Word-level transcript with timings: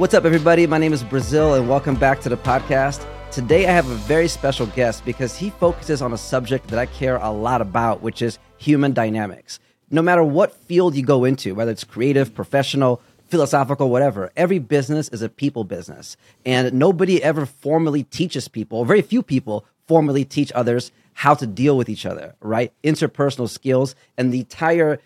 What's 0.00 0.14
up, 0.14 0.24
everybody? 0.24 0.66
My 0.66 0.78
name 0.78 0.94
is 0.94 1.04
Brazil, 1.04 1.52
and 1.52 1.68
welcome 1.68 1.94
back 1.94 2.20
to 2.20 2.30
the 2.30 2.36
podcast. 2.38 3.04
Today, 3.30 3.66
I 3.66 3.72
have 3.72 3.86
a 3.86 3.96
very 3.96 4.28
special 4.28 4.64
guest 4.68 5.04
because 5.04 5.36
he 5.36 5.50
focuses 5.50 6.00
on 6.00 6.14
a 6.14 6.16
subject 6.16 6.68
that 6.68 6.78
I 6.78 6.86
care 6.86 7.16
a 7.16 7.30
lot 7.30 7.60
about, 7.60 8.00
which 8.00 8.22
is 8.22 8.38
human 8.56 8.94
dynamics. 8.94 9.58
No 9.90 10.00
matter 10.00 10.24
what 10.24 10.54
field 10.54 10.94
you 10.94 11.02
go 11.02 11.26
into, 11.26 11.54
whether 11.54 11.70
it's 11.70 11.84
creative, 11.84 12.34
professional, 12.34 13.02
philosophical, 13.28 13.90
whatever, 13.90 14.32
every 14.38 14.58
business 14.58 15.10
is 15.10 15.20
a 15.20 15.28
people 15.28 15.64
business. 15.64 16.16
And 16.46 16.72
nobody 16.72 17.22
ever 17.22 17.44
formally 17.44 18.04
teaches 18.04 18.48
people, 18.48 18.86
very 18.86 19.02
few 19.02 19.22
people 19.22 19.66
formally 19.86 20.24
teach 20.24 20.50
others 20.54 20.92
how 21.12 21.34
to 21.34 21.46
deal 21.46 21.76
with 21.76 21.90
each 21.90 22.06
other, 22.06 22.36
right? 22.40 22.72
Interpersonal 22.82 23.50
skills 23.50 23.94
and 24.16 24.32
the 24.32 24.38
entire 24.38 24.98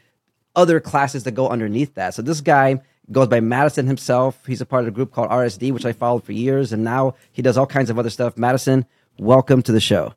other 0.55 0.79
classes 0.79 1.25
that 1.25 1.33
go 1.33 1.49
underneath 1.49 1.95
that. 1.95 2.15
So 2.15 2.23
this 2.23 2.41
guy 2.41 2.81
goes 3.13 3.29
by 3.29 3.41
Madison 3.41 3.87
himself. 3.87 4.45
He's 4.47 4.61
a 4.61 4.67
part 4.67 4.83
of 4.83 4.89
a 4.89 4.91
group 4.91 5.13
called 5.13 5.31
RSD, 5.31 5.73
which 5.73 5.85
I 5.85 5.93
followed 5.93 6.25
for 6.25 6.33
years, 6.33 6.73
and 6.73 6.85
now 6.85 7.15
he 7.33 7.43
does 7.43 7.57
all 7.57 7.67
kinds 7.67 7.91
of 7.91 7.99
other 7.99 8.11
stuff. 8.11 8.37
Madison, 8.37 8.87
welcome 9.19 9.63
to 9.63 9.73
the 9.73 9.81
show. 9.81 10.15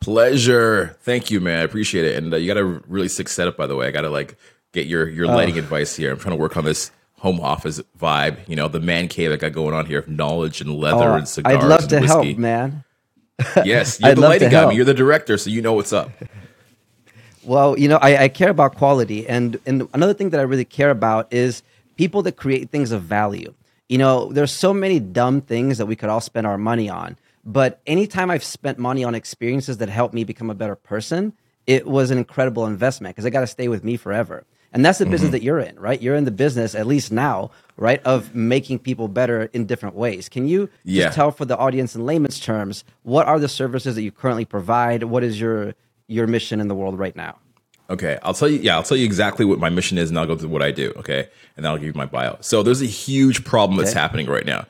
Pleasure. 0.00 0.96
Thank 1.02 1.30
you, 1.30 1.40
man. 1.40 1.60
I 1.60 1.62
appreciate 1.62 2.04
it. 2.04 2.16
And 2.16 2.32
uh, 2.32 2.36
you 2.36 2.46
got 2.46 2.58
a 2.58 2.64
really 2.64 3.08
sick 3.08 3.28
setup, 3.28 3.56
by 3.56 3.66
the 3.66 3.76
way. 3.76 3.88
I 3.88 3.90
got 3.90 4.02
to 4.02 4.10
like 4.10 4.36
get 4.72 4.86
your 4.86 5.08
your 5.08 5.26
lighting 5.26 5.56
oh. 5.56 5.58
advice 5.58 5.96
here. 5.96 6.12
I'm 6.12 6.18
trying 6.18 6.36
to 6.36 6.40
work 6.40 6.56
on 6.56 6.64
this 6.64 6.90
home 7.18 7.40
office 7.40 7.80
vibe. 7.98 8.46
You 8.48 8.56
know, 8.56 8.68
the 8.68 8.80
man 8.80 9.08
cave 9.08 9.32
I 9.32 9.36
got 9.36 9.52
going 9.52 9.74
on 9.74 9.86
here 9.86 9.98
of 9.98 10.08
knowledge 10.08 10.60
and 10.60 10.74
leather 10.74 11.10
oh, 11.10 11.14
and 11.14 11.28
cigars. 11.28 11.56
I'd 11.62 11.66
love 11.66 11.88
to 11.88 12.00
whiskey. 12.00 12.26
help, 12.26 12.38
man. 12.38 12.84
yes, 13.64 14.00
you're 14.00 14.14
the 14.14 14.20
lighting 14.20 14.50
guy. 14.50 14.70
You're 14.72 14.84
the 14.84 14.94
director, 14.94 15.36
so 15.38 15.50
you 15.50 15.60
know 15.60 15.74
what's 15.74 15.92
up. 15.92 16.10
Well, 17.42 17.78
you 17.78 17.88
know, 17.88 17.98
I, 17.98 18.24
I 18.24 18.28
care 18.28 18.50
about 18.50 18.76
quality, 18.76 19.26
and 19.28 19.58
and 19.66 19.88
another 19.94 20.14
thing 20.14 20.30
that 20.30 20.40
I 20.40 20.42
really 20.42 20.64
care 20.64 20.90
about 20.90 21.32
is 21.32 21.62
people 21.96 22.22
that 22.22 22.36
create 22.36 22.70
things 22.70 22.92
of 22.92 23.02
value. 23.02 23.54
You 23.88 23.98
know, 23.98 24.32
there's 24.32 24.52
so 24.52 24.74
many 24.74 25.00
dumb 25.00 25.40
things 25.40 25.78
that 25.78 25.86
we 25.86 25.96
could 25.96 26.08
all 26.08 26.20
spend 26.20 26.46
our 26.46 26.58
money 26.58 26.88
on. 26.88 27.16
But 27.44 27.80
anytime 27.86 28.30
I've 28.30 28.44
spent 28.44 28.78
money 28.78 29.04
on 29.04 29.14
experiences 29.14 29.78
that 29.78 29.88
help 29.88 30.12
me 30.12 30.24
become 30.24 30.50
a 30.50 30.54
better 30.54 30.74
person, 30.74 31.32
it 31.66 31.86
was 31.86 32.10
an 32.10 32.18
incredible 32.18 32.66
investment 32.66 33.14
because 33.14 33.24
it 33.24 33.30
got 33.30 33.40
to 33.40 33.46
stay 33.46 33.68
with 33.68 33.84
me 33.84 33.96
forever. 33.96 34.44
And 34.72 34.84
that's 34.84 34.98
the 34.98 35.04
mm-hmm. 35.04 35.12
business 35.12 35.30
that 35.30 35.42
you're 35.42 35.60
in, 35.60 35.78
right? 35.78 36.02
You're 36.02 36.16
in 36.16 36.24
the 36.24 36.32
business, 36.32 36.74
at 36.74 36.86
least 36.86 37.12
now, 37.12 37.50
right, 37.76 38.02
of 38.04 38.34
making 38.34 38.80
people 38.80 39.08
better 39.08 39.48
in 39.52 39.64
different 39.64 39.94
ways. 39.94 40.28
Can 40.28 40.48
you 40.48 40.68
yeah. 40.84 41.04
just 41.04 41.14
tell 41.14 41.30
for 41.30 41.44
the 41.44 41.56
audience 41.56 41.94
in 41.94 42.04
layman's 42.04 42.40
terms, 42.40 42.84
what 43.04 43.26
are 43.26 43.38
the 43.38 43.48
services 43.48 43.94
that 43.94 44.02
you 44.02 44.10
currently 44.10 44.44
provide? 44.44 45.04
What 45.04 45.22
is 45.22 45.40
your 45.40 45.74
your 46.08 46.26
mission 46.26 46.60
in 46.60 46.68
the 46.68 46.74
world 46.74 46.98
right 46.98 47.16
now? 47.16 47.38
Okay, 47.88 48.18
I'll 48.22 48.34
tell 48.34 48.48
you. 48.48 48.58
Yeah, 48.58 48.76
I'll 48.76 48.82
tell 48.82 48.96
you 48.96 49.04
exactly 49.04 49.44
what 49.44 49.58
my 49.58 49.70
mission 49.70 49.98
is, 49.98 50.10
and 50.10 50.18
I'll 50.18 50.26
go 50.26 50.36
through 50.36 50.48
what 50.48 50.62
I 50.62 50.72
do. 50.72 50.92
Okay, 50.96 51.28
and 51.56 51.64
then 51.64 51.70
I'll 51.70 51.78
give 51.78 51.86
you 51.86 51.92
my 51.94 52.06
bio. 52.06 52.36
So 52.40 52.62
there's 52.62 52.82
a 52.82 52.86
huge 52.86 53.44
problem 53.44 53.78
that's 53.78 53.92
okay. 53.92 54.00
happening 54.00 54.26
right 54.26 54.46
now. 54.46 54.66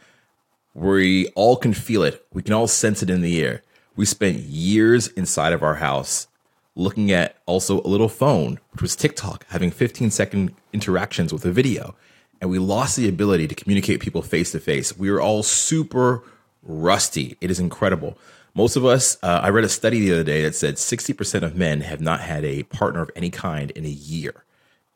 We 0.75 1.29
all 1.29 1.57
can 1.57 1.73
feel 1.73 2.03
it. 2.03 2.27
We 2.33 2.43
can 2.43 2.53
all 2.53 2.69
sense 2.69 3.03
it 3.03 3.09
in 3.09 3.23
the 3.23 3.43
air. 3.43 3.63
We 3.97 4.05
spent 4.05 4.39
years 4.41 5.09
inside 5.09 5.55
of 5.55 5.63
our 5.63 5.77
house 5.77 6.27
looking 6.75 7.11
at 7.11 7.37
also 7.47 7.81
a 7.81 7.89
little 7.89 8.11
phone, 8.11 8.61
which 8.73 8.83
was 8.83 8.95
TikTok, 8.95 9.47
having 9.49 9.71
15 9.71 10.11
second 10.11 10.55
interactions 10.75 11.33
with 11.33 11.47
a 11.47 11.51
video, 11.51 11.95
and 12.41 12.51
we 12.51 12.59
lost 12.59 12.97
the 12.97 13.09
ability 13.09 13.49
to 13.49 13.55
communicate 13.55 14.01
people 14.01 14.21
face 14.21 14.53
to 14.53 14.61
face. 14.61 14.97
We 14.97 15.11
were 15.11 15.21
all 15.21 15.43
super 15.43 16.23
rusty. 16.63 17.39
It 17.41 17.51
is 17.51 17.59
incredible. 17.59 18.19
Most 18.57 18.75
of 18.75 18.87
us, 18.87 19.19
uh, 19.23 19.41
I 19.43 19.51
read 19.51 19.65
a 19.65 19.69
study 19.69 20.01
the 20.01 20.15
other 20.15 20.25
day 20.25 20.41
that 20.41 20.55
said 20.55 20.77
60% 20.77 21.43
of 21.43 21.57
men 21.57 21.83
have 21.83 22.01
not 22.01 22.21
had 22.21 22.43
a 22.43 22.63
partner 22.63 23.03
of 23.03 23.11
any 23.15 23.29
kind 23.29 23.71
in 23.73 23.85
a 23.85 23.91
year. 23.91 24.45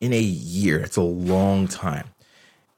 In 0.00 0.14
a 0.14 0.20
year, 0.20 0.80
it's 0.80 0.96
a 0.96 1.02
long 1.02 1.68
time. 1.68 2.06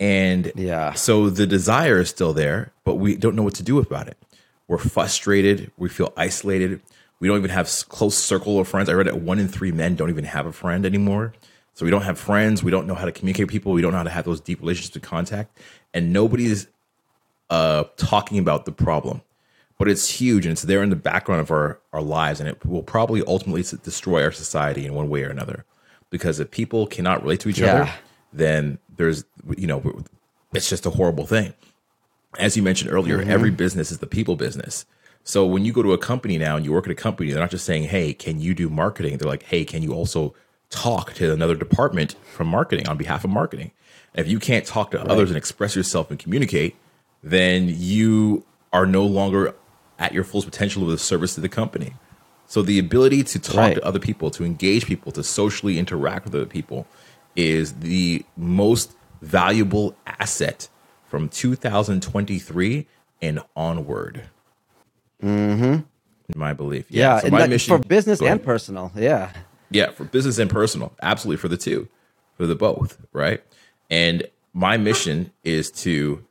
And 0.00 0.50
yeah. 0.56 0.94
so 0.94 1.30
the 1.30 1.46
desire 1.46 2.00
is 2.00 2.08
still 2.08 2.32
there, 2.32 2.72
but 2.82 2.96
we 2.96 3.14
don't 3.14 3.36
know 3.36 3.44
what 3.44 3.54
to 3.54 3.62
do 3.62 3.78
about 3.78 4.08
it. 4.08 4.18
We're 4.66 4.78
frustrated. 4.78 5.70
We 5.76 5.88
feel 5.88 6.12
isolated. 6.16 6.80
We 7.20 7.28
don't 7.28 7.38
even 7.38 7.50
have 7.50 7.70
close 7.88 8.18
circle 8.18 8.58
of 8.58 8.66
friends. 8.66 8.88
I 8.88 8.94
read 8.94 9.06
that 9.06 9.20
one 9.20 9.38
in 9.38 9.46
three 9.46 9.70
men 9.70 9.94
don't 9.94 10.10
even 10.10 10.24
have 10.24 10.46
a 10.46 10.52
friend 10.52 10.84
anymore. 10.84 11.32
So 11.74 11.84
we 11.84 11.92
don't 11.92 12.02
have 12.02 12.18
friends. 12.18 12.64
We 12.64 12.72
don't 12.72 12.88
know 12.88 12.96
how 12.96 13.04
to 13.04 13.12
communicate 13.12 13.46
with 13.46 13.52
people. 13.52 13.70
We 13.70 13.82
don't 13.82 13.92
know 13.92 13.98
how 13.98 14.02
to 14.02 14.10
have 14.10 14.24
those 14.24 14.40
deep 14.40 14.58
relationships 14.58 14.96
of 14.96 15.02
contact. 15.02 15.56
And 15.94 16.12
nobody's 16.12 16.66
uh, 17.50 17.84
talking 17.96 18.38
about 18.40 18.64
the 18.64 18.72
problem 18.72 19.22
but 19.82 19.90
it's 19.90 20.08
huge 20.08 20.46
and 20.46 20.52
it's 20.52 20.62
there 20.62 20.80
in 20.80 20.90
the 20.90 20.94
background 20.94 21.40
of 21.40 21.50
our, 21.50 21.80
our 21.92 22.00
lives 22.00 22.38
and 22.38 22.48
it 22.48 22.64
will 22.64 22.84
probably 22.84 23.20
ultimately 23.26 23.64
destroy 23.82 24.22
our 24.22 24.30
society 24.30 24.86
in 24.86 24.94
one 24.94 25.08
way 25.08 25.24
or 25.24 25.28
another 25.28 25.64
because 26.08 26.38
if 26.38 26.52
people 26.52 26.86
cannot 26.86 27.20
relate 27.20 27.40
to 27.40 27.48
each 27.48 27.58
yeah. 27.58 27.74
other 27.74 27.92
then 28.32 28.78
there's 28.96 29.24
you 29.56 29.66
know 29.66 30.04
it's 30.52 30.68
just 30.68 30.86
a 30.86 30.90
horrible 30.90 31.26
thing 31.26 31.52
as 32.38 32.56
you 32.56 32.62
mentioned 32.62 32.92
earlier 32.92 33.18
mm-hmm. 33.18 33.30
every 33.32 33.50
business 33.50 33.90
is 33.90 33.98
the 33.98 34.06
people 34.06 34.36
business 34.36 34.86
so 35.24 35.44
when 35.44 35.64
you 35.64 35.72
go 35.72 35.82
to 35.82 35.92
a 35.92 35.98
company 35.98 36.38
now 36.38 36.54
and 36.54 36.64
you 36.64 36.72
work 36.72 36.86
at 36.86 36.92
a 36.92 36.94
company 36.94 37.32
they're 37.32 37.42
not 37.42 37.50
just 37.50 37.66
saying 37.66 37.82
hey 37.82 38.14
can 38.14 38.38
you 38.38 38.54
do 38.54 38.68
marketing 38.68 39.16
they're 39.16 39.28
like 39.28 39.42
hey 39.42 39.64
can 39.64 39.82
you 39.82 39.92
also 39.92 40.32
talk 40.70 41.12
to 41.14 41.32
another 41.32 41.56
department 41.56 42.14
from 42.30 42.46
marketing 42.46 42.88
on 42.88 42.96
behalf 42.96 43.24
of 43.24 43.30
marketing 43.30 43.72
if 44.14 44.28
you 44.28 44.38
can't 44.38 44.64
talk 44.64 44.92
to 44.92 44.98
right. 44.98 45.08
others 45.08 45.28
and 45.28 45.36
express 45.36 45.74
yourself 45.74 46.08
and 46.08 46.20
communicate 46.20 46.76
then 47.20 47.66
you 47.68 48.46
are 48.72 48.86
no 48.86 49.04
longer 49.04 49.56
at 49.98 50.12
your 50.12 50.24
full 50.24 50.42
potential 50.42 50.82
of 50.82 50.88
the 50.88 50.98
service 50.98 51.34
to 51.34 51.40
the 51.40 51.48
company. 51.48 51.94
So 52.46 52.62
the 52.62 52.78
ability 52.78 53.22
to 53.24 53.38
talk 53.38 53.56
right. 53.56 53.74
to 53.76 53.84
other 53.84 53.98
people, 53.98 54.30
to 54.32 54.44
engage 54.44 54.86
people, 54.86 55.10
to 55.12 55.22
socially 55.22 55.78
interact 55.78 56.26
with 56.26 56.34
other 56.34 56.46
people 56.46 56.86
is 57.34 57.72
the 57.74 58.24
most 58.36 58.92
valuable 59.22 59.96
asset 60.06 60.68
from 61.06 61.28
2023 61.28 62.86
and 63.22 63.40
onward. 63.56 64.24
Mm-hmm. 65.22 65.80
My 66.38 66.52
belief. 66.52 66.86
Yeah. 66.90 67.14
yeah. 67.14 67.20
So 67.20 67.30
my 67.30 67.46
mission, 67.46 67.76
for 67.76 67.86
business 67.86 68.20
and 68.20 68.42
personal. 68.42 68.92
Yeah. 68.94 69.32
Yeah. 69.70 69.90
For 69.90 70.04
business 70.04 70.38
and 70.38 70.50
personal. 70.50 70.92
Absolutely. 71.02 71.40
For 71.40 71.48
the 71.48 71.56
two, 71.56 71.88
for 72.36 72.46
the 72.46 72.54
both. 72.54 72.98
Right. 73.12 73.42
And 73.90 74.28
my 74.52 74.76
mission 74.76 75.32
is 75.44 75.70
to, 75.70 76.24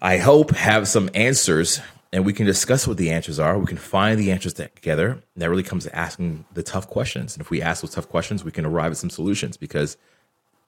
I 0.00 0.18
hope, 0.18 0.52
have 0.52 0.88
some 0.88 1.10
answers 1.14 1.80
and 2.14 2.24
we 2.24 2.32
can 2.32 2.46
discuss 2.46 2.86
what 2.86 2.96
the 2.96 3.10
answers 3.10 3.40
are. 3.40 3.58
We 3.58 3.66
can 3.66 3.76
find 3.76 4.20
the 4.20 4.30
answers 4.30 4.54
together. 4.54 5.08
And 5.08 5.22
that 5.42 5.50
really 5.50 5.64
comes 5.64 5.82
to 5.82 5.94
asking 5.94 6.44
the 6.54 6.62
tough 6.62 6.88
questions. 6.88 7.34
And 7.34 7.40
if 7.40 7.50
we 7.50 7.60
ask 7.60 7.82
those 7.82 7.90
tough 7.90 8.08
questions, 8.08 8.44
we 8.44 8.52
can 8.52 8.64
arrive 8.64 8.92
at 8.92 8.98
some 8.98 9.10
solutions. 9.10 9.56
Because 9.56 9.96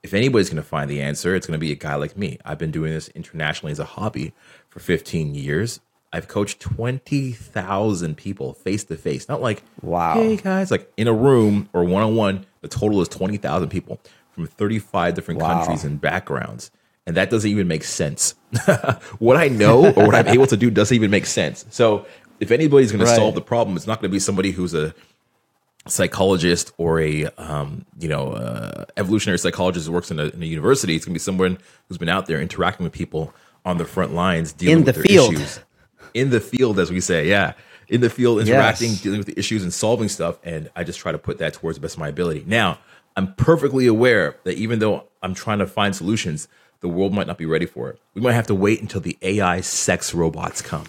if 0.02 0.12
anybody's 0.12 0.50
going 0.50 0.60
to 0.60 0.68
find 0.68 0.90
the 0.90 1.00
answer, 1.00 1.36
it's 1.36 1.46
going 1.46 1.58
to 1.58 1.64
be 1.64 1.70
a 1.70 1.76
guy 1.76 1.94
like 1.94 2.16
me. 2.16 2.40
I've 2.44 2.58
been 2.58 2.72
doing 2.72 2.92
this 2.92 3.06
internationally 3.10 3.70
as 3.70 3.78
a 3.78 3.84
hobby 3.84 4.34
for 4.70 4.80
15 4.80 5.36
years. 5.36 5.78
I've 6.12 6.26
coached 6.26 6.58
20,000 6.58 8.16
people 8.16 8.54
face 8.54 8.82
to 8.82 8.96
face. 8.96 9.28
Not 9.28 9.40
like, 9.40 9.62
wow, 9.82 10.14
hey 10.14 10.36
guys, 10.36 10.72
like 10.72 10.92
in 10.96 11.06
a 11.06 11.14
room 11.14 11.68
or 11.72 11.84
one 11.84 12.02
on 12.02 12.16
one. 12.16 12.46
The 12.62 12.68
total 12.68 13.00
is 13.02 13.08
20,000 13.08 13.68
people 13.68 14.00
from 14.32 14.48
35 14.48 15.14
different 15.14 15.40
wow. 15.40 15.58
countries 15.58 15.84
and 15.84 16.00
backgrounds 16.00 16.72
and 17.06 17.16
that 17.16 17.30
doesn't 17.30 17.50
even 17.50 17.68
make 17.68 17.84
sense. 17.84 18.34
what 19.18 19.36
I 19.36 19.48
know 19.48 19.86
or 19.92 20.06
what 20.06 20.14
I'm 20.14 20.28
able 20.28 20.46
to 20.48 20.56
do 20.56 20.70
doesn't 20.70 20.94
even 20.94 21.10
make 21.10 21.26
sense. 21.26 21.64
So 21.70 22.06
if 22.40 22.50
anybody's 22.50 22.92
going 22.92 23.04
right. 23.04 23.10
to 23.10 23.16
solve 23.16 23.34
the 23.34 23.40
problem, 23.40 23.76
it's 23.76 23.86
not 23.86 24.00
going 24.00 24.10
to 24.10 24.14
be 24.14 24.18
somebody 24.18 24.50
who's 24.50 24.74
a 24.74 24.94
psychologist 25.86 26.72
or 26.78 27.00
a 27.00 27.26
um, 27.38 27.86
you 27.98 28.08
know 28.08 28.32
uh, 28.32 28.84
evolutionary 28.96 29.38
psychologist 29.38 29.86
who 29.86 29.92
works 29.92 30.10
in 30.10 30.18
a, 30.18 30.24
in 30.26 30.42
a 30.42 30.46
university. 30.46 30.96
It's 30.96 31.04
going 31.04 31.14
to 31.14 31.18
be 31.20 31.22
someone 31.22 31.58
who's 31.88 31.98
been 31.98 32.08
out 32.08 32.26
there 32.26 32.40
interacting 32.40 32.84
with 32.84 32.92
people 32.92 33.32
on 33.64 33.78
the 33.78 33.84
front 33.84 34.14
lines, 34.14 34.52
dealing 34.52 34.78
in 34.78 34.84
the 34.84 34.86
with 34.86 34.96
their 34.96 35.04
field. 35.04 35.34
issues 35.34 35.60
in 36.14 36.30
the 36.30 36.40
field, 36.40 36.78
as 36.78 36.90
we 36.90 37.00
say. 37.00 37.28
Yeah, 37.28 37.52
in 37.88 38.00
the 38.00 38.10
field, 38.10 38.40
interacting, 38.40 38.90
yes. 38.90 39.02
dealing 39.02 39.18
with 39.18 39.28
the 39.28 39.38
issues, 39.38 39.62
and 39.62 39.72
solving 39.72 40.08
stuff. 40.08 40.38
And 40.42 40.70
I 40.74 40.84
just 40.84 40.98
try 40.98 41.12
to 41.12 41.18
put 41.18 41.38
that 41.38 41.54
towards 41.54 41.78
the 41.78 41.82
best 41.82 41.94
of 41.94 42.00
my 42.00 42.08
ability. 42.08 42.44
Now, 42.46 42.78
I'm 43.16 43.34
perfectly 43.34 43.86
aware 43.86 44.36
that 44.44 44.58
even 44.58 44.78
though 44.78 45.04
I'm 45.22 45.34
trying 45.34 45.58
to 45.60 45.66
find 45.66 45.94
solutions, 45.94 46.48
the 46.86 46.92
world 46.94 47.12
might 47.12 47.26
not 47.26 47.36
be 47.36 47.46
ready 47.46 47.66
for 47.66 47.90
it. 47.90 48.00
We 48.14 48.20
might 48.20 48.34
have 48.34 48.46
to 48.46 48.54
wait 48.54 48.80
until 48.80 49.00
the 49.00 49.18
AI 49.20 49.60
sex 49.60 50.14
robots 50.14 50.62
come. 50.62 50.86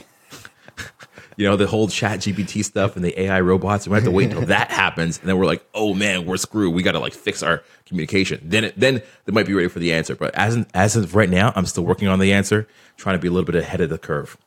you 1.38 1.48
know, 1.48 1.58
the 1.58 1.66
whole 1.66 1.88
chat 1.88 2.20
GPT 2.20 2.64
stuff 2.64 2.96
and 2.96 3.04
the 3.04 3.20
AI 3.20 3.42
robots. 3.42 3.88
We 3.88 3.92
might 3.92 3.98
have 3.98 4.04
to 4.06 4.12
wait 4.12 4.30
until 4.30 4.46
that 4.48 4.70
happens. 4.70 5.18
And 5.18 5.28
then 5.28 5.40
we're 5.40 5.48
like, 5.48 5.68
oh 5.74 5.96
man, 5.96 6.28
we're 6.28 6.38
screwed. 6.38 6.76
We 6.76 6.84
got 6.84 6.92
to 6.92 7.00
like 7.00 7.14
fix 7.14 7.42
our 7.42 7.64
communication. 7.88 8.42
Then, 8.44 8.66
it, 8.66 8.80
then 8.80 9.02
they 9.26 9.32
might 9.32 9.48
be 9.48 9.56
ready 9.56 9.70
for 9.70 9.80
the 9.80 9.92
answer. 9.92 10.16
But 10.16 10.36
as, 10.36 10.64
as 10.76 10.96
of 10.96 11.16
right 11.16 11.30
now, 11.30 11.52
I'm 11.56 11.66
still 11.66 11.84
working 11.84 12.08
on 12.08 12.20
the 12.20 12.32
answer, 12.32 12.68
trying 12.96 13.18
to 13.18 13.22
be 13.22 13.28
a 13.28 13.32
little 13.32 13.46
bit 13.46 13.56
ahead 13.56 13.82
of 13.82 13.90
the 13.90 13.98
curve. 13.98 14.38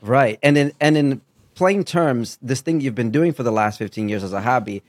Right. 0.00 0.38
And 0.40 0.56
in, 0.56 0.72
and 0.80 0.96
in 0.96 1.20
plain 1.56 1.82
terms, 1.82 2.38
this 2.40 2.60
thing 2.60 2.80
you've 2.80 2.94
been 2.94 3.10
doing 3.10 3.32
for 3.32 3.42
the 3.42 3.52
last 3.52 3.78
15 3.78 4.08
years 4.08 4.22
as 4.22 4.32
a 4.32 4.40
hobby, 4.40 4.84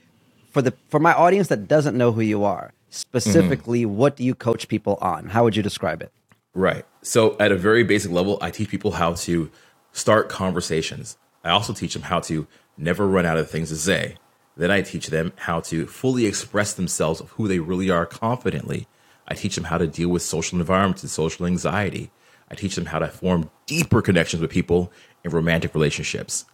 for 0.52 0.62
the, 0.62 0.74
for 0.88 1.00
my 1.00 1.12
audience 1.12 1.48
that 1.48 1.66
doesn't 1.66 1.98
know 1.98 2.12
who 2.12 2.20
you 2.20 2.44
are, 2.44 2.72
specifically 2.92 3.82
mm-hmm. 3.82 3.96
what 3.96 4.16
do 4.16 4.24
you 4.24 4.34
coach 4.34 4.68
people 4.68 4.98
on 5.00 5.26
how 5.26 5.44
would 5.44 5.56
you 5.56 5.62
describe 5.62 6.02
it 6.02 6.12
right 6.54 6.84
so 7.02 7.36
at 7.38 7.50
a 7.50 7.56
very 7.56 7.82
basic 7.82 8.10
level 8.10 8.38
i 8.40 8.50
teach 8.50 8.68
people 8.68 8.92
how 8.92 9.14
to 9.14 9.50
start 9.92 10.28
conversations 10.28 11.16
i 11.44 11.50
also 11.50 11.72
teach 11.72 11.94
them 11.94 12.02
how 12.02 12.20
to 12.20 12.46
never 12.76 13.06
run 13.06 13.26
out 13.26 13.38
of 13.38 13.50
things 13.50 13.68
to 13.68 13.76
say 13.76 14.16
then 14.56 14.70
i 14.70 14.80
teach 14.80 15.08
them 15.08 15.32
how 15.36 15.60
to 15.60 15.86
fully 15.86 16.26
express 16.26 16.74
themselves 16.74 17.20
of 17.20 17.30
who 17.30 17.48
they 17.48 17.58
really 17.58 17.90
are 17.90 18.06
confidently 18.06 18.86
i 19.28 19.34
teach 19.34 19.54
them 19.54 19.64
how 19.64 19.78
to 19.78 19.86
deal 19.86 20.08
with 20.08 20.22
social 20.22 20.58
environments 20.58 21.02
and 21.02 21.10
social 21.10 21.46
anxiety 21.46 22.10
I 22.52 22.54
teach 22.54 22.74
them 22.74 22.84
how 22.84 22.98
to 22.98 23.08
form 23.08 23.50
deeper 23.66 24.02
connections 24.02 24.42
with 24.42 24.50
people 24.50 24.92
in 25.24 25.30
romantic 25.30 25.74
relationships. 25.74 26.44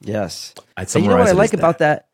Yes. 0.00 0.52
I'd 0.76 0.92
And 0.96 1.04
you 1.04 1.10
know 1.10 1.16
what 1.16 1.28
I 1.28 1.32
like 1.32 1.52
about 1.52 1.78
that? 1.78 2.08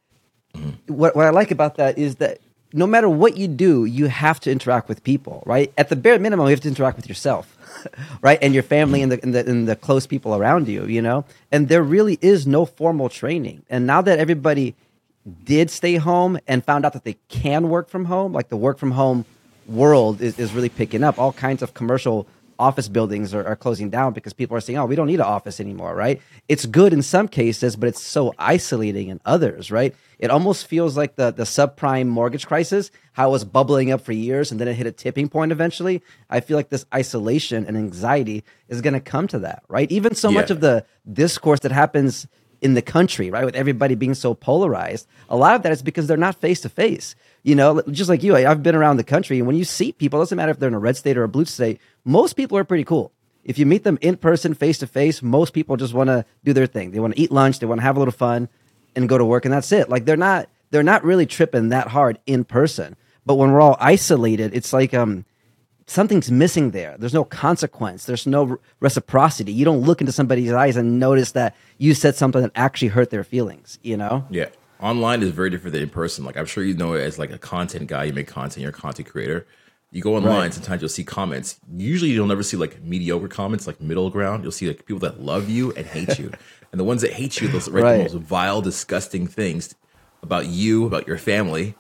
Mm-hmm. 0.55 0.95
What 0.95 1.17
what 1.17 1.25
I 1.25 1.31
like 1.31 1.51
about 1.51 1.77
that 1.77 1.97
is 1.99 2.17
that 2.17 2.39
no 2.73 2.87
matter 2.87 3.09
what 3.09 3.37
you 3.37 3.49
do, 3.49 3.85
you 3.85 4.07
have 4.07 4.41
to 4.41 4.51
interact 4.51 4.89
with 4.89 5.03
people, 5.03 5.43
right? 5.47 5.73
At 5.79 5.89
the 5.89 5.97
bare 5.97 6.19
minimum, 6.19 6.47
you 6.47 6.51
have 6.51 6.61
to 6.61 6.69
interact 6.69 6.97
with 6.97 7.09
yourself, 7.09 7.57
right, 8.23 8.39
and 8.43 8.53
your 8.53 8.63
family 8.63 9.03
and 9.03 9.13
the, 9.13 9.23
and 9.23 9.35
the 9.35 9.49
and 9.49 9.69
the 9.69 9.77
close 9.77 10.07
people 10.07 10.35
around 10.35 10.69
you, 10.69 10.85
you 10.85 11.01
know. 11.01 11.25
And 11.51 11.69
there 11.69 11.83
really 11.83 12.19
is 12.21 12.47
no 12.47 12.67
formal 12.67 13.09
training. 13.09 13.65
And 13.71 13.87
now 13.87 14.03
that 14.03 14.19
everybody 14.19 14.75
did 15.45 15.71
stay 15.71 15.97
home 15.97 16.39
and 16.47 16.65
found 16.65 16.85
out 16.85 16.93
that 16.93 17.05
they 17.05 17.17
can 17.29 17.69
work 17.69 17.89
from 17.89 18.07
home, 18.07 18.33
like 18.33 18.49
the 18.49 18.57
work 18.57 18.79
from 18.79 18.93
home 18.93 19.25
world 19.67 20.21
is, 20.21 20.39
is 20.39 20.53
really 20.53 20.69
picking 20.69 21.05
up. 21.05 21.19
All 21.19 21.33
kinds 21.33 21.63
of 21.63 21.75
commercial 21.75 22.27
office 22.59 22.89
buildings 22.89 23.33
are, 23.35 23.45
are 23.47 23.57
closing 23.57 23.91
down 23.91 24.13
because 24.13 24.33
people 24.33 24.57
are 24.57 24.61
saying, 24.61 24.79
oh, 24.79 24.87
we 24.87 24.97
don't 24.97 25.07
need 25.07 25.21
an 25.21 25.27
office 25.27 25.61
anymore, 25.61 25.95
right? 25.95 26.21
It's 26.49 26.67
good 26.67 26.93
in 26.93 27.03
some 27.03 27.29
cases, 27.29 27.77
but 27.77 27.89
it's 27.89 28.03
so 28.03 28.35
isolating 28.39 29.09
in 29.09 29.21
others, 29.25 29.71
right? 29.71 29.95
It 30.19 30.31
almost 30.31 30.67
feels 30.67 30.97
like 30.97 31.15
the, 31.17 31.31
the 31.31 31.45
subprime 31.45 32.09
mortgage 32.09 32.47
crisis, 32.47 32.91
how 33.13 33.29
it 33.29 33.33
was 33.33 33.45
bubbling 33.45 33.93
up 33.93 34.01
for 34.01 34.13
years 34.13 34.51
and 34.51 34.61
then 34.61 34.67
it 34.69 34.75
hit 34.75 34.87
a 34.87 34.93
tipping 34.93 35.29
point 35.29 35.53
eventually. 35.53 36.03
I 36.29 36.41
feel 36.41 36.57
like 36.57 36.71
this 36.71 36.87
isolation 36.93 37.65
and 37.67 37.77
anxiety 37.77 38.45
is 38.69 38.81
going 38.81 38.95
to 38.95 39.01
come 39.01 39.29
to 39.29 39.39
that, 39.41 39.63
right? 39.69 39.91
Even 39.93 40.15
so 40.15 40.31
much 40.31 40.51
of 40.51 40.61
the 40.61 40.85
discourse 41.13 41.61
that 41.61 41.73
happens 41.73 42.27
in 42.61 42.75
the 42.75 42.83
country, 42.83 43.31
right? 43.31 43.45
With 43.45 43.55
everybody 43.55 43.95
being 43.95 44.15
so 44.15 44.35
polarized, 44.35 45.07
a 45.29 45.37
lot 45.37 45.55
of 45.55 45.63
that 45.63 45.73
is 45.73 45.83
because 45.83 46.07
they're 46.07 46.17
not 46.17 46.35
face 46.35 46.61
to 46.63 46.69
face. 46.69 47.15
You 47.43 47.55
know, 47.55 47.83
just 47.91 48.11
like 48.11 48.23
you, 48.23 48.37
I, 48.37 48.51
I've 48.51 48.63
been 48.63 48.75
around 48.75 48.97
the 48.97 49.05
country, 49.05 49.39
and 49.39 49.47
when 49.47 49.57
you 49.57 49.65
see 49.65 49.93
people, 49.93 50.19
it 50.19 50.23
doesn't 50.23 50.37
matter 50.37 50.51
if 50.51 50.59
they're 50.59 50.69
in 50.69 50.75
a 50.75 50.79
red 50.79 50.97
state 50.97 51.17
or 51.17 51.23
a 51.23 51.29
blue 51.29 51.45
state, 51.45 51.81
most 52.05 52.35
people 52.35 52.59
are 52.59 52.65
pretty 52.65 52.85
cool. 52.85 53.13
If 53.45 53.59
you 53.59 53.65
meet 53.65 53.85
them 53.85 53.99
in 54.01 54.17
person, 54.17 54.55
face 54.55 54.79
to 54.79 54.87
face, 54.87 55.23
most 55.23 55.53
people 55.55 55.77
just 55.77 55.95
want 55.95 56.09
to 56.09 56.25
do 56.45 56.53
their 56.53 56.67
thing. 56.67 56.91
They 56.91 57.01
want 57.01 57.15
to 57.15 57.21
eat 57.21 57.31
lunch, 57.31 57.61
they 57.61 57.67
want 57.67 57.81
to 57.81 57.85
have 57.85 57.97
a 57.97 57.99
little 57.99 58.13
fun, 58.13 58.49
and 58.95 59.09
go 59.09 59.17
to 59.17 59.25
work, 59.25 59.45
and 59.45 59.55
that's 59.55 59.73
it. 59.73 59.89
Like 59.89 60.05
they're 60.05 60.17
not 60.17 60.49
they're 60.71 60.83
not 60.83 61.05
really 61.05 61.25
tripping 61.25 61.71
that 61.71 61.89
hard 61.89 62.19
in 62.27 62.45
person. 62.45 62.97
But 63.25 63.37
when 63.37 63.53
we're 63.53 63.61
all 63.61 63.77
isolated, 63.81 64.55
it's 64.55 64.73
like 64.73 64.93
um 64.93 65.25
something's 65.87 66.31
missing 66.31 66.73
there. 66.73 66.97
There's 66.99 67.15
no 67.15 67.25
consequence. 67.25 68.05
There's 68.05 68.27
no 68.27 68.59
reciprocity. 68.81 69.53
You 69.53 69.65
don't 69.65 69.81
look 69.81 70.01
into 70.01 70.13
somebody's 70.13 70.53
eyes 70.53 70.77
and 70.77 71.01
notice 71.01 71.33
that 71.33 71.57
you 71.79 71.95
said 71.95 72.15
something 72.15 72.43
that 72.43 72.53
actually 72.55 72.89
hurt 72.89 73.11
their 73.11 73.25
feelings. 73.25 73.79
You 73.83 73.97
know? 73.97 74.27
Yeah. 74.31 74.49
Online 74.81 75.23
is 75.23 75.31
very 75.31 75.51
different 75.51 75.73
than 75.73 75.83
in 75.83 75.91
person. 75.91 76.25
Like 76.25 76.37
I'm 76.37 76.47
sure 76.47 76.63
you 76.65 76.75
know 76.75 76.95
it 76.95 77.03
as 77.03 77.19
like 77.19 77.31
a 77.33 77.39
content 77.39 77.89
guy, 77.89 78.05
you 78.05 78.13
make 78.13 78.29
content, 78.29 78.59
you're 78.63 78.71
a 78.71 78.73
content 78.73 79.09
creator. 79.09 79.47
You 79.91 80.03
go 80.03 80.17
online, 80.17 80.31
Right. 80.31 80.55
sometimes 80.55 80.83
you'll 80.83 80.89
see 80.91 81.03
comments. 81.05 81.59
Usually 81.75 82.11
you'll 82.11 82.27
never 82.27 82.43
see 82.43 82.57
like 82.59 82.83
mediocre 82.83 83.27
comments, 83.29 83.67
like 83.67 83.81
middle 83.81 84.11
ground. 84.11 84.43
You'll 84.43 84.53
see 84.53 84.69
like 84.69 84.85
people 84.85 85.01
that 85.01 85.21
love 85.21 85.49
you 85.49 85.73
and 85.73 85.87
hate 85.87 86.19
you. 86.19 86.31
and 86.73 86.79
the 86.79 86.85
ones 86.85 87.01
that 87.03 87.13
hate 87.13 87.41
you, 87.41 87.49
they'll 87.49 87.61
write 87.73 87.83
Right. 87.85 87.97
the 87.97 88.03
most 88.15 88.15
vile, 88.15 88.61
disgusting 88.61 89.27
things 89.27 89.75
about 90.23 90.47
you, 90.47 90.85
about 90.87 91.07
your 91.09 91.17
family, 91.17 91.75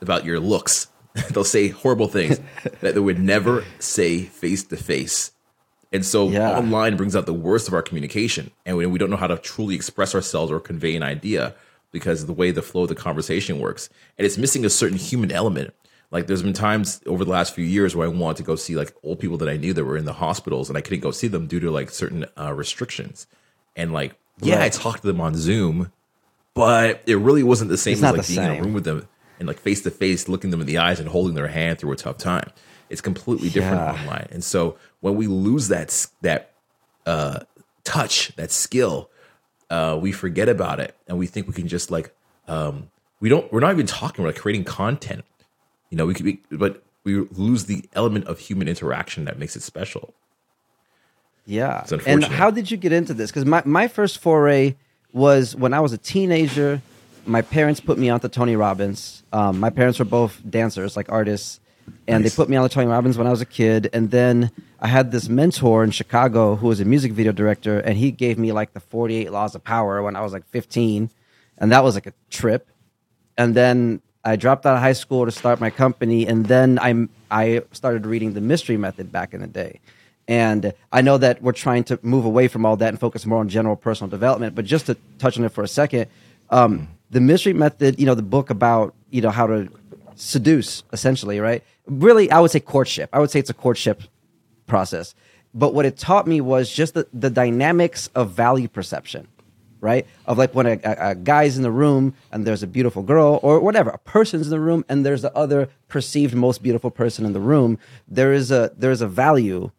about 0.00 0.24
your 0.24 0.40
looks. 0.40 0.88
they'll 1.30 1.44
say 1.44 1.68
horrible 1.68 2.08
things 2.08 2.40
that 2.80 2.94
they 2.94 3.00
would 3.00 3.18
never 3.20 3.64
say 3.78 4.22
face 4.22 4.64
to 4.64 4.76
face. 4.76 5.32
And 5.92 6.06
so 6.06 6.30
Yeah. 6.30 6.56
online 6.56 6.96
brings 6.96 7.14
out 7.14 7.26
the 7.26 7.34
worst 7.34 7.68
of 7.68 7.74
our 7.74 7.82
communication. 7.82 8.52
And 8.64 8.76
when 8.78 8.90
we 8.90 8.98
don't 8.98 9.10
know 9.10 9.16
how 9.16 9.26
to 9.26 9.36
truly 9.36 9.74
express 9.74 10.14
ourselves 10.14 10.50
or 10.50 10.60
convey 10.60 10.96
an 10.96 11.02
idea 11.02 11.54
because 11.92 12.22
of 12.22 12.26
the 12.26 12.32
way 12.32 12.50
the 12.50 12.62
flow 12.62 12.82
of 12.82 12.88
the 12.88 12.94
conversation 12.94 13.58
works. 13.58 13.88
And 14.18 14.26
it's 14.26 14.38
missing 14.38 14.64
a 14.64 14.70
certain 14.70 14.98
human 14.98 15.30
element. 15.32 15.74
Like 16.10 16.26
there's 16.26 16.42
been 16.42 16.52
times 16.52 17.00
over 17.06 17.24
the 17.24 17.30
last 17.30 17.54
few 17.54 17.64
years 17.64 17.94
where 17.94 18.06
I 18.06 18.10
wanted 18.10 18.38
to 18.38 18.42
go 18.42 18.56
see 18.56 18.74
like 18.76 18.92
old 19.04 19.20
people 19.20 19.36
that 19.38 19.48
I 19.48 19.56
knew 19.56 19.72
that 19.72 19.84
were 19.84 19.96
in 19.96 20.04
the 20.04 20.12
hospitals 20.12 20.68
and 20.68 20.76
I 20.76 20.80
couldn't 20.80 21.00
go 21.00 21.10
see 21.12 21.28
them 21.28 21.46
due 21.46 21.60
to 21.60 21.70
like 21.70 21.90
certain 21.90 22.26
uh, 22.38 22.52
restrictions. 22.52 23.26
And 23.76 23.92
like, 23.92 24.16
yeah, 24.40 24.62
I 24.62 24.68
talked 24.70 25.02
to 25.02 25.06
them 25.06 25.20
on 25.20 25.36
Zoom, 25.36 25.92
but 26.54 27.02
it 27.06 27.16
really 27.16 27.42
wasn't 27.42 27.70
the 27.70 27.76
same 27.76 27.92
It's 27.92 28.02
as 28.02 28.16
like 28.16 28.26
being 28.26 28.42
in 28.42 28.58
a 28.58 28.62
room 28.62 28.72
with 28.74 28.84
them 28.84 29.08
and 29.38 29.46
like 29.46 29.58
face 29.60 29.82
to 29.82 29.90
face, 29.90 30.28
looking 30.28 30.50
them 30.50 30.60
in 30.60 30.66
the 30.66 30.78
eyes 30.78 30.98
and 30.98 31.08
holding 31.08 31.34
their 31.34 31.48
hand 31.48 31.78
through 31.78 31.92
a 31.92 31.96
tough 31.96 32.18
time. 32.18 32.50
It's 32.88 33.00
completely 33.00 33.48
different 33.50 33.76
Yeah. 33.76 33.92
online. 33.92 34.28
And 34.32 34.42
so 34.42 34.76
when 35.00 35.14
we 35.14 35.28
lose 35.28 35.68
that 35.68 36.06
that 36.22 36.54
uh, 37.06 37.40
touch, 37.84 38.34
that 38.36 38.50
skill, 38.50 39.09
uh, 39.70 39.98
we 40.00 40.12
forget 40.12 40.48
about 40.48 40.80
it 40.80 40.96
and 41.08 41.18
we 41.18 41.26
think 41.26 41.46
we 41.46 41.54
can 41.54 41.68
just 41.68 41.90
like 41.90 42.14
um, 42.48 42.90
we 43.20 43.28
don't. 43.28 43.50
We're 43.52 43.60
not 43.60 43.72
even 43.72 43.86
talking. 43.86 44.24
We're 44.24 44.30
like 44.30 44.40
creating 44.40 44.64
content. 44.64 45.24
You 45.90 45.96
know, 45.96 46.06
we 46.06 46.14
could 46.14 46.24
be, 46.24 46.40
but 46.50 46.82
we 47.04 47.20
lose 47.32 47.64
the 47.64 47.84
element 47.92 48.26
of 48.26 48.38
human 48.38 48.68
interaction 48.68 49.24
that 49.26 49.38
makes 49.38 49.56
it 49.56 49.62
special. 49.62 50.14
Yeah. 51.46 51.84
And 52.06 52.24
how 52.24 52.50
did 52.50 52.70
you 52.70 52.76
get 52.76 52.92
into 52.92 53.14
this? 53.14 53.30
Because 53.30 53.44
my, 53.44 53.62
my 53.64 53.88
first 53.88 54.18
foray 54.18 54.76
was 55.12 55.56
when 55.56 55.74
I 55.74 55.80
was 55.80 55.92
a 55.92 55.98
teenager. 55.98 56.80
My 57.26 57.42
parents 57.42 57.80
put 57.80 57.98
me 57.98 58.08
onto 58.08 58.28
Tony 58.28 58.56
Robbins. 58.56 59.22
Um, 59.32 59.58
my 59.58 59.70
parents 59.70 59.98
were 59.98 60.04
both 60.04 60.40
dancers, 60.48 60.96
like 60.96 61.10
artists, 61.10 61.60
and 62.06 62.22
Nice. 62.22 62.32
they 62.32 62.36
put 62.36 62.48
me 62.48 62.56
on 62.56 62.62
the 62.62 62.68
Tony 62.68 62.86
Robbins 62.86 63.16
when 63.18 63.26
I 63.26 63.30
was 63.30 63.40
a 63.40 63.46
kid. 63.46 63.90
And 63.92 64.10
then 64.10 64.50
I 64.80 64.88
had 64.88 65.12
this 65.12 65.28
mentor 65.28 65.84
in 65.84 65.90
Chicago 65.90 66.56
who 66.56 66.68
was 66.68 66.80
a 66.80 66.84
music 66.84 67.12
video 67.12 67.32
director, 67.32 67.78
and 67.80 67.96
he 67.96 68.10
gave 68.10 68.38
me 68.38 68.52
like 68.52 68.72
the 68.72 68.80
48 68.80 69.30
Laws 69.30 69.54
of 69.54 69.62
Power 69.64 70.02
when 70.02 70.16
I 70.16 70.20
was 70.22 70.32
like 70.32 70.46
15. 70.48 71.10
And 71.58 71.72
that 71.72 71.84
was 71.84 71.94
like 71.94 72.06
a 72.06 72.12
trip. 72.30 72.68
And 73.36 73.54
then 73.54 74.00
I 74.24 74.36
dropped 74.36 74.66
out 74.66 74.74
of 74.74 74.80
high 74.80 74.92
school 74.92 75.24
to 75.24 75.30
start 75.30 75.60
my 75.60 75.70
company, 75.70 76.26
and 76.26 76.46
then 76.46 76.78
I 76.78 77.08
I 77.30 77.62
started 77.72 78.06
reading 78.06 78.34
the 78.34 78.40
Mystery 78.40 78.76
Method 78.76 79.10
back 79.12 79.32
in 79.34 79.40
the 79.40 79.46
day. 79.46 79.80
And 80.28 80.72
I 80.92 81.00
know 81.00 81.18
that 81.18 81.42
we're 81.42 81.52
trying 81.52 81.84
to 81.84 81.98
move 82.02 82.24
away 82.24 82.46
from 82.48 82.64
all 82.64 82.76
that 82.76 82.88
and 82.88 83.00
focus 83.00 83.26
more 83.26 83.40
on 83.40 83.48
general 83.48 83.76
personal 83.76 84.08
development. 84.10 84.54
But 84.54 84.64
just 84.64 84.86
to 84.86 84.96
touch 85.18 85.38
on 85.38 85.44
it 85.44 85.48
for 85.52 85.64
a 85.64 85.68
second, 85.68 86.06
um, 86.50 86.88
the 87.10 87.20
Mystery 87.20 87.52
Method, 87.52 87.98
you 87.98 88.06
know, 88.06 88.14
the 88.14 88.22
book 88.22 88.50
about 88.50 88.94
you 89.10 89.20
know 89.22 89.30
how 89.30 89.46
to 89.46 89.68
seduce, 90.20 90.82
essentially, 90.92 91.40
right? 91.40 91.64
Really, 91.86 92.30
I 92.30 92.40
would 92.40 92.50
say 92.50 92.60
courtship. 92.60 93.10
I 93.12 93.18
would 93.18 93.30
say 93.30 93.38
it's 93.38 93.50
a 93.50 93.54
courtship 93.54 94.02
process. 94.66 95.14
But 95.52 95.74
what 95.74 95.86
it 95.86 95.96
taught 95.96 96.26
me 96.26 96.40
was 96.40 96.70
just 96.70 96.94
the, 96.94 97.06
the 97.12 97.30
dynamics 97.30 98.08
of 98.14 98.30
value 98.30 98.68
perception, 98.68 99.26
right? 99.80 100.06
Of 100.26 100.38
like 100.38 100.54
when 100.54 100.66
a, 100.66 100.80
a, 100.84 101.10
a 101.10 101.14
guy's 101.14 101.56
in 101.56 101.62
the 101.62 101.70
room 101.70 102.14
and 102.30 102.46
there's 102.46 102.62
a 102.62 102.68
beautiful 102.68 103.02
girl 103.02 103.40
or 103.42 103.58
whatever, 103.60 103.90
a 103.90 103.98
person's 103.98 104.46
in 104.46 104.50
the 104.50 104.60
room 104.60 104.84
and 104.88 105.04
there's 105.04 105.22
the 105.22 105.34
other 105.34 105.68
perceived 105.88 106.34
most 106.34 106.62
beautiful 106.62 106.90
person 106.90 107.26
in 107.26 107.32
the 107.32 107.40
room. 107.40 107.78
There 108.06 108.32
is 108.32 108.52
a 108.52 108.70
there 108.76 108.92
is 108.92 109.00
a 109.00 109.08
value, 109.08 109.72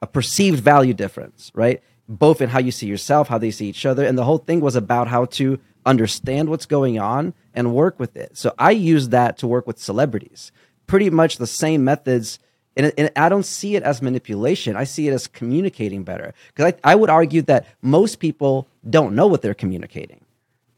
a 0.00 0.06
perceived 0.06 0.60
value 0.60 0.94
difference, 0.94 1.52
right? 1.54 1.82
Both 2.08 2.40
in 2.40 2.48
how 2.48 2.60
you 2.60 2.70
see 2.70 2.86
yourself, 2.86 3.28
how 3.28 3.36
they 3.36 3.50
see 3.50 3.68
each 3.68 3.84
other, 3.84 4.06
and 4.06 4.16
the 4.16 4.24
whole 4.24 4.38
thing 4.38 4.60
was 4.60 4.76
about 4.76 5.08
how 5.08 5.26
to 5.26 5.60
understand 5.84 6.48
what's 6.48 6.66
going 6.66 6.98
on 6.98 7.34
and 7.58 7.74
work 7.74 7.98
with 7.98 8.16
it. 8.16 8.38
So 8.38 8.54
I 8.58 8.70
use 8.70 9.08
that 9.10 9.36
to 9.38 9.46
work 9.46 9.66
with 9.66 9.78
celebrities. 9.78 10.52
Pretty 10.86 11.10
much 11.10 11.36
the 11.36 11.46
same 11.46 11.84
methods 11.84 12.38
and, 12.78 12.92
and 12.96 13.10
I 13.16 13.28
don't 13.28 13.44
see 13.44 13.74
it 13.74 13.82
as 13.82 14.00
manipulation. 14.00 14.76
I 14.76 14.84
see 14.84 15.08
it 15.08 15.12
as 15.12 15.26
communicating 15.26 16.04
better. 16.04 16.32
Because 16.54 16.72
I, 16.84 16.92
I 16.92 16.94
would 16.94 17.10
argue 17.10 17.42
that 17.42 17.66
most 17.82 18.20
people 18.20 18.68
don't 18.88 19.16
know 19.16 19.26
what 19.26 19.42
they're 19.42 19.52
communicating, 19.52 20.24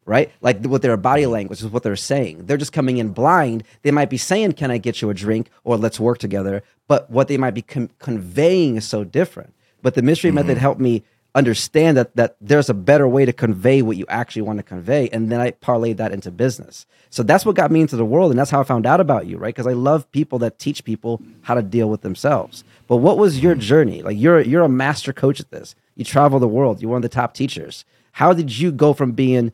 right? 0.07 0.33
Like 0.41 0.65
with 0.65 0.81
their 0.81 0.97
body 0.97 1.27
language 1.27 1.61
is 1.61 1.69
what 1.69 1.83
they're 1.83 1.97
saying. 1.97 2.47
They're 2.47 2.57
just 2.57 2.73
coming 2.73 2.97
in 2.97 3.11
blind. 3.11 3.65
They 3.83 3.91
might 3.91 4.09
be 4.09 4.17
saying, 4.17 4.55
"Can 4.55 4.71
I 4.71 4.79
get 4.79 5.03
you 5.03 5.11
a 5.11 5.15
drink?" 5.15 5.51
or 5.63 5.77
"Let's 5.77 6.01
work 6.01 6.17
together," 6.17 6.63
but 6.89 7.11
what 7.11 7.29
they 7.29 7.37
might 7.37 7.55
be 7.55 7.63
con- 7.63 7.91
conveying 7.99 8.77
is 8.77 8.89
so 8.89 9.05
different. 9.05 9.53
But 9.83 9.95
the 9.95 10.03
mystery 10.03 10.31
mm-hmm. 10.31 10.37
method 10.37 10.57
helped 10.57 10.81
me 10.81 11.03
understand 11.35 11.97
that 11.97 12.15
that 12.17 12.37
there's 12.41 12.69
a 12.69 12.75
better 12.75 13.07
way 13.07 13.25
to 13.25 13.33
convey 13.33 13.83
what 13.83 13.97
you 13.97 14.05
actually 14.09 14.43
want 14.43 14.59
to 14.59 14.63
convey, 14.63 15.09
and 15.11 15.31
then 15.31 15.41
I 15.41 15.53
parlayed 15.53 15.97
that 15.99 16.13
into 16.13 16.31
business. 16.31 16.87
So 17.11 17.23
that's 17.23 17.45
what 17.47 17.57
got 17.57 17.71
me 17.71 17.81
into 17.81 17.97
the 17.97 18.05
world, 18.05 18.31
and 18.31 18.39
that's 18.39 18.51
how 18.51 18.61
I 18.61 18.65
found 18.65 18.87
out 18.87 19.01
about 19.01 19.27
you, 19.27 19.37
right? 19.37 19.55
Because 19.55 19.67
I 19.67 19.73
love 19.73 20.11
people 20.13 20.39
that 20.41 20.59
teach 20.59 20.85
people 20.85 21.21
how 21.43 21.55
to 21.55 21.63
deal 21.63 21.89
with 21.91 22.03
themselves. 22.03 22.65
But 22.89 22.97
what 22.99 23.19
was 23.19 23.41
your 23.41 23.55
journey? 23.55 24.03
Like 24.03 24.19
you're 24.19 24.41
you're 24.41 24.63
a 24.65 24.69
master 24.69 25.13
coach 25.13 25.41
at 25.41 25.51
this. 25.51 25.75
You 25.97 26.05
travel 26.05 26.39
the 26.39 26.49
world. 26.49 26.81
You're 26.81 26.91
one 26.91 26.99
of 26.99 27.03
the 27.03 27.09
top 27.09 27.35
teachers. 27.35 27.85
How 28.13 28.33
did 28.33 28.57
you 28.59 28.73
go 28.73 28.93
from 28.93 29.13
being 29.13 29.53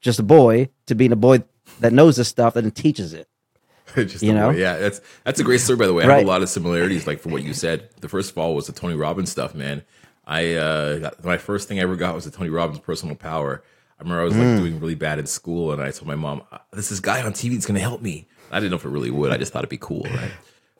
just 0.00 0.18
a 0.18 0.22
boy 0.22 0.68
to 0.86 0.94
being 0.94 1.12
a 1.12 1.16
boy 1.16 1.42
that 1.80 1.92
knows 1.92 2.16
this 2.16 2.28
stuff 2.28 2.56
and 2.56 2.74
teaches 2.74 3.12
it? 3.14 3.28
Just 3.96 4.22
You 4.22 4.34
know? 4.34 4.50
way- 4.50 4.60
yeah, 4.60 4.76
that's 4.76 5.00
that's 5.24 5.40
a 5.40 5.44
great 5.44 5.60
story 5.60 5.78
by 5.78 5.86
the 5.86 5.94
way. 5.94 6.04
I 6.04 6.08
Right. 6.08 6.18
have 6.18 6.26
a 6.26 6.28
lot 6.30 6.42
of 6.42 6.50
similarities, 6.50 7.06
like 7.06 7.20
from 7.20 7.32
what 7.32 7.42
you 7.42 7.54
said. 7.54 7.88
The 8.02 8.08
first 8.08 8.34
fall 8.34 8.54
was 8.54 8.66
the 8.66 8.72
Tony 8.74 8.94
Robbins 8.94 9.30
stuff, 9.30 9.54
man. 9.54 9.82
I 10.28 10.54
uh, 10.54 10.98
got, 10.98 11.24
my 11.24 11.38
first 11.38 11.66
thing 11.68 11.78
I 11.78 11.82
ever 11.82 11.96
got 11.96 12.14
was 12.14 12.24
the 12.26 12.30
Tony 12.30 12.50
Robbins 12.50 12.80
Personal 12.80 13.16
Power. 13.16 13.62
I 13.98 14.02
remember 14.02 14.20
I 14.20 14.24
was 14.24 14.36
like 14.36 14.48
Mm. 14.48 14.56
doing 14.58 14.78
really 14.80 14.94
bad 14.94 15.18
in 15.18 15.26
school, 15.26 15.72
and 15.72 15.80
I 15.82 15.90
told 15.90 16.06
my 16.06 16.14
mom, 16.14 16.42
"Uh, 16.52 16.58
"This 16.72 16.92
is 16.92 17.00
guy 17.00 17.22
on 17.22 17.32
TV 17.32 17.54
that's 17.54 17.66
going 17.66 17.74
to 17.76 17.80
help 17.80 18.02
me." 18.02 18.28
I 18.50 18.60
didn't 18.60 18.70
know 18.70 18.76
if 18.76 18.84
it 18.84 18.90
really 18.90 19.10
would. 19.10 19.32
I 19.32 19.38
just 19.38 19.52
thought 19.52 19.60
it'd 19.60 19.70
be 19.70 19.78
cool, 19.78 20.02
right? 20.14 20.30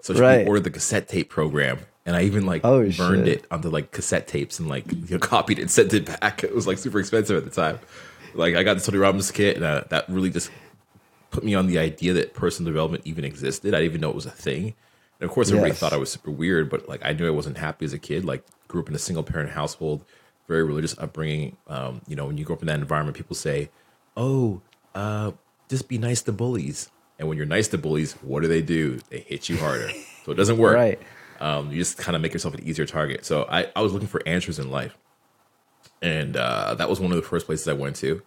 So 0.02 0.12
she 0.14 0.21
Right. 0.21 0.47
ordered 0.47 0.64
the 0.64 0.71
cassette 0.71 1.09
tape 1.09 1.28
program, 1.31 1.78
and 2.07 2.14
I 2.14 2.23
even 2.23 2.47
like 2.47 2.61
Oh, 2.64 2.88
burned 2.90 3.26
shit. 3.26 3.38
it 3.38 3.47
onto 3.50 3.71
like 3.71 3.90
cassette 3.90 4.28
tapes 4.28 4.59
and 4.61 4.69
like 4.69 4.93
you 4.93 5.07
know, 5.12 5.19
copied 5.35 5.59
it 5.59 5.62
and 5.62 5.71
sent 5.71 5.93
it 5.95 6.05
back. 6.21 6.45
It 6.45 6.55
was 6.55 6.67
like 6.67 6.78
super 6.78 7.00
expensive 7.00 7.37
at 7.37 7.45
the 7.45 7.50
time. 7.50 7.78
Like 8.35 8.55
I 8.55 8.62
got 8.62 8.75
the 8.75 8.83
Tony 8.83 8.99
Robbins 8.99 9.31
kit, 9.33 9.57
and 9.57 9.64
uh, 9.64 9.85
that 9.88 10.09
really 10.11 10.31
just 10.31 10.50
put 11.31 11.43
me 11.43 11.55
on 11.55 11.67
the 11.67 11.78
idea 11.78 12.12
that 12.12 12.35
personal 12.35 12.71
development 12.71 13.02
even 13.07 13.25
existed. 13.25 13.75
I 13.75 13.78
didn't 13.78 13.90
even 13.93 14.00
know 14.02 14.11
it 14.11 14.14
was 14.14 14.26
a 14.26 14.31
thing. 14.31 14.75
And 15.21 15.29
of 15.29 15.35
course, 15.35 15.49
everybody 15.49 15.71
Yes. 15.71 15.79
thought 15.79 15.93
I 15.93 15.97
was 15.97 16.13
super 16.13 16.31
weird, 16.31 16.71
but 16.71 16.89
like 16.89 17.01
I 17.05 17.13
knew 17.13 17.27
I 17.27 17.31
wasn't 17.31 17.59
happy 17.59 17.85
as 17.85 17.93
a 17.93 17.99
kid. 17.99 18.25
Like 18.25 18.45
grew 18.69 18.81
up 18.83 18.89
in 18.89 18.95
a 18.95 18.99
single 18.99 19.23
parent 19.25 19.51
household, 19.51 20.05
very 20.47 20.63
religious 20.63 20.97
upbringing. 20.99 21.57
Um, 21.67 22.03
you 22.07 22.15
know, 22.17 22.27
when 22.27 22.39
you 22.39 22.45
grow 22.45 22.57
up 22.57 22.63
in 22.63 22.69
that 22.69 22.79
environment, 22.79 23.17
people 23.17 23.35
say, 23.37 23.71
"Oh, 24.17 24.63
uh, 24.95 25.33
just 25.69 25.89
be 25.89 25.99
nice 25.99 26.23
to 26.23 26.33
bullies." 26.33 26.91
And 27.19 27.27
when 27.29 27.37
you're 27.37 27.47
nice 27.47 27.67
to 27.69 27.79
bullies, 27.79 28.13
what 28.23 28.43
do 28.43 28.49
they 28.49 28.63
do? 28.63 29.01
They 29.11 29.21
hit 29.21 29.49
you 29.49 29.57
harder. 29.57 29.91
So 30.25 30.33
it 30.33 30.37
doesn't 30.37 30.59
work. 30.59 30.75
Right. 30.75 31.01
Um, 31.41 31.71
you 31.73 31.79
just 31.79 31.97
kind 31.97 32.15
of 32.15 32.21
make 32.21 32.35
yourself 32.35 32.53
an 32.53 32.63
easier 32.63 32.85
target. 32.85 33.25
So 33.25 33.47
I, 33.49 33.69
I 33.75 33.81
was 33.81 33.95
looking 33.95 34.09
for 34.09 34.21
answers 34.27 34.59
in 34.59 34.71
life. 34.71 34.95
And 36.03 36.37
uh, 36.37 36.75
that 36.75 36.91
was 36.91 37.01
one 37.01 37.11
of 37.13 37.17
the 37.17 37.23
first 37.23 37.47
places 37.47 37.67
I 37.67 37.73
went 37.73 37.97
to. 37.97 38.23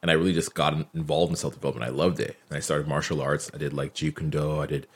And 0.00 0.12
I 0.12 0.14
really 0.14 0.32
just 0.32 0.54
got 0.54 0.74
involved 0.94 1.30
in 1.30 1.36
self 1.36 1.54
development. 1.54 1.90
I 1.90 1.92
loved 1.92 2.20
it. 2.20 2.36
And 2.48 2.56
I 2.56 2.60
started 2.60 2.86
martial 2.86 3.20
arts. 3.20 3.50
I 3.52 3.58
did 3.58 3.72
like 3.72 3.94
Jeet 3.94 4.16
Kune 4.16 4.30
Do. 4.30 4.60
I 4.60 4.66
did 4.66 4.86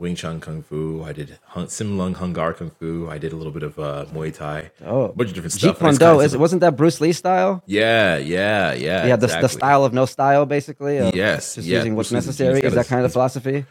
Wing 0.00 0.16
Chun 0.16 0.40
Kung 0.40 0.62
Fu. 0.62 1.04
I 1.04 1.12
did 1.12 1.38
Hung, 1.44 1.68
Sim 1.68 1.98
Lung 1.98 2.14
Hung 2.14 2.32
Gar 2.32 2.54
Kung 2.54 2.70
Fu. 2.70 3.08
I 3.08 3.18
did 3.18 3.32
a 3.32 3.36
little 3.36 3.52
bit 3.52 3.62
of 3.62 3.78
uh, 3.78 4.06
Muay 4.12 4.34
Thai. 4.34 4.70
Oh. 4.84 5.04
a 5.04 5.12
bunch 5.12 5.28
of 5.28 5.34
different 5.34 5.52
Jeet 5.54 5.58
stuff. 5.58 5.82
And 5.82 5.98
Kune 5.98 6.14
Do, 6.14 6.20
is, 6.20 6.36
wasn't 6.36 6.60
that 6.62 6.76
Bruce 6.76 7.00
Lee 7.00 7.12
style? 7.12 7.62
yeah, 7.66 8.16
yeah, 8.16 8.72
yeah. 8.72 9.06
Yeah, 9.06 9.16
the, 9.16 9.26
the 9.26 9.48
style 9.48 9.84
of 9.84 9.92
no 9.92 10.06
style, 10.06 10.46
basically. 10.46 10.96
Yes, 11.14 11.54
Just 11.54 11.68
yeah, 11.68 11.78
using 11.78 11.94
what's 11.94 12.10
Bruce 12.10 12.26
necessary. 12.26 12.60
Is 12.62 12.74
that 12.74 12.86
kind 12.86 13.04
of 13.04 13.10
the 13.10 13.12
philosophy? 13.12 13.66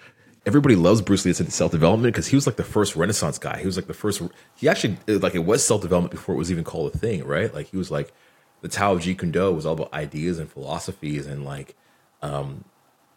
everybody 0.45 0.75
loves 0.75 1.01
Bruce 1.01 1.25
Lee 1.25 1.33
in 1.37 1.49
self 1.49 1.71
development 1.71 2.13
because 2.13 2.27
he 2.27 2.35
was 2.35 2.45
like 2.45 2.55
the 2.55 2.63
first 2.63 2.95
Renaissance 2.95 3.37
guy. 3.37 3.59
He 3.59 3.65
was 3.65 3.75
like 3.75 3.87
the 3.87 3.93
first. 3.93 4.21
He 4.55 4.69
actually 4.69 4.97
like 5.07 5.35
it 5.35 5.45
was 5.45 5.65
self 5.65 5.81
development 5.81 6.11
before 6.11 6.35
it 6.35 6.37
was 6.37 6.51
even 6.51 6.63
called 6.63 6.93
a 6.93 6.97
thing, 6.97 7.23
right? 7.25 7.53
Like 7.53 7.67
he 7.67 7.77
was 7.77 7.91
like 7.91 8.11
the 8.61 8.67
Tao 8.67 8.93
of 8.93 9.01
Jeet 9.01 9.19
Kune 9.19 9.31
Do 9.31 9.51
was 9.51 9.65
all 9.65 9.73
about 9.73 9.93
ideas 9.93 10.39
and 10.39 10.49
philosophies 10.49 11.25
and 11.25 11.45
like 11.45 11.75
um 12.21 12.65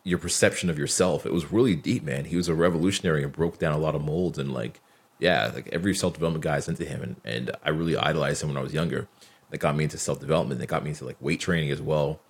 your 0.04 0.18
perception 0.18 0.68
of 0.70 0.78
yourself. 0.78 1.24
It 1.26 1.32
was 1.32 1.52
really 1.52 1.76
deep, 1.76 2.02
man. 2.02 2.24
He 2.26 2.36
was 2.36 2.48
a 2.48 2.54
revolutionary 2.54 3.22
and 3.22 3.32
broke 3.32 3.58
down 3.58 3.72
a 3.72 3.78
lot 3.78 3.94
of 3.94 4.04
molds 4.04 4.38
and 4.38 4.52
like 4.52 4.80
yeah, 5.18 5.50
like 5.54 5.68
every 5.72 5.94
self 5.94 6.14
development 6.14 6.44
guy 6.44 6.56
is 6.56 6.68
into 6.68 6.84
him 6.84 7.02
and 7.02 7.16
and 7.24 7.50
I 7.64 7.70
really 7.70 7.96
idolized 7.96 8.42
him 8.42 8.48
when 8.48 8.58
I 8.58 8.62
was 8.62 8.74
younger. 8.74 9.08
That 9.50 9.58
got 9.58 9.76
me 9.76 9.84
into 9.84 9.98
self 9.98 10.20
development. 10.20 10.60
That 10.60 10.66
got 10.66 10.82
me 10.82 10.90
into 10.90 11.04
like 11.04 11.20
weight 11.20 11.40
training 11.40 11.70
as 11.70 11.80
well. 11.82 12.20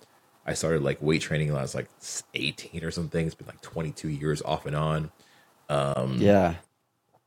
I 0.45 0.53
started 0.53 0.83
like 0.83 1.01
weight 1.01 1.21
training 1.21 1.47
when 1.49 1.57
I 1.57 1.61
was 1.61 1.73
like 1.73 1.87
18 2.33 2.83
or 2.83 2.91
something. 2.91 3.25
It's 3.25 3.35
been 3.35 3.47
like 3.47 3.61
22 3.61 4.09
years 4.09 4.41
off 4.41 4.65
and 4.65 4.75
on. 4.75 5.11
Um, 5.69 6.17
yeah. 6.19 6.55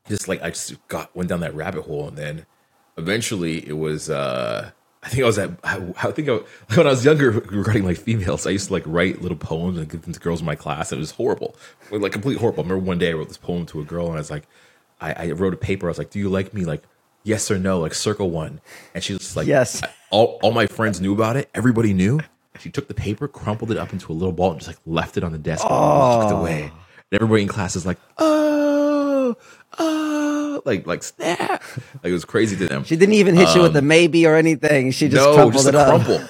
Just 0.07 0.27
like 0.27 0.41
I 0.43 0.51
just 0.51 0.87
got 0.87 1.13
went 1.15 1.29
down 1.29 1.39
that 1.41 1.55
rabbit 1.55 1.83
hole, 1.85 2.07
and 2.07 2.17
then 2.17 2.45
eventually 2.97 3.67
it 3.67 3.77
was. 3.77 4.09
uh 4.09 4.71
I 5.07 5.09
think 5.09 5.23
I 5.23 5.25
was 5.25 5.39
at. 5.39 5.51
I, 5.63 5.77
I 6.03 6.11
think 6.11 6.27
I, 6.27 6.39
when 6.75 6.85
I 6.85 6.89
was 6.89 7.05
younger, 7.05 7.31
regarding 7.31 7.85
like 7.85 7.95
females, 7.97 8.45
I 8.45 8.49
used 8.49 8.67
to 8.67 8.73
like 8.73 8.83
write 8.85 9.21
little 9.21 9.37
poems 9.37 9.77
and 9.77 9.89
give 9.89 10.01
them 10.01 10.11
to 10.11 10.19
girls 10.19 10.41
in 10.41 10.45
my 10.45 10.55
class, 10.55 10.91
and 10.91 10.99
it 10.99 10.99
was 10.99 11.11
horrible, 11.11 11.55
like 11.91 12.11
completely 12.11 12.41
horrible. 12.41 12.61
I 12.61 12.67
remember 12.67 12.85
one 12.85 12.99
day 12.99 13.11
I 13.11 13.13
wrote 13.13 13.29
this 13.29 13.37
poem 13.37 13.65
to 13.67 13.79
a 13.79 13.85
girl, 13.85 14.07
and 14.07 14.15
I 14.15 14.17
was 14.17 14.29
like, 14.29 14.43
I, 14.99 15.13
I 15.13 15.31
wrote 15.31 15.53
a 15.53 15.57
paper. 15.57 15.87
I 15.87 15.91
was 15.91 15.97
like, 15.97 16.09
"Do 16.09 16.19
you 16.19 16.27
like 16.27 16.53
me?" 16.53 16.65
Like 16.65 16.83
yes 17.23 17.49
or 17.49 17.57
no, 17.57 17.79
like 17.79 17.93
circle 17.93 18.29
one, 18.29 18.59
and 18.93 19.01
she 19.01 19.13
was 19.13 19.37
like, 19.37 19.47
Yes. 19.47 19.81
All 20.11 20.39
all 20.41 20.51
my 20.51 20.67
friends 20.67 20.99
knew 20.99 21.13
about 21.13 21.37
it. 21.37 21.49
Everybody 21.53 21.93
knew. 21.93 22.19
She 22.59 22.69
took 22.69 22.89
the 22.89 22.93
paper, 22.93 23.29
crumpled 23.29 23.71
it 23.71 23.77
up 23.77 23.93
into 23.93 24.11
a 24.11 24.15
little 24.15 24.33
ball, 24.33 24.51
and 24.51 24.59
just 24.59 24.67
like 24.67 24.79
left 24.85 25.15
it 25.15 25.23
on 25.23 25.31
the 25.31 25.37
desk 25.37 25.63
and 25.63 25.71
walked 25.71 26.33
away. 26.33 26.63
And 26.63 27.21
everybody 27.21 27.43
in 27.43 27.47
class 27.47 27.77
is 27.77 27.85
like, 27.85 27.97
"Oh, 28.17 29.37
oh," 29.79 30.36
like 30.65 30.85
like 30.87 31.03
snap. 31.03 31.63
Like 32.03 32.05
it 32.05 32.11
was 32.13 32.25
crazy 32.25 32.55
to 32.57 32.67
them. 32.67 32.83
She 32.83 32.95
didn't 32.95 33.15
even 33.15 33.35
hit 33.35 33.53
you 33.55 33.61
with 33.61 33.73
the 33.73 33.81
maybe 33.81 34.25
or 34.25 34.35
anything. 34.35 34.91
She 34.91 35.07
just 35.09 35.25
Um, 35.25 35.31
no, 35.31 35.35
crumpled 35.35 35.53
just 35.53 35.67
it 35.67 35.75
a 35.75 35.79
up. 35.79 35.87
crumple. 36.03 36.29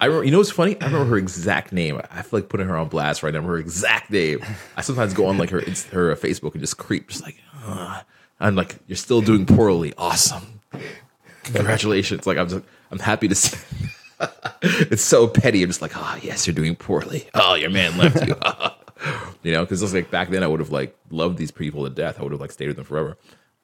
I 0.00 0.06
remember, 0.06 0.24
you 0.24 0.30
know 0.30 0.38
what's 0.38 0.50
funny? 0.50 0.80
I 0.80 0.86
remember 0.86 1.06
her 1.06 1.16
exact 1.16 1.72
name. 1.72 2.00
I 2.10 2.22
feel 2.22 2.40
like 2.40 2.48
putting 2.48 2.68
her 2.68 2.76
on 2.76 2.88
blast 2.88 3.22
right 3.22 3.34
now. 3.34 3.42
Her 3.42 3.56
exact 3.58 4.10
name. 4.10 4.40
I 4.76 4.82
sometimes 4.82 5.12
go 5.12 5.26
on 5.26 5.38
like 5.38 5.50
her 5.50 5.60
her 5.60 6.14
Facebook 6.16 6.52
and 6.52 6.60
just 6.60 6.78
creep, 6.78 7.08
just 7.08 7.22
like, 7.22 7.36
"Ugh." 7.66 8.04
I'm 8.40 8.54
like, 8.54 8.76
you're 8.86 8.96
still 8.96 9.20
doing 9.20 9.44
poorly. 9.46 9.92
Awesome, 9.98 10.60
congratulations. 11.44 12.26
Like 12.26 12.38
I'm 12.38 12.48
just, 12.48 12.64
I'm 12.90 12.98
happy 12.98 13.28
to 13.28 13.34
see. 13.34 13.58
it's 14.62 15.02
so 15.02 15.26
petty. 15.28 15.62
I'm 15.62 15.68
just 15.70 15.82
like, 15.82 15.92
oh 15.96 16.18
yes, 16.22 16.46
you're 16.46 16.54
doing 16.54 16.76
poorly. 16.76 17.28
Oh, 17.34 17.54
your 17.54 17.70
man 17.70 17.96
left 17.98 18.26
you. 18.26 18.34
you 19.42 19.52
know, 19.52 19.64
because 19.64 19.82
it's 19.82 19.92
like 19.94 20.10
back 20.10 20.28
then 20.30 20.42
I 20.42 20.46
would 20.46 20.60
have 20.60 20.70
like 20.70 20.96
loved 21.10 21.38
these 21.38 21.50
people 21.50 21.84
to 21.84 21.90
death. 21.90 22.18
I 22.20 22.22
would 22.22 22.32
have 22.32 22.40
like 22.40 22.52
stayed 22.52 22.68
with 22.68 22.76
them 22.76 22.84
forever. 22.84 23.16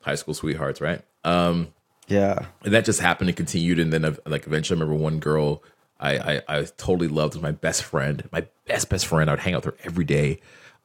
High 0.04 0.14
school 0.16 0.34
sweethearts, 0.34 0.80
right? 0.80 1.02
Um, 1.24 1.68
Yeah. 2.08 2.46
and 2.64 2.72
that 2.74 2.84
just 2.84 3.00
happened 3.00 3.30
and 3.30 3.36
continued. 3.36 3.78
And 3.78 3.92
then, 3.92 4.04
uh, 4.04 4.14
like, 4.26 4.46
eventually, 4.46 4.78
I 4.78 4.80
remember 4.82 5.02
one 5.02 5.18
girl 5.18 5.62
I, 6.00 6.18
I, 6.18 6.42
I 6.48 6.64
totally 6.76 7.08
loved 7.08 7.34
was 7.34 7.42
my 7.42 7.52
best 7.52 7.82
friend, 7.84 8.28
my 8.32 8.46
best 8.66 8.90
best 8.90 9.06
friend. 9.06 9.30
I 9.30 9.32
would 9.32 9.40
hang 9.40 9.54
out 9.54 9.64
with 9.64 9.74
her 9.76 9.80
every 9.86 10.04
day. 10.04 10.40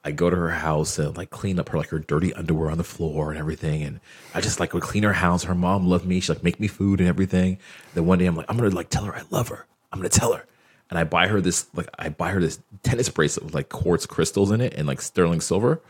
I 0.06 0.12
go 0.12 0.30
to 0.30 0.36
her 0.36 0.52
house 0.52 0.98
and 0.98 1.18
like 1.18 1.30
clean 1.30 1.60
up 1.60 1.68
her 1.70 1.78
like 1.78 1.90
her 1.90 2.00
dirty 2.00 2.34
underwear 2.34 2.70
on 2.72 2.78
the 2.78 2.84
floor 2.86 3.32
and 3.32 3.40
everything. 3.40 3.82
And 3.84 4.00
I 4.34 4.40
just 4.40 4.60
like 4.60 4.74
would 4.74 4.84
clean 4.84 5.04
her 5.04 5.12
house. 5.14 5.44
Her 5.44 5.56
mom 5.56 5.88
loved 5.90 6.06
me. 6.06 6.22
She 6.22 6.32
like 6.32 6.44
make 6.44 6.60
me 6.60 6.68
food 6.68 7.02
and 7.02 7.10
everything. 7.10 7.58
Then 7.96 8.06
one 8.06 8.20
day 8.20 8.28
I'm 8.28 8.36
like, 8.36 8.46
I'm 8.48 8.56
gonna 8.56 8.70
like 8.70 8.90
tell 8.90 9.04
her 9.04 9.16
I 9.16 9.24
love 9.30 9.50
her. 9.50 9.66
I'm 9.92 10.00
gonna 10.00 10.08
tell 10.10 10.32
her. 10.34 10.46
And 10.90 10.98
I 10.98 11.04
buy 11.04 11.28
her 11.28 11.42
this 11.42 11.68
like 11.74 11.90
I 11.98 12.08
buy 12.10 12.30
her 12.30 12.40
this 12.40 12.60
tennis 12.84 13.10
bracelet 13.10 13.46
with 13.46 13.56
like 13.56 13.68
quartz 13.70 14.06
crystals 14.06 14.52
in 14.52 14.62
it 14.62 14.74
and 14.76 14.88
like 14.88 15.02
sterling 15.02 15.42
silver. 15.42 15.82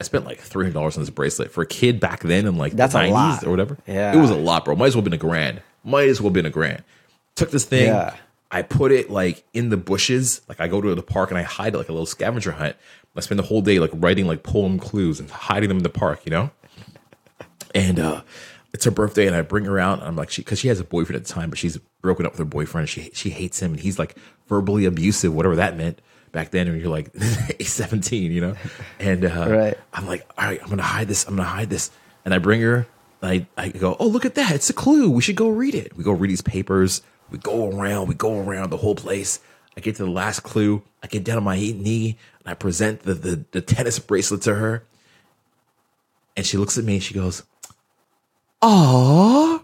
I 0.00 0.04
spent 0.04 0.24
like 0.24 0.38
three 0.40 0.64
hundred 0.64 0.74
dollars 0.74 0.96
on 0.96 1.02
this 1.02 1.10
bracelet 1.10 1.50
for 1.50 1.62
a 1.62 1.66
kid 1.66 1.98
back 2.00 2.20
then 2.20 2.46
in 2.46 2.56
like 2.56 2.72
That's 2.74 2.92
the 2.92 3.00
a 3.00 3.02
90s 3.04 3.10
lot. 3.12 3.44
or 3.44 3.50
whatever. 3.50 3.78
Yeah. 3.86 4.16
It 4.16 4.20
was 4.20 4.30
a 4.30 4.36
lot, 4.36 4.64
bro. 4.64 4.76
Might 4.76 4.86
as 4.88 4.96
well 4.96 5.02
been 5.02 5.12
a 5.12 5.16
grand. 5.18 5.60
Might 5.84 6.08
as 6.08 6.20
well 6.20 6.30
been 6.30 6.46
a 6.46 6.50
grand. 6.50 6.84
Took 7.34 7.50
this 7.50 7.64
thing. 7.64 7.86
Yeah. 7.86 8.14
I 8.50 8.62
put 8.62 8.92
it 8.92 9.10
like 9.10 9.44
in 9.52 9.68
the 9.70 9.76
bushes. 9.76 10.40
Like 10.48 10.60
I 10.60 10.68
go 10.68 10.80
to 10.80 10.94
the 10.94 11.02
park 11.02 11.30
and 11.30 11.38
I 11.38 11.42
hide 11.42 11.74
it 11.74 11.78
like 11.78 11.88
a 11.88 11.92
little 11.92 12.06
scavenger 12.06 12.52
hunt. 12.52 12.76
I 13.16 13.20
spend 13.20 13.40
the 13.40 13.44
whole 13.44 13.60
day 13.62 13.80
like 13.80 13.90
writing 13.94 14.26
like 14.28 14.44
poem 14.44 14.78
clues 14.78 15.18
and 15.18 15.28
hiding 15.28 15.68
them 15.68 15.78
in 15.78 15.82
the 15.82 15.88
park, 15.90 16.24
you 16.24 16.30
know? 16.30 16.50
And 17.74 17.98
uh 17.98 18.22
it's 18.72 18.84
her 18.84 18.90
birthday 18.90 19.26
and 19.26 19.34
I 19.34 19.42
bring 19.42 19.64
her 19.64 19.78
out 19.78 19.98
and 19.98 20.06
I'm 20.06 20.14
like 20.16 20.30
she 20.30 20.42
cuz 20.44 20.58
she 20.60 20.68
has 20.68 20.78
a 20.78 20.84
boyfriend 20.84 21.20
at 21.20 21.26
the 21.26 21.32
time, 21.32 21.50
but 21.50 21.58
she's 21.58 21.78
broken 22.00 22.24
up 22.26 22.32
with 22.32 22.38
her 22.38 22.44
boyfriend. 22.44 22.88
She 22.88 23.10
she 23.12 23.30
hates 23.30 23.60
him 23.60 23.72
and 23.72 23.80
he's 23.80 23.98
like 23.98 24.14
verbally 24.48 24.84
abusive, 24.84 25.34
whatever 25.34 25.56
that 25.56 25.76
meant 25.76 26.00
back 26.32 26.50
then 26.50 26.68
when 26.68 26.80
you're 26.80 26.88
like 26.88 27.10
17, 27.60 28.32
you 28.32 28.40
know? 28.40 28.56
And 28.98 29.24
uh 29.24 29.46
Right. 29.48 29.78
I'm 29.92 30.06
like, 30.06 30.26
"All 30.38 30.44
right, 30.44 30.60
I'm 30.60 30.68
going 30.68 30.78
to 30.78 30.84
hide 30.84 31.08
this. 31.08 31.26
I'm 31.26 31.36
going 31.36 31.46
to 31.46 31.50
hide 31.50 31.70
this." 31.70 31.90
And 32.24 32.34
I 32.34 32.38
bring 32.38 32.60
her 32.60 32.86
I 33.22 33.46
I 33.56 33.68
go, 33.70 33.96
"Oh, 33.98 34.06
look 34.06 34.24
at 34.24 34.34
that. 34.36 34.54
It's 34.54 34.70
a 34.70 34.74
clue. 34.74 35.10
We 35.10 35.22
should 35.22 35.36
go 35.36 35.48
read 35.48 35.74
it." 35.74 35.96
We 35.96 36.04
go 36.04 36.12
read 36.12 36.30
these 36.30 36.42
papers. 36.42 37.02
We 37.30 37.38
go 37.38 37.70
around, 37.70 38.08
we 38.08 38.14
go 38.14 38.38
around 38.38 38.70
the 38.70 38.78
whole 38.78 38.94
place. 38.94 39.40
I 39.76 39.80
get 39.80 39.96
to 39.96 40.04
the 40.04 40.10
last 40.10 40.40
clue. 40.40 40.82
I 41.02 41.06
get 41.06 41.24
down 41.24 41.36
on 41.36 41.44
my 41.44 41.56
knee 41.56 42.16
and 42.40 42.48
I 42.50 42.54
present 42.54 43.02
the, 43.02 43.14
the, 43.14 43.44
the 43.52 43.60
tennis 43.60 43.98
bracelet 43.98 44.42
to 44.42 44.54
her. 44.56 44.82
And 46.36 46.46
she 46.46 46.56
looks 46.56 46.78
at 46.78 46.84
me 46.84 46.94
and 46.94 47.02
she 47.02 47.14
goes, 47.14 47.42
Aww. 48.62 49.62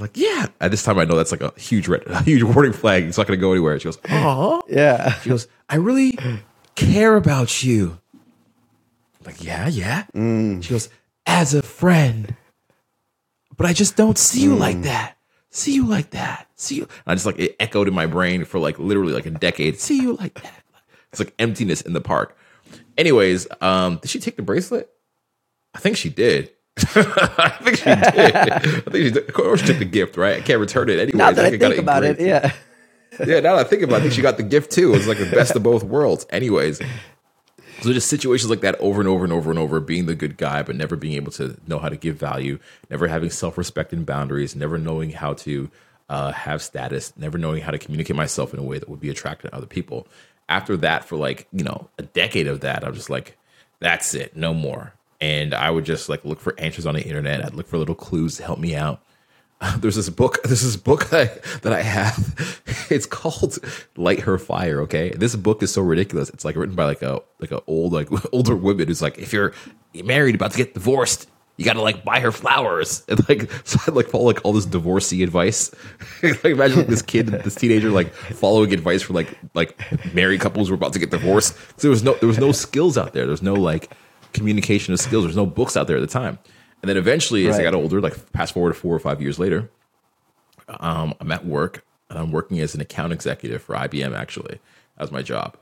I'm 0.00 0.04
like, 0.04 0.16
yeah. 0.16 0.46
At 0.62 0.70
this 0.70 0.82
time, 0.82 0.98
I 0.98 1.04
know 1.04 1.14
that's 1.14 1.30
like 1.30 1.42
a 1.42 1.52
huge 1.60 1.86
red, 1.86 2.02
a 2.06 2.22
huge 2.22 2.42
warning 2.42 2.72
flag. 2.72 3.04
It's 3.04 3.18
not 3.18 3.26
going 3.26 3.38
to 3.38 3.40
go 3.40 3.52
anywhere. 3.52 3.78
She 3.78 3.84
goes, 3.84 3.98
Aww. 3.98 4.62
Yeah. 4.68 5.12
She 5.20 5.28
goes, 5.28 5.46
I 5.68 5.76
really 5.76 6.18
care 6.74 7.16
about 7.16 7.62
you. 7.62 7.98
I'm 8.14 9.26
like, 9.26 9.44
yeah, 9.44 9.68
yeah. 9.68 10.06
She 10.14 10.70
goes, 10.70 10.88
as 11.26 11.52
a 11.52 11.62
friend. 11.62 12.34
But 13.58 13.66
I 13.66 13.74
just 13.74 13.94
don't 13.94 14.16
see 14.16 14.42
you 14.42 14.56
like 14.56 14.82
that. 14.82 15.18
See 15.50 15.74
you 15.74 15.86
like 15.86 16.10
that. 16.10 16.48
See 16.54 16.76
you. 16.76 16.88
I 17.06 17.14
just 17.14 17.26
like 17.26 17.38
it 17.38 17.56
echoed 17.60 17.88
in 17.88 17.92
my 17.94 18.06
brain 18.06 18.46
for 18.46 18.58
like 18.58 18.78
literally 18.78 19.12
like 19.12 19.26
a 19.26 19.30
decade. 19.30 19.78
See 19.78 20.00
you 20.00 20.14
like 20.16 20.40
that. 20.42 20.62
It's 21.12 21.20
like 21.20 21.34
emptiness 21.38 21.82
in 21.82 21.92
the 21.92 22.00
park. 22.00 22.38
Anyways, 22.96 23.48
um, 23.60 23.98
did 24.00 24.10
she 24.10 24.18
take 24.18 24.36
the 24.36 24.42
bracelet? 24.42 24.88
I 25.74 25.78
think 25.78 25.98
she 25.98 26.08
did. 26.08 26.52
I 26.94 27.56
think 27.62 27.78
she 27.78 27.84
did. 27.84 27.96
I 27.96 28.58
think 28.58 28.94
she 28.94 29.10
did. 29.10 29.28
Of 29.28 29.34
course, 29.34 29.60
she 29.60 29.66
took 29.66 29.78
the 29.78 29.84
gift, 29.84 30.16
right? 30.16 30.36
I 30.36 30.40
can't 30.40 30.60
return 30.60 30.88
it 30.88 30.98
anyway. 30.98 31.18
Now 31.18 31.32
that 31.32 31.44
I 31.44 31.56
think 31.56 31.78
about 31.78 32.04
it, 32.04 32.20
yeah. 32.20 32.52
yeah, 33.20 33.40
now 33.40 33.56
that 33.56 33.66
I 33.66 33.68
think 33.68 33.82
about 33.82 33.96
it, 33.96 33.98
I 33.98 34.00
think 34.02 34.14
she 34.14 34.22
got 34.22 34.36
the 34.36 34.42
gift 34.42 34.70
too. 34.72 34.92
It 34.92 34.98
was 34.98 35.06
like 35.08 35.18
the 35.18 35.30
best 35.30 35.54
of 35.56 35.62
both 35.62 35.82
worlds. 35.82 36.26
Anyways, 36.30 36.80
so 37.80 37.92
just 37.92 38.08
situations 38.08 38.50
like 38.50 38.60
that 38.60 38.78
over 38.80 39.00
and 39.00 39.08
over 39.08 39.24
and 39.24 39.32
over 39.32 39.50
and 39.50 39.58
over, 39.58 39.80
being 39.80 40.06
the 40.06 40.14
good 40.14 40.36
guy, 40.36 40.62
but 40.62 40.76
never 40.76 40.96
being 40.96 41.14
able 41.14 41.32
to 41.32 41.56
know 41.66 41.78
how 41.78 41.88
to 41.88 41.96
give 41.96 42.16
value, 42.16 42.58
never 42.90 43.08
having 43.08 43.30
self 43.30 43.56
respect 43.56 43.92
and 43.92 44.04
boundaries, 44.04 44.54
never 44.54 44.78
knowing 44.78 45.10
how 45.10 45.34
to 45.34 45.70
uh, 46.08 46.32
have 46.32 46.62
status, 46.62 47.12
never 47.16 47.38
knowing 47.38 47.62
how 47.62 47.70
to 47.70 47.78
communicate 47.78 48.16
myself 48.16 48.52
in 48.52 48.58
a 48.60 48.62
way 48.62 48.78
that 48.78 48.88
would 48.88 49.00
be 49.00 49.10
attractive 49.10 49.50
to 49.50 49.56
other 49.56 49.66
people. 49.66 50.06
After 50.48 50.76
that, 50.78 51.04
for 51.04 51.16
like, 51.16 51.46
you 51.52 51.64
know, 51.64 51.88
a 51.98 52.02
decade 52.02 52.48
of 52.48 52.60
that, 52.60 52.84
I'm 52.84 52.94
just 52.94 53.08
like, 53.10 53.38
that's 53.78 54.14
it, 54.14 54.36
no 54.36 54.52
more. 54.52 54.92
And 55.20 55.52
I 55.54 55.70
would 55.70 55.84
just 55.84 56.08
like 56.08 56.24
look 56.24 56.40
for 56.40 56.58
answers 56.58 56.86
on 56.86 56.94
the 56.94 57.02
internet. 57.02 57.44
I'd 57.44 57.54
look 57.54 57.66
for 57.66 57.78
little 57.78 57.94
clues 57.94 58.36
to 58.36 58.42
help 58.44 58.58
me 58.58 58.74
out. 58.74 59.02
There's 59.78 59.96
this 59.96 60.08
book 60.08 60.42
there's 60.44 60.62
this 60.62 60.76
book 60.76 61.10
that 61.10 61.20
I, 61.28 61.58
that 61.58 61.72
I 61.72 61.82
have. 61.82 62.66
It's 62.90 63.06
called 63.06 63.56
light 63.96 64.20
her 64.20 64.36
fire 64.36 64.80
okay? 64.82 65.10
This 65.10 65.36
book 65.36 65.62
is 65.62 65.72
so 65.72 65.80
ridiculous. 65.82 66.28
It's 66.30 66.44
like 66.44 66.56
written 66.56 66.74
by 66.74 66.86
like 66.86 67.02
a 67.02 67.20
like 67.38 67.52
a 67.52 67.62
old 67.66 67.92
like 67.92 68.08
older 68.34 68.56
woman 68.56 68.88
who's 68.88 69.00
like 69.02 69.18
if 69.18 69.32
you're, 69.32 69.52
married 70.04 70.34
about 70.34 70.52
to 70.52 70.56
get 70.56 70.74
divorced 70.74 71.28
you 71.60 71.66
gotta 71.66 71.82
like 71.82 72.04
buy 72.04 72.20
her 72.20 72.32
flowers. 72.32 73.04
And 73.06 73.28
like 73.28 73.50
so 73.64 73.78
I 73.86 73.90
like 73.90 74.08
follow 74.08 74.24
like 74.24 74.40
all 74.44 74.54
this 74.54 74.64
divorcee 74.64 75.22
advice. 75.22 75.70
Like 76.22 76.42
imagine 76.46 76.78
like 76.78 76.86
this 76.86 77.02
kid 77.02 77.26
this 77.26 77.54
teenager 77.54 77.90
like 77.90 78.14
following 78.14 78.72
advice 78.72 79.02
for 79.02 79.12
like 79.12 79.36
like 79.52 79.78
married 80.14 80.40
couples 80.40 80.68
who 80.68 80.74
are 80.74 80.76
about 80.76 80.94
to 80.94 80.98
get 80.98 81.10
divorced. 81.10 81.54
'Cause 81.54 81.82
there 81.82 81.90
was 81.90 82.02
no 82.02 82.14
there 82.14 82.28
was 82.28 82.38
no 82.38 82.52
skills 82.52 82.96
out 82.96 83.12
there. 83.12 83.26
There's 83.26 83.42
no 83.42 83.52
like 83.52 83.90
communication 84.32 84.92
of 84.92 85.00
skills. 85.00 85.24
There's 85.24 85.36
no 85.36 85.46
books 85.46 85.76
out 85.76 85.86
there 85.86 85.96
at 85.96 86.00
the 86.00 86.06
time. 86.06 86.38
And 86.82 86.88
then 86.88 86.96
eventually, 86.96 87.46
as 87.46 87.58
I 87.58 87.62
got 87.62 87.74
older, 87.74 88.00
like 88.00 88.14
fast 88.14 88.54
forward 88.54 88.72
to 88.72 88.78
four 88.78 88.94
or 88.94 88.98
five 88.98 89.20
years 89.20 89.38
later, 89.38 89.70
um, 90.68 91.14
I'm 91.20 91.30
at 91.32 91.44
work 91.44 91.84
and 92.08 92.18
I'm 92.18 92.32
working 92.32 92.58
as 92.60 92.74
an 92.74 92.80
account 92.80 93.12
executive 93.12 93.62
for 93.62 93.74
IBM. 93.74 94.16
Actually, 94.16 94.58
that 94.96 95.02
was 95.02 95.12
my 95.12 95.22
job. 95.22 95.56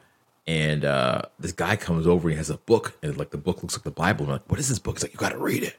And 0.46 0.84
uh, 0.84 1.22
this 1.38 1.52
guy 1.52 1.76
comes 1.76 2.06
over 2.06 2.28
and 2.28 2.32
he 2.32 2.38
has 2.38 2.50
a 2.50 2.56
book, 2.56 2.96
and 3.02 3.16
like 3.18 3.30
the 3.30 3.36
book 3.38 3.62
looks 3.62 3.76
like 3.76 3.84
the 3.84 3.90
Bible. 3.90 4.24
I'm 4.24 4.32
like, 4.32 4.50
"What 4.50 4.58
is 4.58 4.68
this 4.68 4.78
book?" 4.78 4.96
He's 4.96 5.02
like, 5.02 5.12
"You 5.12 5.18
got 5.18 5.32
to 5.32 5.38
read 5.38 5.62
it." 5.62 5.76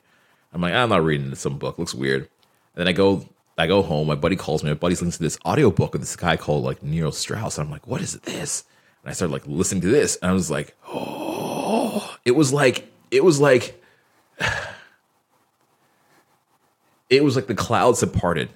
I'm 0.54 0.62
like, 0.62 0.74
"I'm 0.74 0.90
not 0.90 1.04
reading 1.04 1.34
some 1.36 1.58
book. 1.58 1.76
It 1.76 1.80
looks 1.80 1.96
weird." 1.96 2.22
And 2.22 2.30
then 2.76 2.88
I 2.88 2.92
go, 2.92 3.28
I 3.58 3.66
go 3.66 3.82
home. 3.82 4.08
My 4.08 4.16
buddy 4.16 4.36
calls 4.36 4.64
me. 4.64 4.70
My 4.70 4.76
buddy's 4.76 5.02
listening 5.02 5.14
to 5.14 5.24
this 5.24 5.40
audiobook 5.44 5.96
of 5.96 6.02
this 6.02 6.16
guy 6.16 6.38
called 6.38 6.64
like 6.64 6.84
Neil 6.84 7.12
Strauss. 7.12 7.58
And 7.58 7.66
I'm 7.66 7.72
like, 7.72 7.88
"What 7.88 8.02
is 8.02 8.14
this?" 8.20 8.64
And 9.04 9.10
I 9.10 9.14
started 9.14 9.34
like 9.34 9.48
listening 9.48 9.82
to 9.82 9.90
this, 9.90 10.18
and 10.18 10.30
I 10.30 10.34
was 10.34 10.52
like, 10.52 10.76
"Oh!" 10.88 11.29
It 12.26 12.32
was 12.32 12.54
like 12.54 12.92
it 13.12 13.24
was 13.24 13.40
like 13.40 13.82
it 17.10 17.24
was 17.24 17.36
like 17.36 17.48
the 17.48 17.56
clouds 17.56 18.02
had 18.02 18.14
parted. 18.14 18.50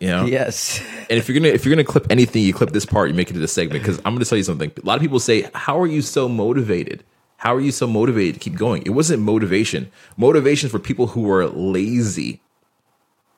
You 0.00 0.08
know? 0.08 0.26
Yes. 0.26 0.82
And 1.08 1.18
if 1.18 1.28
you're 1.28 1.38
gonna 1.38 1.52
if 1.52 1.64
you're 1.64 1.74
gonna 1.74 1.84
clip 1.84 2.06
anything, 2.10 2.42
you 2.42 2.52
clip 2.52 2.70
this 2.70 2.84
part, 2.86 3.08
you 3.08 3.14
make 3.14 3.30
it 3.30 3.34
to 3.34 3.38
the 3.38 3.48
segment. 3.48 3.82
Because 3.82 3.98
I'm 4.04 4.14
gonna 4.14 4.24
tell 4.24 4.38
you 4.38 4.44
something. 4.44 4.70
A 4.82 4.86
lot 4.86 4.96
of 4.96 5.02
people 5.02 5.20
say, 5.20 5.48
How 5.54 5.78
are 5.80 5.86
you 5.86 6.02
so 6.02 6.28
motivated? 6.28 7.04
How 7.36 7.54
are 7.54 7.60
you 7.60 7.72
so 7.72 7.86
motivated 7.86 8.34
to 8.34 8.40
keep 8.40 8.56
going? 8.56 8.82
It 8.86 8.90
wasn't 8.90 9.22
motivation. 9.22 9.90
Motivation 10.16 10.70
for 10.70 10.78
people 10.78 11.08
who 11.08 11.22
were 11.22 11.46
lazy, 11.46 12.40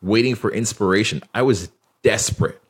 waiting 0.01 0.35
for 0.35 0.51
inspiration. 0.51 1.23
I 1.35 1.43
was 1.43 1.71
desperate. 2.03 2.61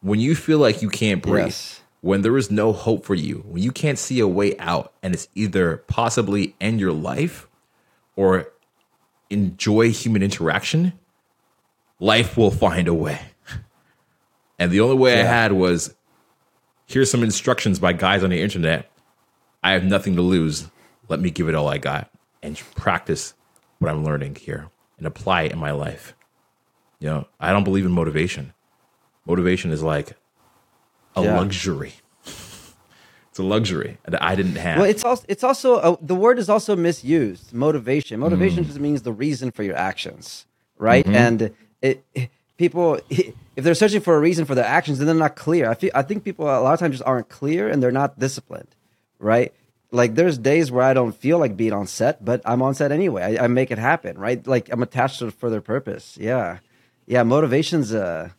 When 0.00 0.18
you 0.18 0.34
feel 0.34 0.58
like 0.58 0.82
you 0.82 0.88
can't 0.88 1.22
breathe, 1.22 1.46
yes. 1.46 1.81
When 2.02 2.22
there 2.22 2.36
is 2.36 2.50
no 2.50 2.72
hope 2.72 3.06
for 3.06 3.14
you, 3.14 3.44
when 3.46 3.62
you 3.62 3.72
can't 3.72 3.98
see 3.98 4.20
a 4.20 4.28
way 4.28 4.58
out, 4.58 4.92
and 5.02 5.14
it's 5.14 5.28
either 5.34 5.78
possibly 5.86 6.54
end 6.60 6.80
your 6.80 6.92
life 6.92 7.48
or 8.16 8.48
enjoy 9.30 9.90
human 9.90 10.22
interaction, 10.22 10.92
life 12.00 12.36
will 12.36 12.50
find 12.50 12.88
a 12.88 12.94
way. 12.94 13.20
And 14.58 14.70
the 14.70 14.80
only 14.80 14.96
way 14.96 15.14
yeah. 15.16 15.22
I 15.22 15.24
had 15.24 15.52
was 15.52 15.94
here's 16.86 17.10
some 17.10 17.22
instructions 17.22 17.78
by 17.78 17.92
guys 17.92 18.22
on 18.22 18.30
the 18.30 18.42
internet. 18.42 18.90
I 19.62 19.72
have 19.72 19.84
nothing 19.84 20.16
to 20.16 20.22
lose. 20.22 20.68
Let 21.08 21.20
me 21.20 21.30
give 21.30 21.48
it 21.48 21.54
all 21.54 21.68
I 21.68 21.78
got 21.78 22.10
and 22.42 22.60
practice 22.74 23.34
what 23.78 23.90
I'm 23.90 24.04
learning 24.04 24.34
here 24.36 24.68
and 24.98 25.06
apply 25.06 25.42
it 25.42 25.52
in 25.52 25.58
my 25.58 25.70
life. 25.70 26.14
You 26.98 27.08
know, 27.08 27.28
I 27.40 27.52
don't 27.52 27.64
believe 27.64 27.86
in 27.86 27.92
motivation. 27.92 28.52
Motivation 29.24 29.70
is 29.70 29.82
like 29.82 30.16
a 31.16 31.22
yeah. 31.22 31.36
luxury. 31.38 31.94
it's 32.24 33.38
a 33.38 33.42
luxury 33.42 33.98
that 34.04 34.22
I 34.22 34.34
didn't 34.34 34.56
have. 34.56 34.78
Well, 34.78 34.88
it's 34.88 35.04
also 35.04 35.24
it's 35.28 35.44
also 35.44 35.76
a, 35.76 35.98
the 36.00 36.14
word 36.14 36.38
is 36.38 36.48
also 36.48 36.76
misused. 36.76 37.52
Motivation. 37.52 38.20
Motivation 38.20 38.64
mm. 38.64 38.66
just 38.66 38.80
means 38.80 39.02
the 39.02 39.12
reason 39.12 39.50
for 39.50 39.62
your 39.62 39.76
actions, 39.76 40.46
right? 40.78 41.04
Mm-hmm. 41.04 41.14
And 41.14 41.42
it, 41.80 42.04
it 42.14 42.30
people 42.56 43.00
if 43.08 43.64
they're 43.64 43.74
searching 43.74 44.00
for 44.00 44.16
a 44.16 44.20
reason 44.20 44.44
for 44.44 44.54
their 44.54 44.64
actions, 44.64 44.98
then 44.98 45.06
they're 45.06 45.16
not 45.16 45.36
clear. 45.36 45.68
I 45.68 45.74
feel 45.74 45.90
I 45.94 46.02
think 46.02 46.24
people 46.24 46.46
a 46.46 46.60
lot 46.60 46.72
of 46.72 46.80
times 46.80 46.94
just 46.96 47.06
aren't 47.06 47.28
clear 47.28 47.68
and 47.68 47.82
they're 47.82 47.92
not 47.92 48.18
disciplined, 48.18 48.68
right? 49.18 49.52
Like 49.90 50.14
there's 50.14 50.38
days 50.38 50.72
where 50.72 50.84
I 50.84 50.94
don't 50.94 51.14
feel 51.14 51.38
like 51.38 51.56
being 51.56 51.74
on 51.74 51.86
set, 51.86 52.24
but 52.24 52.40
I'm 52.46 52.62
on 52.62 52.74
set 52.74 52.92
anyway. 52.92 53.36
I, 53.38 53.44
I 53.44 53.46
make 53.48 53.70
it 53.70 53.78
happen, 53.78 54.16
right? 54.18 54.44
Like 54.46 54.72
I'm 54.72 54.82
attached 54.82 55.18
to 55.18 55.26
a 55.26 55.30
further 55.30 55.60
purpose. 55.60 56.16
Yeah, 56.18 56.58
yeah. 57.06 57.22
Motivation's 57.24 57.92
uh, 57.92 58.30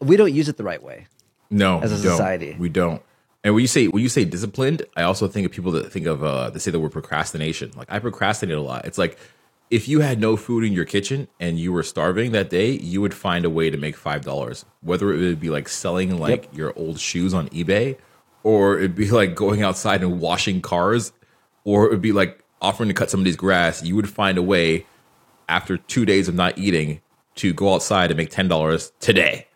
we 0.00 0.16
don't 0.16 0.32
use 0.32 0.48
it 0.48 0.56
the 0.56 0.64
right 0.64 0.82
way. 0.82 1.06
No, 1.50 1.80
as 1.80 1.92
a 1.92 1.98
society, 1.98 2.56
we 2.58 2.68
don't. 2.68 3.02
And 3.44 3.54
when 3.54 3.62
you 3.62 3.68
say 3.68 3.86
when 3.86 4.02
you 4.02 4.08
say 4.08 4.24
disciplined, 4.24 4.82
I 4.96 5.02
also 5.02 5.28
think 5.28 5.46
of 5.46 5.52
people 5.52 5.70
that 5.72 5.92
think 5.92 6.06
of 6.06 6.24
uh, 6.24 6.50
they 6.50 6.58
say 6.58 6.72
the 6.72 6.80
word 6.80 6.92
procrastination. 6.92 7.70
Like 7.76 7.86
I 7.90 8.00
procrastinate 8.00 8.56
a 8.56 8.60
lot. 8.60 8.84
It's 8.84 8.98
like 8.98 9.18
if 9.70 9.88
you 9.88 10.00
had 10.00 10.20
no 10.20 10.36
food 10.36 10.64
in 10.64 10.72
your 10.72 10.84
kitchen 10.84 11.28
and 11.40 11.58
you 11.58 11.72
were 11.72 11.82
starving 11.82 12.32
that 12.32 12.50
day, 12.50 12.70
you 12.70 13.00
would 13.00 13.14
find 13.14 13.44
a 13.44 13.50
way 13.50 13.70
to 13.70 13.76
make 13.76 13.96
five 13.96 14.24
dollars. 14.24 14.64
Whether 14.80 15.12
it 15.12 15.18
would 15.18 15.40
be 15.40 15.50
like 15.50 15.68
selling 15.68 16.18
like 16.18 16.44
yep. 16.44 16.56
your 16.56 16.72
old 16.76 16.98
shoes 16.98 17.34
on 17.34 17.48
eBay, 17.50 17.96
or 18.42 18.78
it'd 18.78 18.94
be 18.94 19.10
like 19.10 19.34
going 19.34 19.62
outside 19.62 20.02
and 20.02 20.20
washing 20.20 20.60
cars, 20.60 21.12
or 21.64 21.86
it'd 21.86 22.02
be 22.02 22.12
like 22.12 22.42
offering 22.60 22.88
to 22.88 22.94
cut 22.94 23.10
somebody's 23.10 23.36
grass. 23.36 23.82
You 23.82 23.96
would 23.96 24.08
find 24.08 24.38
a 24.38 24.42
way 24.42 24.86
after 25.48 25.76
two 25.76 26.04
days 26.04 26.26
of 26.28 26.34
not 26.34 26.58
eating 26.58 27.00
to 27.36 27.52
go 27.52 27.74
outside 27.74 28.10
and 28.10 28.18
make 28.18 28.30
ten 28.30 28.48
dollars 28.48 28.92
today. 28.98 29.46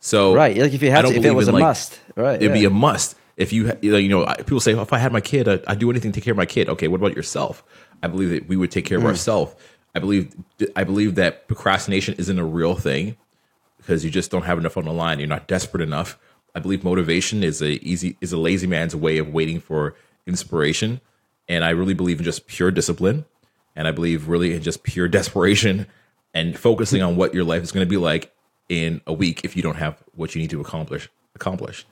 So 0.00 0.34
right, 0.34 0.56
like 0.56 0.72
if 0.72 0.82
you 0.82 0.90
had, 0.90 1.02
to, 1.02 1.12
if 1.12 1.24
it 1.24 1.30
was 1.30 1.48
a 1.48 1.52
like, 1.52 1.60
must, 1.60 2.00
right, 2.16 2.36
it'd 2.36 2.48
yeah. 2.48 2.54
be 2.54 2.64
a 2.64 2.70
must. 2.70 3.16
If 3.36 3.52
you, 3.52 3.72
you 3.82 4.08
know, 4.08 4.26
people 4.38 4.60
say, 4.60 4.74
oh, 4.74 4.82
if 4.82 4.92
I 4.92 4.98
had 4.98 5.12
my 5.12 5.20
kid, 5.20 5.48
I'd, 5.48 5.64
I'd 5.66 5.78
do 5.78 5.90
anything 5.90 6.12
to 6.12 6.16
take 6.16 6.24
care 6.24 6.32
of 6.32 6.36
my 6.36 6.46
kid. 6.46 6.68
Okay, 6.68 6.88
what 6.88 7.00
about 7.00 7.16
yourself? 7.16 7.62
I 8.02 8.08
believe 8.08 8.30
that 8.30 8.48
we 8.48 8.56
would 8.56 8.70
take 8.70 8.84
care 8.86 8.98
of 8.98 9.04
mm. 9.04 9.08
ourselves. 9.08 9.54
I 9.94 9.98
believe 9.98 10.34
I 10.76 10.84
believe 10.84 11.16
that 11.16 11.48
procrastination 11.48 12.14
isn't 12.14 12.38
a 12.38 12.44
real 12.44 12.74
thing 12.74 13.16
because 13.76 14.04
you 14.04 14.10
just 14.10 14.30
don't 14.30 14.44
have 14.44 14.58
enough 14.58 14.76
on 14.76 14.84
the 14.84 14.92
line. 14.92 15.18
You're 15.18 15.28
not 15.28 15.48
desperate 15.48 15.82
enough. 15.82 16.18
I 16.54 16.60
believe 16.60 16.84
motivation 16.84 17.42
is 17.42 17.60
a 17.60 17.72
easy 17.84 18.16
is 18.20 18.32
a 18.32 18.38
lazy 18.38 18.66
man's 18.66 18.94
way 18.96 19.18
of 19.18 19.32
waiting 19.32 19.60
for 19.60 19.94
inspiration, 20.26 21.00
and 21.48 21.64
I 21.64 21.70
really 21.70 21.94
believe 21.94 22.18
in 22.18 22.24
just 22.24 22.46
pure 22.46 22.70
discipline, 22.70 23.24
and 23.74 23.88
I 23.88 23.90
believe 23.90 24.28
really 24.28 24.54
in 24.54 24.62
just 24.62 24.82
pure 24.82 25.08
desperation 25.18 25.86
and 26.32 26.56
focusing 26.56 27.02
on 27.02 27.16
what 27.16 27.34
your 27.34 27.44
life 27.44 27.62
is 27.62 27.72
going 27.72 27.84
to 27.84 27.90
be 27.90 27.96
like 27.96 28.32
in 28.70 29.02
a 29.06 29.12
week 29.12 29.42
if 29.44 29.56
you 29.56 29.62
don't 29.62 29.76
have 29.76 30.02
what 30.14 30.34
you 30.34 30.40
need 30.40 30.50
to 30.50 30.60
accomplish 30.60 31.10
accomplish. 31.34 31.84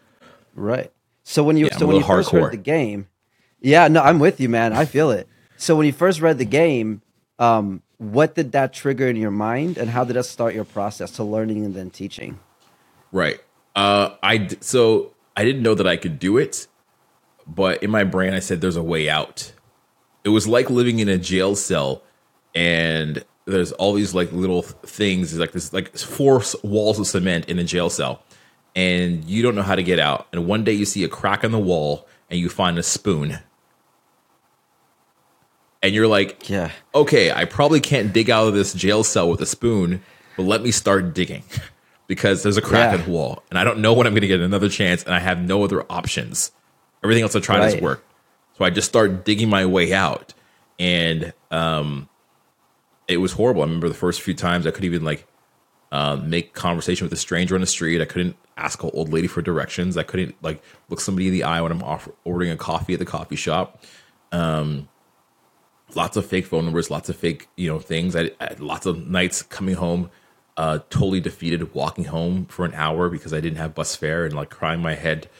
Right. 0.54 0.90
So 1.24 1.42
when 1.42 1.58
you 1.58 1.66
yeah, 1.66 1.76
so 1.76 1.86
when 1.86 1.96
you 1.96 2.04
first 2.04 2.30
heard 2.30 2.52
the 2.52 2.56
game, 2.56 3.08
yeah, 3.60 3.88
no, 3.88 4.00
I'm 4.00 4.18
with 4.18 4.40
you, 4.40 4.48
man. 4.48 4.72
I 4.72 4.86
feel 4.86 5.10
it. 5.10 5.28
So 5.56 5.76
when 5.76 5.84
you 5.84 5.92
first 5.92 6.20
read 6.20 6.38
the 6.38 6.46
game, 6.46 7.02
um, 7.38 7.82
what 7.98 8.34
did 8.34 8.52
that 8.52 8.72
trigger 8.72 9.08
in 9.08 9.16
your 9.16 9.32
mind, 9.32 9.76
and 9.76 9.90
how 9.90 10.04
did 10.04 10.14
that 10.14 10.24
start 10.24 10.54
your 10.54 10.64
process 10.64 11.10
to 11.12 11.24
learning 11.24 11.64
and 11.64 11.74
then 11.74 11.90
teaching? 11.90 12.38
Right. 13.12 13.40
Uh, 13.76 14.14
I 14.22 14.48
so 14.60 15.12
I 15.36 15.44
didn't 15.44 15.62
know 15.62 15.74
that 15.74 15.86
I 15.86 15.96
could 15.96 16.18
do 16.18 16.38
it, 16.38 16.68
but 17.46 17.82
in 17.82 17.90
my 17.90 18.04
brain 18.04 18.32
I 18.32 18.38
said, 18.38 18.60
"There's 18.60 18.76
a 18.76 18.82
way 18.82 19.10
out." 19.10 19.52
It 20.24 20.30
was 20.30 20.46
like 20.46 20.70
living 20.70 21.00
in 21.00 21.08
a 21.08 21.18
jail 21.18 21.56
cell, 21.56 22.02
and 22.54 23.24
there's 23.48 23.72
all 23.72 23.92
these 23.92 24.14
like 24.14 24.30
little 24.32 24.62
things, 24.62 25.36
like 25.38 25.52
this, 25.52 25.72
like 25.72 25.96
four 25.96 26.42
walls 26.62 26.98
of 26.98 27.06
cement 27.06 27.48
in 27.48 27.58
a 27.58 27.64
jail 27.64 27.90
cell, 27.90 28.22
and 28.76 29.24
you 29.24 29.42
don't 29.42 29.54
know 29.54 29.62
how 29.62 29.74
to 29.74 29.82
get 29.82 29.98
out. 29.98 30.28
And 30.32 30.46
one 30.46 30.64
day 30.64 30.72
you 30.72 30.84
see 30.84 31.04
a 31.04 31.08
crack 31.08 31.44
in 31.44 31.52
the 31.52 31.58
wall, 31.58 32.06
and 32.30 32.38
you 32.38 32.48
find 32.48 32.78
a 32.78 32.82
spoon 32.82 33.38
and 35.82 35.94
you're 35.94 36.08
like, 36.08 36.48
yeah, 36.48 36.70
okay, 36.94 37.30
I 37.32 37.44
probably 37.44 37.80
can't 37.80 38.12
dig 38.12 38.30
out 38.30 38.48
of 38.48 38.54
this 38.54 38.74
jail 38.74 39.04
cell 39.04 39.28
with 39.28 39.40
a 39.40 39.46
spoon, 39.46 40.02
but 40.36 40.44
let 40.44 40.62
me 40.62 40.70
start 40.70 41.14
digging 41.14 41.44
because 42.06 42.42
there's 42.42 42.56
a 42.56 42.62
crack 42.62 42.92
yeah. 42.92 42.98
in 42.98 43.06
the 43.06 43.10
wall, 43.10 43.42
and 43.50 43.58
I 43.58 43.64
don't 43.64 43.80
know 43.80 43.92
when 43.92 44.06
I'm 44.06 44.12
going 44.12 44.22
to 44.22 44.28
get 44.28 44.40
another 44.40 44.68
chance, 44.68 45.04
and 45.04 45.14
I 45.14 45.20
have 45.20 45.40
no 45.40 45.62
other 45.62 45.84
options. 45.90 46.52
Everything 47.04 47.22
else 47.22 47.36
I 47.36 47.40
tried 47.40 47.58
right. 47.58 47.74
has 47.74 47.82
worked, 47.82 48.04
so 48.56 48.64
I 48.64 48.70
just 48.70 48.88
start 48.88 49.24
digging 49.24 49.48
my 49.48 49.66
way 49.66 49.92
out, 49.92 50.34
and 50.78 51.32
um, 51.50 52.08
it 53.08 53.16
was 53.16 53.32
horrible. 53.32 53.62
I 53.62 53.64
remember 53.64 53.88
the 53.88 53.94
first 53.94 54.20
few 54.20 54.34
times 54.34 54.66
I 54.66 54.70
couldn't 54.70 54.84
even 54.84 55.04
like 55.04 55.26
uh, 55.90 56.16
make 56.16 56.52
conversation 56.52 57.06
with 57.06 57.12
a 57.12 57.16
stranger 57.16 57.54
on 57.54 57.62
the 57.62 57.66
street. 57.66 58.00
I 58.00 58.04
couldn't 58.04 58.36
ask 58.56 58.82
an 58.82 58.90
old 58.92 59.12
lady 59.12 59.26
for 59.26 59.40
directions. 59.40 59.96
I 59.96 60.02
couldn't 60.02 60.36
like 60.42 60.62
look 60.90 61.00
somebody 61.00 61.28
in 61.28 61.32
the 61.32 61.44
eye 61.44 61.60
when 61.62 61.72
I'm 61.72 61.82
off- 61.82 62.08
ordering 62.24 62.50
a 62.50 62.56
coffee 62.56 62.92
at 62.92 62.98
the 62.98 63.06
coffee 63.06 63.36
shop. 63.36 63.82
Um, 64.30 64.88
lots 65.94 66.16
of 66.16 66.26
fake 66.26 66.46
phone 66.46 66.64
numbers, 66.64 66.90
lots 66.90 67.08
of 67.08 67.16
fake, 67.16 67.48
you 67.56 67.68
know, 67.68 67.78
things. 67.78 68.14
I, 68.14 68.30
I 68.40 68.54
lots 68.58 68.84
of 68.84 69.08
nights 69.08 69.42
coming 69.42 69.76
home, 69.76 70.10
uh, 70.58 70.80
totally 70.90 71.20
defeated, 71.20 71.72
walking 71.74 72.04
home 72.04 72.44
for 72.46 72.66
an 72.66 72.74
hour 72.74 73.08
because 73.08 73.32
I 73.32 73.40
didn't 73.40 73.58
have 73.58 73.74
bus 73.74 73.96
fare 73.96 74.26
and 74.26 74.34
like 74.34 74.50
crying 74.50 74.80
my 74.80 74.94
head 74.94 75.30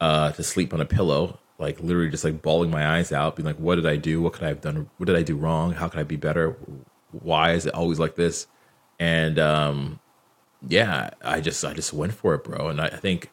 uh, 0.00 0.32
to 0.32 0.42
sleep 0.42 0.74
on 0.74 0.82
a 0.82 0.84
pillow, 0.84 1.38
like 1.58 1.80
literally 1.80 2.10
just 2.10 2.24
like 2.24 2.42
bawling 2.42 2.70
my 2.70 2.98
eyes 2.98 3.10
out, 3.12 3.36
being 3.36 3.46
like, 3.46 3.58
"What 3.58 3.76
did 3.76 3.86
I 3.86 3.96
do? 3.96 4.20
What 4.20 4.34
could 4.34 4.44
I 4.44 4.48
have 4.48 4.60
done? 4.60 4.90
What 4.98 5.06
did 5.06 5.16
I 5.16 5.22
do 5.22 5.36
wrong? 5.36 5.72
How 5.72 5.88
could 5.88 6.00
I 6.00 6.04
be 6.04 6.16
better? 6.16 6.56
Why 7.10 7.52
is 7.52 7.66
it 7.66 7.74
always 7.74 7.98
like 7.98 8.16
this?" 8.16 8.46
And 8.98 9.38
um, 9.38 10.00
yeah, 10.66 11.10
I 11.22 11.40
just 11.40 11.64
I 11.64 11.74
just 11.74 11.92
went 11.92 12.14
for 12.14 12.34
it, 12.34 12.44
bro. 12.44 12.68
And 12.68 12.80
I, 12.80 12.86
I 12.86 12.96
think 12.96 13.30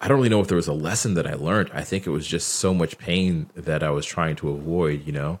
I 0.00 0.08
don't 0.08 0.18
really 0.18 0.28
know 0.28 0.40
if 0.40 0.48
there 0.48 0.56
was 0.56 0.68
a 0.68 0.72
lesson 0.72 1.14
that 1.14 1.26
I 1.26 1.34
learned. 1.34 1.70
I 1.74 1.82
think 1.82 2.06
it 2.06 2.10
was 2.10 2.26
just 2.26 2.48
so 2.48 2.72
much 2.74 2.98
pain 2.98 3.50
that 3.54 3.82
I 3.82 3.90
was 3.90 4.06
trying 4.06 4.36
to 4.36 4.50
avoid, 4.50 5.06
you 5.06 5.12
know 5.12 5.40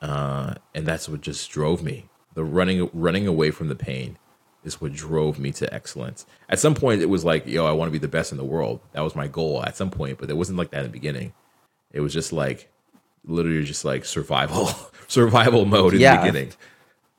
uh, 0.00 0.54
and 0.74 0.86
that's 0.86 1.08
what 1.08 1.20
just 1.20 1.50
drove 1.50 1.82
me. 1.82 2.08
The 2.34 2.44
running 2.44 2.88
running 2.92 3.26
away 3.26 3.50
from 3.50 3.68
the 3.68 3.74
pain 3.74 4.16
is 4.64 4.80
what 4.80 4.92
drove 4.92 5.38
me 5.38 5.50
to 5.52 5.72
excellence. 5.72 6.26
At 6.48 6.60
some 6.60 6.74
point, 6.74 7.02
it 7.02 7.08
was 7.08 7.24
like, 7.24 7.46
yo, 7.46 7.66
I 7.66 7.72
want 7.72 7.88
to 7.88 7.92
be 7.92 7.98
the 7.98 8.08
best 8.08 8.32
in 8.32 8.38
the 8.38 8.44
world. 8.44 8.80
That 8.92 9.00
was 9.00 9.16
my 9.16 9.26
goal 9.26 9.62
at 9.64 9.76
some 9.76 9.90
point, 9.90 10.18
but 10.18 10.30
it 10.30 10.36
wasn't 10.36 10.58
like 10.58 10.70
that 10.70 10.78
in 10.78 10.84
the 10.84 10.90
beginning. 10.90 11.32
It 11.92 12.00
was 12.00 12.12
just 12.12 12.32
like 12.32 12.70
literally 13.24 13.64
just 13.64 13.84
like 13.84 14.04
survival 14.04 14.70
survival 15.08 15.64
mode 15.64 15.94
in 15.94 16.00
yeah. 16.00 16.16
the 16.16 16.26
beginning. 16.26 16.52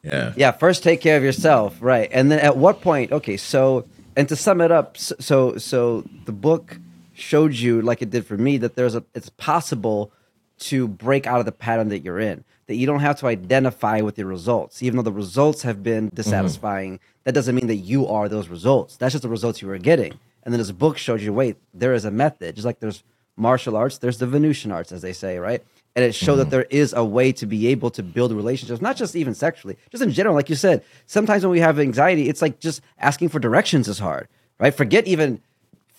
Yeah. 0.04 0.34
Yeah. 0.36 0.52
First, 0.52 0.84
take 0.84 1.02
care 1.02 1.18
of 1.18 1.24
yourself, 1.24 1.78
right? 1.82 2.10
And 2.12 2.32
then 2.32 2.40
at 2.40 2.58
what 2.58 2.82
point? 2.82 3.12
Okay, 3.12 3.38
so 3.38 3.86
and 4.16 4.28
to 4.30 4.36
sum 4.36 4.62
it 4.62 4.72
up, 4.72 4.98
so 4.98 5.58
so 5.58 6.04
the 6.26 6.32
book 6.32 6.80
showed 7.14 7.54
you, 7.54 7.82
like 7.82 8.02
it 8.02 8.10
did 8.10 8.26
for 8.26 8.38
me, 8.38 8.58
that 8.58 8.76
there's 8.76 8.96
a 8.96 9.04
it's 9.14 9.30
possible 9.30 10.12
to 10.60 10.88
break 10.88 11.26
out 11.26 11.40
of 11.40 11.46
the 11.46 11.52
pattern 11.52 11.90
that 11.90 12.00
you're 12.00 12.20
in. 12.20 12.44
That 12.68 12.76
you 12.76 12.86
don't 12.86 13.00
have 13.00 13.20
to 13.20 13.28
identify 13.28 14.02
with 14.02 14.18
your 14.18 14.28
results, 14.28 14.84
even 14.84 14.98
though 14.98 15.04
the 15.04 15.12
results 15.12 15.64
have 15.64 15.82
been 15.82 16.10
dissatisfying. 16.14 16.96
Mm-hmm. 16.96 17.04
That 17.24 17.34
doesn't 17.34 17.56
mean 17.56 17.68
that 17.68 17.78
you 17.78 18.08
are 18.08 18.30
those 18.30 18.48
results. 18.48 18.96
That's 18.96 19.14
just 19.14 19.24
the 19.24 19.30
results 19.30 19.62
you 19.62 19.68
were 19.68 19.78
getting. 19.78 20.14
And 20.44 20.54
then 20.54 20.60
this 20.60 20.72
book 20.72 20.98
showed 20.98 21.22
you, 21.22 21.34
wait, 21.34 21.58
there 21.74 21.94
is 21.94 22.06
a 22.06 22.12
method. 22.12 22.56
Just 22.56 22.66
like 22.66 22.80
there's 22.80 23.04
martial 23.36 23.76
arts, 23.76 23.98
there's 23.98 24.20
the 24.20 24.28
Venusian 24.28 24.72
arts, 24.72 24.92
as 24.92 25.02
they 25.02 25.14
say, 25.14 25.40
right? 25.40 25.64
And 25.96 26.06
it 26.06 26.14
showed 26.14 26.34
mm-hmm. 26.34 26.40
that 26.40 26.50
there 26.50 26.68
is 26.70 26.94
a 26.94 27.04
way 27.04 27.32
to 27.34 27.46
be 27.46 27.68
able 27.68 27.90
to 27.92 28.04
build 28.04 28.32
relationships, 28.32 28.82
not 28.82 28.96
just 28.96 29.16
even 29.16 29.34
sexually, 29.34 29.78
just 29.90 30.04
in 30.04 30.12
general. 30.12 30.36
Like 30.36 30.50
you 30.50 30.56
said, 30.56 30.84
sometimes 31.08 31.44
when 31.44 31.52
we 31.52 31.60
have 31.60 31.80
anxiety, 31.80 32.30
it's 32.30 32.42
like 32.42 32.60
just 32.60 32.82
asking 33.00 33.30
for 33.30 33.40
directions 33.40 33.88
is 33.88 34.00
hard, 34.00 34.28
right? 34.60 34.74
Forget 34.74 35.08
even 35.08 35.42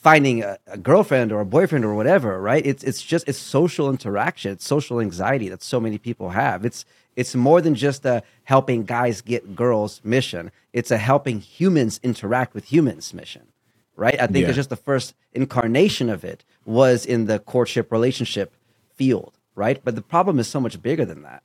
finding 0.00 0.42
a, 0.42 0.58
a, 0.66 0.78
girlfriend 0.78 1.30
or 1.30 1.40
a 1.40 1.44
boyfriend 1.44 1.84
or 1.84 1.94
whatever, 1.94 2.40
right? 2.40 2.64
It's 2.64 2.82
it's 2.82 3.02
just 3.02 3.28
it's 3.28 3.38
social 3.38 3.90
interaction, 3.90 4.52
it's 4.52 4.66
social 4.66 5.00
anxiety 5.00 5.48
that 5.50 5.62
so 5.62 5.78
many 5.78 5.98
people 5.98 6.30
have. 6.30 6.64
It's 6.64 6.84
it's 7.16 7.34
more 7.34 7.60
than 7.60 7.74
just 7.74 8.04
a 8.06 8.22
helping 8.44 8.84
guys 8.84 9.20
get 9.20 9.54
girls 9.54 10.00
mission. 10.02 10.50
It's 10.72 10.90
a 10.90 10.96
helping 10.96 11.40
humans 11.40 12.00
interact 12.02 12.54
with 12.54 12.72
humans 12.72 13.12
mission, 13.12 13.48
right? 13.94 14.18
I 14.18 14.26
think 14.26 14.44
yeah. 14.44 14.48
it's 14.48 14.56
just 14.56 14.70
the 14.70 14.76
first 14.76 15.14
incarnation 15.32 16.08
of 16.08 16.24
it 16.24 16.44
was 16.64 17.04
in 17.04 17.26
the 17.26 17.38
courtship 17.38 17.92
relationship 17.92 18.54
field, 18.94 19.34
right? 19.60 19.84
But 19.84 19.94
the 19.94 20.02
problem 20.02 20.38
is 20.38 20.48
so 20.48 20.58
much 20.58 20.80
bigger 20.80 21.04
than 21.04 21.22
that. 21.22 21.42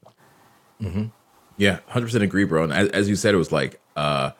Mm-hmm. 0.82 1.08
Yeah, 1.58 1.80
hundred 1.88 2.06
percent 2.06 2.23
agree, 2.23 2.45
bro. 2.45 2.63
And 2.63 2.73
as, 2.73 2.88
as, 2.89 3.10
you 3.10 3.17
said, 3.17 3.34
it 3.34 3.38
was 3.38 3.51
like 3.51 3.82
uh, 3.97 4.32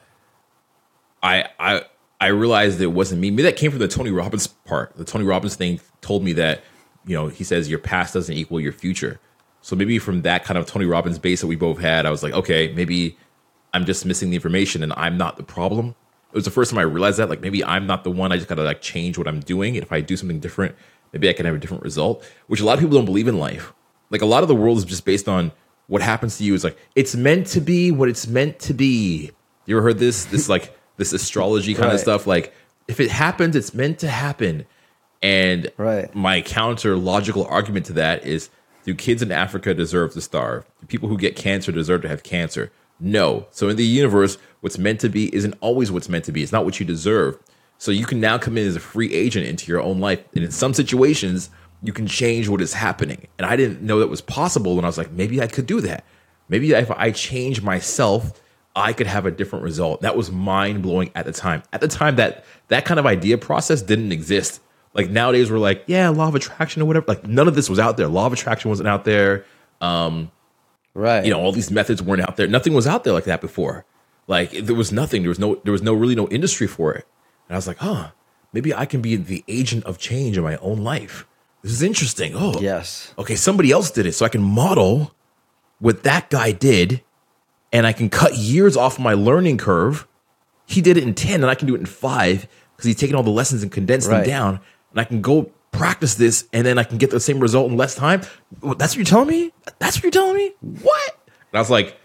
I 1.22 1.50
I 1.60 1.84
I 2.22 2.28
realized 2.28 2.80
it 2.82 2.88
wasn't 2.88 3.20
me. 3.20 3.32
Maybe 3.32 3.44
that 3.44 3.58
came 3.58 3.72
from 3.72 3.80
the 3.80 3.90
Tony 3.90 4.12
Robbins 4.12 4.48
part. 4.48 4.96
The 4.96 5.04
Tony 5.04 5.26
Robbins 5.26 5.58
thing 5.58 5.82
told 6.00 6.24
me 6.24 6.32
that, 6.34 6.64
you 7.06 7.16
know, 7.16 7.28
he 7.28 7.44
says 7.44 7.70
your 7.70 7.80
past 7.80 8.14
doesn't 8.14 8.34
equal 8.34 8.62
your 8.62 8.72
future. 8.72 9.20
So 9.62 9.76
maybe 9.76 10.00
from 10.00 10.22
that 10.22 10.46
kind 10.46 10.58
of 10.58 10.66
Tony 10.66 10.86
Robbins 10.86 11.20
base 11.20 11.42
that 11.42 11.48
we 11.48 11.58
both 11.58 11.80
had, 11.80 12.06
I 12.06 12.12
was 12.12 12.24
like, 12.24 12.34
okay, 12.34 12.72
maybe 12.74 13.18
I'm 13.74 13.86
just 13.86 14.06
missing 14.06 14.30
the 14.30 14.36
information 14.36 14.84
and 14.84 14.94
I'm 14.96 15.18
not 15.18 15.36
the 15.36 15.44
problem. 15.44 15.96
It 16.32 16.36
was 16.36 16.46
the 16.46 16.52
first 16.52 16.72
time 16.72 16.78
I 16.80 16.84
realized 16.84 17.18
that, 17.18 17.30
like, 17.30 17.42
maybe 17.42 17.64
I'm 17.64 17.88
not 17.88 18.04
the 18.04 18.12
one. 18.12 18.32
I 18.32 18.38
just 18.38 18.48
gotta 18.48 18.64
like 18.64 18.82
change 18.82 19.18
what 19.18 19.28
I'm 19.28 19.42
doing. 19.42 19.76
And 19.76 19.84
if 19.84 19.92
I 19.92 20.02
do 20.02 20.16
something 20.16 20.40
different, 20.40 20.76
maybe 21.14 21.30
I 21.30 21.34
can 21.34 21.46
have 21.46 21.56
a 21.56 21.60
different 21.60 21.84
result, 21.84 22.26
which 22.48 22.60
a 22.60 22.66
lot 22.66 22.74
of 22.74 22.80
people 22.80 22.98
don't 22.98 23.06
believe 23.06 23.28
in 23.28 23.38
life. 23.38 23.74
Like 24.10 24.22
a 24.22 24.26
lot 24.26 24.44
of 24.44 24.48
the 24.48 24.56
world 24.56 24.78
is 24.78 24.86
just 24.86 25.06
based 25.06 25.28
on 25.28 25.52
what 25.88 26.02
happens 26.02 26.38
to 26.38 26.44
you. 26.44 26.54
Is 26.54 26.64
like, 26.64 26.78
it's 26.96 27.16
meant 27.16 27.48
to 27.48 27.62
be 27.62 27.92
what 27.92 28.10
it's 28.10 28.28
meant 28.28 28.60
to 28.60 28.74
be. 28.74 29.32
You 29.66 29.78
ever 29.78 29.84
heard 29.84 30.00
this? 30.00 30.26
This 30.26 30.50
like 30.50 30.78
this 30.98 31.14
astrology 31.14 31.74
kind 31.74 31.88
right. 31.88 31.96
of 31.96 32.00
stuff. 32.00 32.28
Like, 32.28 32.54
if 32.88 33.00
it 33.00 33.10
happens, 33.10 33.56
it's 33.56 33.74
meant 33.74 34.00
to 34.00 34.08
happen. 34.08 34.66
And 35.22 35.72
right. 35.78 36.14
my 36.14 36.42
counter 36.42 36.96
logical 36.96 37.46
argument 37.46 37.88
to 37.88 37.94
that 37.94 38.26
is 38.26 38.50
do 38.84 38.94
kids 38.94 39.24
in 39.24 39.32
Africa 39.32 39.74
deserve 39.74 40.14
to 40.14 40.22
starve? 40.22 40.66
Do 40.80 40.88
people 40.88 41.10
who 41.10 41.18
get 41.18 41.36
cancer 41.36 41.72
deserve 41.72 42.04
to 42.04 42.08
have 42.08 42.22
cancer? 42.22 42.72
No. 43.00 43.48
So 43.50 43.68
in 43.70 43.76
the 43.76 43.86
universe, 43.86 44.38
what's 44.62 44.78
meant 44.78 45.00
to 45.02 45.10
be 45.10 45.34
isn't 45.36 45.56
always 45.60 45.92
what's 45.92 46.08
meant 46.08 46.26
to 46.26 46.32
be. 46.32 46.44
It's 46.44 46.52
not 46.52 46.64
what 46.64 46.80
you 46.80 46.86
deserve. 46.86 47.40
So 47.78 47.92
you 47.92 48.06
can 48.06 48.20
now 48.20 48.38
come 48.38 48.58
in 48.58 48.68
as 48.68 48.76
a 48.76 48.80
free 48.80 49.14
agent 49.14 49.48
into 49.48 49.72
your 49.72 49.82
own 49.82 50.00
life. 50.00 50.24
And 50.34 50.44
in 50.44 50.52
some 50.52 50.74
situations, 50.74 51.50
you 51.84 51.94
can 51.94 52.08
change 52.08 52.48
what 52.48 52.62
is 52.62 52.74
happening. 52.74 53.28
And 53.38 53.46
I 53.46 53.56
didn't 53.56 53.82
know 53.82 54.00
that 54.00 54.08
was 54.08 54.22
possible. 54.22 54.78
And 54.78 54.86
I 54.86 54.90
was 54.90 54.98
like, 54.98 55.12
maybe 55.12 55.42
I 55.42 55.48
could 55.48 55.66
do 55.66 55.82
that. 55.82 56.06
Maybe 56.48 56.72
if 56.72 56.92
I 56.92 57.12
change 57.12 57.62
myself 57.62 58.42
I 58.76 58.92
could 58.92 59.08
have 59.08 59.26
a 59.26 59.32
different 59.32 59.64
result. 59.64 60.02
That 60.02 60.18
was 60.18 60.32
mind 60.32 60.84
blowing 60.84 61.10
at 61.16 61.26
the 61.26 61.32
time. 61.32 61.64
At 61.72 61.80
the 61.80 61.88
time, 61.88 62.18
that 62.18 62.44
that 62.68 62.84
kind 62.86 63.00
of 63.00 63.06
idea 63.06 63.38
process 63.38 63.82
didn't 63.82 64.12
exist. 64.12 64.60
Like 64.94 65.10
nowadays, 65.10 65.50
we're 65.50 65.60
like, 65.60 65.84
yeah, 65.88 66.10
law 66.10 66.28
of 66.28 66.36
attraction 66.36 66.82
or 66.82 66.86
whatever. 66.86 67.06
Like 67.08 67.26
none 67.26 67.48
of 67.48 67.56
this 67.56 67.70
was 67.70 67.80
out 67.80 67.96
there. 67.96 68.08
Law 68.08 68.26
of 68.26 68.34
attraction 68.34 68.70
wasn't 68.70 68.90
out 68.90 69.06
there. 69.06 69.46
Um, 69.80 70.32
right. 70.94 71.24
You 71.24 71.32
know, 71.32 71.40
all 71.40 71.54
these 71.54 71.72
methods 71.72 72.02
weren't 72.02 72.22
out 72.22 72.36
there. 72.36 72.48
Nothing 72.48 72.74
was 72.74 72.86
out 72.86 73.06
there 73.06 73.14
like 73.14 73.26
that 73.26 73.40
before. 73.40 73.86
Like 74.28 74.52
there 74.52 74.76
was 74.76 74.92
nothing. 74.92 75.22
There 75.22 75.30
was 75.30 75.40
no. 75.40 75.56
There 75.64 75.72
was 75.72 75.82
no 75.82 75.94
really 75.94 76.16
no 76.16 76.28
industry 76.28 76.68
for 76.68 76.94
it. 76.94 77.08
And 77.48 77.56
I 77.56 77.58
was 77.58 77.68
like, 77.68 77.78
huh, 77.78 78.12
maybe 78.54 78.74
I 78.74 78.86
can 78.86 79.02
be 79.02 79.16
the 79.16 79.44
agent 79.48 79.84
of 79.86 79.98
change 79.98 80.38
in 80.38 80.44
my 80.44 80.58
own 80.58 80.84
life. 80.84 81.26
This 81.62 81.72
is 81.72 81.82
interesting. 81.82 82.34
Oh, 82.36 82.60
yes. 82.60 83.14
Okay, 83.18 83.36
somebody 83.36 83.72
else 83.72 83.90
did 83.92 84.06
it, 84.06 84.14
so 84.14 84.26
I 84.26 84.30
can 84.30 84.44
model 84.44 85.16
what 85.80 86.04
that 86.04 86.30
guy 86.30 86.52
did 86.52 87.02
and 87.72 87.86
I 87.86 87.94
can 87.94 88.10
cut 88.10 88.38
years 88.38 88.78
off 88.78 88.98
my 89.00 89.14
learning 89.14 89.58
curve. 89.58 90.08
He 90.66 90.82
did 90.82 90.98
it 90.98 91.04
in 91.04 91.14
10 91.14 91.42
and 91.42 91.50
I 91.50 91.56
can 91.56 91.68
do 91.68 91.76
it 91.76 91.80
in 91.80 91.86
five 91.86 92.48
because 92.76 92.86
he's 92.86 92.96
taken 92.96 93.16
all 93.16 93.24
the 93.24 93.30
lessons 93.30 93.64
and 93.64 93.72
condensed 93.72 94.08
right. 94.08 94.20
them 94.20 94.28
down. 94.28 94.60
And 94.92 95.00
I 95.00 95.04
can 95.04 95.22
go 95.22 95.52
practice 95.72 96.16
this 96.16 96.48
and 96.54 96.66
then 96.66 96.78
I 96.78 96.84
can 96.84 96.98
get 96.98 97.12
the 97.12 97.20
same 97.20 97.40
result 97.40 97.70
in 97.70 97.78
less 97.78 97.96
time. 97.96 98.22
That's 98.62 98.94
what 98.94 98.96
you're 98.96 99.06
telling 99.06 99.28
me? 99.28 99.52
That's 99.80 99.98
what 99.98 100.04
you're 100.04 100.12
telling 100.12 100.36
me? 100.36 100.54
What? 100.62 101.18
And 101.52 101.58
I 101.58 101.60
was 101.60 101.70
like, 101.70 101.98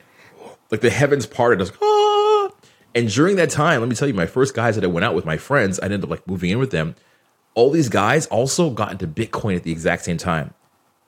like 0.71 0.81
the 0.81 0.91
heavens 0.91 1.27
parted. 1.27 1.61
I 1.61 1.63
was 1.63 1.71
like, 1.71 1.83
ah. 1.83 2.10
And 2.95 3.09
during 3.09 3.37
that 3.37 3.51
time, 3.51 3.81
let 3.81 3.89
me 3.89 3.95
tell 3.95 4.09
you, 4.09 4.15
my 4.15 4.27
first 4.27 4.55
guys 4.55 4.75
that 4.75 4.85
I 4.85 4.89
went 4.89 5.05
out 5.05 5.15
with, 5.15 5.25
my 5.25 5.37
friends, 5.37 5.79
I 5.81 5.85
ended 5.85 6.05
up 6.05 6.11
like 6.11 6.27
moving 6.27 6.51
in 6.51 6.59
with 6.59 6.71
them. 6.71 6.97
All 7.55 7.71
these 7.71 7.89
guys 7.89 8.27
also 8.27 8.71
got 8.71 8.93
into 8.93 9.07
Bitcoin 9.07 9.57
at 9.57 9.63
the 9.63 9.73
exact 9.73 10.05
same 10.05 10.17
time. 10.17 10.55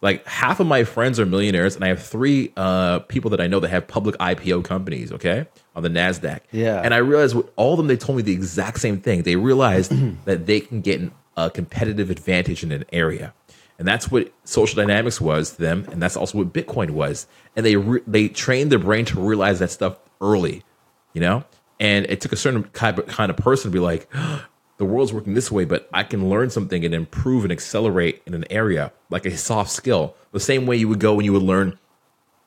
Like 0.00 0.26
half 0.26 0.58
of 0.58 0.66
my 0.66 0.82
friends 0.82 1.20
are 1.20 1.26
millionaires 1.26 1.76
and 1.76 1.84
i 1.84 1.88
have 1.88 2.02
three 2.02 2.52
uh, 2.56 2.98
people 3.00 3.30
that 3.30 3.40
i 3.40 3.46
know 3.46 3.60
that 3.60 3.68
have 3.68 3.86
public 3.86 4.16
ipo 4.16 4.62
companies 4.62 5.12
okay? 5.12 5.46
On 5.76 5.82
the 5.84 5.88
nasdaq. 5.88 6.40
Yeah. 6.50 6.82
And 6.82 6.92
i 6.92 6.96
realized 6.96 7.36
with 7.36 7.48
all 7.54 7.74
of 7.74 7.76
them 7.78 7.86
they 7.86 7.96
told 7.96 8.16
me 8.16 8.22
the 8.22 8.32
exact 8.32 8.80
same 8.80 9.00
thing. 9.00 9.22
They 9.22 9.36
realized 9.36 9.92
that 10.24 10.46
they 10.46 10.58
can 10.58 10.80
get 10.80 11.00
a 11.36 11.50
competitive 11.50 12.10
advantage 12.10 12.64
in 12.64 12.72
an 12.72 12.84
area. 12.92 13.32
And 13.78 13.86
that's 13.86 14.10
what 14.10 14.32
social 14.44 14.76
dynamics 14.76 15.20
was 15.20 15.52
to 15.52 15.62
them 15.62 15.86
and 15.92 16.02
that's 16.02 16.16
also 16.16 16.38
what 16.38 16.52
bitcoin 16.52 16.90
was. 16.90 17.28
And 17.54 17.64
they 17.64 17.76
re- 17.76 18.02
they 18.04 18.26
trained 18.28 18.72
their 18.72 18.80
brain 18.80 19.04
to 19.04 19.20
realize 19.20 19.60
that 19.60 19.70
stuff 19.70 19.98
early 20.20 20.64
you 21.12 21.20
know 21.20 21.44
and 21.82 22.06
it 22.06 22.20
took 22.20 22.30
a 22.30 22.36
certain 22.36 22.62
kind 22.62 22.96
of, 22.96 23.36
person 23.36 23.72
to 23.72 23.74
be 23.74 23.80
like 23.80 24.08
the 24.78 24.84
world's 24.84 25.12
working 25.12 25.34
this 25.34 25.50
way, 25.50 25.64
but 25.64 25.90
I 25.92 26.04
can 26.04 26.30
learn 26.30 26.48
something 26.48 26.84
and 26.84 26.94
improve 26.94 27.44
and 27.44 27.52
accelerate 27.52 28.22
in 28.24 28.34
an 28.34 28.44
area 28.50 28.92
like 29.10 29.26
a 29.26 29.36
soft 29.36 29.70
skill. 29.70 30.14
The 30.30 30.40
same 30.40 30.64
way 30.64 30.76
you 30.76 30.88
would 30.88 31.00
go 31.00 31.14
when 31.14 31.24
you 31.24 31.32
would 31.32 31.42
learn 31.42 31.78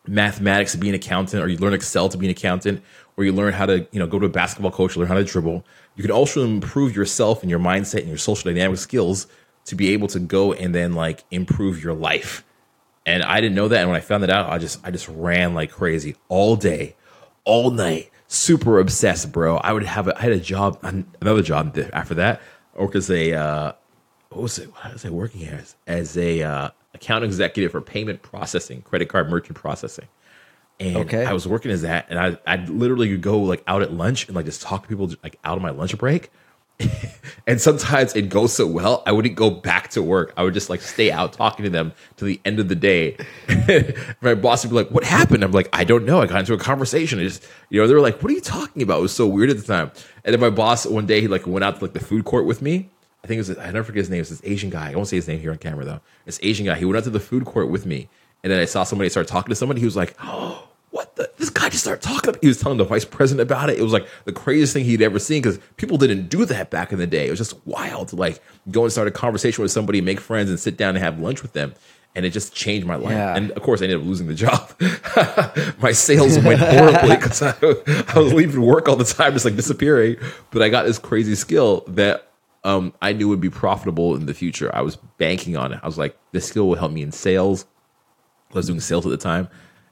mathematics 0.07 0.71
to 0.71 0.77
be 0.77 0.87
an 0.87 0.95
accountant, 0.95 1.43
or 1.43 1.49
you 1.49 1.57
learn 1.57 1.73
Excel 1.73 2.07
to 2.09 2.17
be 2.17 2.27
an 2.27 2.31
accountant, 2.31 2.81
or 3.17 3.25
you 3.25 3.33
learn 3.33 3.51
how 3.51 3.65
to, 3.65 3.85
you 3.91 3.99
know, 3.99 4.07
go 4.07 4.19
to 4.19 4.25
a 4.25 4.29
basketball 4.29 4.71
coach, 4.71 4.95
learn 4.95 5.07
how 5.07 5.15
to 5.15 5.23
dribble. 5.23 5.65
You 5.95 6.01
can 6.01 6.11
also 6.11 6.43
improve 6.45 6.95
yourself 6.95 7.41
and 7.41 7.49
your 7.49 7.59
mindset 7.59 7.99
and 7.99 8.07
your 8.07 8.17
social 8.17 8.49
dynamic 8.49 8.77
skills 8.77 9.27
to 9.65 9.75
be 9.75 9.91
able 9.91 10.07
to 10.09 10.19
go 10.19 10.53
and 10.53 10.73
then 10.73 10.93
like 10.93 11.25
improve 11.29 11.83
your 11.83 11.93
life. 11.93 12.45
And 13.05 13.21
I 13.21 13.41
didn't 13.41 13.55
know 13.55 13.67
that. 13.67 13.81
And 13.81 13.89
when 13.89 13.97
I 13.97 14.01
found 14.01 14.23
that 14.23 14.29
out, 14.29 14.49
I 14.49 14.59
just 14.59 14.79
I 14.85 14.91
just 14.91 15.09
ran 15.09 15.53
like 15.53 15.71
crazy 15.71 16.15
all 16.29 16.55
day, 16.55 16.95
all 17.43 17.71
night 17.71 18.11
super 18.35 18.79
obsessed, 18.79 19.31
bro. 19.31 19.57
I 19.57 19.73
would 19.73 19.83
have 19.83 20.07
a, 20.07 20.17
I 20.17 20.21
had 20.21 20.31
a 20.31 20.39
job, 20.39 20.79
another 21.21 21.41
job 21.41 21.77
after 21.93 22.15
that. 22.15 22.41
I 22.77 22.81
worked 22.81 22.95
as 22.95 23.09
a 23.09 23.33
uh, 23.33 23.73
what 24.29 24.41
was 24.41 24.59
it? 24.59 24.69
What 24.73 24.93
was 24.93 25.05
I 25.05 25.09
working 25.09 25.47
as? 25.47 25.75
As 25.87 26.17
a 26.17 26.43
uh, 26.43 26.69
account 26.93 27.23
executive 27.23 27.71
for 27.71 27.81
payment 27.81 28.21
processing, 28.21 28.81
credit 28.81 29.09
card 29.09 29.29
merchant 29.29 29.57
processing. 29.57 30.07
And 30.79 30.97
okay. 30.97 31.25
I 31.25 31.31
was 31.31 31.47
working 31.47 31.71
as 31.71 31.83
that, 31.83 32.07
and 32.09 32.19
I 32.19 32.37
I 32.45 32.57
literally 32.65 33.09
could 33.09 33.21
go 33.21 33.39
like 33.39 33.63
out 33.65 33.81
at 33.81 33.93
lunch 33.93 34.27
and 34.27 34.35
like 34.35 34.45
just 34.45 34.61
talk 34.61 34.83
to 34.83 34.89
people 34.89 35.09
like 35.23 35.39
out 35.45 35.55
of 35.55 35.63
my 35.63 35.69
lunch 35.69 35.97
break 35.97 36.31
and 37.47 37.59
sometimes 37.61 38.15
it 38.15 38.29
goes 38.29 38.53
so 38.53 38.67
well, 38.67 39.03
I 39.05 39.11
wouldn't 39.11 39.35
go 39.35 39.49
back 39.49 39.89
to 39.91 40.03
work. 40.03 40.33
I 40.35 40.43
would 40.43 40.53
just 40.53 40.69
like 40.69 40.81
stay 40.81 41.11
out 41.11 41.33
talking 41.33 41.63
to 41.63 41.69
them 41.69 41.93
to 42.17 42.25
the 42.25 42.39
end 42.43 42.59
of 42.59 42.67
the 42.67 42.75
day. 42.75 43.17
my 44.21 44.35
boss 44.35 44.63
would 44.63 44.69
be 44.71 44.75
like, 44.75 44.91
"What 44.91 45.03
happened?" 45.03 45.43
I'm 45.43 45.51
like, 45.51 45.69
"I 45.73 45.83
don't 45.83 46.05
know. 46.05 46.21
I 46.21 46.27
got 46.27 46.39
into 46.39 46.53
a 46.53 46.57
conversation. 46.57 47.19
Just, 47.19 47.47
you 47.69 47.81
know, 47.81 47.87
they 47.87 47.93
were 47.93 48.01
like, 48.01 48.21
"What 48.21 48.31
are 48.31 48.35
you 48.35 48.41
talking 48.41 48.81
about?" 48.81 48.99
It 48.99 49.03
was 49.03 49.13
so 49.13 49.27
weird 49.27 49.49
at 49.49 49.57
the 49.57 49.63
time. 49.63 49.91
And 50.23 50.33
then 50.33 50.39
my 50.39 50.49
boss 50.49 50.85
one 50.85 51.05
day 51.05 51.21
he 51.21 51.27
like 51.27 51.47
went 51.47 51.63
out 51.63 51.77
to 51.77 51.85
like 51.85 51.93
the 51.93 51.99
food 51.99 52.25
court 52.25 52.45
with 52.45 52.61
me. 52.61 52.89
I 53.23 53.27
think 53.27 53.37
it 53.39 53.47
was 53.47 53.57
I 53.57 53.71
never 53.71 53.83
forget 53.83 54.01
his 54.01 54.09
name. 54.09 54.21
It's 54.21 54.29
this 54.29 54.41
Asian 54.43 54.69
guy. 54.69 54.91
I 54.91 54.95
won't 54.95 55.07
say 55.07 55.15
his 55.15 55.27
name 55.27 55.39
here 55.39 55.51
on 55.51 55.57
camera 55.57 55.85
though. 55.85 56.01
This 56.25 56.39
Asian 56.43 56.65
guy. 56.65 56.75
He 56.75 56.85
went 56.85 56.97
out 56.97 57.03
to 57.05 57.09
the 57.09 57.19
food 57.19 57.45
court 57.45 57.69
with 57.69 57.85
me, 57.85 58.09
and 58.43 58.51
then 58.51 58.59
I 58.59 58.65
saw 58.65 58.83
somebody 58.83 59.09
start 59.09 59.27
talking 59.27 59.49
to 59.49 59.55
somebody. 59.55 59.79
He 59.79 59.85
was 59.85 59.95
like, 59.95 60.15
"Oh." 60.21 60.67
What 60.95 61.17
the? 61.17 61.29
This 61.35 61.49
guy 61.49 61.67
just 61.67 61.83
started 61.83 62.01
talking. 62.01 62.29
About, 62.29 62.41
he 62.41 62.47
was 62.47 62.57
telling 62.57 62.77
the 62.77 62.85
vice 62.85 63.03
president 63.03 63.41
about 63.41 63.69
it. 63.69 63.77
It 63.77 63.81
was 63.81 63.91
like 63.91 64.07
the 64.23 64.31
craziest 64.31 64.71
thing 64.71 64.85
he'd 64.85 65.01
ever 65.01 65.19
seen 65.19 65.41
because 65.41 65.59
people 65.75 65.97
didn't 65.97 66.29
do 66.29 66.45
that 66.45 66.71
back 66.71 66.93
in 66.93 66.99
the 66.99 67.05
day. 67.05 67.27
It 67.27 67.31
was 67.31 67.39
just 67.39 67.67
wild 67.67 68.07
to 68.09 68.15
like 68.15 68.41
go 68.71 68.83
and 68.83 68.91
start 68.93 69.09
a 69.09 69.11
conversation 69.11 69.61
with 69.61 69.73
somebody, 69.73 69.99
make 69.99 70.21
friends, 70.21 70.49
and 70.49 70.57
sit 70.57 70.77
down 70.77 70.95
and 70.95 71.03
have 71.03 71.19
lunch 71.19 71.41
with 71.41 71.51
them. 71.51 71.75
And 72.15 72.25
it 72.25 72.29
just 72.29 72.55
changed 72.55 72.87
my 72.87 72.95
life. 72.95 73.11
Yeah. 73.11 73.35
And 73.35 73.51
of 73.51 73.61
course, 73.61 73.81
I 73.81 73.85
ended 73.85 73.99
up 73.99 74.05
losing 74.05 74.27
the 74.27 74.33
job. 74.33 74.73
my 75.81 75.91
sales 75.91 76.39
went 76.39 76.61
horribly 76.61 77.09
because 77.17 77.41
I, 77.41 77.53
I, 77.59 78.17
was 78.17 78.31
leaving 78.31 78.61
work 78.61 78.87
all 78.87 78.95
the 78.95 79.03
time, 79.03 79.33
just 79.33 79.43
like 79.43 79.57
disappearing. 79.57 80.15
But 80.51 80.61
I 80.61 80.69
got 80.69 80.85
this 80.85 80.97
crazy 80.97 81.35
skill 81.35 81.83
that 81.89 82.31
um, 82.63 82.93
I 83.01 83.11
knew 83.11 83.27
would 83.27 83.41
be 83.41 83.49
profitable 83.49 84.15
in 84.15 84.27
the 84.27 84.33
future. 84.33 84.73
I 84.73 84.79
was 84.79 84.95
banking 85.17 85.57
on 85.57 85.73
it. 85.73 85.79
I 85.83 85.87
was 85.87 85.97
like, 85.97 86.17
this 86.31 86.47
skill 86.47 86.69
will 86.69 86.75
help 86.75 86.93
me 86.93 87.01
in 87.01 87.11
sales. 87.11 87.65
I 88.51 88.55
was 88.55 88.67
doing 88.67 88.79
sales 88.79 89.05
at 89.05 89.09
the 89.09 89.17
time. 89.17 89.49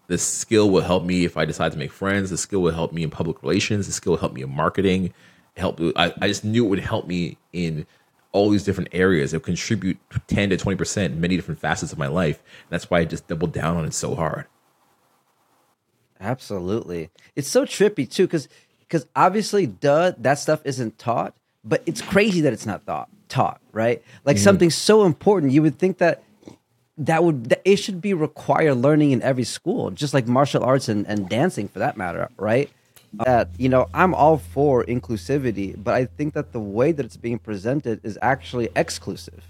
This 0.08 0.24
skill 0.24 0.70
will 0.70 0.82
help 0.82 1.04
me 1.04 1.26
if 1.26 1.38
I 1.38 1.46
decide 1.46 1.72
to 1.72 1.78
make 1.78 1.92
friends. 1.92 2.30
The 2.30 2.38
skill 2.38 2.62
will 2.62 2.74
help 2.74 2.92
me 2.92 3.04
in 3.04 3.10
public 3.10 3.42
relations. 3.42 3.88
The 3.88 3.94
skill 3.94 4.12
will 4.12 4.20
help 4.20 4.34
me 4.34 4.42
in 4.42 4.54
marketing. 4.54 5.13
Help. 5.56 5.80
I, 5.96 6.13
I 6.22 6.28
just 6.28 6.44
knew 6.44 6.66
it 6.66 6.70
would 6.70 6.80
help 6.80 7.08
me 7.08 7.38
in 7.54 7.86
all 8.32 8.50
these 8.50 8.63
different 8.63 8.89
areas. 8.92 9.34
It'll 9.34 9.44
contribute 9.44 9.98
10 10.28 10.50
to 10.50 10.58
20% 10.58 11.06
in 11.06 11.22
many 11.22 11.36
different 11.36 11.60
facets 11.60 11.94
of 11.94 11.98
my 11.98 12.08
life. 12.08 12.39
And 12.39 12.70
that's 12.70 12.89
why 12.89 13.00
I 13.00 13.06
just 13.06 13.28
doubled 13.28 13.54
down 13.54 13.78
on 13.78 13.86
it 13.86 13.94
so 13.94 14.16
hard. 14.16 14.46
Absolutely. 16.20 17.10
It's 17.36 17.48
so 17.48 17.66
trippy 17.66 18.10
too, 18.10 18.26
because 18.26 18.48
because 18.80 19.06
obviously, 19.16 19.66
duh, 19.66 20.13
that 20.20 20.38
stuff 20.38 20.62
isn't 20.66 21.00
taught, 21.00 21.36
but 21.63 21.82
it's 21.86 22.02
crazy 22.02 22.42
that 22.42 22.54
it's 22.54 22.66
not 22.66 22.86
thought 22.86 23.10
taught, 23.34 23.60
right? 23.72 24.04
Like 24.24 24.36
mm-hmm. 24.36 24.44
something 24.44 24.70
so 24.70 25.06
important, 25.06 25.52
you 25.52 25.62
would 25.63 25.80
think 25.80 25.98
that 25.98 26.24
that 27.06 27.24
would 27.24 27.50
that 27.50 27.62
it 27.66 27.78
should 27.78 28.02
be 28.02 28.13
required 28.13 28.76
learning 28.76 29.12
in 29.12 29.22
every 29.22 29.44
school, 29.44 29.92
just 29.92 30.13
like 30.13 30.28
martial 30.28 30.63
arts 30.63 30.88
and, 30.88 31.06
and 31.08 31.28
dancing 31.28 31.68
for 31.68 31.80
that 31.80 31.98
matter, 31.98 32.30
right? 32.38 32.70
That 33.13 33.50
you 33.58 33.70
know, 33.70 33.89
I'm 33.94 34.16
all 34.16 34.38
for 34.38 34.84
inclusivity, 34.86 35.82
but 35.82 35.94
I 35.94 36.06
think 36.06 36.34
that 36.34 36.54
the 36.54 36.60
way 36.60 36.92
that 36.92 37.06
it's 37.06 37.18
being 37.18 37.39
presented 37.39 38.00
is 38.04 38.18
actually 38.22 38.70
exclusive, 38.76 39.44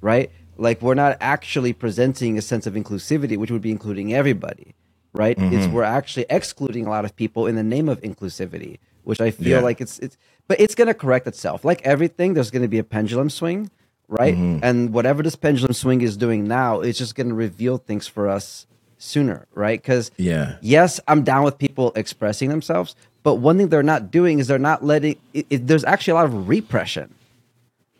right? 0.00 0.30
Like 0.56 0.80
we're 0.80 0.94
not 0.94 1.18
actually 1.20 1.74
presenting 1.74 2.38
a 2.38 2.42
sense 2.42 2.66
of 2.66 2.74
inclusivity, 2.74 3.36
which 3.36 3.50
would 3.50 3.62
be 3.62 3.70
including 3.70 4.14
everybody, 4.14 4.74
right? 5.12 5.36
Mm-hmm. 5.36 5.54
It's 5.54 5.66
we're 5.66 5.82
actually 5.82 6.26
excluding 6.30 6.86
a 6.86 6.90
lot 6.90 7.04
of 7.04 7.14
people 7.14 7.46
in 7.46 7.56
the 7.56 7.62
name 7.62 7.90
of 7.90 8.00
inclusivity, 8.00 8.78
which 9.04 9.20
I 9.20 9.30
feel 9.30 9.58
yeah. 9.58 9.60
like 9.60 9.82
it's 9.82 9.98
it's 9.98 10.16
but 10.48 10.58
it's 10.60 10.74
going 10.74 10.88
to 10.88 10.94
correct 10.94 11.26
itself. 11.26 11.64
Like 11.64 11.82
everything, 11.82 12.34
there's 12.34 12.50
going 12.50 12.62
to 12.62 12.68
be 12.68 12.78
a 12.78 12.84
pendulum 12.84 13.28
swing, 13.28 13.70
right? 14.08 14.34
Mm-hmm. 14.34 14.64
And 14.64 14.92
whatever 14.92 15.22
this 15.22 15.36
pendulum 15.36 15.72
swing 15.72 16.00
is 16.00 16.16
doing 16.16 16.46
now, 16.46 16.80
it's 16.80 16.98
just 16.98 17.14
going 17.14 17.28
to 17.28 17.34
reveal 17.34 17.78
things 17.78 18.06
for 18.06 18.28
us 18.28 18.66
sooner, 18.98 19.46
right? 19.54 19.80
Because 19.80 20.10
yeah, 20.16 20.56
yes, 20.60 21.00
I'm 21.08 21.22
down 21.22 21.44
with 21.44 21.58
people 21.58 21.92
expressing 21.96 22.48
themselves, 22.48 22.94
but 23.22 23.36
one 23.36 23.58
thing 23.58 23.68
they're 23.68 23.82
not 23.82 24.10
doing 24.10 24.38
is 24.38 24.46
they're 24.46 24.58
not 24.58 24.84
letting. 24.84 25.16
It, 25.34 25.46
it, 25.50 25.66
there's 25.66 25.84
actually 25.84 26.12
a 26.12 26.14
lot 26.14 26.24
of 26.26 26.48
repression, 26.48 27.14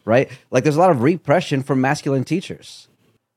right? 0.04 0.30
Like 0.50 0.64
there's 0.64 0.76
a 0.76 0.80
lot 0.80 0.90
of 0.90 1.02
repression 1.02 1.62
from 1.62 1.80
masculine 1.80 2.24
teachers. 2.24 2.88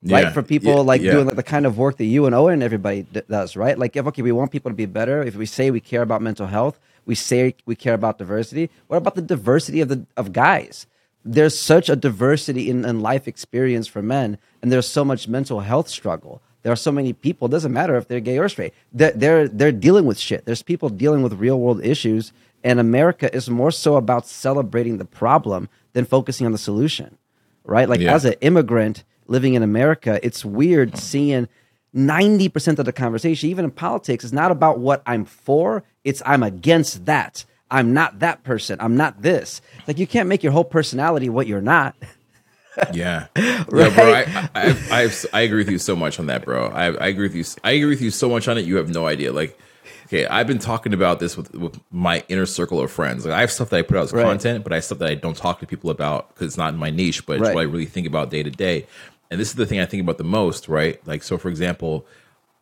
Yeah. 0.01 0.21
Right 0.21 0.33
for 0.33 0.41
people 0.41 0.75
yeah. 0.75 0.79
like 0.79 1.01
yeah. 1.01 1.11
doing 1.11 1.25
like 1.25 1.35
the 1.35 1.43
kind 1.43 1.65
of 1.65 1.77
work 1.77 1.97
that 1.97 2.05
you 2.05 2.25
and 2.25 2.33
Owen 2.33 2.53
and 2.53 2.63
everybody 2.63 3.01
d- 3.01 3.21
does, 3.29 3.57
right? 3.57 3.77
Like 3.77 3.97
if 3.97 4.07
okay, 4.07 4.21
we 4.21 4.31
want 4.31 4.49
people 4.49 4.71
to 4.71 4.75
be 4.75 4.85
better. 4.85 5.21
If 5.21 5.35
we 5.35 5.45
say 5.45 5.71
we 5.71 5.81
care 5.81 6.01
about 6.01 6.21
mental 6.21 6.47
health, 6.47 6.79
we 7.05 7.15
say 7.15 7.53
we 7.65 7.75
care 7.75 7.95
about 7.95 8.17
diversity. 8.17 8.69
What 8.87 8.95
about 8.95 9.15
the 9.15 9.21
diversity 9.21 9.81
of 9.81 9.89
the 9.89 10.05
of 10.15 10.31
guys? 10.31 10.87
There's 11.25 11.57
such 11.57 11.89
a 11.89 11.95
diversity 11.95 12.69
in, 12.69 12.85
in 12.85 13.01
life 13.01 13.27
experience 13.27 13.87
for 13.87 14.01
men, 14.01 14.37
and 14.61 14.71
there's 14.71 14.87
so 14.87 15.03
much 15.03 15.27
mental 15.27 15.59
health 15.59 15.89
struggle. 15.89 16.41
There 16.63 16.71
are 16.71 16.77
so 16.77 16.91
many 16.91 17.13
people. 17.13 17.47
It 17.47 17.51
doesn't 17.51 17.73
matter 17.73 17.95
if 17.97 18.07
they're 18.07 18.19
gay 18.19 18.37
or 18.37 18.49
straight. 18.49 18.73
They're, 18.91 19.11
they're 19.11 19.47
they're 19.47 19.71
dealing 19.71 20.05
with 20.05 20.19
shit. 20.19 20.45
There's 20.45 20.63
people 20.63 20.89
dealing 20.89 21.21
with 21.21 21.33
real 21.33 21.59
world 21.59 21.83
issues, 21.83 22.33
and 22.63 22.79
America 22.79 23.33
is 23.33 23.49
more 23.49 23.71
so 23.71 23.95
about 23.95 24.27
celebrating 24.27 24.97
the 24.97 25.05
problem 25.05 25.69
than 25.93 26.05
focusing 26.05 26.45
on 26.45 26.51
the 26.51 26.57
solution, 26.57 27.17
right? 27.63 27.87
Like 27.87 28.01
yeah. 28.01 28.13
as 28.13 28.25
an 28.25 28.35
immigrant 28.41 29.03
living 29.27 29.53
in 29.53 29.63
America, 29.63 30.19
it's 30.23 30.43
weird 30.43 30.97
seeing 30.97 31.47
90% 31.95 32.79
of 32.79 32.85
the 32.85 32.93
conversation, 32.93 33.49
even 33.49 33.65
in 33.65 33.71
politics, 33.71 34.23
is 34.23 34.33
not 34.33 34.51
about 34.51 34.79
what 34.79 35.01
I'm 35.05 35.25
for, 35.25 35.83
it's 36.03 36.21
I'm 36.25 36.43
against 36.43 37.05
that. 37.05 37.45
I'm 37.71 37.93
not 37.93 38.19
that 38.19 38.43
person. 38.43 38.77
I'm 38.79 38.97
not 38.97 39.21
this. 39.21 39.61
Like 39.87 39.97
you 39.97 40.07
can't 40.07 40.29
make 40.29 40.43
your 40.43 40.51
whole 40.51 40.63
personality 40.63 41.29
what 41.29 41.47
you're 41.47 41.61
not. 41.61 41.95
yeah, 42.93 43.27
right? 43.35 43.65
yeah, 43.73 43.95
bro. 43.95 44.13
I, 44.13 44.49
I, 44.55 44.75
I, 44.91 45.09
I, 45.33 45.41
agree 45.41 45.57
with 45.57 45.69
you 45.69 45.79
so 45.79 45.95
much 45.95 46.19
on 46.19 46.27
that, 46.27 46.45
bro. 46.45 46.67
I, 46.67 46.85
I 46.85 47.07
agree 47.07 47.27
with 47.27 47.35
you. 47.35 47.43
I 47.63 47.71
agree 47.71 47.89
with 47.89 48.01
you 48.01 48.11
so 48.11 48.29
much 48.29 48.47
on 48.47 48.57
it. 48.57 48.65
You 48.65 48.77
have 48.77 48.89
no 48.89 49.05
idea. 49.05 49.33
Like, 49.33 49.59
okay, 50.05 50.25
I've 50.27 50.47
been 50.47 50.59
talking 50.59 50.93
about 50.93 51.19
this 51.19 51.35
with, 51.35 51.53
with 51.53 51.79
my 51.91 52.23
inner 52.29 52.45
circle 52.45 52.79
of 52.79 52.89
friends. 52.89 53.25
Like, 53.25 53.35
I 53.35 53.41
have 53.41 53.51
stuff 53.51 53.69
that 53.71 53.77
I 53.77 53.81
put 53.81 53.97
out 53.97 54.03
as 54.03 54.13
right. 54.13 54.23
content, 54.23 54.63
but 54.63 54.71
I 54.71 54.77
have 54.77 54.85
stuff 54.85 54.99
that 54.99 55.09
I 55.09 55.15
don't 55.15 55.35
talk 55.35 55.59
to 55.59 55.67
people 55.67 55.89
about 55.89 56.29
because 56.29 56.47
it's 56.47 56.57
not 56.57 56.73
in 56.73 56.79
my 56.79 56.89
niche. 56.89 57.25
But 57.25 57.33
it's 57.33 57.41
right. 57.47 57.55
what 57.55 57.61
I 57.61 57.65
really 57.65 57.85
think 57.85 58.07
about 58.07 58.29
day 58.29 58.43
to 58.43 58.51
day 58.51 58.85
and 59.29 59.39
this 59.39 59.49
is 59.49 59.55
the 59.55 59.65
thing 59.65 59.79
I 59.79 59.85
think 59.85 60.01
about 60.01 60.17
the 60.17 60.23
most, 60.23 60.67
right? 60.67 61.05
Like, 61.07 61.23
so 61.23 61.37
for 61.37 61.49
example, 61.49 62.05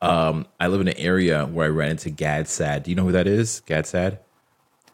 um, 0.02 0.46
I 0.60 0.68
live 0.68 0.82
in 0.82 0.88
an 0.88 0.98
area 0.98 1.46
where 1.46 1.66
I 1.66 1.70
ran 1.70 1.92
into 1.92 2.10
Gad 2.10 2.48
Saad. 2.48 2.84
Do 2.84 2.92
you 2.92 2.96
know 2.96 3.04
who 3.04 3.14
that 3.14 3.28
is? 3.28 3.62
Gad 3.62 3.88
Saad? 3.88 4.20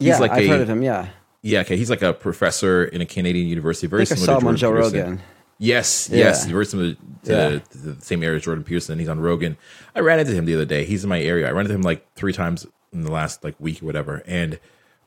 He's 0.04 0.14
yeah, 0.14 0.18
like 0.18 0.32
I've 0.32 0.44
a, 0.44 0.48
heard 0.48 0.60
of 0.60 0.68
him. 0.68 0.82
Yeah. 0.82 1.08
Yeah. 1.42 1.60
Okay. 1.60 1.76
He's 1.76 1.90
like 1.90 2.02
a 2.02 2.12
professor 2.12 2.84
in 2.84 3.00
a 3.00 3.06
Canadian 3.06 3.48
university. 3.48 3.86
Very 3.86 4.02
I 4.02 4.04
think 4.04 4.20
similar 4.20 4.36
I 4.36 4.40
saw 4.40 4.40
him 4.40 4.48
on 4.48 4.56
Joe 4.56 4.72
Peterson. 4.72 5.00
Rogan. 5.00 5.22
Yes, 5.58 6.08
yeah. 6.10 6.18
yes, 6.18 6.46
very 6.46 6.66
similar 6.66 6.94
to, 6.94 7.00
yeah. 7.32 7.58
to, 7.58 7.78
the 7.78 8.04
same 8.04 8.24
area 8.24 8.36
as 8.36 8.42
Jordan 8.42 8.64
Peterson. 8.64 8.98
He's 8.98 9.08
on 9.08 9.20
Rogan. 9.20 9.56
I 9.94 10.00
ran 10.00 10.18
into 10.18 10.32
him 10.32 10.46
the 10.46 10.54
other 10.54 10.64
day. 10.64 10.84
He's 10.84 11.04
in 11.04 11.08
my 11.08 11.20
area. 11.20 11.48
I 11.48 11.52
ran 11.52 11.64
into 11.64 11.74
him 11.74 11.82
like 11.82 12.12
three 12.14 12.32
times 12.32 12.66
in 12.92 13.02
the 13.02 13.12
last 13.12 13.44
like 13.44 13.54
week 13.60 13.82
or 13.82 13.86
whatever. 13.86 14.22
And 14.26 14.58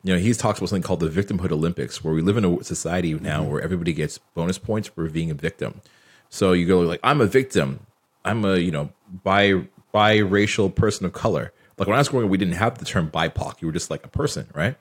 you 0.04 0.14
know, 0.14 0.20
he's 0.20 0.38
talks 0.38 0.60
about 0.60 0.70
something 0.70 0.84
called 0.84 1.02
the 1.02 1.10
victimhood 1.10 1.52
Olympics, 1.52 2.04
where 2.04 2.14
we 2.14 2.22
live 2.22 2.38
in 2.38 2.46
a 2.46 2.64
society 2.64 3.14
now 3.14 3.42
mm-hmm. 3.42 3.52
where 3.52 3.62
everybody 3.62 3.92
gets 3.94 4.20
bonus 4.36 4.58
points 4.58 4.88
for 4.88 5.10
being 5.10 5.32
a 5.32 5.34
victim. 5.34 5.82
So 6.30 6.54
you 6.54 6.66
go 6.66 6.80
like, 6.80 7.02
I'm 7.04 7.20
a 7.20 7.26
victim. 7.26 7.86
I'm 8.24 8.46
a 8.46 8.58
you 8.58 8.72
know 8.72 8.92
bi 9.24 9.68
biracial 9.94 10.74
person 10.74 11.06
of 11.06 11.14
color. 11.14 11.52
Like 11.78 11.88
when 11.88 11.96
I 11.96 12.00
was 12.00 12.10
growing 12.10 12.26
up, 12.26 12.32
we 12.32 12.38
didn't 12.38 12.56
have 12.56 12.78
the 12.78 12.86
term 12.86 13.12
BIPOC. 13.12 13.62
You 13.62 13.68
were 13.68 13.74
just 13.74 13.92
like 13.92 14.06
a 14.06 14.10
person, 14.10 14.48
right? 14.54 14.76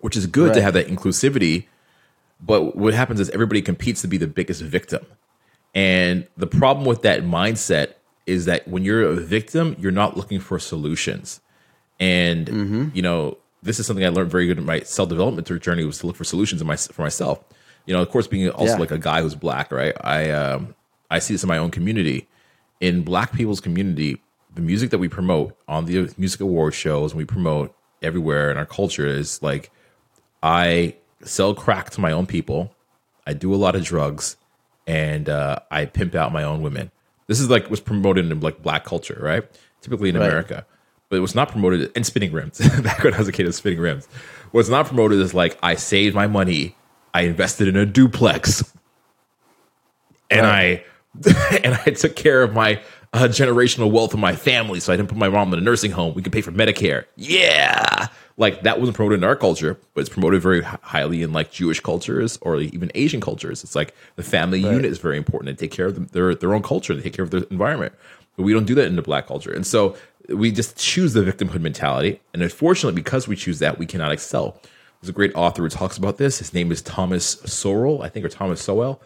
Which 0.00 0.16
is 0.16 0.26
good 0.26 0.48
right. 0.48 0.54
to 0.54 0.62
have 0.62 0.74
that 0.74 0.88
inclusivity. 0.88 1.66
But 2.40 2.76
what 2.76 2.94
happens 2.94 3.20
is 3.20 3.30
everybody 3.30 3.62
competes 3.62 4.02
to 4.02 4.08
be 4.08 4.18
the 4.18 4.26
biggest 4.26 4.62
victim. 4.62 5.04
And 5.74 6.26
the 6.36 6.46
problem 6.46 6.86
with 6.86 7.02
that 7.02 7.22
mindset 7.22 7.94
is 8.26 8.44
that 8.46 8.66
when 8.68 8.84
you're 8.84 9.02
a 9.02 9.16
victim, 9.16 9.76
you're 9.78 9.92
not 9.92 10.16
looking 10.16 10.40
for 10.40 10.58
solutions. 10.58 11.40
And 11.98 12.46
mm-hmm. 12.46 12.88
you 12.92 13.02
know, 13.02 13.38
this 13.62 13.80
is 13.80 13.86
something 13.86 14.04
I 14.04 14.08
learned 14.08 14.30
very 14.30 14.46
good 14.46 14.58
in 14.58 14.66
my 14.66 14.80
self 14.80 15.08
development 15.08 15.46
journey 15.62 15.84
was 15.84 15.98
to 15.98 16.06
look 16.06 16.16
for 16.16 16.24
solutions 16.24 16.60
in 16.60 16.66
my, 16.66 16.76
for 16.76 17.02
myself 17.02 17.42
you 17.86 17.94
know, 17.94 18.02
of 18.02 18.10
course, 18.10 18.26
being 18.26 18.50
also 18.50 18.74
yeah. 18.74 18.78
like 18.78 18.90
a 18.90 18.98
guy 18.98 19.22
who's 19.22 19.34
black, 19.34 19.72
right? 19.72 19.94
I 20.00 20.30
um, 20.30 20.74
I 21.10 21.20
see 21.20 21.34
this 21.34 21.42
in 21.42 21.48
my 21.48 21.58
own 21.58 21.70
community. 21.70 22.28
In 22.80 23.02
Black 23.02 23.32
people's 23.32 23.60
community, 23.60 24.20
the 24.54 24.60
music 24.60 24.90
that 24.90 24.98
we 24.98 25.08
promote 25.08 25.56
on 25.66 25.86
the 25.86 26.12
music 26.18 26.40
award 26.40 26.74
shows 26.74 27.12
and 27.12 27.18
we 27.18 27.24
promote 27.24 27.74
everywhere 28.02 28.50
in 28.50 28.58
our 28.58 28.66
culture 28.66 29.06
is 29.06 29.42
like 29.42 29.70
I 30.42 30.96
sell 31.22 31.54
crack 31.54 31.90
to 31.90 32.00
my 32.00 32.12
own 32.12 32.26
people. 32.26 32.72
I 33.26 33.32
do 33.32 33.54
a 33.54 33.56
lot 33.56 33.74
of 33.74 33.84
drugs, 33.84 34.36
and 34.86 35.28
uh, 35.28 35.58
I 35.70 35.86
pimp 35.86 36.14
out 36.14 36.32
my 36.32 36.42
own 36.42 36.62
women. 36.62 36.90
This 37.26 37.40
is 37.40 37.50
like 37.50 37.70
was 37.70 37.80
promoted 37.80 38.30
in 38.30 38.40
like 38.40 38.62
black 38.62 38.84
culture, 38.84 39.18
right? 39.20 39.44
Typically 39.80 40.10
in 40.10 40.16
right. 40.16 40.26
America, 40.26 40.66
but 41.08 41.16
it 41.16 41.20
was 41.20 41.34
not 41.34 41.50
promoted 41.50 41.90
in 41.96 42.04
spinning 42.04 42.32
rims. 42.32 42.58
Back 42.82 43.02
when 43.02 43.14
I 43.14 43.18
was 43.18 43.28
a 43.28 43.32
kid, 43.32 43.46
was 43.46 43.56
spinning 43.56 43.80
rims. 43.80 44.06
What's 44.52 44.68
not 44.68 44.86
promoted 44.86 45.18
is 45.20 45.34
like 45.34 45.58
I 45.62 45.74
saved 45.74 46.14
my 46.14 46.26
money 46.26 46.76
I 47.16 47.22
invested 47.22 47.66
in 47.68 47.76
a 47.76 47.86
duplex, 47.86 48.62
and 50.30 50.42
right. 50.42 50.84
I 51.24 51.58
and 51.64 51.74
I 51.86 51.90
took 51.92 52.14
care 52.14 52.42
of 52.42 52.52
my 52.52 52.82
uh, 53.14 53.20
generational 53.20 53.90
wealth 53.90 54.12
of 54.12 54.20
my 54.20 54.36
family. 54.36 54.80
So 54.80 54.92
I 54.92 54.98
didn't 54.98 55.08
put 55.08 55.16
my 55.16 55.30
mom 55.30 55.50
in 55.54 55.58
a 55.58 55.62
nursing 55.62 55.92
home. 55.92 56.12
We 56.12 56.20
could 56.20 56.34
pay 56.34 56.42
for 56.42 56.52
Medicare. 56.52 57.06
Yeah, 57.16 57.85
like 58.36 58.62
that 58.62 58.78
wasn't 58.78 58.96
promoted 58.96 59.20
in 59.20 59.24
our 59.24 59.36
culture, 59.36 59.78
but 59.94 60.02
it's 60.02 60.10
promoted 60.10 60.42
very 60.42 60.62
highly 60.62 61.22
in 61.22 61.32
like 61.32 61.50
Jewish 61.50 61.80
cultures 61.80 62.38
or 62.42 62.60
even 62.60 62.90
Asian 62.94 63.20
cultures. 63.20 63.64
It's 63.64 63.74
like 63.74 63.94
the 64.16 64.22
family 64.22 64.62
right. 64.62 64.72
unit 64.72 64.86
is 64.86 64.98
very 64.98 65.16
important. 65.16 65.56
They 65.56 65.66
take 65.66 65.74
care 65.74 65.86
of 65.86 65.94
them, 65.94 66.06
their 66.12 66.34
their 66.34 66.54
own 66.54 66.62
culture. 66.62 66.94
They 66.94 67.02
take 67.02 67.14
care 67.14 67.24
of 67.24 67.30
their 67.30 67.42
environment. 67.50 67.94
But 68.36 68.42
we 68.42 68.52
don't 68.52 68.66
do 68.66 68.74
that 68.74 68.86
in 68.86 68.96
the 68.96 69.02
black 69.02 69.26
culture, 69.26 69.52
and 69.52 69.66
so 69.66 69.96
we 70.28 70.50
just 70.50 70.76
choose 70.76 71.12
the 71.12 71.22
victimhood 71.22 71.60
mentality. 71.60 72.20
And 72.34 72.42
unfortunately, 72.42 73.00
because 73.00 73.26
we 73.26 73.36
choose 73.36 73.60
that, 73.60 73.78
we 73.78 73.86
cannot 73.86 74.12
excel. 74.12 74.60
There's 75.00 75.08
a 75.08 75.12
great 75.12 75.34
author 75.34 75.62
who 75.62 75.68
talks 75.68 75.96
about 75.96 76.18
this. 76.18 76.38
His 76.38 76.52
name 76.52 76.72
is 76.72 76.82
Thomas 76.82 77.38
Sowell, 77.44 78.02
I 78.02 78.08
think, 78.08 78.26
or 78.26 78.28
Thomas 78.28 78.60
Sowell. 78.60 79.00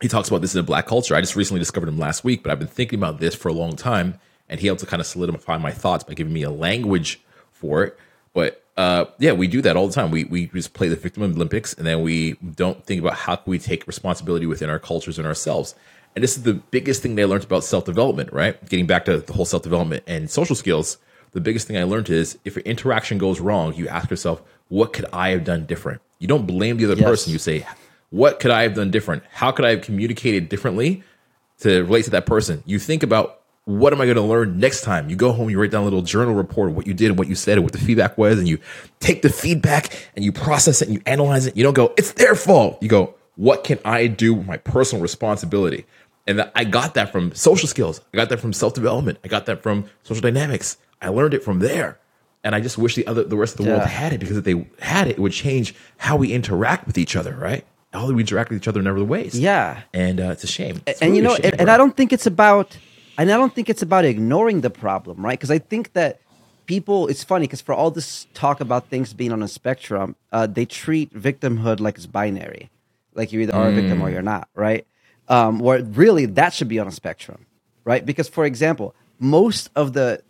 He 0.00 0.08
talks 0.08 0.28
about 0.28 0.40
this 0.40 0.54
in 0.54 0.60
the 0.60 0.66
black 0.66 0.86
culture. 0.86 1.14
I 1.14 1.20
just 1.20 1.36
recently 1.36 1.58
discovered 1.58 1.88
him 1.88 1.98
last 1.98 2.24
week, 2.24 2.42
but 2.42 2.50
I've 2.52 2.58
been 2.58 2.68
thinking 2.68 2.98
about 2.98 3.20
this 3.20 3.34
for 3.34 3.48
a 3.48 3.52
long 3.52 3.76
time, 3.76 4.18
and 4.48 4.60
he 4.60 4.66
helped 4.66 4.80
to 4.80 4.86
kind 4.86 5.00
of 5.00 5.06
solidify 5.06 5.58
my 5.58 5.72
thoughts 5.72 6.04
by 6.04 6.14
giving 6.14 6.32
me 6.32 6.42
a 6.42 6.50
language 6.50 7.20
for 7.52 7.84
it. 7.84 7.98
But 8.32 8.64
uh, 8.76 9.06
yeah, 9.18 9.32
we 9.32 9.46
do 9.46 9.60
that 9.62 9.76
all 9.76 9.86
the 9.86 9.92
time. 9.92 10.10
We 10.10 10.24
we 10.24 10.46
just 10.46 10.72
play 10.72 10.88
the 10.88 10.96
victim 10.96 11.22
Olympics, 11.22 11.74
and 11.74 11.86
then 11.86 12.02
we 12.02 12.34
don't 12.54 12.84
think 12.84 13.00
about 13.00 13.14
how 13.14 13.36
can 13.36 13.50
we 13.50 13.58
take 13.58 13.86
responsibility 13.86 14.46
within 14.46 14.70
our 14.70 14.78
cultures 14.78 15.18
and 15.18 15.26
ourselves. 15.26 15.74
And 16.14 16.24
this 16.24 16.36
is 16.36 16.42
the 16.42 16.54
biggest 16.54 17.02
thing 17.02 17.14
they 17.14 17.24
learned 17.24 17.44
about 17.44 17.64
self 17.64 17.84
development, 17.84 18.32
right? 18.32 18.62
Getting 18.68 18.86
back 18.86 19.04
to 19.04 19.18
the 19.18 19.32
whole 19.32 19.44
self 19.44 19.62
development 19.62 20.04
and 20.06 20.30
social 20.30 20.56
skills. 20.56 20.98
The 21.32 21.40
biggest 21.40 21.68
thing 21.68 21.76
I 21.76 21.84
learned 21.84 22.10
is 22.10 22.38
if 22.44 22.56
your 22.56 22.64
interaction 22.64 23.18
goes 23.18 23.38
wrong, 23.38 23.74
you 23.74 23.86
ask 23.86 24.10
yourself, 24.10 24.42
what 24.68 24.92
could 24.92 25.04
I 25.12 25.28
have 25.30 25.44
done 25.44 25.64
different? 25.64 26.00
You 26.18 26.26
don't 26.26 26.44
blame 26.44 26.76
the 26.76 26.86
other 26.86 26.96
yes. 26.96 27.04
person. 27.04 27.32
You 27.32 27.38
say, 27.38 27.64
what 28.10 28.40
could 28.40 28.50
I 28.50 28.62
have 28.62 28.74
done 28.74 28.90
different? 28.90 29.22
How 29.30 29.52
could 29.52 29.64
I 29.64 29.70
have 29.70 29.82
communicated 29.82 30.48
differently 30.48 31.04
to 31.58 31.84
relate 31.84 32.06
to 32.06 32.10
that 32.10 32.26
person? 32.26 32.64
You 32.66 32.80
think 32.80 33.04
about 33.04 33.39
what 33.78 33.92
am 33.92 34.00
I 34.00 34.04
going 34.04 34.16
to 34.16 34.22
learn 34.22 34.58
next 34.58 34.82
time? 34.82 35.08
You 35.08 35.16
go 35.16 35.32
home, 35.32 35.50
you 35.50 35.60
write 35.60 35.70
down 35.70 35.82
a 35.82 35.84
little 35.84 36.02
journal 36.02 36.34
report 36.34 36.70
of 36.70 36.76
what 36.76 36.86
you 36.86 36.94
did 36.94 37.08
and 37.08 37.18
what 37.18 37.28
you 37.28 37.34
said 37.34 37.54
and 37.54 37.62
what 37.64 37.72
the 37.72 37.78
feedback 37.78 38.18
was, 38.18 38.38
and 38.38 38.48
you 38.48 38.58
take 38.98 39.22
the 39.22 39.28
feedback 39.28 40.08
and 40.16 40.24
you 40.24 40.32
process 40.32 40.82
it 40.82 40.88
and 40.88 40.94
you 40.96 41.02
analyze 41.06 41.46
it. 41.46 41.56
You 41.56 41.62
don't 41.62 41.74
go, 41.74 41.94
it's 41.96 42.12
their 42.12 42.34
fault. 42.34 42.82
You 42.82 42.88
go, 42.88 43.14
what 43.36 43.64
can 43.64 43.78
I 43.84 44.06
do 44.06 44.34
with 44.34 44.46
my 44.46 44.56
personal 44.56 45.02
responsibility? 45.02 45.86
And 46.26 46.50
I 46.54 46.64
got 46.64 46.94
that 46.94 47.10
from 47.10 47.34
social 47.34 47.68
skills. 47.68 48.00
I 48.12 48.16
got 48.16 48.28
that 48.28 48.40
from 48.40 48.52
self 48.52 48.74
development. 48.74 49.18
I 49.24 49.28
got 49.28 49.46
that 49.46 49.62
from 49.62 49.86
social 50.02 50.20
dynamics. 50.20 50.76
I 51.00 51.08
learned 51.08 51.34
it 51.34 51.42
from 51.42 51.60
there 51.60 51.98
and 52.44 52.54
I 52.54 52.60
just 52.60 52.78
wish 52.78 52.94
the 52.94 53.06
other 53.06 53.24
the 53.24 53.36
rest 53.36 53.54
of 53.54 53.64
the 53.64 53.70
yeah. 53.70 53.78
world 53.78 53.88
had 53.88 54.12
it 54.12 54.20
because 54.20 54.36
if 54.36 54.44
they 54.44 54.66
had 54.80 55.08
it, 55.08 55.12
it 55.12 55.18
would 55.18 55.32
change 55.32 55.74
how 55.96 56.16
we 56.16 56.32
interact 56.32 56.86
with 56.86 56.98
each 56.98 57.16
other, 57.16 57.34
right? 57.34 57.64
all 57.92 58.12
we 58.12 58.20
interact 58.20 58.50
with 58.50 58.58
each 58.62 58.68
other 58.68 58.80
in 58.80 58.86
other 58.86 59.04
ways. 59.04 59.38
Yeah, 59.38 59.82
and 59.92 60.20
uh, 60.20 60.30
it's 60.30 60.44
a 60.44 60.46
shame. 60.46 60.80
It's 60.86 61.00
and 61.00 61.10
really 61.10 61.18
you 61.18 61.22
know, 61.22 61.34
shame, 61.36 61.50
and, 61.52 61.62
and 61.62 61.70
I 61.70 61.76
don't 61.76 61.96
think 61.96 62.12
it's 62.12 62.26
about, 62.26 62.76
and 63.20 63.30
I 63.30 63.36
don't 63.36 63.54
think 63.54 63.68
it's 63.68 63.82
about 63.82 64.06
ignoring 64.06 64.62
the 64.62 64.70
problem, 64.70 65.22
right? 65.22 65.38
Because 65.38 65.50
I 65.50 65.58
think 65.58 65.92
that 65.92 66.20
people, 66.64 67.06
it's 67.06 67.22
funny 67.22 67.46
because 67.46 67.60
for 67.60 67.74
all 67.74 67.90
this 67.90 68.26
talk 68.32 68.60
about 68.62 68.88
things 68.88 69.12
being 69.12 69.30
on 69.30 69.42
a 69.42 69.48
spectrum, 69.48 70.16
uh, 70.32 70.46
they 70.46 70.64
treat 70.64 71.12
victimhood 71.12 71.80
like 71.80 71.96
it's 71.96 72.06
binary, 72.06 72.70
like 73.12 73.30
you 73.30 73.40
either 73.40 73.54
are 73.54 73.68
a 73.68 73.72
victim 73.72 74.00
or 74.00 74.08
Mm. 74.08 74.12
you're 74.14 74.22
not, 74.22 74.48
right? 74.54 74.86
Um, 75.28 75.58
where 75.58 75.82
really 75.82 76.24
that 76.24 76.54
should 76.54 76.68
be 76.68 76.78
on 76.78 76.88
a 76.88 76.90
spectrum, 76.92 77.44
right? 77.84 78.06
Because 78.06 78.26
for 78.26 78.46
example, 78.46 78.94
most 79.18 79.68
of 79.76 79.92
the 79.92 80.22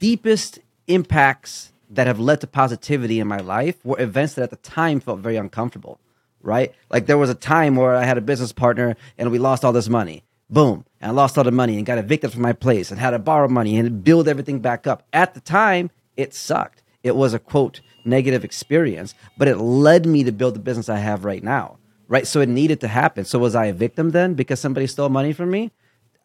deepest 0.00 0.58
impacts 0.88 1.72
that 1.90 2.08
have 2.08 2.18
led 2.18 2.40
to 2.40 2.48
positivity 2.48 3.20
in 3.20 3.28
my 3.28 3.38
life 3.38 3.76
were 3.84 4.00
events 4.00 4.34
that 4.34 4.42
at 4.42 4.50
the 4.50 4.56
time 4.56 4.98
felt 4.98 5.20
very 5.20 5.36
uncomfortable, 5.36 6.00
right? 6.42 6.74
Like 6.90 7.06
there 7.06 7.18
was 7.18 7.30
a 7.30 7.36
time 7.36 7.76
where 7.76 7.94
I 7.94 8.02
had 8.02 8.18
a 8.18 8.20
business 8.20 8.52
partner 8.52 8.96
and 9.16 9.30
we 9.30 9.38
lost 9.38 9.64
all 9.64 9.72
this 9.72 9.88
money. 9.88 10.24
Boom. 10.48 10.84
And 11.00 11.10
I 11.10 11.14
lost 11.14 11.36
all 11.36 11.44
the 11.44 11.50
money 11.50 11.76
and 11.76 11.86
got 11.86 11.98
evicted 11.98 12.32
from 12.32 12.42
my 12.42 12.52
place 12.52 12.90
and 12.90 13.00
had 13.00 13.10
to 13.10 13.18
borrow 13.18 13.48
money 13.48 13.76
and 13.76 14.02
build 14.02 14.28
everything 14.28 14.60
back 14.60 14.86
up. 14.86 15.06
At 15.12 15.34
the 15.34 15.40
time, 15.40 15.90
it 16.16 16.34
sucked. 16.34 16.82
It 17.02 17.16
was 17.16 17.34
a 17.34 17.38
quote 17.38 17.80
negative 18.04 18.44
experience, 18.44 19.14
but 19.36 19.48
it 19.48 19.56
led 19.56 20.06
me 20.06 20.24
to 20.24 20.32
build 20.32 20.54
the 20.54 20.60
business 20.60 20.88
I 20.88 20.98
have 20.98 21.24
right 21.24 21.42
now. 21.42 21.78
Right. 22.08 22.26
So 22.26 22.40
it 22.40 22.48
needed 22.48 22.80
to 22.80 22.88
happen. 22.88 23.24
So 23.24 23.40
was 23.40 23.56
I 23.56 23.66
a 23.66 23.72
victim 23.72 24.12
then 24.12 24.34
because 24.34 24.60
somebody 24.60 24.86
stole 24.86 25.08
money 25.08 25.32
from 25.32 25.50
me? 25.50 25.72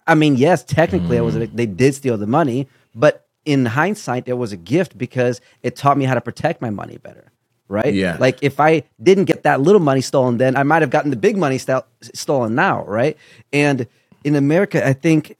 I 0.06 0.16
mean, 0.16 0.36
yes, 0.36 0.64
technically, 0.64 1.18
I 1.18 1.22
was. 1.22 1.36
A, 1.36 1.48
mm. 1.48 1.56
they 1.56 1.66
did 1.66 1.96
steal 1.96 2.18
the 2.18 2.28
money, 2.28 2.68
but 2.94 3.28
in 3.46 3.66
hindsight, 3.66 4.28
it 4.28 4.34
was 4.34 4.52
a 4.52 4.58
gift 4.58 4.98
because 4.98 5.42
it 5.64 5.76
taught 5.76 5.98
me 5.98 6.06
how 6.06 6.14
to 6.14 6.22
protect 6.22 6.62
my 6.62 6.70
money 6.70 6.98
better. 6.98 7.32
Right? 7.68 7.94
Yeah. 7.94 8.18
Like 8.20 8.40
if 8.42 8.60
I 8.60 8.84
didn't 9.02 9.26
get 9.26 9.44
that 9.44 9.62
little 9.62 9.80
money 9.80 10.02
stolen, 10.02 10.38
then 10.38 10.58
I 10.58 10.64
might 10.64 10.82
have 10.82 10.90
gotten 10.90 11.10
the 11.10 11.18
big 11.18 11.38
money 11.38 11.58
st- 11.58 11.84
stolen 12.14 12.54
now. 12.54 12.84
Right? 12.86 13.18
And 13.54 13.88
in 14.24 14.36
America, 14.36 14.86
I 14.86 14.94
think 14.94 15.38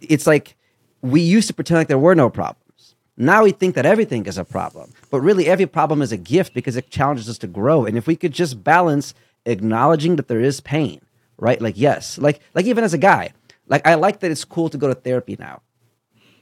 it's 0.00 0.26
like 0.26 0.56
we 1.02 1.20
used 1.20 1.48
to 1.48 1.54
pretend 1.54 1.78
like 1.78 1.88
there 1.88 1.98
were 1.98 2.14
no 2.14 2.30
problems. 2.30 2.94
Now 3.16 3.44
we 3.44 3.52
think 3.52 3.74
that 3.76 3.86
everything 3.86 4.26
is 4.26 4.36
a 4.36 4.44
problem, 4.44 4.92
but 5.10 5.20
really 5.20 5.46
every 5.46 5.66
problem 5.66 6.02
is 6.02 6.12
a 6.12 6.18
gift 6.18 6.52
because 6.52 6.76
it 6.76 6.90
challenges 6.90 7.28
us 7.28 7.38
to 7.38 7.46
grow. 7.46 7.86
And 7.86 7.96
if 7.96 8.06
we 8.06 8.16
could 8.16 8.32
just 8.32 8.62
balance 8.62 9.14
acknowledging 9.46 10.16
that 10.16 10.28
there 10.28 10.40
is 10.40 10.60
pain, 10.60 11.00
right? 11.38 11.60
Like 11.60 11.76
yes, 11.76 12.18
like 12.18 12.40
like 12.54 12.66
even 12.66 12.84
as 12.84 12.92
a 12.92 12.98
guy, 12.98 13.32
like 13.68 13.86
I 13.86 13.94
like 13.94 14.20
that 14.20 14.30
it's 14.30 14.44
cool 14.44 14.68
to 14.68 14.78
go 14.78 14.88
to 14.88 14.94
therapy 14.94 15.36
now. 15.38 15.62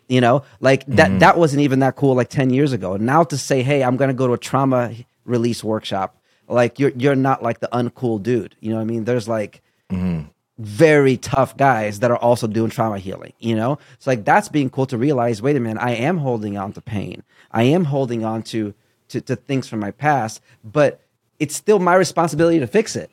You 0.08 0.20
know, 0.20 0.44
like 0.60 0.84
that 0.86 1.10
mm-hmm. 1.10 1.18
that 1.20 1.38
wasn't 1.38 1.62
even 1.62 1.78
that 1.78 1.96
cool 1.96 2.14
like 2.14 2.28
10 2.28 2.50
years 2.50 2.72
ago. 2.72 2.96
Now 2.96 3.24
to 3.24 3.38
say, 3.38 3.62
"Hey, 3.62 3.82
I'm 3.82 3.96
going 3.96 4.08
to 4.08 4.14
go 4.14 4.26
to 4.26 4.34
a 4.34 4.38
trauma 4.38 4.92
release 5.24 5.64
workshop." 5.64 6.20
Like 6.46 6.78
you're 6.78 6.90
you're 6.90 7.16
not 7.16 7.42
like 7.42 7.60
the 7.60 7.68
uncool 7.72 8.22
dude. 8.22 8.54
You 8.60 8.70
know 8.70 8.76
what 8.76 8.82
I 8.82 8.86
mean? 8.86 9.04
There's 9.04 9.28
like 9.28 9.62
mm-hmm. 9.90 10.28
Very 10.58 11.16
tough 11.16 11.56
guys 11.56 11.98
that 12.00 12.10
are 12.10 12.16
also 12.16 12.46
doing 12.46 12.70
trauma 12.70 12.98
healing, 12.98 13.32
you 13.40 13.56
know? 13.56 13.78
It's 13.94 14.06
like 14.06 14.24
that's 14.24 14.48
being 14.48 14.70
cool 14.70 14.86
to 14.86 14.96
realize, 14.98 15.42
wait 15.42 15.56
a 15.56 15.60
minute, 15.60 15.82
I 15.82 15.92
am 15.92 16.18
holding 16.18 16.56
on 16.56 16.72
to 16.74 16.80
pain. 16.80 17.22
I 17.50 17.64
am 17.64 17.84
holding 17.84 18.24
on 18.24 18.42
to 18.44 18.74
to, 19.08 19.20
to 19.20 19.36
things 19.36 19.68
from 19.68 19.80
my 19.80 19.90
past, 19.90 20.40
but 20.64 21.00
it's 21.38 21.54
still 21.54 21.78
my 21.78 21.94
responsibility 21.94 22.58
to 22.60 22.66
fix 22.66 22.96
it. 22.96 23.10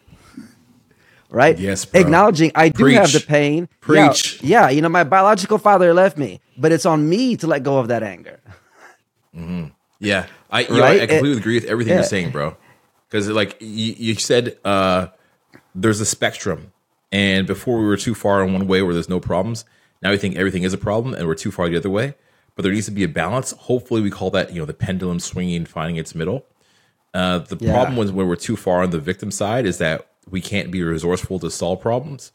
Right? 1.29 1.57
Yes, 1.57 1.85
bro. 1.85 2.01
Acknowledging 2.01 2.51
I 2.55 2.69
do 2.69 2.85
have 2.87 3.11
the 3.11 3.19
pain. 3.25 3.67
Preach. 3.79 4.41
Yeah, 4.43 4.63
yeah, 4.63 4.69
you 4.69 4.81
know, 4.81 4.89
my 4.89 5.03
biological 5.03 5.57
father 5.57 5.93
left 5.93 6.17
me, 6.17 6.41
but 6.57 6.71
it's 6.71 6.85
on 6.85 7.07
me 7.09 7.37
to 7.37 7.47
let 7.47 7.63
go 7.63 7.77
of 7.77 7.87
that 7.87 8.03
anger. 8.03 8.39
Yeah, 9.99 10.25
I 10.49 10.61
you 10.61 10.69
know, 10.69 10.79
Right? 10.81 11.01
I 11.01 11.07
completely 11.07 11.31
It- 11.33 11.37
agree 11.37 11.55
with 11.55 11.65
everything 11.65 11.91
yeah. 11.91 11.97
you're 11.99 12.03
saying, 12.07 12.31
bro. 12.31 12.57
Because 13.07 13.29
like 13.29 13.57
you, 13.59 13.93
you 13.97 14.15
said, 14.15 14.57
uh, 14.65 15.07
there's 15.75 15.99
a 16.01 16.05
spectrum, 16.05 16.71
and 17.11 17.45
before 17.47 17.77
we 17.79 17.85
were 17.85 17.97
too 17.97 18.15
far 18.15 18.43
in 18.43 18.53
one 18.53 18.67
way 18.67 18.81
where 18.81 18.93
there's 18.93 19.09
no 19.09 19.19
problems. 19.19 19.65
Now 20.01 20.11
we 20.11 20.17
think 20.17 20.35
everything 20.35 20.63
is 20.63 20.73
a 20.73 20.77
problem, 20.77 21.13
and 21.13 21.27
we're 21.27 21.35
too 21.35 21.51
far 21.51 21.69
the 21.69 21.77
other 21.77 21.89
way. 21.89 22.15
But 22.55 22.63
there 22.63 22.71
needs 22.73 22.85
to 22.87 22.91
be 22.91 23.03
a 23.03 23.07
balance. 23.07 23.51
Hopefully, 23.51 24.01
we 24.01 24.09
call 24.09 24.29
that 24.31 24.51
you 24.53 24.59
know 24.59 24.65
the 24.65 24.73
pendulum 24.73 25.19
swinging, 25.19 25.65
finding 25.65 25.95
its 25.97 26.13
middle. 26.15 26.45
Uh, 27.13 27.39
the 27.39 27.57
Yeah. 27.59 27.71
problem 27.73 27.97
was 27.97 28.11
when 28.11 28.27
we're 28.27 28.35
too 28.35 28.55
far 28.55 28.81
on 28.83 28.89
the 28.91 28.99
victim 28.99 29.31
side 29.31 29.65
is 29.65 29.77
that 29.79 30.07
we 30.29 30.41
can't 30.41 30.71
be 30.71 30.81
resourceful 30.83 31.39
to 31.39 31.49
solve 31.51 31.81
problems, 31.81 32.31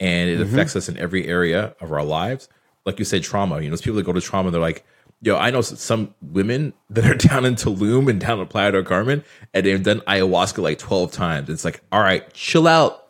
and 0.00 0.28
it 0.28 0.40
affects 0.40 0.74
us 0.76 0.88
in 0.88 0.96
every 0.98 1.26
area 1.26 1.74
of 1.80 1.92
our 1.92 2.02
lives. 2.04 2.48
Like 2.84 2.98
you 2.98 3.04
said, 3.04 3.22
trauma. 3.22 3.56
You 3.60 3.64
know, 3.64 3.70
those 3.70 3.82
people 3.82 3.96
that 3.96 4.04
go 4.06 4.12
to 4.12 4.20
trauma, 4.20 4.50
they're 4.50 4.60
like, 4.60 4.84
"Yo, 5.22 5.36
I 5.36 5.50
know 5.50 5.60
some 5.62 6.14
women 6.22 6.72
that 6.90 7.04
are 7.06 7.14
down 7.14 7.44
in 7.44 7.54
Tulum 7.56 8.08
and 8.10 8.20
down 8.20 8.38
in 8.40 8.46
Playa 8.46 8.72
del 8.72 8.82
Carmen, 8.84 9.24
and 9.54 9.64
they've 9.66 9.82
done 9.82 10.00
ayahuasca 10.02 10.58
like 10.62 10.78
twelve 10.78 11.12
times. 11.12 11.48
It's 11.48 11.64
like, 11.64 11.80
all 11.92 12.00
right, 12.02 12.30
chill 12.34 12.68
out. 12.68 13.05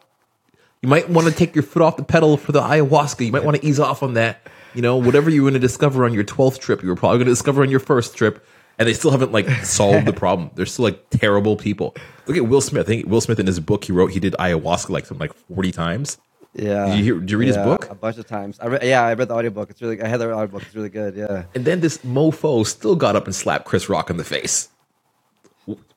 You 0.82 0.88
might 0.88 1.08
want 1.08 1.26
to 1.26 1.34
take 1.34 1.54
your 1.54 1.62
foot 1.62 1.82
off 1.82 1.96
the 1.96 2.04
pedal 2.04 2.36
for 2.36 2.52
the 2.52 2.60
ayahuasca. 2.60 3.24
You 3.24 3.32
might 3.32 3.44
want 3.44 3.60
to 3.60 3.66
ease 3.66 3.80
off 3.80 4.02
on 4.02 4.14
that. 4.14 4.46
You 4.74 4.82
know, 4.82 4.96
whatever 4.96 5.30
you're 5.30 5.42
going 5.42 5.54
to 5.54 5.60
discover 5.60 6.04
on 6.04 6.12
your 6.12 6.24
12th 6.24 6.58
trip, 6.58 6.82
you 6.82 6.88
were 6.88 6.96
probably 6.96 7.18
going 7.18 7.26
to 7.26 7.32
discover 7.32 7.62
on 7.62 7.70
your 7.70 7.80
first 7.80 8.16
trip. 8.16 8.46
And 8.78 8.86
they 8.86 8.92
still 8.92 9.10
haven't 9.10 9.32
like 9.32 9.48
solved 9.64 10.06
the 10.06 10.12
problem. 10.12 10.50
They're 10.54 10.66
still 10.66 10.84
like 10.84 11.08
terrible 11.08 11.56
people. 11.56 11.96
Look 12.26 12.36
at 12.36 12.46
Will 12.46 12.60
Smith. 12.60 12.86
I 12.86 12.88
think 12.88 13.06
Will 13.06 13.22
Smith 13.22 13.40
in 13.40 13.46
his 13.46 13.58
book 13.58 13.84
he 13.84 13.92
wrote 13.92 14.10
he 14.10 14.20
did 14.20 14.34
ayahuasca 14.34 14.90
like 14.90 15.06
something 15.06 15.28
like 15.28 15.34
40 15.54 15.72
times. 15.72 16.18
Yeah. 16.52 16.86
Did 16.86 16.98
you, 16.98 17.04
hear, 17.04 17.20
did 17.20 17.30
you 17.30 17.38
read 17.38 17.48
his 17.48 17.56
book? 17.56 17.88
A 17.90 17.94
bunch 17.94 18.18
of 18.18 18.26
times. 18.26 18.58
I 18.60 18.66
read, 18.66 18.82
yeah, 18.82 19.02
I 19.02 19.14
read 19.14 19.28
the 19.28 19.34
audiobook. 19.34 19.70
It's 19.70 19.80
really 19.80 20.00
I 20.00 20.08
had 20.08 20.20
the 20.20 20.32
audiobook. 20.32 20.62
It's 20.62 20.74
really 20.74 20.88
good. 20.88 21.14
Yeah. 21.14 21.44
And 21.54 21.64
then 21.64 21.80
this 21.80 21.98
mofo 21.98 22.66
still 22.66 22.96
got 22.96 23.16
up 23.16 23.26
and 23.26 23.34
slapped 23.34 23.64
Chris 23.64 23.88
Rock 23.88 24.10
in 24.10 24.16
the 24.16 24.24
face. 24.24 24.68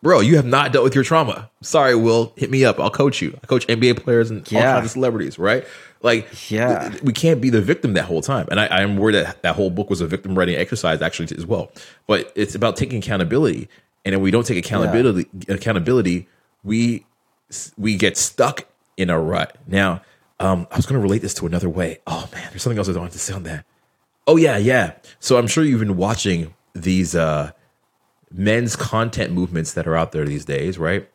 Bro, 0.01 0.21
you 0.21 0.35
have 0.37 0.45
not 0.45 0.71
dealt 0.71 0.83
with 0.83 0.95
your 0.95 1.03
trauma. 1.03 1.49
Sorry, 1.61 1.93
Will. 1.95 2.33
Hit 2.37 2.49
me 2.49 2.63
up. 2.65 2.79
I'll 2.79 2.89
coach 2.89 3.21
you. 3.21 3.37
I 3.43 3.47
coach 3.47 3.67
NBA 3.67 3.97
players 4.01 4.31
and 4.31 4.39
all 4.47 4.53
Yeah. 4.59 4.73
kinds 4.73 4.85
of 4.85 4.91
celebrities, 4.91 5.37
right? 5.37 5.65
Like, 6.01 6.49
Yeah. 6.49 6.95
we 7.03 7.11
can't 7.13 7.41
be 7.41 7.49
the 7.49 7.61
victim 7.61 7.93
that 7.93 8.05
whole 8.05 8.21
time. 8.21 8.47
And 8.49 8.59
I, 8.59 8.67
I'm 8.67 8.97
worried 8.97 9.15
that 9.15 9.41
that 9.43 9.55
whole 9.55 9.69
book 9.69 9.89
was 9.89 9.99
a 10.01 10.07
victim 10.07 10.37
writing 10.37 10.55
exercise, 10.55 11.01
actually, 11.01 11.35
as 11.37 11.45
well. 11.45 11.71
But 12.07 12.31
it's 12.35 12.55
about 12.55 12.77
taking 12.77 12.99
accountability. 12.99 13.67
And 14.05 14.15
if 14.15 14.21
we 14.21 14.31
don't 14.31 14.45
take 14.45 14.57
accountability, 14.57 15.27
accountability, 15.49 16.27
we 16.63 17.05
we 17.77 17.95
get 17.95 18.15
stuck 18.17 18.65
in 18.95 19.09
a 19.09 19.19
rut. 19.19 19.57
Now, 19.67 20.01
um, 20.39 20.67
I 20.71 20.77
was 20.77 20.85
going 20.85 20.99
to 20.99 21.03
relate 21.03 21.21
this 21.21 21.33
to 21.35 21.45
another 21.45 21.67
way. 21.69 21.99
Oh 22.07 22.29
man, 22.31 22.47
there's 22.51 22.61
something 22.63 22.77
else 22.77 22.87
I 22.87 22.93
wanted 22.93 23.11
to 23.13 23.19
say 23.19 23.33
on 23.33 23.43
that. 23.43 23.65
Oh 24.25 24.37
yeah, 24.37 24.57
yeah. 24.57 24.93
So 25.19 25.37
I'm 25.37 25.47
sure 25.47 25.63
you've 25.63 25.79
been 25.81 25.97
watching 25.97 26.53
these 26.73 27.15
uh, 27.15 27.51
men's 28.31 28.75
content 28.75 29.33
movements 29.33 29.73
that 29.73 29.87
are 29.87 29.95
out 29.95 30.11
there 30.11 30.25
these 30.25 30.45
days, 30.45 30.77
right? 30.77 31.07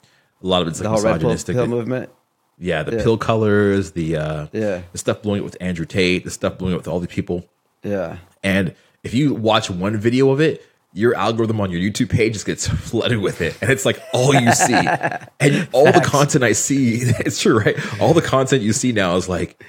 A 0.42 0.46
lot 0.46 0.62
of 0.62 0.68
it's 0.68 0.79
The 0.81 0.88
like 0.90 0.96
red 1.03 1.20
pill, 1.20 1.31
misogynistic. 1.31 1.57
pill 1.57 1.66
movement. 1.66 2.11
yeah, 2.59 2.83
the 2.83 2.96
yeah. 2.96 3.03
pill 3.03 3.16
colors, 3.18 3.92
the 3.92 4.16
uh, 4.16 4.46
Yeah. 4.53 4.83
the 4.92 4.98
stuff 4.98 5.22
blowing 5.22 5.40
up 5.40 5.44
with 5.44 5.57
Andrew 5.61 5.87
Tate, 5.87 6.24
the 6.24 6.31
stuff 6.31 6.59
blowing 6.59 6.74
up 6.74 6.81
with 6.81 6.88
all 6.88 7.00
these 7.00 7.11
people. 7.14 7.48
Yeah. 7.83 8.18
And 8.42 8.74
if 9.03 9.14
you 9.14 9.35
watch 9.35 9.70
one 9.70 9.96
video 9.96 10.31
of 10.31 10.40
it, 10.40 10.64
your 10.92 11.14
algorithm 11.16 11.61
on 11.61 11.70
your 11.70 11.81
YouTube 11.81 12.09
page 12.11 12.35
just 12.35 12.46
gets 12.46 12.66
flooded 12.88 13.18
with 13.18 13.40
it. 13.40 13.57
And 13.61 13.70
it's 13.70 13.85
like 13.85 14.00
all 14.12 14.35
you 14.35 14.53
see. 14.53 14.72
and 15.40 15.68
all 15.72 15.90
the 15.90 16.00
content 16.05 16.44
I 16.44 16.53
see, 16.53 16.96
it's 17.20 17.40
true, 17.40 17.59
right? 17.59 18.00
All 18.00 18.14
the 18.14 18.22
content 18.22 18.62
you 18.62 18.72
see 18.72 18.92
now 18.92 19.16
is 19.16 19.29
like 19.29 19.62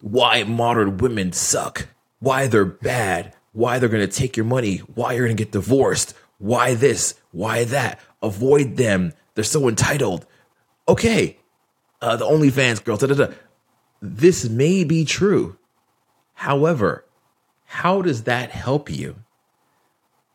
why 0.00 0.42
modern 0.44 0.98
women 0.98 1.32
suck, 1.32 1.88
why 2.20 2.46
they're 2.46 2.64
bad, 2.64 3.34
why 3.52 3.78
they're 3.78 3.88
going 3.88 4.06
to 4.06 4.12
take 4.12 4.36
your 4.36 4.46
money, 4.46 4.78
why 4.78 5.12
you're 5.14 5.26
going 5.26 5.36
to 5.36 5.42
get 5.44 5.52
divorced, 5.52 6.14
why 6.38 6.74
this, 6.74 7.14
why 7.32 7.64
that. 7.64 8.00
Avoid 8.22 8.76
them. 8.76 9.12
They're 9.34 9.44
so 9.44 9.68
entitled. 9.68 10.26
Okay. 10.88 11.38
Uh, 12.00 12.16
the 12.16 12.24
OnlyFans 12.24 12.84
girls, 12.84 13.00
da, 13.00 13.06
da, 13.06 13.14
da. 13.14 13.34
This 14.02 14.48
may 14.48 14.84
be 14.84 15.04
true. 15.04 15.56
However, 16.34 17.04
how 17.64 18.02
does 18.02 18.24
that 18.24 18.50
help 18.50 18.90
you? 18.90 19.16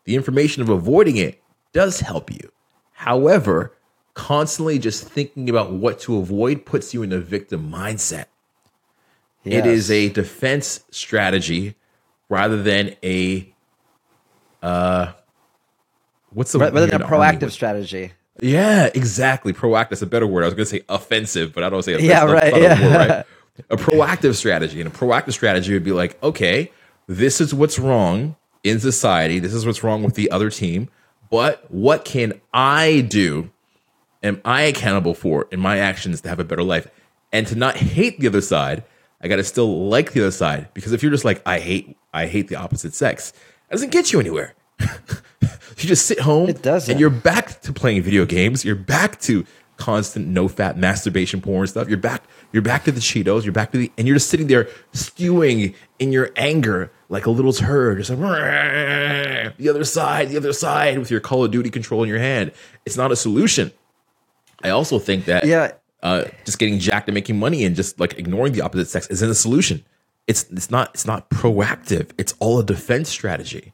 The 0.06 0.16
information 0.16 0.64
of 0.64 0.70
avoiding 0.70 1.18
it 1.18 1.42
does 1.72 2.00
help 2.00 2.32
you. 2.32 2.52
However, 2.94 3.74
constantly 4.14 4.80
just 4.80 5.08
thinking 5.08 5.50
about 5.50 5.72
what 5.72 6.00
to 6.02 6.18
avoid 6.18 6.66
puts 6.66 6.94
you 6.94 7.04
in 7.04 7.14
a 7.14 7.20
victim 7.20 7.72
mindset. 7.72 8.26
It 9.46 9.66
is 9.66 9.90
a 9.90 10.10
defense 10.10 10.84
strategy 10.92 11.76
rather 12.28 12.62
than 12.62 12.96
a 13.04 13.54
uh 14.62 15.14
what's 16.32 16.52
the 16.52 16.60
rather 16.60 16.86
than 16.86 17.02
a 17.02 17.06
proactive 17.06 17.44
word? 17.44 17.52
strategy. 17.52 18.14
Yeah, 18.42 18.90
exactly. 18.94 19.54
Proactive. 19.54 19.94
is 19.94 20.02
a 20.02 20.08
better 20.08 20.28
word. 20.28 20.44
I 20.44 20.46
was 20.46 20.54
going 20.54 20.66
to 20.66 20.70
say 20.70 20.82
offensive, 20.88 21.54
but 21.54 21.64
I 21.64 21.70
don't 21.70 21.84
say 21.84 21.94
offensive. 21.94 22.10
Yeah, 22.10 22.26
right, 22.26 22.56
yeah. 22.56 22.82
word, 22.82 23.10
right? 23.10 23.26
A 23.70 23.76
proactive 23.76 24.36
strategy. 24.36 24.80
And 24.80 24.90
a 24.90 24.96
proactive 24.96 25.34
strategy 25.34 25.74
would 25.74 25.84
be 25.84 25.92
like, 25.92 26.22
okay, 26.24 26.72
this 27.08 27.42
is 27.42 27.54
what's 27.54 27.78
wrong 27.78 28.36
in 28.64 28.80
society. 28.80 29.40
This 29.40 29.54
is 29.54 29.66
what's 29.66 29.84
wrong 29.84 30.04
with 30.04 30.16
the 30.16 30.32
other 30.32 30.50
team. 30.50 30.90
But 31.30 31.70
what 31.70 32.06
can 32.06 32.40
I 32.54 33.02
do? 33.02 33.52
Am 34.24 34.42
I 34.44 34.62
accountable 34.64 35.14
for 35.14 35.48
in 35.52 35.60
my 35.60 35.78
actions 35.80 36.22
to 36.22 36.30
have 36.30 36.40
a 36.40 36.44
better 36.44 36.64
life? 36.64 36.88
And 37.32 37.46
to 37.48 37.56
not 37.56 37.78
hate 37.78 38.20
the 38.20 38.28
other 38.28 38.42
side, 38.42 38.84
I 39.22 39.28
got 39.28 39.36
to 39.36 39.44
still 39.44 39.88
like 39.90 40.14
the 40.14 40.22
other 40.22 40.32
side. 40.32 40.70
Because 40.74 40.94
if 40.94 41.04
you're 41.04 41.12
just 41.12 41.26
like, 41.26 41.42
I 41.46 41.60
hate, 41.60 41.98
I 42.14 42.26
hate 42.28 42.48
the 42.48 42.56
opposite 42.56 42.94
sex, 42.94 43.32
it 43.32 43.72
doesn't 43.72 43.92
get 43.92 44.12
you 44.12 44.20
anywhere. 44.20 44.56
You 44.80 44.88
just 45.88 46.06
sit 46.06 46.20
home 46.20 46.50
It 46.50 46.62
doesn't. 46.62 46.92
and 46.92 47.00
you're 47.00 47.10
back 47.10 47.62
to 47.62 47.74
playing 47.74 48.02
video 48.02 48.26
games. 48.26 48.64
You're 48.66 48.76
back 48.76 49.20
to 49.22 49.46
constant 49.78 50.28
no 50.28 50.48
fat 50.48 50.78
masturbation 50.78 51.42
porn 51.42 51.66
stuff. 51.68 51.88
You're 51.88 51.98
back. 51.98 52.24
You're 52.52 52.62
back 52.62 52.84
to 52.86 52.92
the 52.92 53.00
Cheetos. 53.00 53.44
You're 53.44 53.54
back 53.54 53.72
to 53.72 53.78
the, 53.78 53.92
and 53.98 54.08
you're 54.08 54.16
just 54.18 54.30
sitting 54.30 54.48
there 54.48 54.68
stewing 54.92 55.74
in 56.00 56.12
your 56.12 56.32
anger 56.36 56.92
like 57.08 57.26
a 57.26 57.32
little 57.32 57.54
turd, 57.54 58.00
just 58.00 58.10
like 58.10 58.20
the 59.58 59.70
other 59.70 59.84
side, 59.84 60.30
the 60.30 60.38
other 60.38 60.54
side, 60.54 60.98
with 61.00 61.10
your 61.12 61.20
Call 61.20 61.44
of 61.46 61.52
Duty 61.52 61.70
control 61.70 62.04
in 62.04 62.10
your 62.10 62.20
hand. 62.20 62.52
It's 62.86 62.98
not 62.98 63.12
a 63.12 63.16
solution. 63.16 63.72
I 64.64 64.70
also 64.70 65.00
think 65.00 65.26
that 65.26 65.46
yeah, 65.46 65.72
uh, 66.04 66.26
just 66.44 66.60
getting 66.60 66.80
jacked 66.80 67.08
and 67.08 67.14
making 67.16 67.40
money 67.40 67.64
and 67.64 67.76
just 67.76 68.00
like 68.00 68.18
ignoring 68.20 68.54
the 68.54 68.62
opposite 68.62 68.90
sex 68.90 69.08
isn't 69.08 69.30
a 69.30 69.36
solution. 69.36 69.86
It's 70.28 70.44
it's 70.52 70.70
not 70.70 70.90
it's 70.94 71.06
not 71.06 71.30
proactive. 71.30 72.10
It's 72.18 72.34
all 72.40 72.60
a 72.60 72.64
defense 72.66 73.10
strategy, 73.10 73.74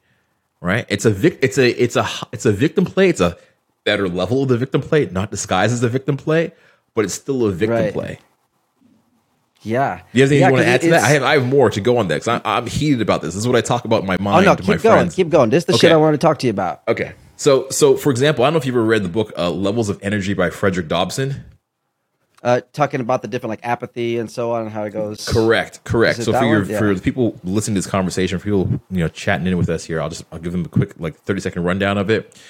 right? 0.60 0.86
It's 0.88 1.04
a 1.04 1.10
vic, 1.10 1.38
it's 1.42 1.58
a 1.58 1.70
it's 1.82 1.96
a 1.96 2.08
it's 2.32 2.46
a 2.46 2.52
victim 2.52 2.84
play. 2.84 3.08
It's 3.08 3.20
a 3.20 3.36
better 3.84 4.08
level 4.08 4.42
of 4.42 4.48
the 4.48 4.58
victim 4.58 4.82
play, 4.82 5.06
not 5.06 5.30
disguised 5.30 5.72
as 5.72 5.82
a 5.82 5.88
victim 5.88 6.16
play, 6.16 6.52
but 6.94 7.04
it's 7.04 7.14
still 7.14 7.46
a 7.46 7.52
victim 7.52 7.76
right. 7.76 7.92
play. 7.92 8.18
Yeah. 9.62 10.02
Do 10.12 10.18
you 10.18 10.22
have 10.22 10.30
anything 10.32 10.40
yeah, 10.40 10.46
you 10.46 10.52
want 10.52 10.64
to 10.64 10.68
add 10.68 10.80
to 10.82 10.90
that? 10.90 11.02
I 11.02 11.08
have, 11.08 11.22
I 11.22 11.32
have 11.34 11.46
more 11.46 11.70
to 11.70 11.80
go 11.80 11.98
on 11.98 12.08
that 12.08 12.16
because 12.16 12.28
I'm, 12.28 12.40
I'm, 12.44 12.66
heated 12.66 13.00
about 13.00 13.22
this. 13.22 13.34
This 13.34 13.40
is 13.40 13.48
what 13.48 13.56
I 13.56 13.62
talk 13.62 13.84
about 13.84 14.02
in 14.02 14.06
my 14.06 14.16
mind. 14.18 14.46
Oh, 14.46 14.52
no, 14.52 14.56
keep 14.56 14.66
going. 14.66 14.78
Friends. 14.78 15.14
Keep 15.16 15.30
going. 15.30 15.50
This 15.50 15.62
is 15.62 15.66
the 15.66 15.72
okay. 15.72 15.88
shit 15.88 15.92
I 15.92 15.96
want 15.96 16.14
to 16.14 16.18
talk 16.18 16.38
to 16.40 16.46
you 16.46 16.52
about. 16.52 16.82
Okay. 16.86 17.14
So, 17.36 17.68
so 17.70 17.96
for 17.96 18.10
example, 18.10 18.44
I 18.44 18.46
don't 18.46 18.54
know 18.54 18.58
if 18.58 18.66
you've 18.66 18.76
ever 18.76 18.84
read 18.84 19.02
the 19.02 19.08
book 19.08 19.32
uh, 19.36 19.50
Levels 19.50 19.88
of 19.88 19.98
Energy 20.02 20.34
by 20.34 20.50
Frederick 20.50 20.88
Dodson. 20.88 21.44
Uh, 22.46 22.60
talking 22.72 23.00
about 23.00 23.22
the 23.22 23.28
different 23.28 23.50
like 23.50 23.58
apathy 23.64 24.18
and 24.18 24.30
so 24.30 24.52
on 24.52 24.62
and 24.62 24.70
how 24.70 24.84
it 24.84 24.90
goes. 24.90 25.28
Correct, 25.28 25.82
correct. 25.82 26.22
So 26.22 26.32
for 26.32 26.44
your 26.44 26.62
yeah. 26.62 26.78
for 26.78 26.94
the 26.94 27.00
people 27.00 27.36
listening 27.42 27.74
to 27.74 27.78
this 27.80 27.90
conversation, 27.90 28.38
for 28.38 28.44
people 28.44 28.80
you 28.88 28.98
know 28.98 29.08
chatting 29.08 29.48
in 29.48 29.58
with 29.58 29.68
us 29.68 29.84
here, 29.84 30.00
I'll 30.00 30.08
just 30.08 30.24
I'll 30.30 30.38
give 30.38 30.52
them 30.52 30.64
a 30.64 30.68
quick 30.68 30.92
like 30.96 31.16
thirty 31.16 31.40
second 31.40 31.64
rundown 31.64 31.98
of 31.98 32.08
it. 32.08 32.40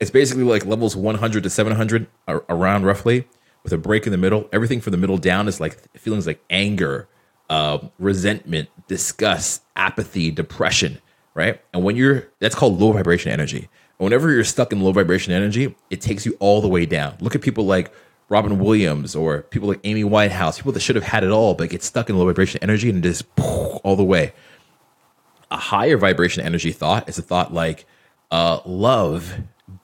It's 0.00 0.10
basically 0.10 0.42
like 0.42 0.66
levels 0.66 0.96
one 0.96 1.14
hundred 1.14 1.44
to 1.44 1.50
seven 1.50 1.72
hundred 1.72 2.08
around 2.26 2.84
roughly, 2.84 3.28
with 3.62 3.72
a 3.72 3.78
break 3.78 4.06
in 4.06 4.10
the 4.10 4.18
middle. 4.18 4.48
Everything 4.52 4.80
from 4.80 4.90
the 4.90 4.96
middle 4.96 5.18
down 5.18 5.46
is 5.46 5.60
like 5.60 5.78
feelings 5.96 6.26
like 6.26 6.42
anger, 6.50 7.06
uh, 7.48 7.78
resentment, 8.00 8.70
disgust, 8.88 9.62
apathy, 9.76 10.32
depression, 10.32 11.00
right? 11.34 11.60
And 11.72 11.84
when 11.84 11.94
you're 11.94 12.26
that's 12.40 12.56
called 12.56 12.80
low 12.80 12.90
vibration 12.90 13.30
energy. 13.30 13.68
And 14.00 14.04
whenever 14.06 14.32
you're 14.32 14.42
stuck 14.42 14.72
in 14.72 14.80
low 14.80 14.90
vibration 14.90 15.32
energy, 15.32 15.76
it 15.90 16.00
takes 16.00 16.26
you 16.26 16.36
all 16.40 16.60
the 16.60 16.66
way 16.66 16.86
down. 16.86 17.16
Look 17.20 17.36
at 17.36 17.40
people 17.42 17.66
like 17.66 17.92
Robin 18.34 18.58
Williams 18.58 19.14
or 19.14 19.42
people 19.42 19.68
like 19.68 19.78
Amy 19.84 20.02
Winehouse, 20.02 20.56
people 20.56 20.72
that 20.72 20.80
should 20.80 20.96
have 20.96 21.04
had 21.04 21.22
it 21.22 21.30
all, 21.30 21.54
but 21.54 21.70
get 21.70 21.84
stuck 21.84 22.10
in 22.10 22.18
low 22.18 22.26
vibration 22.26 22.58
energy 22.64 22.90
and 22.90 23.00
just 23.00 23.24
all 23.38 23.94
the 23.94 24.02
way. 24.02 24.32
A 25.52 25.56
higher 25.56 25.96
vibration 25.96 26.42
energy 26.42 26.72
thought 26.72 27.08
is 27.08 27.16
a 27.16 27.22
thought 27.22 27.54
like 27.54 27.86
uh, 28.32 28.58
love, 28.66 29.34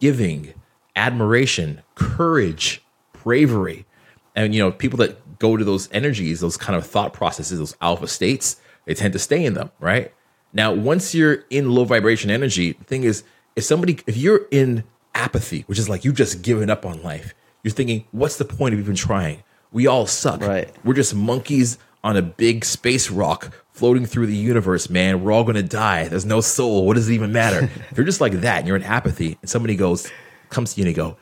giving, 0.00 0.52
admiration, 0.96 1.82
courage, 1.94 2.82
bravery. 3.22 3.86
And, 4.34 4.52
you 4.52 4.60
know, 4.60 4.72
people 4.72 4.96
that 4.96 5.38
go 5.38 5.56
to 5.56 5.62
those 5.62 5.88
energies, 5.92 6.40
those 6.40 6.56
kind 6.56 6.76
of 6.76 6.84
thought 6.84 7.12
processes, 7.12 7.60
those 7.60 7.76
alpha 7.80 8.08
states, 8.08 8.60
they 8.84 8.94
tend 8.94 9.12
to 9.12 9.20
stay 9.20 9.44
in 9.44 9.54
them, 9.54 9.70
right? 9.78 10.12
Now, 10.52 10.72
once 10.72 11.14
you're 11.14 11.44
in 11.50 11.70
low 11.70 11.84
vibration 11.84 12.32
energy, 12.32 12.72
the 12.72 12.84
thing 12.84 13.04
is, 13.04 13.22
if 13.54 13.62
somebody, 13.62 14.00
if 14.08 14.16
you're 14.16 14.48
in 14.50 14.82
apathy, 15.14 15.62
which 15.68 15.78
is 15.78 15.88
like 15.88 16.04
you've 16.04 16.16
just 16.16 16.42
given 16.42 16.68
up 16.68 16.84
on 16.84 17.00
life, 17.04 17.32
you're 17.62 17.72
thinking, 17.72 18.04
what's 18.12 18.36
the 18.36 18.44
point 18.44 18.74
of 18.74 18.80
even 18.80 18.94
trying? 18.94 19.42
We 19.72 19.86
all 19.86 20.06
suck. 20.06 20.40
Right. 20.40 20.70
We're 20.84 20.94
just 20.94 21.14
monkeys 21.14 21.78
on 22.02 22.16
a 22.16 22.22
big 22.22 22.64
space 22.64 23.10
rock 23.10 23.52
floating 23.72 24.06
through 24.06 24.26
the 24.26 24.36
universe, 24.36 24.90
man. 24.90 25.22
We're 25.22 25.32
all 25.32 25.44
going 25.44 25.56
to 25.56 25.62
die. 25.62 26.08
There's 26.08 26.24
no 26.24 26.40
soul. 26.40 26.86
What 26.86 26.94
does 26.94 27.08
it 27.08 27.14
even 27.14 27.32
matter? 27.32 27.64
if 27.90 27.96
you're 27.96 28.06
just 28.06 28.20
like 28.20 28.32
that 28.32 28.58
and 28.58 28.66
you're 28.66 28.76
in 28.76 28.82
apathy 28.82 29.38
and 29.40 29.50
somebody 29.50 29.76
goes, 29.76 30.10
comes 30.48 30.74
to 30.74 30.80
you 30.80 30.86
and 30.86 30.94
they 30.94 30.96
go, 30.96 31.16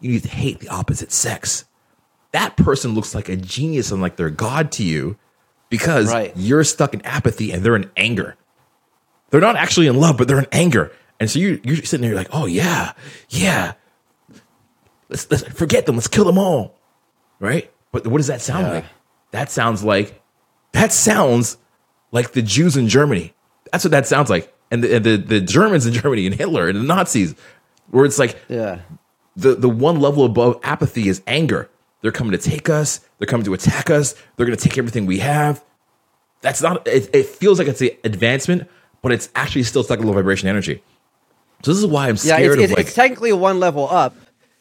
you 0.00 0.10
need 0.10 0.22
to 0.22 0.28
hate 0.28 0.60
the 0.60 0.68
opposite 0.68 1.12
sex. 1.12 1.64
That 2.32 2.56
person 2.56 2.94
looks 2.94 3.14
like 3.14 3.28
a 3.28 3.36
genius 3.36 3.90
and 3.90 4.02
like 4.02 4.16
they're 4.16 4.30
God 4.30 4.72
to 4.72 4.84
you 4.84 5.16
because 5.70 6.12
right. 6.12 6.32
you're 6.36 6.64
stuck 6.64 6.94
in 6.94 7.00
apathy 7.02 7.52
and 7.52 7.62
they're 7.62 7.76
in 7.76 7.90
anger. 7.96 8.36
They're 9.30 9.40
not 9.40 9.56
actually 9.56 9.86
in 9.86 9.98
love, 9.98 10.18
but 10.18 10.28
they're 10.28 10.40
in 10.40 10.46
anger. 10.52 10.92
And 11.18 11.30
so 11.30 11.38
you, 11.38 11.60
you're 11.64 11.76
sitting 11.76 12.02
there, 12.02 12.10
you're 12.10 12.18
like, 12.18 12.28
oh, 12.32 12.46
yeah, 12.46 12.92
yeah, 13.28 13.72
let's, 15.14 15.30
let's 15.30 15.56
forget 15.56 15.86
them. 15.86 15.94
Let's 15.94 16.08
kill 16.08 16.24
them 16.24 16.38
all. 16.38 16.74
Right? 17.38 17.70
But 17.92 18.06
what 18.06 18.18
does 18.18 18.26
that 18.26 18.40
sound 18.40 18.66
yeah. 18.66 18.72
like? 18.72 18.84
That 19.30 19.50
sounds 19.50 19.84
like 19.84 20.20
that 20.72 20.92
sounds 20.92 21.56
like 22.10 22.32
the 22.32 22.42
Jews 22.42 22.76
in 22.76 22.88
Germany. 22.88 23.32
That's 23.70 23.84
what 23.84 23.92
that 23.92 24.06
sounds 24.06 24.28
like. 24.30 24.52
And 24.70 24.82
the, 24.82 24.98
the, 24.98 25.16
the 25.16 25.40
Germans 25.40 25.86
in 25.86 25.92
Germany 25.92 26.26
and 26.26 26.34
Hitler 26.34 26.68
and 26.68 26.78
the 26.78 26.82
Nazis, 26.82 27.34
where 27.90 28.04
it's 28.04 28.18
like 28.18 28.40
yeah. 28.48 28.80
the, 29.36 29.54
the 29.54 29.68
one 29.68 30.00
level 30.00 30.24
above 30.24 30.58
apathy 30.62 31.08
is 31.08 31.22
anger. 31.26 31.70
They're 32.00 32.12
coming 32.12 32.32
to 32.32 32.38
take 32.38 32.68
us. 32.68 33.00
They're 33.18 33.26
coming 33.26 33.44
to 33.44 33.54
attack 33.54 33.90
us. 33.90 34.14
They're 34.36 34.46
going 34.46 34.58
to 34.58 34.68
take 34.68 34.78
everything 34.78 35.06
we 35.06 35.18
have. 35.20 35.64
That's 36.40 36.60
not, 36.60 36.86
it, 36.86 37.08
it 37.14 37.26
feels 37.26 37.58
like 37.58 37.68
it's 37.68 37.80
an 37.80 37.90
advancement, 38.04 38.68
but 39.00 39.12
it's 39.12 39.30
actually 39.34 39.62
still 39.62 39.82
stuck 39.82 40.00
in 40.00 40.06
low 40.06 40.12
vibration 40.12 40.48
energy. 40.48 40.82
So 41.62 41.72
this 41.72 41.78
is 41.78 41.86
why 41.86 42.08
I'm 42.08 42.16
scared 42.16 42.40
yeah, 42.40 42.46
it's, 42.46 42.54
of 42.56 42.60
it's, 42.62 42.72
like. 42.72 42.86
It's 42.86 42.94
technically 42.94 43.32
one 43.32 43.58
level 43.60 43.88
up, 43.88 44.14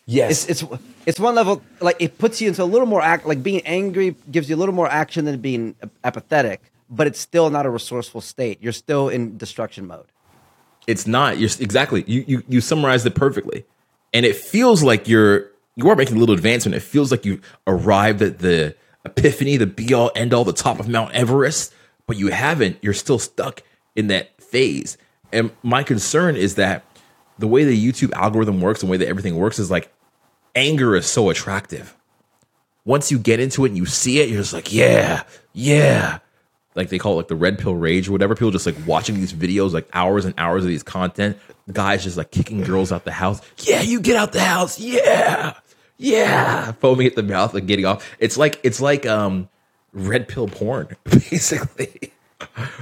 Yes, 0.06 0.50
it's, 0.50 0.62
it's 0.62 0.74
it's 1.06 1.20
one 1.20 1.36
level 1.36 1.62
like 1.80 1.96
it 2.00 2.18
puts 2.18 2.42
you 2.42 2.50
into 2.50 2.64
a 2.64 2.66
little 2.66 2.88
more 2.88 3.02
act. 3.02 3.26
Like 3.26 3.42
being 3.42 3.62
angry 3.66 4.16
gives 4.30 4.50
you 4.50 4.56
a 4.56 4.58
little 4.58 4.76
more 4.76 4.90
action 4.90 5.26
than 5.26 5.40
being 5.40 5.76
apathetic, 6.04 6.62
but 6.90 7.08
it's 7.08 7.20
still 7.20 7.50
not 7.50 7.66
a 7.66 7.70
resourceful 7.70 8.20
state. 8.20 8.62
You're 8.62 8.74
still 8.74 9.08
in 9.08 9.38
destruction 9.38 9.88
mode. 9.88 10.06
It's 10.88 11.08
not. 11.08 11.38
You're 11.38 11.50
exactly. 11.60 12.04
You 12.06 12.26
you 12.28 12.44
you 12.50 12.60
summarized 12.62 13.06
it 13.06 13.16
perfectly, 13.16 13.66
and 14.14 14.26
it 14.26 14.36
feels 14.36 14.84
like 14.84 15.08
you're 15.08 15.52
you 15.76 15.90
are 15.90 15.96
making 15.96 16.18
a 16.18 16.20
little 16.20 16.36
advancement. 16.36 16.76
It 16.76 16.82
feels 16.82 17.10
like 17.10 17.26
you 17.26 17.40
arrived 17.66 18.22
at 18.22 18.40
the 18.40 18.76
epiphany, 19.06 19.58
the 19.58 19.68
be 19.68 19.94
all 19.94 20.12
end 20.16 20.34
all, 20.34 20.44
the 20.44 20.54
top 20.54 20.80
of 20.80 20.88
Mount 20.88 21.14
Everest, 21.14 21.74
but 22.08 22.18
you 22.18 22.28
haven't. 22.28 22.78
You're 22.82 22.94
still 22.94 23.20
stuck 23.20 23.64
in 23.96 24.08
that 24.08 24.42
phase. 24.42 24.98
And 25.32 25.52
my 25.64 25.84
concern 25.84 26.36
is 26.36 26.56
that 26.56 26.84
the 27.44 27.48
way 27.48 27.66
the 27.66 27.92
YouTube 27.92 28.14
algorithm 28.14 28.62
works 28.62 28.82
and 28.82 28.88
the 28.88 28.92
way 28.92 28.96
that 28.96 29.10
everything 29.10 29.36
works 29.36 29.60
is 29.60 29.70
like 29.70 29.92
anger 30.56 30.96
is 30.96 31.06
so 31.06 31.30
attractive. 31.30 31.94
Once 32.86 33.12
you 33.12 33.20
get 33.20 33.42
into 33.42 33.66
it 33.66 33.68
and 33.68 33.78
you 33.78 33.86
see 33.86 34.22
it, 34.22 34.30
you're 34.30 34.40
just 34.40 34.54
like, 34.54 34.72
yeah, 34.72 35.24
yeah. 35.52 36.20
Like 36.74 36.88
they 36.88 36.98
call 36.98 37.12
it 37.14 37.16
like 37.18 37.28
the 37.28 37.36
red 37.36 37.60
pill 37.60 37.76
rage 37.76 38.08
or 38.08 38.14
whatever. 38.14 38.34
People 38.34 38.52
just 38.52 38.66
like 38.66 38.78
watching 38.88 39.16
these 39.16 39.34
videos, 39.34 39.74
like 39.74 39.90
hours 39.92 40.24
and 40.24 40.34
hours 40.38 40.64
of 40.64 40.70
these 40.70 40.84
content. 40.84 41.38
Guys 41.70 42.06
just 42.06 42.16
like 42.16 42.32
kicking 42.32 42.62
girls 42.62 42.94
out 42.94 43.04
the 43.04 43.12
house. 43.12 43.42
Yeah, 43.58 43.82
you 43.82 44.00
get 44.00 44.16
out 44.16 44.32
the 44.32 44.40
house. 44.40 44.80
Yeah. 44.80 45.56
Yeah. 45.98 46.72
Foaming 46.72 47.08
at 47.08 47.18
the 47.18 47.24
mouth 47.24 47.54
and 47.56 47.68
getting 47.68 47.86
off. 47.86 48.10
It's 48.20 48.38
like 48.38 48.58
it's 48.64 48.80
like 48.80 49.06
um 49.06 49.50
red 49.92 50.30
pill 50.30 50.48
porn, 50.48 50.96
basically. 51.04 52.14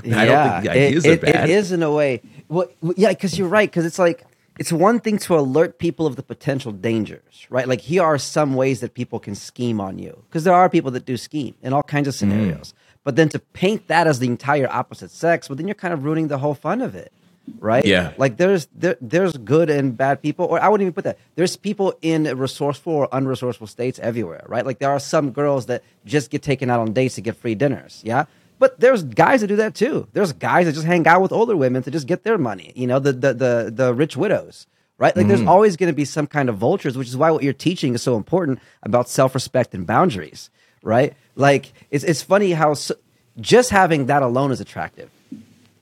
yeah, 0.03 0.19
I 0.19 0.25
don't 0.25 0.51
think 0.51 0.63
the 0.65 0.71
ideas 0.71 1.05
it, 1.05 1.17
are 1.17 1.25
bad. 1.25 1.49
It 1.49 1.53
is 1.55 1.71
in 1.71 1.81
a 1.81 1.91
way. 1.91 2.21
Well, 2.47 2.67
yeah, 2.95 3.09
because 3.09 3.39
you're 3.39 3.47
right. 3.47 3.67
Because 3.67 3.87
it's 3.87 3.97
like 3.97 4.23
it's 4.59 4.71
one 4.71 4.99
thing 4.99 5.17
to 5.19 5.37
alert 5.37 5.79
people 5.79 6.05
of 6.05 6.15
the 6.15 6.23
potential 6.23 6.71
dangers, 6.71 7.47
right? 7.49 7.67
Like 7.67 7.81
here 7.81 8.03
are 8.03 8.17
some 8.17 8.55
ways 8.55 8.81
that 8.81 8.93
people 8.93 9.19
can 9.19 9.35
scheme 9.35 9.79
on 9.79 9.97
you 9.97 10.23
because 10.27 10.43
there 10.43 10.53
are 10.53 10.69
people 10.69 10.91
that 10.91 11.05
do 11.05 11.17
scheme 11.17 11.55
in 11.61 11.73
all 11.73 11.83
kinds 11.83 12.07
of 12.07 12.13
mm-hmm. 12.13 12.31
scenarios. 12.31 12.73
Mm. 12.73 12.97
But 13.03 13.15
then 13.15 13.29
to 13.29 13.39
paint 13.39 13.87
that 13.87 14.07
as 14.07 14.19
the 14.19 14.27
entire 14.27 14.69
opposite 14.71 15.09
sex, 15.11 15.49
well, 15.49 15.55
then 15.55 15.67
you're 15.67 15.75
kind 15.75 15.93
of 15.93 16.03
ruining 16.03 16.27
the 16.27 16.37
whole 16.37 16.53
fun 16.53 16.81
of 16.81 16.93
it, 16.93 17.11
right? 17.59 17.83
Yeah. 17.83 18.13
Like 18.17 18.37
there's 18.37 18.67
there, 18.75 18.97
there's 19.01 19.33
good 19.37 19.69
and 19.69 19.97
bad 19.97 20.21
people, 20.21 20.45
or 20.45 20.61
I 20.61 20.67
wouldn't 20.69 20.85
even 20.85 20.93
put 20.93 21.05
that. 21.05 21.17
There's 21.35 21.55
people 21.55 21.95
in 22.01 22.25
resourceful 22.37 22.93
or 22.93 23.07
unresourceful 23.09 23.67
states 23.67 23.97
everywhere, 23.99 24.43
right? 24.47 24.65
Like 24.65 24.79
there 24.79 24.91
are 24.91 24.99
some 24.99 25.31
girls 25.31 25.65
that 25.67 25.83
just 26.05 26.29
get 26.29 26.43
taken 26.43 26.69
out 26.69 26.79
on 26.79 26.93
dates 26.93 27.15
to 27.15 27.21
get 27.21 27.35
free 27.35 27.55
dinners, 27.55 28.01
yeah. 28.05 28.25
But 28.61 28.79
there's 28.79 29.01
guys 29.01 29.41
that 29.41 29.47
do 29.47 29.55
that 29.55 29.73
too. 29.73 30.07
There's 30.13 30.33
guys 30.33 30.67
that 30.67 30.73
just 30.73 30.85
hang 30.85 31.07
out 31.07 31.23
with 31.23 31.31
older 31.31 31.57
women 31.57 31.81
to 31.81 31.89
just 31.89 32.05
get 32.05 32.23
their 32.23 32.37
money. 32.37 32.71
You 32.75 32.85
know, 32.85 32.99
the 32.99 33.11
the 33.11 33.33
the, 33.33 33.71
the 33.73 33.91
rich 33.91 34.15
widows, 34.15 34.67
right? 34.99 35.17
Like, 35.17 35.25
mm. 35.25 35.29
there's 35.29 35.41
always 35.41 35.75
going 35.77 35.91
to 35.91 35.95
be 35.95 36.05
some 36.05 36.27
kind 36.27 36.47
of 36.47 36.57
vultures, 36.57 36.95
which 36.95 37.07
is 37.07 37.17
why 37.17 37.31
what 37.31 37.41
you're 37.41 37.53
teaching 37.53 37.95
is 37.95 38.03
so 38.03 38.17
important 38.17 38.59
about 38.83 39.09
self 39.09 39.33
respect 39.33 39.73
and 39.73 39.87
boundaries, 39.87 40.51
right? 40.83 41.15
Like, 41.35 41.73
it's 41.89 42.03
it's 42.03 42.21
funny 42.21 42.51
how 42.51 42.75
so, 42.75 42.93
just 43.39 43.71
having 43.71 44.05
that 44.05 44.21
alone 44.21 44.51
is 44.51 44.61
attractive 44.61 45.09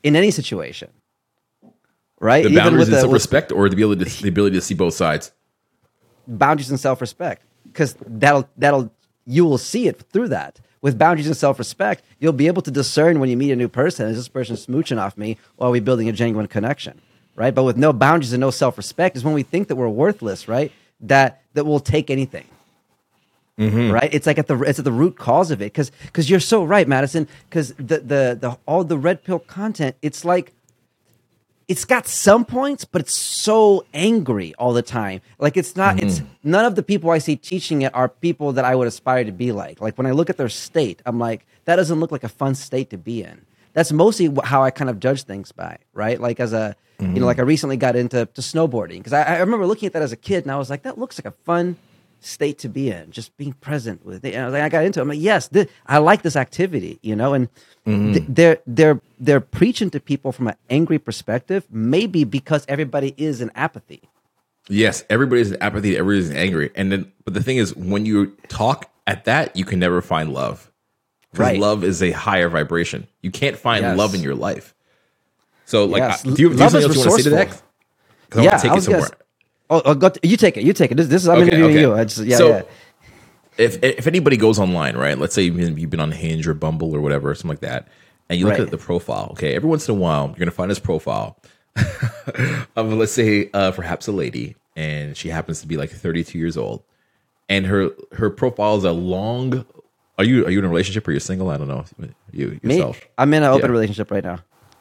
in 0.01 0.15
any 0.15 0.31
situation, 0.31 0.89
right? 2.21 2.45
The 2.45 2.55
boundaries 2.55 2.87
and 2.87 2.95
self 2.95 3.11
respect, 3.11 3.51
or 3.51 3.67
the 3.67 3.75
ability 3.75 4.05
to, 4.05 4.23
the 4.23 4.29
ability 4.29 4.55
to 4.55 4.61
see 4.61 4.73
both 4.73 4.93
sides. 4.93 5.33
Boundaries 6.29 6.69
and 6.69 6.79
self 6.79 7.01
respect, 7.01 7.43
because 7.65 7.97
that'll 8.07 8.47
that'll 8.55 8.89
you 9.25 9.43
will 9.43 9.57
see 9.57 9.89
it 9.89 10.01
through 10.13 10.29
that 10.29 10.61
with 10.81 10.97
boundaries 10.97 11.27
and 11.27 11.35
self 11.37 11.59
respect, 11.59 12.03
you'll 12.19 12.33
be 12.33 12.47
able 12.47 12.61
to 12.61 12.71
discern 12.71 13.19
when 13.19 13.29
you 13.29 13.37
meet 13.37 13.51
a 13.51 13.55
new 13.55 13.67
person 13.67 14.07
is 14.07 14.17
this 14.17 14.27
person 14.27 14.55
smooching 14.55 14.97
off 14.97 15.17
me 15.17 15.37
or 15.57 15.67
are 15.67 15.71
we 15.71 15.79
building 15.79 16.09
a 16.09 16.11
genuine 16.11 16.47
connection? 16.47 17.01
Right. 17.35 17.55
But 17.55 17.63
with 17.63 17.77
no 17.77 17.93
boundaries 17.93 18.33
and 18.33 18.41
no 18.41 18.51
self 18.51 18.77
respect 18.77 19.15
is 19.15 19.23
when 19.23 19.33
we 19.33 19.43
think 19.43 19.67
that 19.69 19.75
we're 19.75 19.89
worthless, 19.89 20.47
right? 20.47 20.71
That 21.01 21.41
that 21.53 21.65
we'll 21.65 21.79
take 21.79 22.09
anything. 22.09 22.45
Mm-hmm. 23.57 23.91
Right, 23.91 24.13
it's 24.13 24.25
like 24.25 24.37
at 24.37 24.47
the 24.47 24.57
it's 24.61 24.79
at 24.79 24.85
the 24.85 24.91
root 24.91 25.17
cause 25.17 25.51
of 25.51 25.61
it 25.61 25.65
because 25.65 25.91
because 26.05 26.29
you're 26.29 26.39
so 26.39 26.63
right, 26.63 26.87
Madison. 26.87 27.27
Because 27.49 27.73
the 27.73 27.99
the 27.99 28.37
the 28.39 28.57
all 28.65 28.85
the 28.85 28.97
red 28.97 29.21
pill 29.25 29.39
content, 29.39 29.97
it's 30.01 30.23
like 30.23 30.53
it's 31.69 31.85
got 31.85 32.07
some 32.07 32.45
points, 32.45 32.83
but 32.83 32.99
it's 32.99 33.15
so 33.15 33.85
angry 33.93 34.55
all 34.55 34.73
the 34.73 34.81
time. 34.81 35.21
Like 35.37 35.55
it's 35.55 35.75
not. 35.75 35.97
Mm-hmm. 35.97 36.07
It's 36.07 36.21
none 36.43 36.65
of 36.65 36.73
the 36.73 36.81
people 36.81 37.11
I 37.11 37.19
see 37.19 37.35
teaching 37.35 37.83
it 37.83 37.93
are 37.93 38.09
people 38.09 38.53
that 38.53 38.65
I 38.65 38.75
would 38.75 38.87
aspire 38.87 39.23
to 39.23 39.31
be 39.31 39.51
like. 39.51 39.79
Like 39.79 39.95
when 39.95 40.07
I 40.07 40.11
look 40.11 40.31
at 40.31 40.37
their 40.37 40.49
state, 40.49 41.01
I'm 41.05 41.19
like, 41.19 41.45
that 41.65 41.75
doesn't 41.75 41.99
look 41.99 42.11
like 42.11 42.23
a 42.23 42.29
fun 42.29 42.55
state 42.55 42.89
to 42.89 42.97
be 42.97 43.23
in. 43.23 43.45
That's 43.73 43.91
mostly 43.91 44.35
how 44.43 44.63
I 44.63 44.71
kind 44.71 44.89
of 44.89 44.99
judge 44.99 45.23
things 45.23 45.51
by, 45.51 45.77
right? 45.93 46.19
Like 46.19 46.39
as 46.39 46.53
a, 46.53 46.75
mm-hmm. 46.97 47.03
you 47.03 47.07
know, 47.07 47.13
mm-hmm. 47.13 47.25
like 47.25 47.39
I 47.39 47.43
recently 47.43 47.77
got 47.77 47.95
into 47.95 48.25
to 48.25 48.41
snowboarding 48.41 48.97
because 48.97 49.13
I, 49.13 49.21
I 49.21 49.37
remember 49.37 49.67
looking 49.67 49.85
at 49.85 49.93
that 49.93 50.01
as 50.01 50.11
a 50.11 50.17
kid 50.17 50.45
and 50.45 50.51
I 50.51 50.57
was 50.57 50.71
like, 50.71 50.81
that 50.81 50.97
looks 50.97 51.19
like 51.19 51.31
a 51.31 51.37
fun 51.45 51.77
state 52.21 52.59
to 52.59 52.69
be 52.69 52.89
in, 52.91 53.11
just 53.11 53.35
being 53.37 53.53
present 53.53 54.05
with 54.05 54.25
it. 54.25 54.35
I, 54.35 54.47
like, 54.47 54.61
I 54.61 54.69
got 54.69 54.85
into 54.85 54.99
it. 54.99 55.03
I'm 55.03 55.09
like, 55.09 55.19
yes, 55.19 55.47
this, 55.47 55.67
I 55.85 55.99
like 55.99 56.21
this 56.21 56.35
activity, 56.35 56.99
you 57.01 57.15
know, 57.15 57.33
and 57.33 57.49
mm-hmm. 57.85 58.13
th- 58.13 58.25
they're 58.27 58.57
they're 58.67 59.01
they're 59.19 59.39
preaching 59.39 59.89
to 59.91 59.99
people 59.99 60.31
from 60.31 60.47
an 60.47 60.55
angry 60.69 60.99
perspective, 60.99 61.65
maybe 61.71 62.23
because 62.23 62.65
everybody 62.67 63.13
is 63.17 63.41
in 63.41 63.51
apathy. 63.55 64.01
Yes, 64.67 65.03
everybody's 65.09 65.51
in 65.51 65.61
apathy, 65.61 65.97
everybody's 65.97 66.31
angry. 66.31 66.71
And 66.75 66.91
then 66.91 67.11
but 67.25 67.33
the 67.33 67.43
thing 67.43 67.57
is 67.57 67.75
when 67.75 68.05
you 68.05 68.37
talk 68.47 68.89
at 69.07 69.25
that, 69.25 69.55
you 69.55 69.65
can 69.65 69.79
never 69.79 70.01
find 70.01 70.33
love. 70.33 70.71
Because 71.31 71.45
right. 71.45 71.59
love 71.59 71.83
is 71.83 72.01
a 72.01 72.11
higher 72.11 72.49
vibration. 72.49 73.07
You 73.21 73.29
can't 73.29 73.55
find 73.55 73.83
yes. 73.83 73.97
love 73.97 74.15
in 74.15 74.21
your 74.21 74.35
life. 74.35 74.73
So 75.65 75.85
like 75.85 75.99
yes. 75.99 76.23
do 76.23 76.29
you, 76.29 76.35
do 76.35 76.43
you 76.43 76.49
have 76.57 76.71
something 76.71 76.89
else 76.89 76.95
you 76.95 77.01
want 77.01 77.17
to 77.17 77.23
say 77.23 77.29
to 77.29 77.35
that? 77.35 77.61
Because 78.27 78.43
yeah, 78.43 78.49
I 78.49 78.53
want 78.53 78.61
to 78.61 78.67
take 78.69 78.77
it 78.77 78.81
somewhere. 78.81 79.09
Oh, 79.69 79.81
oh 79.85 79.95
go 79.95 80.11
you 80.23 80.37
take 80.37 80.57
it. 80.57 80.63
You 80.63 80.73
take 80.73 80.91
it. 80.91 80.95
This, 80.95 81.07
this 81.07 81.21
is 81.23 81.27
I'm 81.27 81.39
okay, 81.39 81.47
interviewing 81.47 81.71
okay. 81.71 81.81
you. 81.81 81.93
I 81.93 82.03
just, 82.03 82.23
yeah, 82.23 82.37
so, 82.37 82.49
yeah. 82.49 82.61
If 83.57 83.83
if 83.83 84.07
anybody 84.07 84.37
goes 84.37 84.57
online, 84.57 84.95
right? 84.95 85.17
Let's 85.17 85.35
say 85.35 85.43
you've 85.43 85.89
been 85.89 85.99
on 85.99 86.11
Hinge 86.11 86.47
or 86.47 86.53
Bumble 86.53 86.95
or 86.95 87.01
whatever, 87.01 87.33
something 87.35 87.49
like 87.49 87.59
that, 87.59 87.87
and 88.29 88.39
you 88.39 88.45
look 88.45 88.53
right. 88.53 88.61
at 88.61 88.71
the 88.71 88.77
profile. 88.77 89.29
Okay, 89.31 89.53
every 89.53 89.69
once 89.69 89.87
in 89.87 89.95
a 89.95 89.97
while, 89.97 90.27
you're 90.27 90.37
gonna 90.37 90.51
find 90.51 90.71
this 90.71 90.79
profile 90.79 91.37
of 92.75 92.93
let's 92.93 93.11
say 93.11 93.49
uh, 93.53 93.71
perhaps 93.71 94.07
a 94.07 94.11
lady, 94.11 94.55
and 94.75 95.17
she 95.17 95.29
happens 95.29 95.61
to 95.61 95.67
be 95.67 95.77
like 95.77 95.89
32 95.89 96.37
years 96.37 96.57
old, 96.57 96.83
and 97.49 97.65
her 97.65 97.89
her 98.13 98.29
profile 98.29 98.77
is 98.77 98.85
a 98.85 98.91
long. 98.91 99.65
Are 100.17 100.23
you 100.23 100.45
are 100.45 100.51
you 100.51 100.59
in 100.59 100.65
a 100.65 100.69
relationship 100.69 101.07
or 101.07 101.11
you're 101.11 101.19
single? 101.19 101.49
I 101.49 101.57
don't 101.57 101.67
know. 101.67 101.85
You 102.31 102.59
yourself. 102.63 103.01
Me? 103.01 103.07
I'm 103.17 103.33
in 103.33 103.43
an 103.43 103.49
open 103.49 103.67
yeah. 103.67 103.71
relationship 103.71 104.09
right 104.09 104.23
now. 104.23 104.39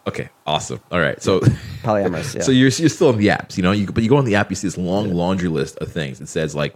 Okay, 0.08 0.30
awesome. 0.46 0.80
All 0.90 1.00
right, 1.00 1.22
so 1.22 1.40
polyamorous. 1.82 2.34
Yeah. 2.34 2.42
So 2.42 2.50
you're 2.50 2.70
you're 2.70 2.88
still 2.88 3.08
on 3.08 3.18
the 3.18 3.26
apps, 3.26 3.58
you 3.58 3.62
know. 3.62 3.72
You 3.72 3.86
but 3.86 4.02
you 4.02 4.08
go 4.08 4.16
on 4.16 4.24
the 4.24 4.36
app, 4.36 4.48
you 4.48 4.56
see 4.56 4.66
this 4.66 4.78
long 4.78 5.12
laundry 5.12 5.50
list 5.50 5.76
of 5.78 5.92
things. 5.92 6.20
It 6.22 6.28
says 6.28 6.54
like, 6.54 6.74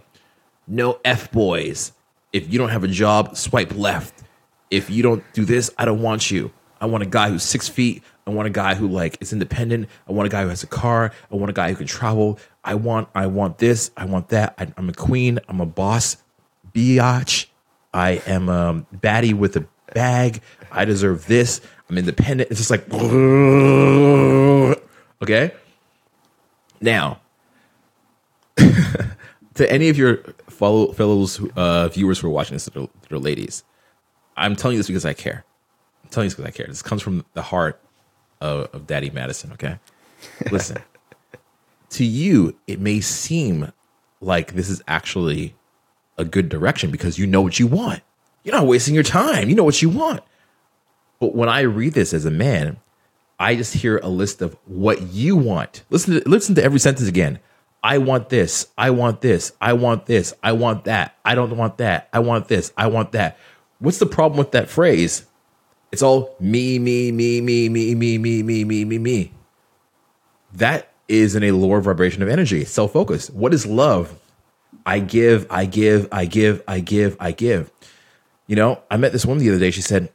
no 0.67 0.99
f 1.03 1.31
boys. 1.31 1.93
If 2.31 2.51
you 2.51 2.59
don't 2.59 2.69
have 2.69 2.83
a 2.83 2.87
job, 2.87 3.35
swipe 3.35 3.75
left. 3.75 4.23
If 4.69 4.89
you 4.89 5.01
don't 5.01 5.23
do 5.33 5.45
this, 5.45 5.71
I 5.79 5.85
don't 5.85 6.01
want 6.01 6.29
you. 6.29 6.51
I 6.79 6.85
want 6.85 7.01
a 7.01 7.07
guy 7.07 7.29
who's 7.29 7.43
six 7.43 7.67
feet. 7.67 8.03
I 8.27 8.29
want 8.29 8.47
a 8.47 8.51
guy 8.51 8.75
who 8.75 8.87
like 8.87 9.17
is 9.19 9.33
independent. 9.33 9.89
I 10.07 10.11
want 10.11 10.27
a 10.27 10.29
guy 10.29 10.43
who 10.43 10.49
has 10.49 10.61
a 10.61 10.67
car. 10.67 11.11
I 11.31 11.35
want 11.35 11.49
a 11.49 11.53
guy 11.53 11.69
who 11.69 11.75
can 11.75 11.87
travel. 11.87 12.37
I 12.63 12.75
want 12.75 13.09
I 13.15 13.25
want 13.27 13.57
this. 13.57 13.89
I 13.97 14.05
want 14.05 14.29
that. 14.29 14.53
I, 14.59 14.71
am 14.77 14.89
a 14.89 14.93
queen. 14.93 15.39
I'm 15.47 15.59
a 15.59 15.65
boss. 15.65 16.17
Biatch. 16.71 17.47
I 17.93 18.21
am 18.27 18.47
a 18.49 18.85
baddie 18.95 19.33
with 19.33 19.55
a 19.55 19.65
bag. 19.93 20.41
I 20.71 20.85
deserve 20.85 21.25
this. 21.25 21.61
I'm 21.93 21.99
independent. 21.99 22.49
It's 22.49 22.59
just 22.59 22.71
like, 22.71 22.91
okay. 25.21 25.51
Now, 26.81 27.19
to 28.57 29.71
any 29.71 29.89
of 29.89 29.97
your 29.97 30.23
follow 30.49 30.91
fellows 30.91 31.39
uh, 31.55 31.89
viewers 31.89 32.19
who 32.19 32.27
are 32.27 32.31
watching 32.31 32.55
this 32.55 32.65
that 32.65 32.75
are, 32.75 32.89
that 33.01 33.11
are 33.11 33.19
ladies, 33.19 33.63
I'm 34.35 34.55
telling 34.55 34.73
you 34.73 34.79
this 34.79 34.87
because 34.87 35.05
I 35.05 35.13
care. 35.13 35.45
I'm 36.03 36.09
telling 36.09 36.25
you 36.25 36.29
this 36.29 36.37
because 36.37 36.51
I 36.51 36.51
care. 36.51 36.65
This 36.65 36.81
comes 36.81 37.03
from 37.03 37.23
the 37.35 37.43
heart 37.43 37.79
of, 38.41 38.73
of 38.73 38.87
Daddy 38.87 39.11
Madison. 39.11 39.51
Okay, 39.51 39.77
listen. 40.51 40.79
to 41.91 42.03
you, 42.03 42.57
it 42.65 42.79
may 42.79 43.01
seem 43.01 43.71
like 44.19 44.55
this 44.55 44.67
is 44.67 44.81
actually 44.87 45.53
a 46.17 46.25
good 46.25 46.49
direction 46.49 46.89
because 46.89 47.19
you 47.19 47.27
know 47.27 47.43
what 47.43 47.59
you 47.59 47.67
want. 47.67 48.01
You're 48.43 48.55
not 48.55 48.65
wasting 48.65 48.95
your 48.95 49.03
time. 49.03 49.47
You 49.47 49.53
know 49.53 49.63
what 49.63 49.83
you 49.83 49.89
want. 49.89 50.21
But 51.23 51.35
when 51.35 51.47
I 51.47 51.61
read 51.61 51.93
this 51.93 52.13
as 52.13 52.25
a 52.25 52.31
man, 52.31 52.75
I 53.39 53.55
just 53.55 53.73
hear 53.73 53.97
a 53.99 54.09
list 54.09 54.41
of 54.41 54.57
what 54.65 55.03
you 55.03 55.37
want. 55.37 55.83
Listen 55.89 56.15
to 56.15 56.29
listen 56.29 56.53
to 56.55 56.61
every 56.61 56.79
sentence 56.79 57.07
again. 57.07 57.39
I 57.81 57.99
want 57.99 58.27
this. 58.27 58.67
I 58.77 58.89
want 58.89 59.21
this. 59.21 59.53
I 59.61 59.71
want 59.71 60.05
this. 60.05 60.33
I 60.43 60.51
want 60.51 60.83
that. 60.83 61.15
I 61.23 61.35
don't 61.35 61.55
want 61.55 61.77
that. 61.77 62.09
I 62.11 62.19
want 62.19 62.49
this. 62.49 62.73
I 62.75 62.87
want 62.87 63.13
that. 63.13 63.37
What's 63.79 63.99
the 63.99 64.05
problem 64.05 64.37
with 64.37 64.51
that 64.51 64.67
phrase? 64.67 65.25
It's 65.93 66.03
all 66.03 66.35
me, 66.41 66.77
me, 66.77 67.13
me, 67.13 67.39
me, 67.39 67.69
me, 67.69 67.95
me, 67.95 68.17
me, 68.17 68.43
me, 68.43 68.65
me, 68.65 68.83
me, 68.83 68.97
me. 68.97 69.31
That 70.51 70.91
is 71.07 71.37
in 71.37 71.43
a 71.43 71.51
lower 71.51 71.79
vibration 71.79 72.21
of 72.21 72.27
energy, 72.27 72.65
self 72.65 72.91
focus. 72.91 73.29
What 73.29 73.53
is 73.53 73.65
love? 73.65 74.19
I 74.85 74.99
give, 74.99 75.47
I 75.49 75.67
give, 75.67 76.09
I 76.11 76.25
give, 76.25 76.61
I 76.67 76.81
give, 76.81 77.15
I 77.17 77.31
give. 77.31 77.71
You 78.45 78.57
know, 78.57 78.81
I 78.91 78.97
met 78.97 79.13
this 79.13 79.25
woman 79.25 79.41
the 79.41 79.49
other 79.51 79.59
day. 79.59 79.71
She 79.71 79.81
said, 79.81 80.11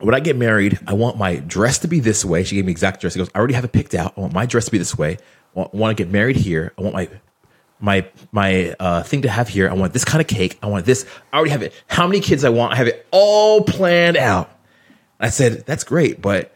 when 0.00 0.14
I 0.14 0.20
get 0.20 0.36
married, 0.36 0.78
I 0.86 0.94
want 0.94 1.18
my 1.18 1.36
dress 1.36 1.78
to 1.80 1.88
be 1.88 2.00
this 2.00 2.24
way. 2.24 2.44
She 2.44 2.56
gave 2.56 2.64
me 2.64 2.72
exact 2.72 3.00
dress. 3.00 3.12
She 3.12 3.18
goes, 3.18 3.30
I 3.34 3.38
already 3.38 3.54
have 3.54 3.64
it 3.64 3.72
picked 3.72 3.94
out. 3.94 4.14
I 4.16 4.20
want 4.20 4.32
my 4.32 4.46
dress 4.46 4.66
to 4.66 4.70
be 4.70 4.78
this 4.78 4.96
way. 4.96 5.18
I 5.56 5.66
want, 5.72 5.96
to 5.96 6.04
get 6.04 6.12
married 6.12 6.36
here. 6.36 6.72
I 6.78 6.82
want 6.82 6.94
my 6.94 7.08
my 7.80 8.06
my 8.30 8.74
uh, 8.78 9.02
thing 9.02 9.22
to 9.22 9.28
have 9.28 9.48
here. 9.48 9.68
I 9.68 9.74
want 9.74 9.92
this 9.92 10.04
kind 10.04 10.20
of 10.20 10.28
cake. 10.28 10.58
I 10.62 10.66
want 10.66 10.86
this. 10.86 11.06
I 11.32 11.36
already 11.36 11.50
have 11.50 11.62
it. 11.62 11.72
How 11.88 12.06
many 12.06 12.20
kids 12.20 12.44
I 12.44 12.50
want? 12.50 12.72
I 12.72 12.76
have 12.76 12.86
it 12.86 13.06
all 13.10 13.62
planned 13.62 14.16
out. 14.16 14.50
I 15.18 15.28
said, 15.28 15.66
that's 15.66 15.84
great, 15.84 16.22
but 16.22 16.54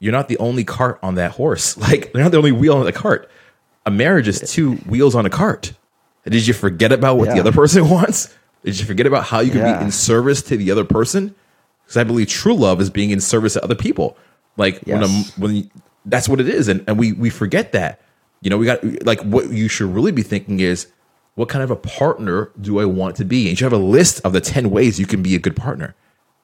you're 0.00 0.12
not 0.12 0.28
the 0.28 0.38
only 0.38 0.64
cart 0.64 0.98
on 1.02 1.14
that 1.16 1.32
horse. 1.32 1.76
Like 1.90 2.10
you're 2.14 2.22
not 2.22 2.32
the 2.32 2.38
only 2.38 2.52
wheel 2.52 2.76
on 2.76 2.84
the 2.84 2.92
cart. 2.92 3.30
A 3.86 3.90
marriage 3.90 4.28
is 4.28 4.40
two 4.40 4.74
wheels 4.76 5.14
on 5.14 5.26
a 5.26 5.30
cart. 5.30 5.72
Did 6.24 6.46
you 6.46 6.54
forget 6.54 6.92
about 6.92 7.16
what 7.16 7.28
yeah. 7.28 7.34
the 7.34 7.40
other 7.40 7.52
person 7.52 7.88
wants? 7.90 8.34
Did 8.64 8.78
you 8.78 8.86
forget 8.86 9.06
about 9.06 9.24
how 9.24 9.40
you 9.40 9.50
can 9.50 9.60
yeah. 9.60 9.78
be 9.78 9.84
in 9.86 9.90
service 9.90 10.42
to 10.42 10.56
the 10.56 10.70
other 10.70 10.84
person? 10.84 11.34
Because 11.90 12.00
I 12.00 12.04
believe 12.04 12.28
true 12.28 12.54
love 12.54 12.80
is 12.80 12.88
being 12.88 13.10
in 13.10 13.20
service 13.20 13.54
to 13.54 13.64
other 13.64 13.74
people. 13.74 14.16
Like 14.56 14.80
yes. 14.86 15.36
when 15.36 15.52
when 15.52 15.70
that's 16.04 16.28
what 16.28 16.40
it 16.40 16.48
is, 16.48 16.68
and 16.68 16.84
and 16.86 16.96
we 16.96 17.10
we 17.10 17.30
forget 17.30 17.72
that. 17.72 18.00
You 18.42 18.48
know, 18.48 18.58
we 18.58 18.64
got 18.64 18.84
like 19.04 19.20
what 19.22 19.50
you 19.50 19.66
should 19.66 19.92
really 19.92 20.12
be 20.12 20.22
thinking 20.22 20.60
is 20.60 20.86
what 21.34 21.48
kind 21.48 21.64
of 21.64 21.70
a 21.72 21.76
partner 21.76 22.52
do 22.60 22.78
I 22.78 22.84
want 22.84 23.16
to 23.16 23.24
be? 23.24 23.48
And 23.48 23.60
you 23.60 23.64
have 23.64 23.72
a 23.72 23.76
list 23.76 24.20
of 24.24 24.32
the 24.32 24.40
10 24.40 24.70
ways 24.70 25.00
you 25.00 25.06
can 25.06 25.20
be 25.20 25.34
a 25.34 25.38
good 25.40 25.56
partner. 25.56 25.96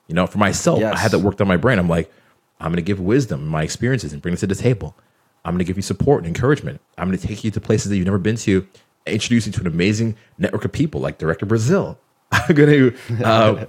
You 0.08 0.16
know, 0.16 0.26
for 0.26 0.38
myself, 0.38 0.80
yes. 0.80 0.94
I 0.94 0.98
had 0.98 1.12
that 1.12 1.20
worked 1.20 1.40
on 1.40 1.46
my 1.46 1.56
brain. 1.56 1.78
I'm 1.78 1.88
like, 1.88 2.12
I'm 2.60 2.72
going 2.72 2.76
to 2.76 2.82
give 2.82 2.98
wisdom, 2.98 3.46
my 3.46 3.62
experiences, 3.62 4.12
and 4.12 4.20
bring 4.20 4.34
it 4.34 4.38
to 4.38 4.46
the 4.46 4.54
table. 4.54 4.96
I'm 5.44 5.52
going 5.52 5.58
to 5.58 5.64
give 5.64 5.76
you 5.76 5.82
support 5.82 6.24
and 6.24 6.28
encouragement. 6.28 6.80
I'm 6.98 7.08
going 7.08 7.18
to 7.18 7.26
take 7.26 7.44
you 7.44 7.50
to 7.52 7.60
places 7.60 7.90
that 7.90 7.96
you've 7.96 8.06
never 8.06 8.18
been 8.18 8.36
to, 8.36 8.66
introduce 9.06 9.46
you 9.46 9.52
to 9.52 9.60
an 9.60 9.66
amazing 9.68 10.16
network 10.38 10.64
of 10.64 10.72
people 10.72 11.00
like 11.00 11.18
Director 11.18 11.46
Brazil. 11.46 11.98
I'm 12.32 12.54
going 12.54 12.70
to 12.70 13.24
uh, 13.24 13.66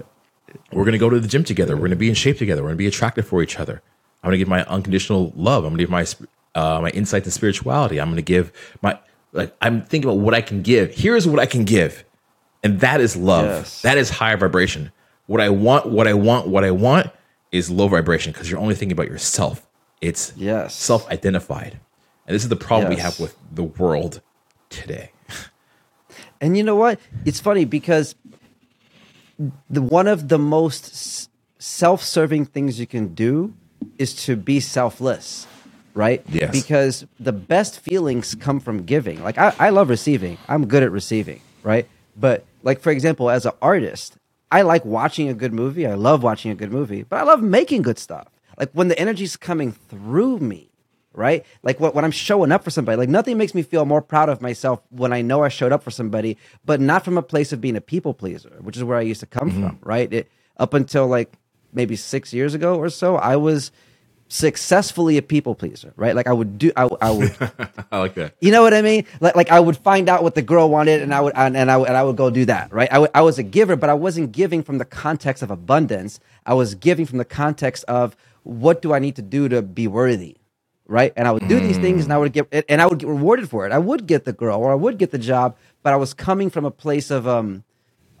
we're 0.72 0.84
going 0.84 0.92
to 0.92 0.98
go 0.98 1.10
to 1.10 1.20
the 1.20 1.28
gym 1.28 1.44
together. 1.44 1.74
We're 1.74 1.80
going 1.80 1.90
to 1.90 1.96
be 1.96 2.08
in 2.08 2.14
shape 2.14 2.38
together. 2.38 2.62
We're 2.62 2.68
going 2.68 2.76
to 2.76 2.84
be 2.84 2.86
attractive 2.86 3.26
for 3.26 3.42
each 3.42 3.58
other. 3.58 3.82
I'm 4.22 4.28
going 4.28 4.32
to 4.32 4.38
give 4.38 4.48
my 4.48 4.64
unconditional 4.64 5.32
love. 5.36 5.64
I'm 5.64 5.70
going 5.70 5.78
to 5.78 5.82
give 5.84 5.90
my 5.90 6.06
uh, 6.54 6.80
my 6.80 6.90
insight 6.90 7.24
to 7.24 7.30
spirituality. 7.30 8.00
I'm 8.00 8.08
going 8.08 8.16
to 8.16 8.22
give 8.22 8.52
my 8.82 8.98
like 9.32 9.56
I'm 9.60 9.82
thinking 9.82 10.10
about 10.10 10.20
what 10.20 10.34
I 10.34 10.40
can 10.40 10.62
give. 10.62 10.94
Here's 10.94 11.26
what 11.26 11.38
I 11.38 11.46
can 11.46 11.64
give, 11.64 12.04
and 12.62 12.80
that 12.80 13.00
is 13.00 13.16
love. 13.16 13.46
Yes. 13.46 13.82
That 13.82 13.98
is 13.98 14.10
higher 14.10 14.36
vibration. 14.36 14.92
What 15.26 15.40
I 15.40 15.50
want, 15.50 15.86
what 15.86 16.08
I 16.08 16.14
want, 16.14 16.48
what 16.48 16.64
I 16.64 16.70
want 16.70 17.10
is 17.52 17.70
low 17.70 17.88
vibration 17.88 18.32
because 18.32 18.50
you're 18.50 18.60
only 18.60 18.74
thinking 18.74 18.92
about 18.92 19.08
yourself. 19.08 19.66
It's 20.00 20.32
yes. 20.36 20.74
self-identified, 20.74 21.78
and 22.26 22.34
this 22.34 22.42
is 22.42 22.48
the 22.48 22.56
problem 22.56 22.92
yes. 22.92 22.98
we 22.98 23.02
have 23.02 23.20
with 23.20 23.36
the 23.52 23.64
world 23.64 24.20
today. 24.70 25.12
And 26.40 26.56
you 26.56 26.62
know 26.62 26.76
what? 26.76 27.00
It's 27.24 27.40
funny 27.40 27.64
because 27.64 28.14
the 29.70 29.82
one 29.82 30.06
of 30.08 30.28
the 30.28 30.38
most 30.38 31.28
self-serving 31.58 32.46
things 32.46 32.78
you 32.78 32.86
can 32.86 33.14
do 33.14 33.54
is 33.98 34.14
to 34.26 34.36
be 34.36 34.60
selfless 34.60 35.46
right? 35.94 36.22
Yes. 36.28 36.52
Because 36.52 37.06
the 37.18 37.32
best 37.32 37.80
feelings 37.80 38.36
come 38.36 38.60
from 38.60 38.84
giving. 38.84 39.20
Like 39.20 39.36
I, 39.36 39.52
I 39.58 39.70
love 39.70 39.88
receiving. 39.88 40.38
I'm 40.48 40.66
good 40.68 40.84
at 40.84 40.92
receiving 40.92 41.40
right? 41.62 41.88
But 42.16 42.44
like 42.62 42.80
for 42.80 42.90
example 42.90 43.30
as 43.30 43.46
an 43.46 43.52
artist 43.62 44.16
i 44.50 44.62
like 44.62 44.84
watching 44.84 45.28
a 45.28 45.34
good 45.34 45.52
movie. 45.52 45.86
I 45.86 45.94
love 45.94 46.22
watching 46.22 46.50
a 46.50 46.54
good 46.54 46.72
movie 46.72 47.02
but 47.02 47.16
i 47.16 47.22
love 47.22 47.42
making 47.42 47.82
good 47.82 47.98
stuff. 47.98 48.28
Like 48.56 48.70
when 48.72 48.88
the 48.88 48.98
energy's 48.98 49.36
coming 49.36 49.72
through 49.72 50.38
me 50.38 50.67
right? 51.18 51.44
Like 51.62 51.80
what, 51.80 51.94
when 51.94 52.04
I'm 52.04 52.10
showing 52.10 52.52
up 52.52 52.64
for 52.64 52.70
somebody, 52.70 52.96
like 52.96 53.08
nothing 53.08 53.36
makes 53.36 53.54
me 53.54 53.62
feel 53.62 53.84
more 53.84 54.00
proud 54.00 54.28
of 54.28 54.40
myself 54.40 54.80
when 54.90 55.12
I 55.12 55.20
know 55.20 55.42
I 55.42 55.48
showed 55.48 55.72
up 55.72 55.82
for 55.82 55.90
somebody, 55.90 56.38
but 56.64 56.80
not 56.80 57.04
from 57.04 57.18
a 57.18 57.22
place 57.22 57.52
of 57.52 57.60
being 57.60 57.76
a 57.76 57.80
people 57.80 58.14
pleaser, 58.14 58.56
which 58.60 58.76
is 58.76 58.84
where 58.84 58.96
I 58.96 59.02
used 59.02 59.20
to 59.20 59.26
come 59.26 59.50
mm-hmm. 59.50 59.66
from, 59.66 59.78
right? 59.82 60.10
It, 60.12 60.30
up 60.56 60.74
until 60.74 61.06
like 61.06 61.32
maybe 61.72 61.96
six 61.96 62.32
years 62.32 62.54
ago 62.54 62.78
or 62.78 62.88
so, 62.88 63.16
I 63.16 63.36
was 63.36 63.70
successfully 64.28 65.16
a 65.16 65.22
people 65.22 65.54
pleaser, 65.54 65.92
right? 65.96 66.14
Like 66.14 66.26
I 66.26 66.32
would 66.32 66.58
do, 66.58 66.70
I, 66.76 66.88
I 67.00 67.10
would, 67.10 67.36
I 67.92 67.98
like 67.98 68.14
that. 68.14 68.34
You 68.40 68.52
know 68.52 68.62
what 68.62 68.74
I 68.74 68.82
mean? 68.82 69.06
Like, 69.20 69.34
like 69.34 69.50
I 69.50 69.58
would 69.58 69.76
find 69.76 70.08
out 70.08 70.22
what 70.22 70.34
the 70.34 70.42
girl 70.42 70.68
wanted, 70.68 71.02
and 71.02 71.14
I 71.14 71.20
would, 71.20 71.32
and, 71.34 71.56
and 71.56 71.70
I 71.70 71.76
would, 71.76 71.88
and 71.88 71.96
I 71.96 72.02
would 72.02 72.16
go 72.16 72.30
do 72.30 72.44
that, 72.44 72.72
right? 72.72 72.88
I, 72.92 73.08
I 73.14 73.22
was 73.22 73.38
a 73.38 73.42
giver, 73.42 73.74
but 73.74 73.90
I 73.90 73.94
wasn't 73.94 74.32
giving 74.32 74.62
from 74.62 74.78
the 74.78 74.84
context 74.84 75.42
of 75.42 75.50
abundance. 75.50 76.20
I 76.44 76.54
was 76.54 76.74
giving 76.74 77.06
from 77.06 77.18
the 77.18 77.24
context 77.24 77.84
of 77.84 78.16
what 78.42 78.82
do 78.82 78.92
I 78.92 78.98
need 78.98 79.16
to 79.16 79.22
do 79.22 79.48
to 79.48 79.62
be 79.62 79.86
worthy, 79.86 80.36
right? 80.88 81.12
And 81.16 81.28
I 81.28 81.32
would 81.32 81.46
do 81.48 81.60
these 81.60 81.78
things, 81.78 82.04
and 82.04 82.12
I 82.12 82.18
would 82.18 82.32
get 82.32 82.48
and 82.68 82.82
I 82.82 82.86
would 82.86 82.98
get 82.98 83.08
rewarded 83.08 83.48
for 83.48 83.66
it. 83.66 83.72
I 83.72 83.78
would 83.78 84.06
get 84.06 84.24
the 84.24 84.32
girl, 84.32 84.58
or 84.58 84.72
I 84.72 84.76
would 84.76 84.98
get 84.98 85.12
the 85.12 85.18
job, 85.18 85.56
but 85.82 85.92
I 85.92 85.96
was 85.96 86.14
coming 86.14 86.50
from 86.50 86.64
a 86.64 86.70
place 86.72 87.10
of 87.10 87.28
um, 87.28 87.64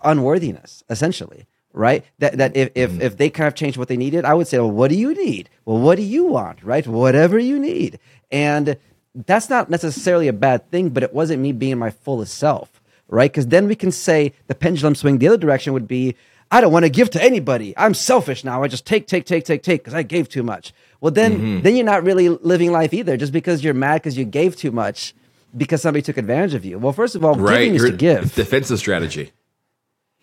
unworthiness, 0.04 0.84
essentially, 0.90 1.46
right? 1.72 2.04
That 2.18 2.38
that 2.38 2.56
if 2.56 2.70
if, 2.76 3.00
if 3.00 3.16
they 3.16 3.30
kind 3.30 3.48
of 3.48 3.54
changed 3.54 3.78
what 3.78 3.88
they 3.88 3.96
needed, 3.96 4.24
I 4.24 4.34
would 4.34 4.48
say, 4.48 4.58
well, 4.58 4.70
what 4.70 4.90
do 4.90 4.96
you 4.96 5.14
need? 5.14 5.50
Well, 5.64 5.78
what 5.80 5.96
do 5.96 6.02
you 6.02 6.26
want? 6.26 6.62
Right? 6.62 6.86
Whatever 6.86 7.38
you 7.38 7.58
need, 7.58 7.98
and 8.30 8.76
that's 9.14 9.50
not 9.50 9.70
necessarily 9.70 10.28
a 10.28 10.32
bad 10.34 10.70
thing, 10.70 10.90
but 10.90 11.02
it 11.02 11.14
wasn't 11.14 11.42
me 11.42 11.52
being 11.52 11.78
my 11.78 11.90
fullest 11.90 12.36
self, 12.38 12.80
right? 13.08 13.32
Because 13.32 13.48
then 13.48 13.66
we 13.66 13.74
can 13.74 13.90
say 13.90 14.34
the 14.46 14.54
pendulum 14.54 14.94
swing 14.94 15.18
the 15.18 15.28
other 15.28 15.38
direction 15.38 15.72
would 15.72 15.88
be. 15.88 16.14
I 16.50 16.60
don't 16.60 16.72
want 16.72 16.84
to 16.84 16.88
give 16.90 17.10
to 17.10 17.22
anybody. 17.22 17.74
I'm 17.76 17.94
selfish 17.94 18.42
now. 18.42 18.62
I 18.62 18.68
just 18.68 18.86
take, 18.86 19.06
take, 19.06 19.26
take, 19.26 19.44
take, 19.44 19.62
take 19.62 19.80
because 19.82 19.94
I 19.94 20.02
gave 20.02 20.28
too 20.28 20.42
much. 20.42 20.72
Well, 21.00 21.12
then, 21.12 21.34
mm-hmm. 21.34 21.60
then 21.62 21.76
you're 21.76 21.84
not 21.84 22.04
really 22.04 22.28
living 22.28 22.72
life 22.72 22.94
either. 22.94 23.16
Just 23.16 23.32
because 23.32 23.62
you're 23.62 23.74
mad 23.74 23.96
because 23.96 24.16
you 24.16 24.24
gave 24.24 24.56
too 24.56 24.72
much 24.72 25.14
because 25.56 25.82
somebody 25.82 26.02
took 26.02 26.16
advantage 26.16 26.54
of 26.54 26.64
you. 26.64 26.78
Well, 26.78 26.92
first 26.92 27.14
of 27.14 27.24
all, 27.24 27.34
Right. 27.34 27.58
giving 27.60 27.74
is 27.74 27.82
You're- 27.82 27.90
to 27.92 27.96
give. 27.96 28.34
Defensive 28.34 28.78
strategy. 28.78 29.32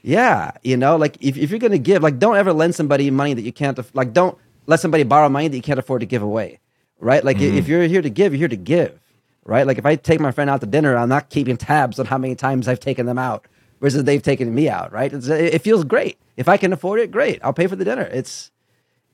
Yeah, 0.01 0.51
you 0.61 0.78
know, 0.78 0.97
like 0.97 1.17
if, 1.19 1.36
if 1.36 1.49
you're 1.49 1.57
gonna 1.57 1.80
give, 1.80 2.03
like 2.03 2.19
don't 2.19 2.36
ever 2.36 2.53
lend 2.53 2.76
somebody 2.76 3.09
money 3.09 3.34
that 3.34 3.41
you 3.41 3.51
can't 3.51 3.80
like 3.95 4.13
don't 4.13 4.38
let 4.67 4.80
somebody 4.80 5.03
borrow 5.03 5.30
money 5.30 5.47
that 5.47 5.55
you 5.55 5.63
can't 5.63 5.80
afford 5.80 6.01
to 6.01 6.05
give 6.05 6.21
away. 6.21 6.59
Right? 6.99 7.23
Like 7.23 7.38
i- 7.38 7.41
if 7.41 7.63
mm-hmm. 7.63 7.71
you're 7.71 7.84
here 7.88 8.03
to 8.03 8.09
give, 8.11 8.34
you're 8.34 8.39
here 8.39 8.47
to 8.49 8.55
give. 8.55 8.99
Right? 9.45 9.65
Like 9.65 9.80
if 9.80 9.86
I 9.86 9.95
take 9.95 10.19
my 10.19 10.32
friend 10.32 10.47
out 10.49 10.61
to 10.61 10.67
dinner, 10.67 10.95
I'm 10.95 11.09
not 11.09 11.30
keeping 11.30 11.57
tabs 11.57 11.99
on 11.99 12.05
how 12.05 12.19
many 12.19 12.36
times 12.36 12.67
I've 12.67 12.80
taken 12.80 13.07
them 13.07 13.17
out 13.17 13.47
versus 13.82 14.03
they've 14.03 14.21
taken 14.21 14.53
me 14.53 14.69
out, 14.69 14.91
right? 14.91 15.11
It's, 15.11 15.28
it 15.28 15.61
feels 15.61 15.84
great. 15.84 16.17
If 16.38 16.47
I 16.47 16.57
can 16.57 16.73
afford 16.73 16.99
it, 16.99 17.11
great. 17.11 17.39
I'll 17.43 17.53
pay 17.53 17.67
for 17.67 17.76
the 17.76 17.86
dinner. 17.86 18.03
It's 18.03 18.51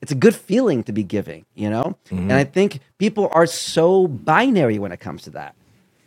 it's 0.00 0.10
a 0.10 0.16
good 0.16 0.34
feeling 0.34 0.82
to 0.84 0.92
be 0.92 1.04
giving, 1.04 1.46
you 1.54 1.70
know? 1.70 1.96
Mm-hmm. 2.06 2.18
And 2.18 2.32
I 2.32 2.42
think 2.42 2.80
people 2.98 3.28
are 3.32 3.46
so 3.46 4.08
binary 4.08 4.80
when 4.80 4.90
it 4.90 4.98
comes 4.98 5.22
to 5.22 5.30
that. 5.30 5.54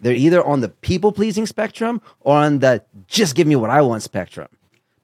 They're 0.02 0.14
either 0.14 0.44
on 0.44 0.60
the 0.60 0.68
people 0.68 1.14
pleasing 1.14 1.46
spectrum 1.46 2.02
or 2.20 2.38
on 2.38 2.60
the 2.60 2.84
just 3.08 3.36
give 3.36 3.48
me 3.48 3.56
what 3.56 3.70
I 3.70 3.82
want 3.82 4.04
spectrum. 4.04 4.50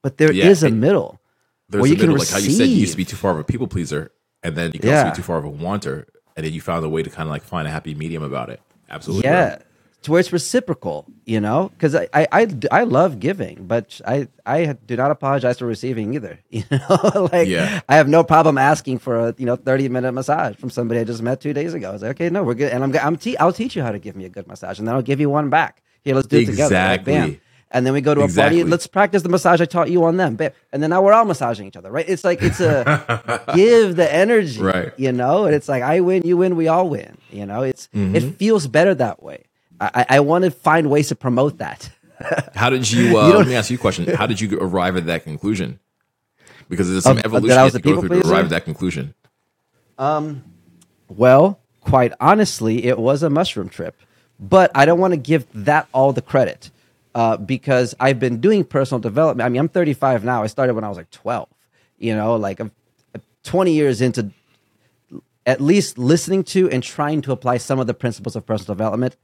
But 0.02 0.18
there 0.18 0.32
is 0.32 0.62
Yeah, 0.62 0.68
a 0.70 0.72
middle 0.72 1.22
There's 1.70 1.84
where 1.84 1.88
a 1.88 1.91
you 1.91 1.95
can 1.95 2.08
middle, 2.08 2.20
like 2.20 2.30
how 2.30 2.38
you 2.39 2.52
said 2.52 2.68
you 2.68 2.76
used 2.76 2.91
to 2.91 2.97
be 2.97 3.06
too 3.06 3.16
far 3.16 3.32
of 3.32 3.39
a 3.39 3.45
people 3.45 3.68
pleaser, 3.68 4.12
and 4.43 4.56
then 4.58 4.72
you 4.74 4.80
can 4.80 4.89
also 4.89 5.10
be 5.12 5.16
too 5.16 5.24
far 5.24 5.38
of 5.38 5.45
a 5.45 5.49
wanter, 5.49 6.08
and 6.36 6.45
then 6.45 6.52
you 6.52 6.60
found 6.60 6.84
a 6.84 6.89
way 6.89 7.02
to 7.02 7.10
kind 7.10 7.28
of 7.28 7.32
like 7.32 7.43
find 7.43 7.68
a 7.68 7.72
happy 7.72 7.95
medium 7.95 8.24
about 8.24 8.49
it. 8.49 8.62
Absolutely. 8.89 9.24
yeah, 9.24 9.49
right. 9.52 9.62
To 10.04 10.12
where 10.12 10.20
it's 10.20 10.34
reciprocal, 10.34 11.06
you 11.26 11.39
know? 11.39 11.70
Because 11.70 11.93
I, 11.95 12.08
I, 12.14 12.28
I, 12.32 12.47
I 12.72 12.84
love 12.84 13.20
giving, 13.20 13.66
but 13.68 14.02
I, 14.06 14.28
I 14.45 14.74
do 14.88 14.95
not 14.95 15.12
apologize 15.12 15.60
for 15.60 15.66
receiving 15.68 16.14
either. 16.16 16.39
You 16.49 16.64
know, 16.72 17.30
like 17.34 17.47
Yeah. 17.47 17.82
I 17.88 17.95
have 17.95 18.08
no 18.08 18.24
problem 18.24 18.58
asking 18.58 18.99
for 18.99 19.28
a 19.30 19.36
you 19.38 19.45
know 19.45 19.56
thirty 19.56 19.89
minute 19.89 20.12
massage 20.14 20.56
from 20.56 20.70
somebody 20.70 20.99
I 20.99 21.04
just 21.04 21.22
met 21.22 21.39
two 21.41 21.54
days 21.54 21.74
ago. 21.74 21.89
I 21.89 21.93
was 21.93 22.02
like, 22.02 22.12
okay, 22.12 22.30
no, 22.30 22.43
we're 22.43 22.56
good, 22.56 22.72
and 22.74 22.84
I'm, 22.84 22.95
I'm 22.97 23.16
te- 23.18 23.38
I'll 23.38 23.54
teach 23.54 23.76
you 23.76 23.84
how 23.84 23.91
to 23.91 23.99
give 23.99 24.16
me 24.16 24.26
a 24.26 24.30
good 24.30 24.47
massage, 24.47 24.80
and 24.80 24.88
then 24.88 24.95
I'll 24.95 25.02
give 25.02 25.20
you 25.20 25.30
one 25.30 25.49
back. 25.49 25.82
Here, 26.04 26.16
let's 26.16 26.28
do 26.28 26.39
it 26.39 26.45
together. 26.47 26.74
Like, 26.76 27.06
bam. 27.06 27.16
Exactly. 27.24 27.41
And 27.74 27.86
then 27.86 27.93
we 27.93 28.02
go 28.02 28.14
to 28.14 28.20
a 28.20 28.24
Exactly. 28.26 28.58
party. 28.60 28.70
Let's 28.70 28.86
practice 28.88 29.22
the 29.24 29.30
massage 29.30 29.62
I 29.62 29.66
taught 29.66 29.89
you 29.89 30.04
on 30.04 30.18
them. 30.18 30.36
Bam. 30.36 30.52
And 30.74 30.84
then 30.84 30.89
now 30.89 31.02
we're 31.02 31.14
all 31.14 31.24
massaging 31.24 31.68
each 31.68 31.78
other, 31.78 31.89
right? 31.89 32.04
It's 32.10 32.26
like 32.26 32.41
it's 32.41 32.60
a 32.60 33.43
give 33.56 33.95
the 33.95 34.12
energy, 34.14 34.60
Right. 34.62 34.91
You 34.97 35.14
know, 35.14 35.45
and 35.45 35.56
it's 35.56 35.70
like 35.70 35.82
I 35.84 36.02
win, 36.02 36.24
you 36.26 36.36
win, 36.38 36.58
we 36.58 36.68
all 36.68 36.89
win. 36.89 37.18
You 37.30 37.45
know, 37.45 37.62
it's 37.62 37.88
Mm-hmm. 37.95 38.16
it 38.16 38.36
feels 38.36 38.68
better 38.68 38.93
that 38.95 39.22
way. 39.24 39.45
I, 39.82 40.06
I, 40.10 40.20
want 40.20 40.46
to 40.46 40.52
find 40.52 40.92
ways 40.92 41.08
to 41.08 41.16
promote 41.16 41.58
that. 41.58 41.90
How 42.56 42.70
did 42.70 42.90
you? 42.92 43.18
Uh, 43.18 43.30
let 43.30 43.48
me 43.48 43.56
ask 43.56 43.72
you 43.72 43.78
a 43.78 43.80
question. 43.80 44.08
How 44.14 44.28
did 44.28 44.40
you 44.40 44.60
arrive 44.60 44.96
at 44.96 45.08
that 45.08 45.24
conclusion? 45.24 45.80
Because 46.70 46.90
there's 46.90 47.04
some 47.04 47.18
Of- 47.18 47.26
evolution 47.26 47.58
you 47.58 47.64
have 47.64 47.74
to 47.74 47.80
go 47.80 48.00
through 48.00 48.22
to 48.22 48.30
arrive 48.30 48.46
at 48.46 48.52
that 48.52 48.66
conclusion. 48.66 49.16
Um, 49.98 50.44
Well, 51.10 51.60
quite 51.82 52.14
honestly, 52.20 52.86
it 52.86 53.00
was 53.00 53.24
a 53.24 53.30
mushroom 53.30 53.70
trip, 53.70 54.00
but 54.40 54.72
I 54.76 54.86
don't 54.86 55.00
want 55.00 55.14
to 55.14 55.18
give 55.18 55.46
that 55.54 55.88
all 55.94 56.14
the 56.14 56.22
credit 56.22 56.70
uh, 57.16 57.38
because 57.38 57.96
I've 58.00 58.20
been 58.20 58.40
doing 58.40 58.64
personal 58.64 59.00
development. 59.00 59.46
I 59.46 59.50
mean, 59.50 59.60
I'm 59.60 59.70
35 59.70 60.24
now. 60.24 60.44
I 60.44 60.48
started 60.48 60.76
when 60.76 60.84
I 60.84 60.90
was 60.90 60.98
like 60.98 61.10
12. 61.10 61.50
You 61.98 62.16
know, 62.16 62.36
like 62.36 62.60
I'm 62.60 62.72
20 63.44 63.74
years 63.74 64.00
into 64.00 64.32
at 65.46 65.60
least 65.60 65.98
listening 65.98 66.44
to 66.44 66.70
and 66.70 66.84
trying 66.84 67.22
to 67.24 67.32
apply 67.32 67.58
some 67.58 67.80
of 67.80 67.88
the 67.88 67.94
principles 67.94 68.36
of 68.36 68.46
personal 68.46 68.76
development 68.76 69.18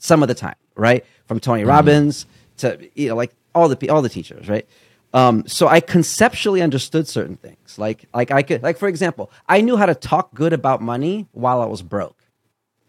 some 0.00 0.22
of 0.22 0.28
the 0.28 0.34
time, 0.34 0.56
right? 0.74 1.04
From 1.26 1.38
Tony 1.38 1.64
Robbins 1.64 2.26
to 2.56 2.90
you 2.94 3.10
know, 3.10 3.16
like 3.16 3.32
all 3.54 3.68
the 3.68 3.88
all 3.88 4.02
the 4.02 4.08
teachers, 4.08 4.48
right? 4.48 4.66
Um, 5.12 5.44
so 5.46 5.68
I 5.68 5.80
conceptually 5.80 6.62
understood 6.62 7.06
certain 7.06 7.36
things, 7.36 7.78
like 7.78 8.06
like 8.12 8.30
I 8.32 8.42
could 8.42 8.62
like 8.62 8.78
for 8.78 8.88
example, 8.88 9.30
I 9.48 9.60
knew 9.60 9.76
how 9.76 9.86
to 9.86 9.94
talk 9.94 10.34
good 10.34 10.52
about 10.52 10.80
money 10.80 11.26
while 11.32 11.60
I 11.60 11.66
was 11.66 11.82
broke, 11.82 12.16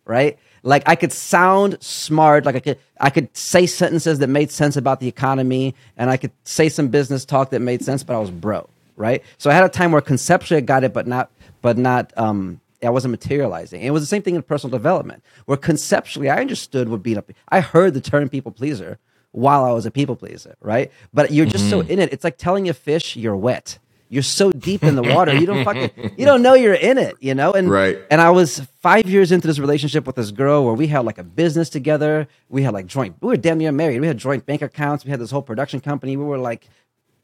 right? 0.06 0.40
Like 0.64 0.84
I 0.88 0.96
could 0.96 1.12
sound 1.12 1.82
smart, 1.82 2.46
like 2.46 2.56
I 2.56 2.60
could 2.60 2.80
I 3.00 3.10
could 3.10 3.36
say 3.36 3.66
sentences 3.66 4.20
that 4.20 4.28
made 4.28 4.52
sense 4.52 4.78
about 4.78 5.00
the 5.00 5.08
economy, 5.08 5.76
and 5.98 6.10
I 6.10 6.18
could 6.18 6.32
say 6.44 6.70
some 6.70 6.90
business 6.90 7.26
talk 7.26 7.50
that 7.52 7.60
made 7.60 7.84
sense, 7.84 8.04
but 8.04 8.16
I 8.16 8.20
was 8.20 8.32
broke, 8.32 8.70
right? 8.96 9.24
So 9.38 9.50
I 9.50 9.54
had 9.54 9.64
a 9.64 9.70
time 9.70 9.92
where 9.92 10.02
conceptually 10.02 10.60
I 10.60 10.62
got 10.62 10.84
it, 10.84 10.94
but 10.94 11.08
not 11.08 11.32
but 11.62 11.78
not 11.78 12.14
um 12.18 12.61
I 12.84 12.90
wasn't 12.90 13.12
materializing. 13.12 13.82
And 13.82 13.88
it 13.88 13.92
was 13.92 14.04
the 14.04 14.08
same 14.08 14.22
thing 14.22 14.36
in 14.36 14.42
personal 14.42 14.76
development, 14.78 15.24
where 15.46 15.58
conceptually 15.58 16.30
I 16.30 16.40
understood 16.40 16.90
what 16.90 17.04
being 17.04 17.18
a 17.18 17.24
I 17.50 17.62
heard 17.62 17.94
the 17.94 18.02
term 18.02 18.30
people 18.30 18.52
pleaser 18.52 19.00
while 19.32 19.64
I 19.64 19.72
was 19.72 19.86
a 19.86 19.92
people 19.92 20.16
pleaser, 20.16 20.56
right? 20.62 20.92
But 21.14 21.32
you're 21.32 21.46
just 21.46 21.70
so 21.70 21.82
mm-hmm. 21.82 21.92
in 21.92 22.00
it. 22.00 22.14
It's 22.14 22.24
like 22.24 22.38
telling 22.38 22.70
a 22.70 22.74
fish 22.74 23.16
you're 23.16 23.36
wet. 23.36 23.80
You're 24.10 24.24
so 24.24 24.52
deep 24.52 24.84
in 24.84 24.96
the 24.96 25.04
water, 25.04 25.34
you 25.34 25.46
don't 25.46 25.64
fucking 25.70 26.16
you 26.18 26.26
don't 26.26 26.42
know 26.42 26.54
you're 26.54 26.74
in 26.74 26.98
it, 26.98 27.16
you 27.22 27.34
know? 27.34 27.54
And 27.54 27.70
Right. 27.70 27.98
and 28.12 28.20
I 28.20 28.30
was 28.30 28.60
five 28.82 29.10
years 29.10 29.32
into 29.32 29.48
this 29.48 29.58
relationship 29.58 30.06
with 30.06 30.18
this 30.18 30.32
girl 30.32 30.66
where 30.66 30.74
we 30.74 30.88
had 30.88 31.06
like 31.06 31.18
a 31.18 31.24
business 31.24 31.70
together. 31.70 32.28
We 32.50 32.64
had 32.64 32.74
like 32.74 32.88
joint, 32.88 33.16
we 33.22 33.30
were 33.30 33.38
damn 33.38 33.58
near 33.58 33.72
married. 33.72 34.02
We 34.02 34.08
had 34.08 34.18
joint 34.18 34.46
bank 34.46 34.62
accounts. 34.62 35.06
We 35.06 35.12
had 35.12 35.22
this 35.22 35.32
whole 35.32 35.42
production 35.42 35.80
company. 35.80 36.18
We 36.18 36.26
were 36.26 36.38
like 36.38 36.68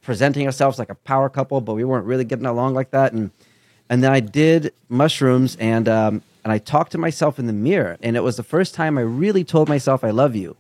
presenting 0.02 0.46
ourselves 0.46 0.80
like 0.80 0.90
a 0.90 0.96
power 0.96 1.30
couple, 1.30 1.60
but 1.60 1.74
we 1.74 1.84
weren't 1.84 2.06
really 2.06 2.24
getting 2.24 2.46
along 2.46 2.74
like 2.74 2.92
that. 2.92 3.12
And 3.12 3.32
and 3.90 4.04
then 4.04 4.12
I 4.12 4.20
did 4.20 4.74
mushrooms 4.90 5.58
and 5.60 5.88
um, 5.90 6.22
and 6.44 6.52
I 6.52 6.60
talked 6.60 6.94
to 6.94 6.98
myself 6.98 7.40
in 7.40 7.48
the 7.48 7.54
mirror. 7.54 7.98
And 8.02 8.16
it 8.18 8.22
was 8.24 8.38
the 8.38 8.44
first 8.44 8.74
time 8.76 8.98
I 8.98 9.02
really 9.02 9.44
told 9.44 9.70
myself 9.70 10.04
I 10.04 10.12
love 10.12 10.36
you. 10.36 10.56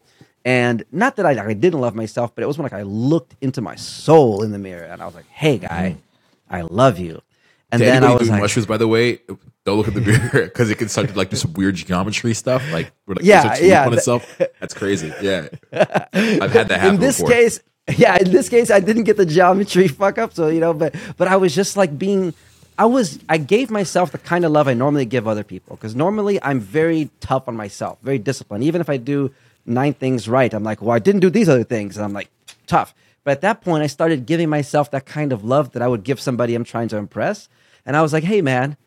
And 0.45 0.83
not 0.91 1.17
that 1.17 1.25
I, 1.25 1.31
I 1.49 1.53
didn't 1.53 1.81
love 1.81 1.95
myself, 1.95 2.33
but 2.35 2.43
it 2.43 2.47
was 2.47 2.57
when 2.57 2.63
like 2.63 2.73
I 2.73 2.83
looked 2.83 3.35
into 3.41 3.61
my 3.61 3.75
soul 3.75 4.43
in 4.43 4.51
the 4.51 4.59
mirror 4.59 4.85
and 4.85 5.01
I 5.01 5.05
was 5.05 5.15
like, 5.15 5.27
"Hey, 5.29 5.57
guy, 5.57 5.97
I 6.49 6.61
love 6.61 6.99
you." 6.99 7.21
And 7.71 7.81
To 7.81 7.85
then 7.85 8.03
I 8.03 8.13
was 8.15 8.29
like, 8.29 8.41
mushrooms, 8.41 8.65
by 8.67 8.77
the 8.77 8.87
way, 8.87 9.19
don't 9.65 9.77
look 9.77 9.89
at 9.89 9.93
the 9.93 10.01
mirror 10.01 10.29
because 10.45 10.69
it 10.69 10.77
can 10.77 10.89
start 10.89 11.09
to 11.09 11.15
like 11.17 11.29
do 11.29 11.35
some 11.37 11.53
weird 11.53 11.75
geometry 11.75 12.33
stuff. 12.33 12.63
Like, 12.71 12.93
where, 13.05 13.15
like 13.15 13.25
Yeah, 13.25 13.37
it 13.37 13.41
starts 13.41 13.59
to 13.61 13.65
loop 13.65 13.71
yeah, 13.71 13.85
on 13.85 13.93
itself. 13.93 14.25
That's 14.61 14.73
crazy. 14.73 15.13
Yeah, 15.21 15.49
I've 15.73 16.53
had 16.53 16.69
that 16.69 16.79
happen 16.81 16.95
in 16.95 16.99
this 17.01 17.17
before. 17.17 17.31
case 17.31 17.59
yeah 17.97 18.17
in 18.17 18.31
this 18.31 18.49
case 18.49 18.71
i 18.71 18.79
didn't 18.79 19.03
get 19.05 19.17
the 19.17 19.25
geometry 19.25 19.87
fuck 19.87 20.17
up 20.17 20.33
so 20.33 20.47
you 20.49 20.59
know 20.59 20.73
but 20.73 20.95
but 21.17 21.27
i 21.27 21.35
was 21.37 21.55
just 21.55 21.77
like 21.77 21.97
being 21.97 22.33
i 22.77 22.85
was 22.85 23.19
i 23.29 23.37
gave 23.37 23.69
myself 23.69 24.11
the 24.11 24.17
kind 24.17 24.45
of 24.45 24.51
love 24.51 24.67
i 24.67 24.73
normally 24.73 25.05
give 25.05 25.27
other 25.27 25.43
people 25.43 25.75
because 25.75 25.95
normally 25.95 26.41
i'm 26.43 26.59
very 26.59 27.09
tough 27.19 27.47
on 27.47 27.55
myself 27.55 27.97
very 28.01 28.17
disciplined 28.17 28.63
even 28.63 28.81
if 28.81 28.89
i 28.89 28.97
do 28.97 29.31
nine 29.65 29.93
things 29.93 30.27
right 30.27 30.53
i'm 30.53 30.63
like 30.63 30.81
well 30.81 30.95
i 30.95 30.99
didn't 30.99 31.21
do 31.21 31.29
these 31.29 31.49
other 31.49 31.63
things 31.63 31.97
and 31.97 32.05
i'm 32.05 32.13
like 32.13 32.29
tough 32.65 32.93
but 33.23 33.31
at 33.31 33.41
that 33.41 33.61
point 33.61 33.83
i 33.83 33.87
started 33.87 34.25
giving 34.25 34.49
myself 34.49 34.91
that 34.91 35.05
kind 35.05 35.31
of 35.31 35.43
love 35.43 35.71
that 35.71 35.81
i 35.81 35.87
would 35.87 36.03
give 36.03 36.19
somebody 36.19 36.55
i'm 36.55 36.63
trying 36.63 36.87
to 36.87 36.97
impress 36.97 37.49
and 37.85 37.95
i 37.95 38.01
was 38.01 38.13
like 38.13 38.23
hey 38.23 38.41
man 38.41 38.77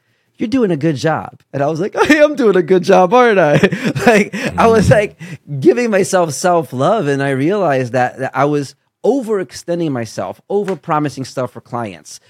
you're 0.41 0.49
doing 0.49 0.71
a 0.71 0.77
good 0.77 0.97
job. 0.97 1.43
And 1.53 1.63
I 1.63 1.67
was 1.67 1.81
like, 1.81 1.95
I 2.11 2.17
am 2.17 2.35
doing 2.35 2.57
a 2.57 2.63
good 2.63 2.83
job, 2.83 3.13
aren't 3.13 3.39
I? 3.39 3.53
like, 4.07 4.35
I 4.35 4.67
was 4.67 4.89
mm-hmm. 4.89 4.93
like 4.93 5.61
giving 5.61 5.91
myself 5.91 6.33
self 6.33 6.73
love. 6.73 7.07
And 7.07 7.23
I 7.23 7.31
realized 7.31 7.93
that, 7.93 8.19
that 8.19 8.33
I 8.35 8.47
was 8.47 8.75
overextending 9.05 9.93
myself, 9.93 10.41
over 10.49 10.77
promising 10.77 11.25
stuff 11.25 11.53
for 11.53 11.61
clients. 11.61 12.21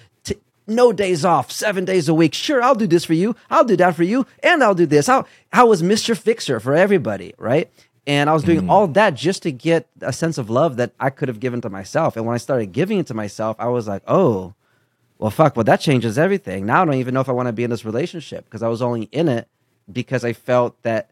No 0.70 0.92
days 0.92 1.24
off, 1.24 1.50
seven 1.50 1.84
days 1.84 2.08
a 2.08 2.14
week. 2.14 2.32
Sure, 2.32 2.62
I'll 2.62 2.74
do 2.74 2.86
this 2.86 3.04
for 3.04 3.14
you. 3.14 3.34
I'll 3.50 3.64
do 3.64 3.76
that 3.76 3.96
for 3.96 4.04
you. 4.04 4.26
And 4.42 4.62
I'll 4.62 4.74
do 4.74 4.86
this. 4.86 5.08
I, 5.08 5.24
I 5.52 5.64
was 5.64 5.82
Mr. 5.82 6.16
Fixer 6.16 6.60
for 6.60 6.74
everybody, 6.74 7.34
right? 7.38 7.70
And 8.06 8.30
I 8.30 8.32
was 8.32 8.44
doing 8.44 8.60
mm-hmm. 8.60 8.70
all 8.70 8.86
that 8.88 9.14
just 9.14 9.42
to 9.42 9.52
get 9.52 9.88
a 10.00 10.12
sense 10.12 10.38
of 10.38 10.48
love 10.48 10.76
that 10.76 10.92
I 10.98 11.10
could 11.10 11.28
have 11.28 11.40
given 11.40 11.60
to 11.62 11.70
myself. 11.70 12.16
And 12.16 12.24
when 12.24 12.34
I 12.34 12.38
started 12.38 12.72
giving 12.72 12.98
it 12.98 13.06
to 13.08 13.14
myself, 13.14 13.56
I 13.58 13.68
was 13.68 13.88
like, 13.88 14.02
oh, 14.06 14.54
well, 15.18 15.30
fuck, 15.30 15.54
well, 15.54 15.64
that 15.64 15.80
changes 15.80 16.16
everything. 16.16 16.66
Now 16.66 16.82
I 16.82 16.84
don't 16.84 16.94
even 16.94 17.14
know 17.14 17.20
if 17.20 17.28
I 17.28 17.32
want 17.32 17.48
to 17.48 17.52
be 17.52 17.64
in 17.64 17.70
this 17.70 17.84
relationship 17.84 18.44
because 18.46 18.62
I 18.62 18.68
was 18.68 18.80
only 18.80 19.02
in 19.12 19.28
it 19.28 19.48
because 19.92 20.24
I 20.24 20.32
felt 20.32 20.80
that, 20.82 21.10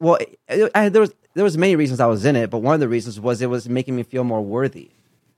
well, 0.00 0.18
I, 0.48 0.68
I, 0.74 0.88
there 0.88 1.02
was 1.02 1.12
there 1.34 1.44
was 1.44 1.56
many 1.56 1.76
reasons 1.76 2.00
I 2.00 2.06
was 2.06 2.24
in 2.24 2.36
it, 2.36 2.50
but 2.50 2.58
one 2.58 2.74
of 2.74 2.80
the 2.80 2.88
reasons 2.88 3.18
was 3.20 3.40
it 3.40 3.46
was 3.46 3.68
making 3.68 3.96
me 3.96 4.02
feel 4.02 4.24
more 4.24 4.42
worthy, 4.42 4.90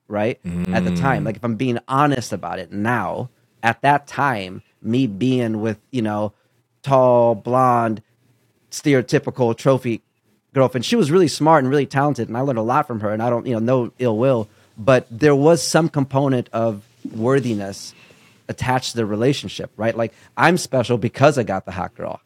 right? 0.08 0.38
At 0.74 0.84
the 0.84 0.94
time, 0.96 1.22
mm. 1.22 1.26
like 1.26 1.36
if 1.36 1.44
I'm 1.44 1.56
being 1.56 1.78
honest 1.88 2.32
about 2.32 2.58
it 2.58 2.72
now, 2.72 3.30
at 3.62 3.80
that 3.82 4.06
time, 4.06 4.62
me 4.82 5.06
being 5.06 5.60
with 5.60 5.78
you 5.90 6.02
know, 6.02 6.32
tall, 6.82 7.34
blonde, 7.34 8.02
stereotypical 8.70 9.56
trophy 9.56 10.02
girlfriend. 10.54 10.84
She 10.84 10.96
was 10.96 11.10
really 11.10 11.28
smart 11.28 11.64
and 11.64 11.70
really 11.70 11.86
talented, 11.86 12.28
and 12.28 12.36
I 12.36 12.40
learned 12.40 12.58
a 12.58 12.62
lot 12.62 12.86
from 12.86 13.00
her. 13.00 13.10
And 13.10 13.22
I 13.22 13.28
don't, 13.28 13.46
you 13.46 13.54
know, 13.54 13.58
no 13.58 13.92
ill 13.98 14.16
will, 14.16 14.48
but 14.78 15.06
there 15.10 15.34
was 15.34 15.62
some 15.62 15.88
component 15.88 16.48
of 16.52 16.82
worthiness 17.12 17.94
attached 18.48 18.92
to 18.92 18.96
the 18.96 19.06
relationship, 19.06 19.70
right? 19.76 19.96
Like 19.96 20.12
I'm 20.36 20.56
special 20.58 20.98
because 20.98 21.38
I 21.38 21.42
got 21.42 21.64
the 21.64 21.72
hot 21.72 21.94
girl. 21.94 22.20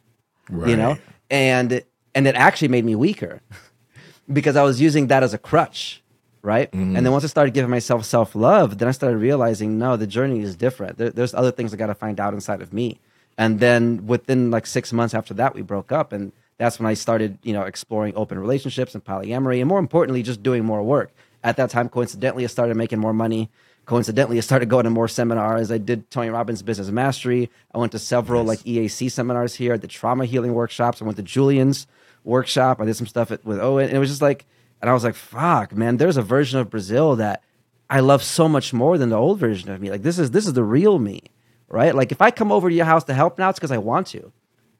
you 0.50 0.76
know, 0.76 0.98
and 1.30 1.82
and 2.14 2.26
it 2.26 2.34
actually 2.34 2.68
made 2.68 2.84
me 2.84 2.94
weaker 2.94 3.40
because 4.32 4.56
I 4.56 4.62
was 4.62 4.80
using 4.80 5.08
that 5.08 5.22
as 5.22 5.34
a 5.34 5.38
crutch, 5.38 6.02
right? 6.42 6.72
And 6.72 6.96
then 6.96 7.04
mm-hmm. 7.04 7.12
once 7.12 7.24
I 7.24 7.28
started 7.28 7.54
giving 7.54 7.70
myself 7.70 8.04
self 8.04 8.34
love, 8.34 8.78
then 8.78 8.88
I 8.88 8.92
started 8.92 9.18
realizing 9.18 9.78
no, 9.78 9.96
the 9.96 10.06
journey 10.06 10.40
is 10.40 10.56
different. 10.56 10.98
There, 10.98 11.10
there's 11.10 11.34
other 11.34 11.50
things 11.50 11.72
I 11.72 11.76
got 11.76 11.86
to 11.86 11.94
find 11.94 12.20
out 12.20 12.34
inside 12.34 12.62
of 12.62 12.72
me. 12.72 13.00
And 13.36 13.60
then 13.60 14.06
within 14.06 14.50
like 14.50 14.66
six 14.66 14.92
months 14.92 15.14
after 15.14 15.32
that, 15.34 15.54
we 15.54 15.62
broke 15.62 15.92
up, 15.92 16.12
and 16.12 16.32
that's 16.58 16.80
when 16.80 16.86
I 16.86 16.94
started, 16.94 17.38
you 17.42 17.52
know, 17.52 17.62
exploring 17.62 18.14
open 18.16 18.38
relationships 18.38 18.94
and 18.94 19.04
polyamory, 19.04 19.60
and 19.60 19.68
more 19.68 19.78
importantly, 19.78 20.22
just 20.22 20.42
doing 20.42 20.64
more 20.64 20.82
work. 20.82 21.12
At 21.44 21.56
that 21.56 21.70
time, 21.70 21.88
coincidentally, 21.88 22.42
I 22.42 22.48
started 22.48 22.76
making 22.76 22.98
more 22.98 23.12
money. 23.12 23.48
Coincidentally, 23.86 24.36
I 24.36 24.40
started 24.40 24.68
going 24.68 24.84
to 24.84 24.90
more 24.90 25.06
seminars. 25.06 25.70
I 25.70 25.78
did 25.78 26.10
Tony 26.10 26.30
Robbins 26.30 26.62
Business 26.62 26.90
Mastery. 26.90 27.48
I 27.72 27.78
went 27.78 27.92
to 27.92 27.98
several 27.98 28.44
like 28.44 28.58
EAC 28.60 29.10
seminars 29.10 29.54
here. 29.54 29.78
Did 29.78 29.88
trauma 29.88 30.26
healing 30.26 30.52
workshops. 30.52 31.00
I 31.00 31.04
went 31.04 31.16
to 31.16 31.22
Julian's 31.22 31.86
workshop. 32.24 32.80
I 32.80 32.84
did 32.84 32.96
some 32.96 33.06
stuff 33.06 33.30
at, 33.30 33.44
with 33.44 33.60
Owen. 33.60 33.86
And 33.86 33.96
it 33.96 34.00
was 34.00 34.10
just 34.10 34.20
like, 34.20 34.44
and 34.80 34.88
I 34.90 34.92
was 34.92 35.04
like, 35.04 35.14
fuck, 35.14 35.74
man, 35.74 35.96
there's 35.96 36.16
a 36.16 36.22
version 36.22 36.60
of 36.60 36.70
Brazil 36.70 37.16
that 37.16 37.42
I 37.90 38.00
love 38.00 38.22
so 38.22 38.48
much 38.48 38.72
more 38.72 38.98
than 38.98 39.08
the 39.08 39.16
old 39.16 39.38
version 39.38 39.70
of 39.70 39.80
me. 39.80 39.90
Like 39.90 40.02
this 40.02 40.18
is 40.18 40.30
this 40.30 40.46
is 40.46 40.52
the 40.52 40.64
real 40.64 40.98
me, 40.98 41.22
right? 41.68 41.94
Like 41.94 42.12
if 42.12 42.20
I 42.20 42.30
come 42.30 42.52
over 42.52 42.68
to 42.68 42.74
your 42.74 42.84
house 42.84 43.04
to 43.04 43.14
help 43.14 43.38
now, 43.38 43.48
it's 43.50 43.58
because 43.58 43.72
I 43.72 43.78
want 43.78 44.08
to, 44.08 44.32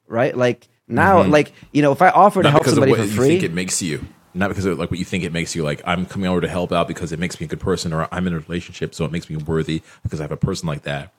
right? 0.06 0.36
Like 0.36 0.68
now, 0.86 1.22
like 1.24 1.52
you 1.72 1.82
know, 1.82 1.92
if 1.92 2.02
I 2.02 2.10
offer 2.10 2.42
to 2.42 2.44
Not 2.44 2.50
help 2.50 2.62
because 2.62 2.72
of 2.72 2.76
somebody 2.82 2.92
what 2.92 3.00
for 3.00 3.06
you 3.06 3.16
free, 3.16 3.28
think 3.28 3.42
it 3.42 3.52
makes 3.52 3.80
you. 3.82 4.06
Not 4.34 4.48
because 4.48 4.66
of 4.66 4.78
like 4.78 4.90
what 4.90 4.98
you 4.98 5.04
think 5.06 5.24
it 5.24 5.32
makes 5.32 5.56
you. 5.56 5.62
Like 5.62 5.80
I'm 5.84 6.06
coming 6.06 6.28
over 6.28 6.40
to 6.40 6.48
help 6.48 6.70
out 6.70 6.86
because 6.86 7.12
it 7.12 7.18
makes 7.18 7.40
me 7.40 7.46
a 7.46 7.48
good 7.48 7.60
person, 7.60 7.92
or 7.92 8.06
I'm 8.12 8.26
in 8.26 8.34
a 8.34 8.38
relationship, 8.38 8.94
so 8.94 9.04
it 9.04 9.10
makes 9.10 9.28
me 9.30 9.36
worthy 9.36 9.82
because 10.02 10.20
I 10.20 10.24
have 10.24 10.32
a 10.32 10.36
person 10.36 10.68
like 10.68 10.82
that. 10.82 11.12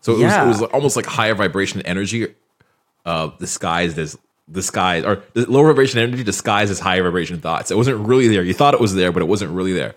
So 0.00 0.14
it, 0.14 0.20
Yeah. 0.20 0.46
was, 0.46 0.60
it 0.60 0.62
was 0.62 0.70
almost 0.72 0.96
like 0.96 1.06
higher 1.06 1.34
vibration 1.34 1.82
energy, 1.82 2.28
uh, 3.04 3.28
disguised 3.38 3.98
as 3.98 4.16
disguised 4.50 5.06
or 5.06 5.22
the 5.32 5.50
lower 5.50 5.68
vibration 5.68 5.98
energy 6.00 6.22
disguised 6.22 6.70
as 6.70 6.78
higher 6.80 7.02
vibration 7.02 7.40
thoughts. 7.40 7.70
It 7.70 7.76
wasn't 7.76 8.06
really 8.06 8.28
there. 8.28 8.42
You 8.42 8.54
thought 8.54 8.74
it 8.74 8.80
was 8.80 8.94
there, 8.94 9.12
but 9.12 9.22
it 9.22 9.26
wasn't 9.26 9.52
really 9.52 9.72
there. 9.72 9.94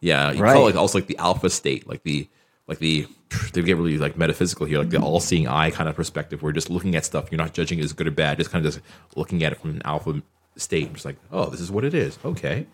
Yeah, 0.00 0.32
you 0.32 0.42
Right. 0.42 0.52
call 0.52 0.62
it 0.62 0.70
like 0.72 0.76
also 0.76 0.98
like 0.98 1.06
the 1.06 1.16
alpha 1.18 1.48
state, 1.50 1.88
like 1.88 2.02
the 2.02 2.28
like 2.66 2.78
the 2.78 3.06
they 3.52 3.62
get 3.62 3.76
really 3.76 3.98
like 3.98 4.16
metaphysical 4.16 4.66
here, 4.66 4.78
like 4.78 4.90
the 4.90 4.96
mm-hmm. 4.98 5.06
all 5.06 5.20
seeing 5.20 5.48
eye 5.48 5.70
kind 5.70 5.88
of 5.88 5.96
perspective. 5.96 6.42
Where 6.42 6.50
you're 6.50 6.54
just 6.54 6.70
looking 6.70 6.94
at 6.94 7.04
stuff, 7.04 7.30
you're 7.30 7.38
not 7.38 7.54
judging 7.54 7.78
it 7.78 7.84
as 7.84 7.92
good 7.92 8.06
or 8.06 8.10
bad, 8.10 8.38
just 8.38 8.50
kind 8.50 8.64
of 8.64 8.72
just 8.72 8.84
looking 9.16 9.42
at 9.44 9.52
it 9.52 9.60
from 9.60 9.70
an 9.70 9.82
alpha 9.84 10.22
state. 10.56 10.92
Just 10.92 11.04
like, 11.04 11.16
oh, 11.32 11.46
this 11.50 11.60
is 11.60 11.70
what 11.70 11.84
it 11.84 11.94
is. 11.94 12.18
Okay, 12.24 12.66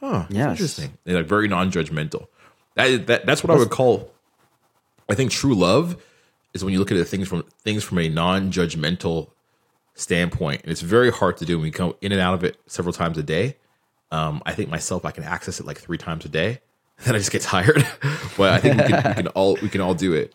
huh, 0.00 0.26
Yes. 0.28 0.50
interesting. 0.52 0.92
And 1.06 1.16
like 1.16 1.26
very 1.26 1.48
non-judgmental. 1.48 2.26
That, 2.74 3.06
that 3.06 3.26
that's 3.26 3.42
what 3.44 3.54
I 3.54 3.58
would 3.58 3.70
call. 3.70 4.10
I 5.08 5.14
think 5.14 5.30
true 5.30 5.54
love 5.54 6.02
is 6.52 6.64
when 6.64 6.72
you 6.72 6.78
look 6.78 6.90
at 6.90 6.96
the 6.96 7.04
things 7.04 7.28
from 7.28 7.44
things 7.62 7.84
from 7.84 7.98
a 7.98 8.08
non-judgmental 8.08 9.30
standpoint, 9.94 10.62
and 10.62 10.70
it's 10.70 10.80
very 10.80 11.10
hard 11.10 11.36
to 11.38 11.44
do. 11.44 11.56
when 11.56 11.64
we 11.64 11.70
go 11.70 11.96
in 12.00 12.12
and 12.12 12.20
out 12.20 12.34
of 12.34 12.44
it 12.44 12.58
several 12.66 12.92
times 12.92 13.18
a 13.18 13.22
day. 13.22 13.56
Um, 14.10 14.42
I 14.46 14.52
think 14.52 14.70
myself, 14.70 15.04
I 15.04 15.10
can 15.10 15.24
access 15.24 15.58
it 15.58 15.66
like 15.66 15.78
three 15.78 15.98
times 15.98 16.24
a 16.24 16.28
day. 16.28 16.60
Then 17.04 17.16
I 17.16 17.18
just 17.18 17.32
get 17.32 17.42
tired. 17.42 17.84
but 18.36 18.52
I 18.52 18.58
think 18.58 18.76
we 18.76 18.84
can, 18.84 19.08
we 19.08 19.14
can 19.14 19.26
all 19.28 19.58
we 19.60 19.68
can 19.68 19.80
all 19.80 19.94
do 19.94 20.12
it. 20.12 20.32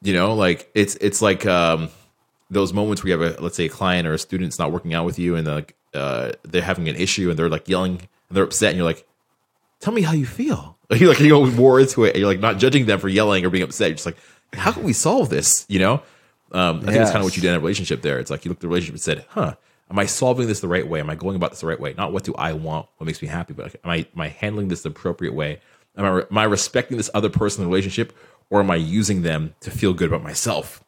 You 0.00 0.14
know, 0.14 0.34
like 0.34 0.70
it's 0.74 0.94
it's 0.96 1.20
like 1.20 1.44
um, 1.44 1.90
those 2.50 2.72
moments 2.72 3.04
where 3.04 3.12
you 3.12 3.20
have 3.20 3.38
a 3.38 3.42
let's 3.42 3.56
say 3.56 3.66
a 3.66 3.68
client 3.68 4.08
or 4.08 4.14
a 4.14 4.18
student's 4.18 4.58
not 4.58 4.72
working 4.72 4.94
out 4.94 5.04
with 5.04 5.18
you, 5.18 5.36
and 5.36 5.46
they're 5.46 5.54
like 5.56 5.74
uh, 5.92 6.32
they're 6.42 6.62
having 6.62 6.88
an 6.88 6.96
issue, 6.96 7.28
and 7.28 7.38
they're 7.38 7.50
like 7.50 7.68
yelling, 7.68 7.98
and 7.98 8.36
they're 8.36 8.44
upset, 8.44 8.70
and 8.70 8.78
you're 8.78 8.86
like, 8.86 9.06
tell 9.80 9.92
me 9.92 10.00
how 10.00 10.12
you 10.12 10.24
feel. 10.24 10.78
Like 10.88 11.00
you're 11.00 11.10
like 11.10 11.20
you 11.20 11.28
go 11.28 11.44
more 11.44 11.80
into 11.80 12.04
it, 12.04 12.14
and 12.14 12.20
you're 12.20 12.28
like 12.28 12.40
not 12.40 12.56
judging 12.56 12.86
them 12.86 12.98
for 12.98 13.08
yelling 13.08 13.44
or 13.44 13.50
being 13.50 13.64
upset. 13.64 13.88
You're 13.88 13.96
just 13.96 14.06
like, 14.06 14.16
how 14.54 14.72
can 14.72 14.84
we 14.84 14.94
solve 14.94 15.28
this? 15.28 15.66
You 15.68 15.80
know, 15.80 16.02
um, 16.52 16.78
I 16.80 16.92
think 16.92 16.96
it's 16.96 17.10
kind 17.10 17.18
of 17.18 17.24
what 17.24 17.36
you 17.36 17.42
did 17.42 17.50
in 17.50 17.54
a 17.56 17.60
relationship. 17.60 18.02
There, 18.02 18.18
it's 18.18 18.30
like 18.30 18.44
you 18.44 18.50
looked 18.50 18.58
at 18.60 18.62
the 18.62 18.68
relationship 18.68 18.94
and 18.94 19.02
said, 19.02 19.26
huh. 19.30 19.54
Am 19.90 19.98
I 19.98 20.04
solving 20.04 20.48
this 20.48 20.60
the 20.60 20.68
right 20.68 20.86
way? 20.86 21.00
Am 21.00 21.08
I 21.08 21.14
going 21.14 21.34
about 21.34 21.48
this 21.48 21.60
the 21.60 21.66
right 21.66 21.80
way? 21.80 21.94
Not 21.96 22.12
what 22.12 22.22
do 22.22 22.34
I 22.34 22.52
want, 22.52 22.88
what 22.98 23.06
makes 23.06 23.22
me 23.22 23.28
happy, 23.28 23.54
but 23.54 23.74
am 23.84 23.90
I 23.90 23.96
am 24.14 24.20
I 24.20 24.28
handling 24.28 24.68
this 24.68 24.82
the 24.82 24.90
appropriate 24.90 25.32
way? 25.32 25.60
Am 25.96 26.04
I 26.04 26.24
am 26.30 26.36
I 26.36 26.44
respecting 26.44 26.98
this 26.98 27.08
other 27.14 27.30
person 27.30 27.62
in 27.62 27.70
the 27.70 27.70
relationship, 27.70 28.12
or 28.50 28.60
am 28.60 28.70
I 28.70 28.76
using 28.76 29.22
them 29.22 29.54
to 29.60 29.70
feel 29.70 29.94
good 29.94 30.08
about 30.08 30.22
myself 30.22 30.84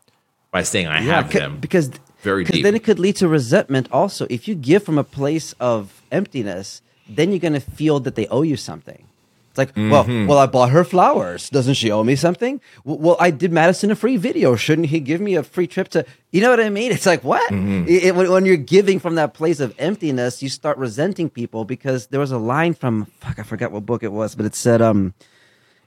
by 0.50 0.62
saying 0.64 0.86
I 0.86 1.00
have 1.00 1.32
c- 1.32 1.38
them? 1.38 1.60
because 1.60 1.90
Very 2.20 2.44
deep. 2.44 2.62
then 2.62 2.74
it 2.74 2.84
could 2.84 2.98
lead 2.98 3.16
to 3.16 3.26
resentment. 3.26 3.88
Also, 3.90 4.26
if 4.28 4.46
you 4.46 4.54
give 4.54 4.82
from 4.82 4.98
a 4.98 5.04
place 5.04 5.54
of 5.58 6.02
emptiness, 6.12 6.82
then 7.08 7.30
you're 7.30 7.38
gonna 7.38 7.58
feel 7.58 8.00
that 8.00 8.16
they 8.16 8.26
owe 8.26 8.42
you 8.42 8.58
something. 8.58 9.06
It's 9.50 9.58
like, 9.58 9.74
well, 9.76 10.04
Mm-hmm. 10.04 10.26
well, 10.28 10.38
I 10.38 10.46
bought 10.46 10.70
her 10.70 10.84
flowers. 10.84 11.50
Doesn't 11.50 11.74
she 11.74 11.90
owe 11.90 12.04
me 12.04 12.14
something? 12.16 12.60
Well, 12.84 13.16
I 13.18 13.30
did 13.32 13.50
Madison 13.52 13.90
a 13.90 13.96
free 13.96 14.16
video. 14.16 14.54
Shouldn't 14.54 14.88
he 14.88 15.00
give 15.00 15.20
me 15.20 15.34
a 15.34 15.42
free 15.42 15.66
trip 15.66 15.88
to? 15.88 16.06
You 16.30 16.40
know 16.40 16.50
what 16.50 16.60
I 16.60 16.70
mean? 16.70 16.92
It's 16.92 17.04
like 17.06 17.24
what? 17.24 17.50
Mm-hmm. 17.52 17.88
It- 17.88 18.04
it- 18.04 18.14
when, 18.14 18.30
when 18.30 18.46
you're 18.46 18.56
giving 18.56 19.00
from 19.00 19.16
that 19.16 19.34
place 19.34 19.58
of 19.58 19.74
emptiness, 19.78 20.40
you 20.42 20.48
start 20.48 20.78
resenting 20.78 21.28
people 21.30 21.64
because 21.64 22.06
there 22.08 22.20
was 22.20 22.30
a 22.30 22.38
line 22.38 22.74
from 22.74 23.06
fuck, 23.20 23.38
I 23.40 23.42
forgot 23.42 23.72
what 23.72 23.84
book 23.84 24.02
it 24.04 24.12
was, 24.12 24.36
but 24.36 24.46
it 24.46 24.54
said, 24.54 24.80
um, 24.80 25.14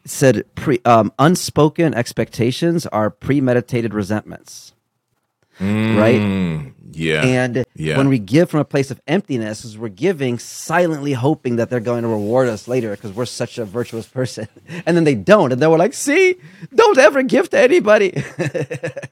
it 0.03 0.11
said 0.11 0.43
pre, 0.55 0.79
um, 0.83 1.13
unspoken 1.17 1.93
expectations 1.93 2.85
are 2.87 3.09
premeditated 3.09 3.93
resentments. 3.93 4.73
Right? 5.59 6.71
yeah, 6.91 7.23
And 7.23 7.65
yeah. 7.75 7.97
when 7.97 8.07
we 8.09 8.19
give 8.19 8.49
from 8.49 8.59
a 8.59 8.65
place 8.65 8.91
of 8.91 9.01
emptiness, 9.07 9.65
is 9.65 9.77
we're 9.77 9.89
giving 9.89 10.37
silently 10.39 11.13
hoping 11.13 11.55
that 11.57 11.69
they're 11.69 11.79
going 11.79 12.03
to 12.03 12.07
reward 12.07 12.47
us 12.49 12.67
later 12.67 12.91
because 12.91 13.11
we're 13.13 13.25
such 13.25 13.57
a 13.57 13.65
virtuous 13.65 14.05
person. 14.07 14.47
And 14.85 14.95
then 14.97 15.03
they 15.03 15.15
don't. 15.15 15.51
And 15.51 15.61
then 15.61 15.69
we're 15.71 15.77
like, 15.77 15.93
see, 15.93 16.35
don't 16.75 16.97
ever 16.97 17.23
give 17.23 17.49
to 17.51 17.59
anybody. 17.59 18.23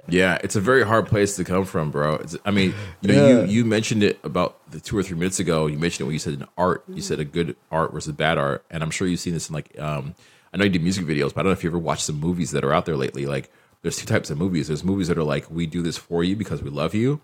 Yeah, 0.07 0.37
it's 0.43 0.57
a 0.57 0.59
very 0.61 0.83
hard 0.85 1.07
place 1.07 1.37
to 1.37 1.45
come 1.45 1.63
from, 1.63 1.89
bro. 1.89 2.15
It's, 2.15 2.35
I 2.43 2.51
mean, 2.51 2.73
you 2.99 3.13
know, 3.13 3.27
Yeah. 3.27 3.41
you 3.43 3.47
you 3.47 3.65
mentioned 3.65 4.03
it 4.03 4.19
about 4.25 4.57
the 4.69 4.81
two 4.81 4.97
or 4.97 5.03
three 5.03 5.17
minutes 5.17 5.39
ago. 5.39 5.67
You 5.67 5.77
mentioned 5.77 6.01
it 6.01 6.03
when 6.07 6.13
you 6.13 6.19
said 6.19 6.33
an 6.33 6.47
art. 6.57 6.83
You 6.89 7.01
said 7.01 7.19
a 7.21 7.25
good 7.25 7.55
art 7.71 7.93
versus 7.93 8.11
bad 8.13 8.37
art, 8.37 8.65
and 8.69 8.83
I'm 8.83 8.91
sure 8.91 9.07
you've 9.07 9.21
seen 9.21 9.33
this 9.33 9.47
in 9.49 9.53
like 9.53 9.79
um, 9.79 10.15
I 10.53 10.57
know 10.57 10.65
you 10.65 10.69
do 10.71 10.79
music 10.79 11.05
videos, 11.05 11.33
but 11.33 11.37
I 11.39 11.43
don't 11.43 11.51
know 11.51 11.51
if 11.53 11.63
you 11.63 11.69
ever 11.69 11.79
watched 11.79 12.03
some 12.03 12.19
movies 12.19 12.51
that 12.51 12.65
are 12.65 12.73
out 12.73 12.85
there 12.85 12.97
lately. 12.97 13.25
Like, 13.25 13.49
there's 13.81 13.97
two 13.97 14.05
types 14.05 14.29
of 14.29 14.37
movies. 14.37 14.67
There's 14.67 14.83
movies 14.83 15.07
that 15.07 15.17
are 15.17 15.23
like 15.23 15.49
we 15.49 15.65
do 15.65 15.81
this 15.81 15.97
for 15.97 16.23
you 16.23 16.35
because 16.35 16.61
we 16.61 16.69
love 16.69 16.93
you, 16.93 17.21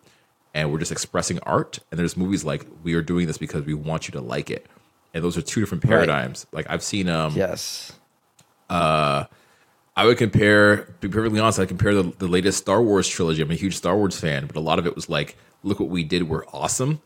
and 0.54 0.72
we're 0.72 0.80
just 0.80 0.92
expressing 0.92 1.40
art. 1.44 1.80
And 1.92 2.00
there's 2.00 2.18
movies 2.18 2.44
like 2.44 2.66
we 2.84 2.94
are 2.94 3.02
doing 3.02 3.28
this 3.28 3.38
because 3.38 3.64
we 3.64 3.74
want 3.74 4.08
you 4.08 4.12
to 4.14 4.22
like 4.22 4.50
it. 4.50 4.66
And 5.14 5.24
those 5.24 5.38
are 5.38 5.42
two 5.42 5.60
different 5.62 5.84
paradigms. 5.84 6.46
Like 6.52 6.68
I've 6.70 6.84
seen 6.84 7.10
um, 7.10 7.34
yes. 7.36 7.94
I 9.98 10.06
would 10.06 10.20
compare, 10.20 10.86
to 10.86 10.92
be 11.02 11.10
perfectly 11.10 11.40
honest, 11.40 11.58
I 11.60 11.66
compare 11.66 11.96
the, 11.96 12.04
the 12.04 12.28
latest 12.28 12.60
Star 12.60 12.84
Wars 12.84 13.08
trilogy. 13.08 13.42
I'm 13.42 13.50
a 13.50 13.56
huge 13.56 13.76
Star 13.76 13.98
Wars 13.98 14.20
fan, 14.20 14.46
but 14.46 14.56
a 14.56 14.60
lot 14.60 14.78
of 14.78 14.86
it 14.86 14.94
was 14.94 15.10
like, 15.10 15.36
look 15.64 15.80
what 15.80 15.90
we 15.90 16.04
did, 16.04 16.30
we're 16.30 16.46
awesome. 16.54 17.02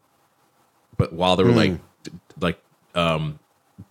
But 0.98 1.14
while 1.14 1.38
they 1.38 1.46
were 1.46 1.52
like, 1.52 1.80
d- 2.04 2.12
like, 2.42 2.62
um, 2.94 3.40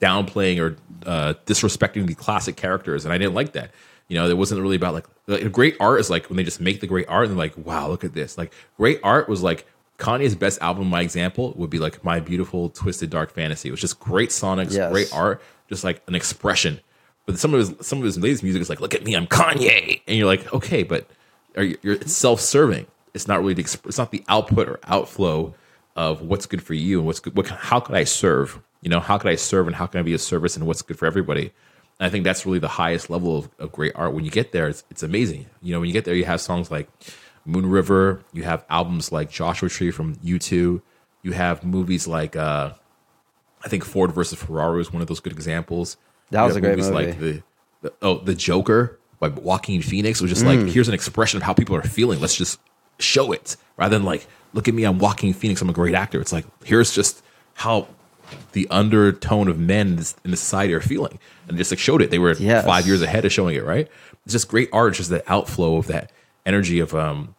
downplaying 0.02 0.61
or 0.61 0.76
uh, 1.06 1.32
disrespecting 1.46 2.06
the 2.06 2.14
classic 2.14 2.56
characters, 2.56 3.06
and 3.06 3.14
I 3.14 3.16
didn't 3.16 3.32
like 3.32 3.52
that. 3.52 3.70
You 4.11 4.16
know, 4.16 4.28
it 4.28 4.36
wasn't 4.36 4.61
really 4.61 4.74
about 4.76 4.92
like, 4.92 5.06
like 5.28 5.50
great 5.52 5.76
art 5.78 6.00
is 6.00 6.11
like 6.11 6.26
when 6.28 6.36
they 6.36 6.42
just 6.42 6.61
make 6.61 6.80
the 6.80 6.86
great 6.86 7.08
art 7.08 7.26
and 7.28 7.30
they're 7.32 7.38
like, 7.46 7.56
wow, 7.56 7.88
look 7.88 8.02
at 8.04 8.12
this. 8.12 8.36
Like 8.36 8.52
great 8.76 8.98
art 9.04 9.28
was 9.28 9.40
like 9.42 9.66
Kanye's 9.98 10.34
best 10.34 10.61
album. 10.61 10.88
My 10.88 11.00
example 11.00 11.52
would 11.56 11.70
be 11.70 11.78
like 11.78 12.02
My 12.04 12.18
Beautiful 12.20 12.70
Twisted 12.70 13.08
Dark 13.08 13.30
Fantasy. 13.32 13.68
It 13.68 13.70
was 13.70 13.80
just 13.80 14.00
great 14.00 14.30
sonics, 14.30 14.74
Yes. 14.74 14.90
great 14.90 15.08
art, 15.14 15.40
just 15.68 15.84
like 15.84 16.02
an 16.08 16.14
expression. 16.16 16.80
But 17.24 17.38
some 17.38 17.54
of 17.54 17.61
his 17.61 17.86
some 17.86 17.98
of 17.98 18.04
his 18.04 18.18
latest 18.18 18.42
music 18.42 18.61
is 18.61 18.68
like, 18.68 18.80
look 18.80 18.94
at 18.94 19.04
me, 19.04 19.14
I'm 19.14 19.28
Kanye, 19.28 20.00
and 20.08 20.16
you're 20.18 20.26
like, 20.26 20.52
okay, 20.52 20.82
but 20.82 21.08
are 21.56 21.62
you, 21.62 21.78
you're 21.82 21.94
it's 21.94 22.12
self 22.12 22.40
serving. 22.40 22.88
It's 23.14 23.28
not 23.28 23.38
really 23.40 23.54
the 23.54 23.62
it's 23.86 23.98
not 23.98 24.11
the 24.11 24.24
output 24.28 24.68
or 24.68 24.80
outflow 24.88 25.54
of 25.94 26.22
what's 26.22 26.46
good 26.46 26.62
for 26.62 26.74
you 26.74 26.98
and 26.98 27.06
what's 27.06 27.20
good. 27.20 27.36
What 27.36 27.46
can- 27.46 27.56
how 27.58 27.78
could 27.78 27.94
I 27.94 28.02
serve? 28.04 28.61
You 28.82 28.90
know, 28.90 28.98
how 28.98 29.18
could 29.18 29.30
I 29.30 29.36
serve 29.36 29.68
and 29.68 29.76
how 29.76 29.86
can 29.86 30.00
I 30.00 30.02
be 30.02 30.14
a 30.14 30.18
service 30.18 30.56
and 30.56 30.66
what's 30.66 30.82
good 30.82 30.98
for 30.98 31.06
everybody? 31.06 31.52
And 32.01 32.07
I 32.07 32.11
think 32.11 32.24
that's 32.24 32.44
really 32.46 32.59
the 32.59 32.66
highest 32.68 33.11
level 33.11 33.36
of, 33.38 33.48
of 33.59 33.70
great 33.72 33.92
art. 33.94 34.14
When 34.14 34.24
you 34.24 34.30
get 34.32 34.51
there, 34.53 34.66
it's, 34.68 34.82
it's 34.90 35.03
amazing. 35.03 35.46
You 35.62 35.72
know, 35.74 35.80
when 35.80 35.86
you 35.88 35.92
get 35.92 36.05
there, 36.07 36.14
you 36.14 36.24
have 36.24 36.40
songs 36.40 36.70
like 36.70 36.88
Moon 37.44 37.66
River. 37.66 38.24
You 38.32 38.42
have 38.44 38.64
albums 38.68 39.12
like 39.12 39.30
Joshua 39.30 39.68
Tree 39.68 39.90
from 39.92 40.16
U2. 40.16 40.80
You 41.22 41.32
have 41.32 41.62
movies 41.62 42.07
like 42.09 42.34
uh, 42.36 42.72
I 43.62 43.68
think 43.68 43.84
Ford 43.84 44.12
versus 44.12 44.38
Ferrari 44.42 44.80
is 44.80 44.92
one 44.92 45.03
of 45.03 45.09
those 45.09 45.20
good 45.20 45.34
examples. 45.34 45.98
That 46.30 46.40
You 46.40 46.46
was 46.46 46.57
a 46.57 46.61
great 46.62 46.78
movie. 46.78 46.90
Like 46.90 47.18
the, 47.18 47.42
the 47.82 47.92
oh 48.01 48.18
the 48.18 48.34
Joker 48.34 48.98
by 49.18 49.28
Joaquin 49.28 49.82
Phoenix 49.82 50.22
was 50.22 50.30
just 50.30 50.46
like 50.46 50.59
Mm. 50.61 50.70
here's 50.70 50.88
an 50.88 50.94
expression 50.94 51.36
of 51.36 51.42
how 51.42 51.53
people 51.53 51.76
are 51.76 51.82
feeling. 51.82 52.20
Let's 52.20 52.34
just 52.36 52.59
show 52.98 53.32
it 53.32 53.57
rather 53.76 53.96
than 53.98 54.07
like 54.07 54.26
look 54.55 54.66
at 54.68 54.72
me. 54.72 54.84
I'm 54.84 54.98
Joaquin 54.98 55.34
Phoenix. 55.34 55.61
I'm 55.61 55.68
a 55.68 55.74
great 55.74 55.94
actor. 55.94 56.20
It's 56.22 56.32
like 56.32 56.46
here's 56.64 56.94
just 56.94 57.22
how 57.53 57.86
the 58.52 58.66
undertone 58.70 59.48
of 59.48 59.58
men 59.58 59.98
in 60.24 60.30
the 60.30 60.36
society 60.36 60.72
are 60.74 60.80
feeling, 60.80 61.18
and 61.48 61.56
just 61.56 61.70
like 61.70 61.78
showed 61.78 62.02
it. 62.02 62.10
They 62.10 62.18
were 62.18 62.34
Yes. 62.34 62.64
five 62.64 62.86
years 62.86 63.02
ahead 63.02 63.24
of 63.24 63.32
showing 63.32 63.56
it. 63.56 63.64
Right? 63.64 63.88
It's 64.24 64.32
just 64.32 64.48
great 64.48 64.68
art. 64.72 64.94
Just 64.94 65.10
the 65.10 65.22
outflow 65.30 65.76
of 65.76 65.86
that 65.88 66.12
energy 66.46 66.80
of 66.80 66.94
um 66.94 67.34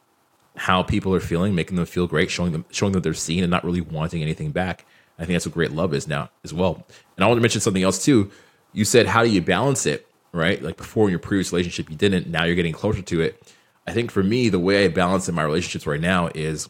how 0.58 0.84
people 0.84 1.14
are 1.16 1.20
feeling, 1.20 1.56
making 1.56 1.78
them 1.78 1.86
feel 1.86 2.08
great, 2.08 2.30
showing 2.30 2.52
them 2.52 2.66
showing 2.72 2.92
that 2.94 3.04
they're 3.04 3.14
seen 3.14 3.44
and 3.44 3.50
not 3.52 3.64
really 3.64 3.82
wanting 3.82 4.22
anything 4.22 4.52
back. 4.52 4.86
I 5.18 5.26
think 5.26 5.36
that's 5.36 5.46
what 5.46 5.54
great 5.54 5.72
love 5.72 5.94
is 5.94 6.08
now 6.08 6.30
as 6.44 6.54
well. 6.54 6.86
And 7.16 7.24
I 7.24 7.28
want 7.28 7.38
to 7.38 7.42
mention 7.42 7.62
something 7.62 7.84
else 7.84 8.04
too. 8.04 8.32
You 8.74 8.86
said 8.86 9.06
how 9.08 9.24
do 9.24 9.30
you 9.30 9.42
balance 9.42 9.86
it, 9.86 10.08
right? 10.32 10.62
Like 10.62 10.78
before 10.78 11.06
in 11.06 11.12
your 11.12 11.20
previous 11.20 11.52
relationship 11.52 11.90
you 11.90 11.96
didn't, 11.96 12.28
now 12.28 12.44
you're 12.44 12.56
getting 12.56 12.74
closer 12.74 13.02
to 13.02 13.22
it. 13.22 13.42
I 13.88 13.94
think 13.94 14.12
for 14.12 14.24
me, 14.24 14.50
the 14.50 14.60
way 14.60 14.86
I 14.86 14.88
balance 14.90 15.28
in 15.30 15.36
my 15.36 15.44
relationships 15.44 15.88
right 15.88 16.00
now 16.02 16.30
is 16.36 16.70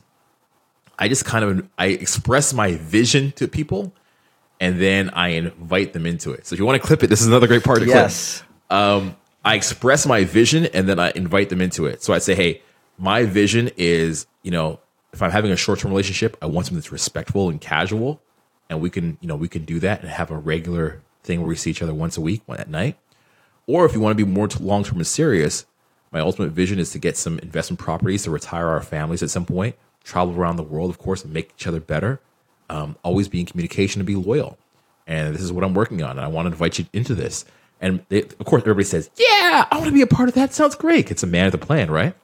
I 1.00 1.08
just 1.08 1.26
kind 1.26 1.44
of 1.44 1.68
I 1.78 1.88
express 1.88 2.54
my 2.54 2.76
vision 2.76 3.32
to 3.34 3.48
people, 3.48 3.94
and 4.62 4.80
then 4.80 5.10
I 5.10 5.30
invite 5.30 5.92
them 5.92 6.06
into 6.06 6.32
it. 6.32 6.46
So 6.46 6.54
if 6.54 6.60
you 6.60 6.66
want 6.66 6.80
to 6.80 6.88
clip 6.88 7.02
it, 7.02 7.08
this 7.08 7.20
is 7.20 7.28
another 7.28 7.48
great 7.48 7.64
part 7.64 7.80
to 7.80 7.86
yes. 7.88 8.44
clip. 8.70 8.80
Um, 8.80 9.16
I 9.44 9.56
express 9.56 10.06
my 10.06 10.24
vision, 10.24 10.68
and 10.68 10.88
then 10.88 11.00
I 11.00 11.12
invite 11.16 11.50
them 11.50 11.62
into 11.62 11.88
it. 11.88 12.04
So 12.04 12.14
I 12.14 12.20
say, 12.20 12.36
hey, 12.36 12.62
my 13.00 13.24
vision 13.24 13.72
is, 13.76 14.28
you 14.44 14.52
know, 14.52 14.80
if 15.14 15.22
I'm 15.22 15.32
having 15.32 15.52
a 15.52 15.58
short 15.58 15.80
term 15.80 15.90
relationship, 15.90 16.38
I 16.44 16.46
want 16.46 16.68
something 16.68 16.78
that's 16.78 16.92
respectful 16.92 17.50
and 17.50 17.60
casual, 17.60 18.22
and 18.70 18.80
we 18.80 18.92
can, 18.92 19.18
you 19.20 19.28
know, 19.28 19.36
we 19.36 19.50
can 19.50 19.66
do 19.66 19.80
that 19.80 20.02
and 20.02 20.10
have 20.10 20.30
a 20.30 20.38
regular 20.38 21.02
thing 21.24 21.40
where 21.40 21.50
we 21.50 21.56
see 21.56 21.72
each 21.72 21.82
other 21.82 21.94
once 21.94 22.16
a 22.16 22.22
week, 22.22 22.44
one 22.46 22.60
at 22.60 22.70
night. 22.70 22.98
Or 23.66 23.86
if 23.86 23.94
you 23.94 24.00
want 24.00 24.16
to 24.16 24.24
be 24.24 24.32
more 24.32 24.48
long 24.60 24.84
term 24.84 24.98
and 24.98 25.08
serious, 25.08 25.66
my 26.12 26.20
ultimate 26.20 26.52
vision 26.52 26.78
is 26.78 26.92
to 26.92 27.00
get 27.00 27.18
some 27.18 27.40
investment 27.40 27.80
properties 27.80 28.24
to 28.24 28.32
retire 28.32 28.68
our 28.68 28.84
families 28.84 29.24
at 29.24 29.32
some 29.32 29.46
point, 29.46 29.76
travel 30.04 30.36
around 30.36 30.58
the 30.58 30.64
world, 30.64 30.92
of 30.92 31.00
course, 31.00 31.24
and 31.24 31.34
make 31.34 31.52
each 31.58 31.66
other 31.66 31.80
better. 31.80 32.22
Um, 32.72 32.96
always 33.04 33.28
be 33.28 33.42
in 33.42 33.46
communication 33.46 34.00
and 34.00 34.08
be 34.08 34.16
loyal. 34.16 34.58
And 35.06 35.36
this 35.36 35.42
is 35.42 35.52
what 35.52 35.66
I'm 35.66 35.74
working 35.74 36.02
on. 36.02 36.12
And 36.12 36.22
I 36.22 36.28
want 36.28 36.46
to 36.46 36.52
invite 36.52 36.80
you 36.80 36.86
into 36.94 37.14
this. 37.14 37.44
And 37.82 38.06
they, 38.08 38.22
of 38.22 38.46
course, 38.46 38.62
everybody 38.62 38.86
says, 38.86 39.10
Yeah, 39.18 39.68
I 39.70 39.76
want 39.76 39.88
to 39.88 39.92
be 39.92 40.02
a 40.02 40.08
part 40.08 40.30
of 40.30 40.36
that. 40.36 40.54
Sounds 40.54 40.76
great. 40.76 41.12
It's 41.12 41.22
a 41.22 41.28
man 41.28 41.48
of 41.48 41.52
the 41.52 41.58
plan, 41.58 41.92
right? 41.92 42.16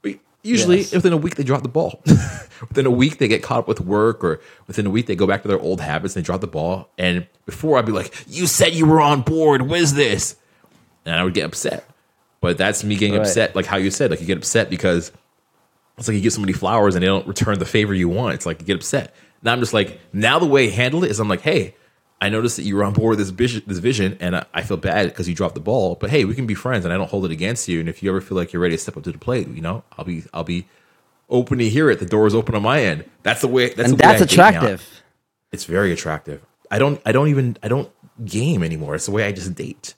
But 0.00 0.14
usually, 0.42 0.78
yes. 0.78 0.92
within 0.94 1.12
a 1.12 1.18
week, 1.18 1.34
they 1.34 1.42
drop 1.42 1.62
the 1.62 1.68
ball. 1.68 2.00
within 2.06 2.86
a 2.86 2.90
week, 2.90 3.18
they 3.18 3.28
get 3.28 3.42
caught 3.42 3.58
up 3.58 3.68
with 3.68 3.80
work, 3.80 4.24
or 4.24 4.40
within 4.66 4.86
a 4.86 4.90
week, 4.90 5.04
they 5.04 5.16
go 5.16 5.26
back 5.26 5.42
to 5.42 5.48
their 5.48 5.60
old 5.60 5.82
habits 5.82 6.16
and 6.16 6.24
they 6.24 6.26
drop 6.26 6.40
the 6.40 6.46
ball. 6.46 6.88
And 6.96 7.26
before, 7.44 7.78
I'd 7.78 7.84
be 7.84 7.92
like, 7.92 8.24
You 8.26 8.46
said 8.46 8.72
you 8.72 8.86
were 8.86 9.02
on 9.02 9.20
board. 9.20 9.62
What 9.62 9.80
is 9.80 9.92
this? 9.92 10.36
And 11.04 11.14
I 11.14 11.24
would 11.24 11.34
get 11.34 11.44
upset. 11.44 11.84
But 12.40 12.56
that's 12.56 12.82
me 12.84 12.96
getting 12.96 13.16
right. 13.16 13.26
upset, 13.26 13.54
like 13.54 13.66
how 13.66 13.76
you 13.76 13.90
said, 13.90 14.10
like 14.10 14.20
you 14.20 14.26
get 14.26 14.38
upset 14.38 14.70
because 14.70 15.12
it's 15.98 16.08
like 16.08 16.14
you 16.14 16.22
give 16.22 16.32
somebody 16.32 16.54
flowers 16.54 16.94
and 16.94 17.02
they 17.02 17.06
don't 17.06 17.26
return 17.26 17.58
the 17.58 17.66
favor 17.66 17.92
you 17.92 18.08
want. 18.08 18.34
It's 18.34 18.46
like 18.46 18.60
you 18.60 18.66
get 18.66 18.76
upset. 18.76 19.14
Now 19.42 19.52
I'm 19.52 19.60
just 19.60 19.72
like, 19.74 20.00
now 20.12 20.38
the 20.38 20.46
way 20.46 20.68
I 20.68 20.70
handle 20.70 21.04
it 21.04 21.10
is 21.10 21.20
I'm 21.20 21.28
like, 21.28 21.40
hey, 21.40 21.74
I 22.20 22.28
noticed 22.28 22.56
that 22.56 22.64
you 22.64 22.76
were 22.76 22.84
on 22.84 22.92
board 22.92 23.16
with 23.16 23.18
this 23.18 23.30
vision, 23.30 23.62
this 23.66 23.78
vision, 23.78 24.18
and 24.20 24.36
I, 24.36 24.44
I 24.52 24.62
feel 24.62 24.76
bad 24.76 25.06
because 25.06 25.28
you 25.28 25.34
dropped 25.34 25.54
the 25.54 25.60
ball. 25.60 25.94
But 25.94 26.10
hey, 26.10 26.24
we 26.26 26.34
can 26.34 26.46
be 26.46 26.54
friends, 26.54 26.84
and 26.84 26.92
I 26.92 26.98
don't 26.98 27.08
hold 27.08 27.24
it 27.24 27.30
against 27.30 27.66
you. 27.66 27.80
And 27.80 27.88
if 27.88 28.02
you 28.02 28.10
ever 28.10 28.20
feel 28.20 28.36
like 28.36 28.52
you're 28.52 28.60
ready 28.60 28.76
to 28.76 28.82
step 28.82 28.96
up 28.96 29.04
to 29.04 29.12
the 29.12 29.18
plate, 29.18 29.48
you 29.48 29.62
know, 29.62 29.82
I'll 29.96 30.04
be 30.04 30.24
I'll 30.34 30.44
be 30.44 30.66
open 31.30 31.58
to 31.58 31.68
hear 31.68 31.90
it. 31.90 31.98
The 31.98 32.06
door 32.06 32.26
is 32.26 32.34
open 32.34 32.54
on 32.54 32.62
my 32.62 32.82
end. 32.82 33.04
That's 33.22 33.40
the 33.40 33.48
way. 33.48 33.68
That's 33.68 33.90
and 33.90 33.98
the 33.98 34.02
that's 34.02 34.20
attractive. 34.20 35.02
It's 35.50 35.64
very 35.64 35.92
attractive. 35.92 36.44
I 36.70 36.78
don't 36.78 37.00
I 37.06 37.12
don't 37.12 37.28
even 37.28 37.56
I 37.62 37.68
don't 37.68 37.90
game 38.24 38.62
anymore. 38.62 38.94
It's 38.94 39.06
the 39.06 39.12
way 39.12 39.24
I 39.24 39.32
just 39.32 39.54
date. 39.54 39.94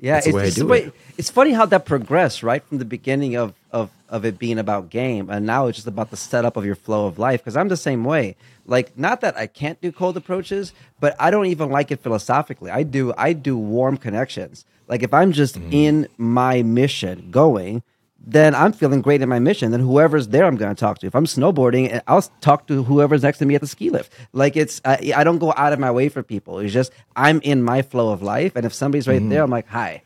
Yeah, 0.00 0.18
it's, 0.18 0.26
it's, 0.26 0.58
it's, 0.58 0.62
way, 0.62 0.90
it's 1.18 1.30
funny 1.30 1.52
how 1.52 1.66
that 1.66 1.84
progressed, 1.84 2.42
right? 2.42 2.64
From 2.64 2.78
the 2.78 2.84
beginning 2.84 3.36
of, 3.36 3.52
of, 3.70 3.90
of 4.08 4.24
it 4.24 4.38
being 4.38 4.58
about 4.58 4.88
game, 4.88 5.28
and 5.28 5.44
now 5.44 5.66
it's 5.66 5.76
just 5.76 5.86
about 5.86 6.10
the 6.10 6.16
setup 6.16 6.56
of 6.56 6.64
your 6.64 6.74
flow 6.74 7.06
of 7.06 7.18
life. 7.18 7.40
Because 7.40 7.56
I'm 7.56 7.68
the 7.68 7.76
same 7.76 8.04
way. 8.04 8.36
Like, 8.66 8.96
not 8.96 9.20
that 9.20 9.36
I 9.36 9.46
can't 9.46 9.80
do 9.80 9.92
cold 9.92 10.16
approaches, 10.16 10.72
but 11.00 11.14
I 11.20 11.30
don't 11.30 11.46
even 11.46 11.70
like 11.70 11.90
it 11.90 12.00
philosophically. 12.00 12.70
I 12.70 12.82
do 12.82 13.12
I 13.18 13.32
do 13.32 13.58
warm 13.58 13.96
connections. 13.96 14.64
Like 14.88 15.02
if 15.02 15.14
I'm 15.14 15.32
just 15.32 15.58
mm. 15.58 15.72
in 15.72 16.08
my 16.18 16.62
mission 16.62 17.30
going, 17.30 17.82
then 18.22 18.54
I'm 18.54 18.72
feeling 18.72 19.00
great 19.00 19.22
in 19.22 19.28
my 19.28 19.38
mission. 19.38 19.70
Then 19.70 19.80
whoever's 19.80 20.28
there, 20.28 20.44
I'm 20.44 20.56
going 20.56 20.74
to 20.74 20.78
talk 20.78 20.98
to. 20.98 21.06
If 21.06 21.14
I'm 21.14 21.24
snowboarding, 21.24 22.00
I'll 22.06 22.22
talk 22.40 22.66
to 22.66 22.82
whoever's 22.82 23.22
next 23.22 23.38
to 23.38 23.46
me 23.46 23.54
at 23.54 23.62
the 23.62 23.66
ski 23.66 23.90
lift. 23.90 24.12
Like 24.32 24.56
it's, 24.56 24.80
I, 24.84 25.12
I 25.16 25.24
don't 25.24 25.38
go 25.38 25.54
out 25.56 25.72
of 25.72 25.78
my 25.78 25.90
way 25.90 26.08
for 26.08 26.22
people. 26.22 26.58
It's 26.58 26.72
just 26.72 26.92
I'm 27.16 27.40
in 27.42 27.62
my 27.62 27.82
flow 27.82 28.10
of 28.10 28.22
life, 28.22 28.56
and 28.56 28.66
if 28.66 28.74
somebody's 28.74 29.08
right 29.08 29.20
mm-hmm. 29.20 29.30
there, 29.30 29.42
I'm 29.42 29.50
like, 29.50 29.68
hi, 29.68 30.02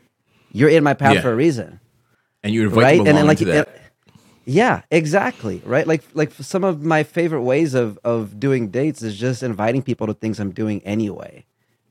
you're 0.53 0.71
in 0.71 0.85
my 0.85 0.95
path 0.95 1.17
yeah. 1.17 1.21
for 1.23 1.33
a 1.33 1.37
reason. 1.37 1.81
And 2.43 2.55
you 2.55 2.65
invite 2.65 2.83
right? 2.83 2.99
them 2.99 3.07
and 3.09 3.17
then 3.19 3.27
like 3.27 3.39
that. 3.39 3.69
It, 3.69 3.81
yeah, 4.47 4.83
exactly. 4.91 5.63
Right. 5.65 5.87
Like 5.87 6.05
like 6.13 6.33
some 6.35 6.65
of 6.65 6.83
my 6.83 7.03
favorite 7.03 7.43
ways 7.43 7.75
of 7.75 7.99
of 8.05 8.39
doing 8.39 8.69
dates 8.69 9.03
is 9.03 9.17
just 9.17 9.43
inviting 9.43 9.83
people 9.83 10.07
to 10.07 10.15
things 10.15 10.39
I'm 10.39 10.53
doing 10.53 10.83
anyway. 10.85 11.47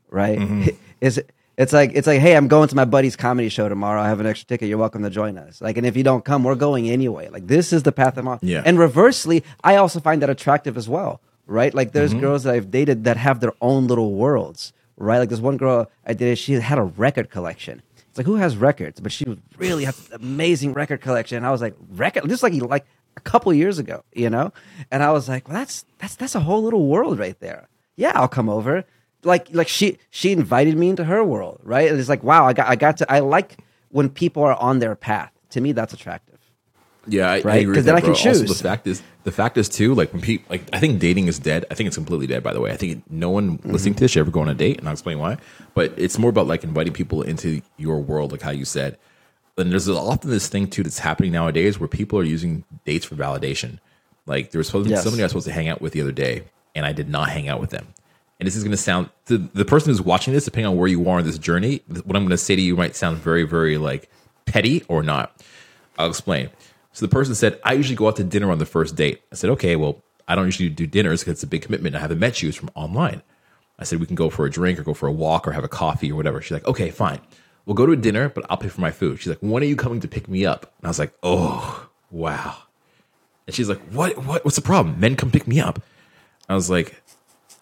Right. 0.09 0.38
Mm-hmm. 0.38 0.69
Is 1.01 1.17
it 1.17 1.32
it's 1.58 1.74
like 1.74 1.91
it's 1.93 2.08
like, 2.08 2.20
hey, 2.20 2.36
I'm 2.36 2.47
going 2.47 2.68
to 2.70 2.76
my 2.76 2.86
buddy's 2.86 3.16
comedy 3.16 3.49
show 3.49 3.70
tomorrow. 3.70 4.01
I 4.01 4.08
have 4.08 4.20
an 4.20 4.26
extra 4.26 4.47
ticket. 4.47 4.70
You're 4.70 4.78
welcome 4.78 5.04
to 5.04 5.10
join 5.10 5.38
us. 5.38 5.62
Like, 5.62 5.78
and 5.78 5.86
if 5.86 5.95
you 5.95 6.04
don't 6.04 6.26
come, 6.26 6.43
we're 6.43 6.56
going 6.56 6.89
anyway. 6.89 7.30
Like, 7.30 7.47
this 7.47 7.72
is 7.72 7.84
the 7.84 7.91
path 7.91 8.18
I'm 8.18 8.28
on. 8.28 8.39
Yeah. 8.41 8.64
And 8.66 8.80
reversely, 8.80 9.43
I 9.64 9.76
also 9.76 9.99
find 9.99 10.22
that 10.22 10.30
attractive 10.30 10.78
as 10.78 10.89
well. 10.89 11.22
Right? 11.45 11.74
Like, 11.74 11.91
there's 11.91 12.12
mm-hmm. 12.12 12.22
girls 12.22 12.43
that 12.43 12.56
I've 12.56 12.72
dated 12.72 13.04
that 13.04 13.18
have 13.18 13.39
their 13.39 13.54
own 13.62 13.88
little 13.88 14.14
worlds. 14.14 14.74
Right? 14.97 15.20
Like, 15.20 15.30
there's 15.30 15.41
one 15.41 15.58
girl 15.58 15.91
I 16.06 16.14
dated. 16.14 16.38
She 16.38 16.54
had 16.54 16.80
a 16.80 16.84
record 16.84 17.30
collection. 17.30 17.82
It's 18.10 18.18
like, 18.18 18.28
who 18.28 18.36
has 18.36 18.56
records? 18.58 18.99
But 18.99 19.12
she 19.12 19.26
really 19.58 19.86
has 19.86 20.10
an 20.10 20.22
amazing 20.22 20.74
record 20.74 21.01
collection. 21.01 21.38
And 21.38 21.45
I 21.45 21.51
was 21.51 21.62
like, 21.62 21.76
record, 21.89 22.28
just 22.30 22.43
like 22.43 22.54
like 22.54 22.86
a 23.18 23.20
couple 23.20 23.54
years 23.54 23.80
ago, 23.80 24.04
you 24.14 24.30
know. 24.30 24.54
And 24.91 25.04
I 25.04 25.12
was 25.12 25.28
like, 25.28 25.47
well, 25.47 25.58
that's 25.58 25.86
that's 25.97 26.16
that's 26.16 26.36
a 26.36 26.39
whole 26.39 26.64
little 26.64 26.88
world 26.88 27.20
right 27.20 27.39
there. 27.39 27.68
Yeah, 27.95 28.12
I'll 28.16 28.28
come 28.28 28.49
over 28.49 28.86
like 29.26 29.47
like 29.53 29.67
she 29.67 29.97
she 30.09 30.32
invited 30.32 30.78
me 30.78 30.89
into 30.89 31.03
her 31.03 31.24
world, 31.24 31.59
right? 31.63 31.89
And 31.89 31.99
it's 31.99 32.09
like, 32.09 32.24
wow, 32.24 32.45
I 32.45 32.53
got 32.53 32.67
I 32.67 32.76
got 32.76 32.97
to 32.97 33.11
I 33.11 33.19
like 33.19 33.57
when 33.89 34.09
people 34.09 34.43
are 34.43 34.55
on 34.55 34.80
their 34.80 34.95
path. 34.95 35.32
To 35.51 35.61
me, 35.61 35.71
that's 35.71 35.93
attractive. 35.93 36.34
Yeah, 37.07 37.30
I, 37.30 37.41
right. 37.41 37.67
Because 37.67 37.86
then 37.86 37.95
I 37.95 38.01
can 38.01 38.15
choose. 38.15 38.41
Also, 38.41 38.53
the 38.53 38.63
fact 38.63 38.88
is, 38.88 39.03
the 39.24 39.32
fact 39.32 39.57
is 39.57 39.67
too, 39.67 39.93
like 39.93 40.13
when 40.13 40.21
people, 40.21 40.45
like 40.49 40.63
I 40.71 40.80
think 40.80 40.99
dating 40.99 41.28
is 41.28 41.38
dead. 41.38 41.65
I 41.69 41.76
think 41.76 41.88
it's 41.88 41.97
completely 41.97 42.28
dead. 42.28 42.43
By 42.43 42.53
the 42.53 42.61
way, 42.61 42.71
I 42.71 42.78
think 42.78 43.03
no 43.09 43.30
one 43.30 43.57
mm-hmm. 43.57 43.71
listening 43.71 43.95
to 43.95 43.99
this 43.99 44.11
should 44.11 44.21
ever 44.21 44.32
go 44.32 44.41
on 44.41 44.49
a 44.49 44.53
date, 44.53 44.80
and 44.80 44.88
I'll 44.88 44.93
explain 44.93 45.19
why. 45.19 45.38
But 45.74 45.93
it's 45.97 46.17
more 46.17 46.30
about 46.30 46.47
like 46.47 46.63
inviting 46.63 46.93
people 46.93 47.21
into 47.21 47.61
your 47.78 47.99
world, 47.99 48.32
like 48.32 48.41
how 48.41 48.51
you 48.51 48.65
said. 48.65 48.97
And 49.57 49.71
there's 49.71 49.88
often 49.88 50.30
this 50.30 50.47
thing 50.47 50.67
too 50.67 50.82
that's 50.82 50.99
happening 50.99 51.32
nowadays 51.32 51.80
where 51.80 51.88
people 51.88 52.17
are 52.19 52.24
using 52.24 52.63
dates 52.86 53.05
for 53.05 53.15
validation. 53.15 53.80
Like 54.26 54.51
there 54.51 54.59
was 54.59 54.67
supposed 54.67 54.89
yes. 54.89 55.03
somebody 55.03 55.21
I 55.21 55.26
was 55.26 55.32
supposed 55.32 55.47
to 55.47 55.53
hang 55.53 55.67
out 55.67 55.82
with 55.82 55.93
the 55.93 56.01
other 56.01 56.13
day, 56.13 56.43
and 56.74 56.86
I 56.86 56.93
did 56.93 57.09
not 57.09 57.30
hang 57.30 57.49
out 57.49 57.59
with 57.59 57.69
them 57.69 57.93
and 58.44 58.48
this 58.48 58.58
is 58.58 58.64
going 58.66 58.72
to 58.72 58.78
sound 58.78 59.10
to 59.28 59.38
the 59.38 59.64
person 59.64 59.89
who's 59.89 60.02
watching 60.02 60.34
this, 60.34 60.44
depending 60.44 60.66
on 60.70 60.76
where 60.76 60.89
you 60.89 61.08
are 61.08 61.20
in 61.20 61.26
this 61.26 61.38
journey, 61.38 61.82
what 61.88 62.14
I'm 62.14 62.24
going 62.24 62.30
to 62.32 62.38
say 62.38 62.58
to 62.58 62.62
you 62.62 62.76
might 62.76 62.94
sound 62.94 63.18
very, 63.18 63.44
very 63.44 63.78
like 63.78 64.10
petty 64.46 64.84
or 64.89 65.02
not. 65.02 65.41
I'll 65.98 66.10
explain. 66.10 66.50
So 66.91 67.06
the 67.06 67.10
person 67.10 67.36
said, 67.36 67.58
I 67.64 67.72
usually 67.72 67.96
go 67.96 68.10
out 68.10 68.18
to 68.18 68.24
dinner 68.26 68.52
on 68.52 68.58
the 68.58 68.66
first 68.66 68.98
date. 68.98 69.22
I 69.32 69.36
said, 69.36 69.50
okay, 69.52 69.78
well, 69.78 70.04
I 70.28 70.36
don't 70.36 70.44
usually 70.44 70.68
do 70.68 70.86
dinners 70.86 71.22
because 71.22 71.36
it's 71.36 71.44
a 71.44 71.48
big 71.48 71.62
commitment. 71.62 71.96
I 71.96 72.00
haven't 72.00 72.20
met 72.20 72.41
you. 72.41 72.50
It's 72.50 72.58
from 72.58 72.70
online. 72.76 73.22
I 73.80 73.86
said, 73.86 74.02
we 74.02 74.08
can 74.08 74.16
go 74.18 74.30
for 74.30 74.46
a 74.46 74.52
drink 74.52 74.78
or 74.78 74.84
go 74.84 74.94
for 74.94 75.08
a 75.08 75.12
walk 75.14 75.48
or 75.48 75.54
have 75.54 75.64
a 75.64 75.70
coffee 75.70 76.12
or 76.12 76.18
whatever. 76.18 76.41
She's 76.41 76.52
like, 76.52 76.68
okay, 76.68 76.91
fine. 76.91 77.22
We'll 77.66 77.76
go 77.76 77.86
to 77.86 77.94
a 77.94 77.96
dinner, 77.96 78.28
but 78.28 78.46
I'll 78.50 78.58
pay 78.58 78.68
for 78.68 78.82
my 78.82 78.91
food. 78.91 79.20
She's 79.20 79.30
like, 79.30 79.39
when 79.39 79.64
are 79.64 79.68
you 79.68 79.78
coming 79.78 80.02
to 80.02 80.10
pick 80.10 80.28
me 80.28 80.46
up? 80.46 80.74
And 80.80 80.88
I 80.88 80.89
was 80.89 81.00
like, 81.00 81.14
oh, 81.24 81.88
wow. 82.12 82.58
And 83.48 83.56
she's 83.56 83.70
like, 83.70 83.80
what, 83.91 84.18
what, 84.26 84.44
what's 84.44 84.58
the 84.58 84.62
problem? 84.62 85.00
Men 85.00 85.16
come 85.16 85.32
pick 85.32 85.48
me 85.48 85.62
up. 85.62 85.82
I 86.50 86.56
was 86.56 86.70
like, 86.70 87.02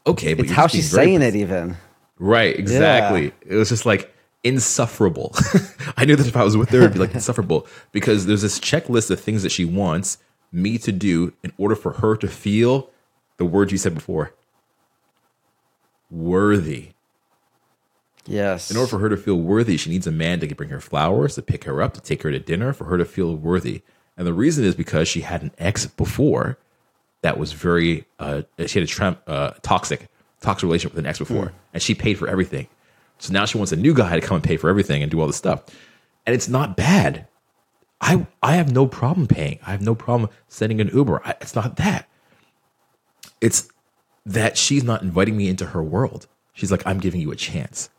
okay, 0.06 0.34
but 0.34 0.46
it's 0.46 0.54
how 0.54 0.68
she's 0.68 0.90
saying 0.90 1.22
it, 1.22 1.36
even. 1.36 1.78
Right, 2.20 2.58
exactly. 2.58 3.26
Yeah. 3.26 3.54
It 3.54 3.56
was 3.56 3.70
just 3.70 3.86
like 3.86 4.14
insufferable. 4.44 5.36
I 5.98 6.06
knew 6.06 6.16
that 6.16 6.28
if 6.28 6.38
I 6.38 6.44
was 6.44 6.56
with 6.56 6.70
her, 6.70 6.80
it'd 6.80 6.94
be 6.94 7.00
like 7.00 7.14
insufferable 7.14 7.68
because 7.92 8.26
there's 8.26 8.42
this 8.42 8.60
checklist 8.60 9.10
of 9.10 9.20
things 9.20 9.44
that 9.44 9.52
she 9.52 9.66
wants 9.66 10.18
me 10.52 10.78
to 10.80 10.92
do 10.92 11.34
in 11.44 11.52
order 11.58 11.76
for 11.76 11.94
her 11.94 12.16
to 12.18 12.28
feel 12.28 12.90
the 13.38 13.46
words 13.46 13.72
you 13.72 13.78
said 13.78 13.96
before 13.96 14.34
worthy. 16.12 16.90
Yes. 18.28 18.70
In 18.70 18.78
order 18.78 18.90
for 18.90 19.00
her 19.00 19.10
to 19.10 19.18
feel 19.18 19.38
worthy, 19.38 19.78
she 19.78 19.90
needs 19.90 20.06
a 20.06 20.12
man 20.12 20.40
to 20.42 20.56
bring 20.56 20.70
her 20.70 20.82
flowers, 20.82 21.36
to 21.36 21.42
pick 21.42 21.64
her 21.64 21.82
up, 21.82 21.94
to 21.96 22.02
take 22.02 22.22
her 22.22 22.32
to 22.32 22.40
dinner, 22.40 22.74
for 22.74 22.86
her 22.86 22.98
to 22.98 23.06
feel 23.06 23.36
worthy. 23.36 23.82
And 24.16 24.28
the 24.28 24.34
reason 24.34 24.64
is 24.64 24.76
because 24.76 25.08
she 25.08 25.22
had 25.22 25.42
an 25.42 25.52
ex 25.58 25.88
before 25.88 26.60
that 27.22 27.38
was 27.38 27.54
very 27.54 28.06
uh, 28.20 28.42
she 28.66 28.80
had 28.80 28.90
a 28.90 29.30
uh, 29.30 29.54
toxic 29.62 30.08
toxic 30.42 30.64
relationship 30.64 30.96
with 30.96 31.06
an 31.06 31.10
ex 31.10 31.20
before, 31.20 31.48
mm. 31.48 31.52
and 31.74 31.82
she 31.82 31.94
paid 31.94 32.18
for 32.18 32.28
everything. 32.28 32.68
So 33.20 33.32
now 33.34 33.46
she 33.46 33.58
wants 33.58 33.72
a 33.72 33.76
new 33.76 33.94
guy 33.94 34.20
to 34.20 34.26
come 34.26 34.36
and 34.36 34.44
pay 34.44 34.58
for 34.58 34.70
everything 34.70 35.04
and 35.04 35.12
do 35.12 35.22
all 35.22 35.28
this 35.28 35.36
stuff, 35.36 35.64
and 36.26 36.36
it's 36.36 36.48
not 36.48 36.76
bad. 36.76 37.28
I 38.00 38.26
I 38.42 38.54
have 38.54 38.72
no 38.72 38.88
problem 38.88 39.28
paying. 39.28 39.60
I 39.66 39.72
have 39.72 39.82
no 39.82 39.96
problem 39.96 40.30
sending 40.48 40.82
an 40.82 40.90
Uber. 40.90 41.22
I, 41.24 41.36
it's 41.42 41.56
not 41.56 41.76
that. 41.78 42.10
It's 43.40 43.70
that 44.26 44.58
she's 44.58 44.84
not 44.84 45.02
inviting 45.04 45.38
me 45.38 45.48
into 45.48 45.68
her 45.68 45.84
world. 45.84 46.28
She's 46.54 46.72
like, 46.72 46.86
I'm 46.86 47.00
giving 47.00 47.22
you 47.22 47.32
a 47.32 47.36
chance, 47.36 47.90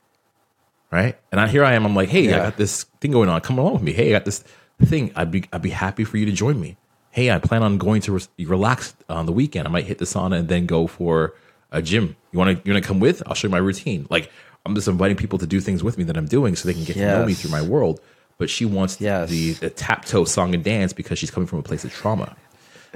right? 0.90 1.18
And 1.30 1.40
I 1.40 1.46
here 1.46 1.64
I 1.64 1.74
am. 1.74 1.86
I'm 1.86 1.94
like, 1.94 2.08
hey, 2.08 2.22
yeah. 2.22 2.36
I 2.36 2.38
got 2.40 2.56
this 2.56 2.84
thing 3.00 3.12
going 3.12 3.28
on. 3.28 3.40
Come 3.40 3.58
along 3.58 3.74
with 3.74 3.82
me. 3.82 3.92
Hey, 3.92 4.08
I 4.08 4.18
got 4.18 4.24
this 4.24 4.44
thing. 4.82 5.12
I'd 5.14 5.30
be 5.30 5.44
I'd 5.52 5.62
be 5.62 5.70
happy 5.70 6.02
for 6.02 6.16
you 6.16 6.26
to 6.26 6.32
join 6.32 6.60
me 6.60 6.76
hey, 7.12 7.30
I 7.30 7.38
plan 7.38 7.62
on 7.62 7.78
going 7.78 8.00
to 8.02 8.12
re- 8.12 8.44
relax 8.44 8.94
on 9.08 9.26
the 9.26 9.32
weekend. 9.32 9.68
I 9.68 9.70
might 9.70 9.84
hit 9.84 9.98
the 9.98 10.04
sauna 10.04 10.38
and 10.38 10.48
then 10.48 10.66
go 10.66 10.86
for 10.86 11.34
a 11.70 11.80
gym. 11.80 12.16
You 12.32 12.38
want 12.38 12.58
to 12.58 12.68
you 12.68 12.72
want 12.72 12.82
to 12.82 12.88
come 12.88 12.98
with? 12.98 13.22
I'll 13.26 13.34
show 13.34 13.46
you 13.46 13.52
my 13.52 13.58
routine. 13.58 14.06
Like 14.10 14.30
I'm 14.66 14.74
just 14.74 14.88
inviting 14.88 15.16
people 15.16 15.38
to 15.38 15.46
do 15.46 15.60
things 15.60 15.84
with 15.84 15.98
me 15.98 16.04
that 16.04 16.16
I'm 16.16 16.26
doing 16.26 16.56
so 16.56 16.66
they 16.66 16.74
can 16.74 16.84
get 16.84 16.96
yes. 16.96 17.14
to 17.14 17.20
know 17.20 17.26
me 17.26 17.34
through 17.34 17.50
my 17.50 17.62
world. 17.62 18.00
But 18.38 18.50
she 18.50 18.64
wants 18.64 19.00
yes. 19.00 19.30
the, 19.30 19.52
the 19.52 19.70
tap 19.70 20.04
toe 20.04 20.24
song 20.24 20.54
and 20.54 20.64
dance 20.64 20.92
because 20.92 21.18
she's 21.18 21.30
coming 21.30 21.46
from 21.46 21.58
a 21.60 21.62
place 21.62 21.84
of 21.84 21.92
trauma. 21.92 22.34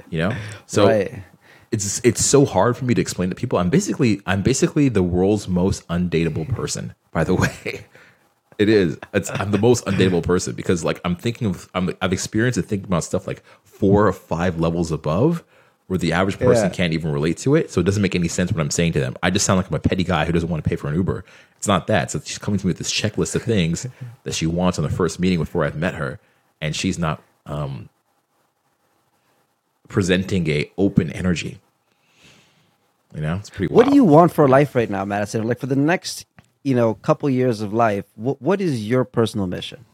You 0.09 0.19
know, 0.19 0.35
so 0.65 0.87
right. 0.87 1.23
it's 1.71 2.01
it's 2.03 2.23
so 2.23 2.45
hard 2.45 2.75
for 2.75 2.85
me 2.85 2.93
to 2.93 3.01
explain 3.01 3.29
to 3.29 3.35
people. 3.35 3.59
I'm 3.59 3.69
basically 3.69 4.21
I'm 4.25 4.41
basically 4.41 4.89
the 4.89 5.03
world's 5.03 5.47
most 5.47 5.87
undateable 5.87 6.47
person. 6.55 6.93
By 7.11 7.23
the 7.23 7.33
way, 7.43 7.85
it 8.57 8.69
is. 8.69 8.97
It's, 9.13 9.29
I'm 9.29 9.51
the 9.51 9.57
most 9.57 9.85
undateable 9.85 10.23
person 10.23 10.55
because 10.55 10.83
like 10.83 10.99
I'm 11.05 11.15
thinking 11.15 11.47
of 11.47 11.69
I'm, 11.73 11.91
I've 12.01 12.13
experienced 12.13 12.57
and 12.57 12.67
thinking 12.67 12.87
about 12.87 13.03
stuff 13.03 13.27
like 13.27 13.43
four 13.79 14.07
or 14.07 14.13
five 14.13 14.59
levels 14.59 14.91
above 14.91 15.43
where 15.87 15.97
the 15.97 16.11
average 16.11 16.37
person 16.37 16.65
Yeah. 16.65 16.75
can't 16.75 16.93
even 16.93 17.11
relate 17.11 17.37
to 17.37 17.55
it. 17.55 17.71
So 17.71 17.79
it 17.79 17.85
doesn't 17.85 18.01
make 18.01 18.15
any 18.15 18.27
sense 18.27 18.51
what 18.51 18.59
I'm 18.59 18.71
saying 18.71 18.93
to 18.93 18.99
them. 18.99 19.15
I 19.23 19.29
just 19.29 19.45
sound 19.45 19.57
like 19.57 19.69
I'm 19.69 19.75
a 19.75 19.79
petty 19.79 20.03
guy 20.03 20.25
who 20.25 20.31
doesn't 20.33 20.49
want 20.49 20.63
to 20.63 20.69
pay 20.69 20.75
for 20.75 20.89
an 20.89 20.95
Uber. 20.95 21.23
It's 21.57 21.67
not 21.67 21.87
that. 21.87 22.11
So 22.11 22.19
she's 22.23 22.37
coming 22.37 22.59
to 22.59 22.65
me 22.65 22.71
with 22.71 22.77
this 22.77 22.91
checklist 22.91 23.35
of 23.35 23.43
things 23.43 23.87
that 24.23 24.33
she 24.33 24.45
wants 24.45 24.77
on 24.77 24.83
the 24.83 24.89
first 24.89 25.19
meeting 25.19 25.39
before 25.39 25.63
I've 25.63 25.77
met 25.77 25.95
her, 25.95 26.19
and 26.59 26.75
she's 26.75 26.99
not 26.99 27.21
um, 27.45 27.87
presenting 29.87 30.49
a 30.49 30.69
open 30.77 31.11
energy. 31.11 31.59
You 33.15 33.21
know, 33.21 33.35
it's 33.35 33.49
pretty. 33.49 33.73
What 33.73 33.87
do 33.87 33.95
you 33.95 34.03
want 34.03 34.33
for 34.33 34.47
life 34.49 34.75
right 34.75 34.89
now, 34.89 35.05
Madison? 35.05 35.47
Like 35.47 35.59
for 35.59 35.67
the 35.67 35.77
next, 35.77 36.25
you 36.63 36.75
know, 36.75 36.95
couple 36.95 37.29
years 37.29 37.61
of 37.61 37.73
life, 37.73 38.03
what 38.15 38.41
what 38.41 38.59
is 38.59 38.85
your 38.85 39.05
personal 39.05 39.47
mission? 39.47 39.85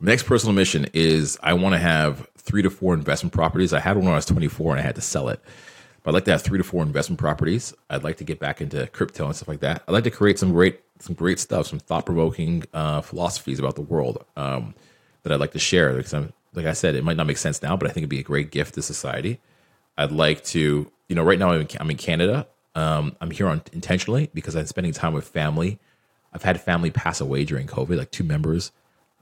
Next 0.00 0.24
personal 0.24 0.54
mission 0.54 0.86
is 0.92 1.38
I 1.42 1.54
want 1.54 1.74
to 1.74 1.78
have 1.78 2.28
three 2.36 2.62
to 2.62 2.70
four 2.70 2.94
investment 2.94 3.32
properties. 3.32 3.72
I 3.72 3.80
had 3.80 3.96
one 3.96 4.04
when 4.04 4.12
I 4.12 4.16
was 4.16 4.26
24 4.26 4.72
and 4.72 4.80
I 4.80 4.82
had 4.82 4.94
to 4.94 5.00
sell 5.00 5.28
it. 5.28 5.40
But 6.02 6.10
I'd 6.10 6.14
like 6.14 6.24
to 6.26 6.30
have 6.32 6.42
three 6.42 6.58
to 6.58 6.64
four 6.64 6.82
investment 6.82 7.18
properties. 7.18 7.74
I'd 7.90 8.04
like 8.04 8.18
to 8.18 8.24
get 8.24 8.38
back 8.38 8.60
into 8.60 8.86
crypto 8.88 9.26
and 9.26 9.34
stuff 9.34 9.48
like 9.48 9.60
that. 9.60 9.82
I'd 9.86 9.92
like 9.92 10.04
to 10.04 10.10
create 10.10 10.38
some 10.38 10.52
great, 10.52 10.80
some 11.00 11.14
great 11.14 11.40
stuff, 11.40 11.66
some 11.66 11.80
thought 11.80 12.06
provoking 12.06 12.64
uh, 12.72 13.00
philosophies 13.00 13.58
about 13.58 13.74
the 13.74 13.82
world 13.82 14.24
um, 14.36 14.74
that 15.24 15.32
I'd 15.32 15.40
like 15.40 15.52
to 15.52 15.58
share. 15.58 15.92
Because 15.94 16.14
I'm, 16.14 16.32
like 16.54 16.66
I 16.66 16.72
said, 16.74 16.94
it 16.94 17.02
might 17.02 17.16
not 17.16 17.26
make 17.26 17.36
sense 17.36 17.60
now, 17.60 17.76
but 17.76 17.90
I 17.90 17.92
think 17.92 18.02
it'd 18.02 18.10
be 18.10 18.20
a 18.20 18.22
great 18.24 18.52
gift 18.52 18.74
to 18.74 18.82
society. 18.82 19.40
I'd 19.98 20.12
like 20.12 20.44
to, 20.44 20.90
you 21.08 21.16
know, 21.16 21.24
right 21.24 21.38
now 21.38 21.50
I'm 21.50 21.62
in, 21.62 21.68
I'm 21.80 21.90
in 21.90 21.96
Canada. 21.96 22.46
Um, 22.76 23.16
I'm 23.20 23.32
here 23.32 23.48
on 23.48 23.62
intentionally 23.72 24.30
because 24.32 24.54
I'm 24.54 24.66
spending 24.66 24.92
time 24.92 25.12
with 25.12 25.26
family. 25.26 25.80
I've 26.32 26.44
had 26.44 26.60
family 26.60 26.90
pass 26.90 27.20
away 27.20 27.44
during 27.44 27.66
COVID, 27.66 27.98
like 27.98 28.12
two 28.12 28.22
members. 28.22 28.70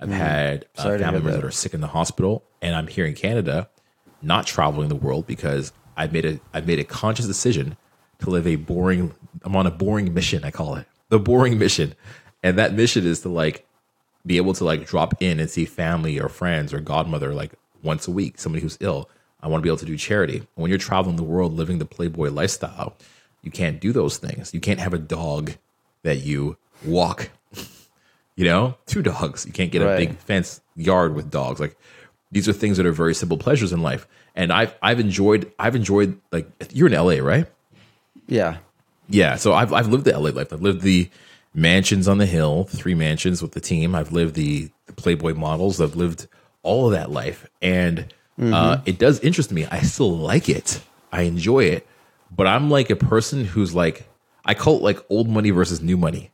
I've 0.00 0.10
had 0.10 0.66
uh, 0.76 0.82
Sorry 0.82 0.98
to 0.98 1.04
family 1.04 1.20
hear 1.20 1.24
members 1.24 1.34
that. 1.34 1.40
that 1.42 1.46
are 1.46 1.50
sick 1.50 1.74
in 1.74 1.80
the 1.80 1.86
hospital, 1.86 2.44
and 2.60 2.74
I'm 2.74 2.86
here 2.86 3.06
in 3.06 3.14
Canada, 3.14 3.68
not 4.22 4.46
traveling 4.46 4.88
the 4.88 4.96
world 4.96 5.26
because 5.26 5.72
I've 5.96 6.12
made 6.12 6.26
a 6.26 6.40
I've 6.52 6.66
made 6.66 6.78
a 6.78 6.84
conscious 6.84 7.26
decision 7.26 7.76
to 8.20 8.30
live 8.30 8.46
a 8.46 8.56
boring. 8.56 9.14
I'm 9.42 9.56
on 9.56 9.66
a 9.66 9.70
boring 9.70 10.12
mission. 10.12 10.44
I 10.44 10.50
call 10.50 10.74
it 10.76 10.86
the 11.08 11.18
boring 11.18 11.58
mission, 11.58 11.94
and 12.42 12.58
that 12.58 12.74
mission 12.74 13.06
is 13.06 13.20
to 13.22 13.28
like 13.28 13.66
be 14.24 14.36
able 14.36 14.54
to 14.54 14.64
like 14.64 14.86
drop 14.86 15.14
in 15.22 15.40
and 15.40 15.48
see 15.48 15.64
family 15.64 16.20
or 16.20 16.28
friends 16.28 16.74
or 16.74 16.80
godmother 16.80 17.32
like 17.32 17.52
once 17.82 18.08
a 18.08 18.10
week, 18.10 18.38
somebody 18.38 18.62
who's 18.62 18.76
ill. 18.80 19.08
I 19.40 19.48
want 19.48 19.60
to 19.60 19.62
be 19.62 19.68
able 19.68 19.78
to 19.78 19.86
do 19.86 19.96
charity. 19.96 20.46
When 20.56 20.70
you're 20.70 20.78
traveling 20.78 21.16
the 21.16 21.22
world 21.22 21.52
living 21.52 21.78
the 21.78 21.84
Playboy 21.84 22.30
lifestyle, 22.30 22.96
you 23.42 23.50
can't 23.50 23.80
do 23.80 23.92
those 23.92 24.16
things. 24.16 24.52
You 24.52 24.60
can't 24.60 24.80
have 24.80 24.92
a 24.94 24.98
dog 24.98 25.52
that 26.02 26.24
you 26.24 26.56
walk. 26.84 27.30
You 28.36 28.44
know, 28.44 28.76
two 28.86 29.02
dogs. 29.02 29.46
You 29.46 29.52
can't 29.52 29.72
get 29.72 29.82
a 29.82 29.86
big 29.96 30.18
fence 30.18 30.60
yard 30.76 31.14
with 31.14 31.30
dogs. 31.30 31.58
Like 31.58 31.76
these 32.30 32.48
are 32.48 32.52
things 32.52 32.76
that 32.76 32.86
are 32.86 32.92
very 32.92 33.14
simple 33.14 33.38
pleasures 33.38 33.72
in 33.72 33.82
life. 33.82 34.06
And 34.34 34.52
I've 34.52 34.74
I've 34.82 35.00
enjoyed 35.00 35.50
I've 35.58 35.74
enjoyed 35.74 36.20
like 36.32 36.46
you're 36.72 36.88
in 36.88 36.92
LA, 36.92 37.24
right? 37.24 37.46
Yeah. 38.26 38.58
Yeah, 39.08 39.36
so 39.36 39.54
I've 39.54 39.72
I've 39.72 39.88
lived 39.88 40.04
the 40.04 40.18
LA 40.18 40.30
life. 40.30 40.52
I've 40.52 40.62
lived 40.62 40.82
the 40.82 41.08
mansions 41.54 42.08
on 42.08 42.18
the 42.18 42.26
hill, 42.26 42.64
three 42.64 42.94
mansions 42.94 43.40
with 43.40 43.52
the 43.52 43.60
team. 43.60 43.94
I've 43.94 44.12
lived 44.12 44.34
the, 44.34 44.68
the 44.86 44.92
Playboy 44.92 45.34
models. 45.34 45.80
I've 45.80 45.96
lived 45.96 46.26
all 46.62 46.86
of 46.86 46.92
that 46.92 47.10
life, 47.10 47.46
and 47.62 48.12
uh, 48.40 48.78
it 48.84 48.98
does 48.98 49.20
interest 49.20 49.50
me. 49.52 49.64
I 49.64 49.80
still 49.80 50.14
like 50.14 50.48
it. 50.48 50.80
I 51.12 51.22
enjoy 51.22 51.64
it, 51.64 51.86
but 52.30 52.46
I'm 52.46 52.68
like 52.68 52.90
a 52.90 52.96
person 52.96 53.44
who's 53.44 53.74
like 53.74 54.06
I 54.44 54.54
call 54.54 54.76
it 54.76 54.82
like 54.82 55.04
old 55.08 55.28
money 55.28 55.50
versus 55.50 55.80
new 55.80 55.96
money. 55.96 56.30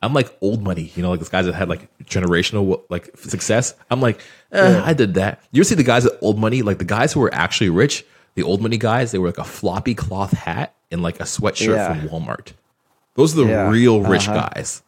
I'm 0.00 0.14
like 0.14 0.36
old 0.40 0.62
money, 0.62 0.92
you 0.94 1.02
know, 1.02 1.10
like 1.10 1.18
those 1.20 1.28
guys 1.28 1.46
that 1.46 1.54
had 1.54 1.68
like 1.68 1.88
generational 2.04 2.82
like 2.88 3.10
success. 3.18 3.74
I'm 3.90 4.00
like, 4.00 4.20
eh, 4.52 4.80
I 4.84 4.92
did 4.94 5.14
that. 5.14 5.42
You 5.50 5.60
ever 5.60 5.68
see 5.68 5.74
the 5.74 5.82
guys 5.82 6.06
at 6.06 6.12
old 6.20 6.38
money, 6.38 6.62
like 6.62 6.78
the 6.78 6.84
guys 6.84 7.12
who 7.12 7.20
were 7.20 7.34
actually 7.34 7.70
rich, 7.70 8.04
the 8.36 8.42
old 8.44 8.62
money 8.62 8.76
guys, 8.78 9.10
they 9.10 9.18
were 9.18 9.26
like 9.28 9.38
a 9.38 9.44
floppy 9.44 9.94
cloth 9.94 10.32
hat 10.32 10.74
and 10.92 11.02
like 11.02 11.18
a 11.20 11.24
sweatshirt 11.24 11.74
Yeah. 11.74 11.94
from 11.94 12.08
Walmart. 12.08 12.52
Those 13.14 13.36
are 13.36 13.44
the 13.44 13.50
Yeah. 13.50 13.68
real 13.70 14.00
rich 14.02 14.28
Uh-huh. 14.28 14.48
guys. 14.54 14.82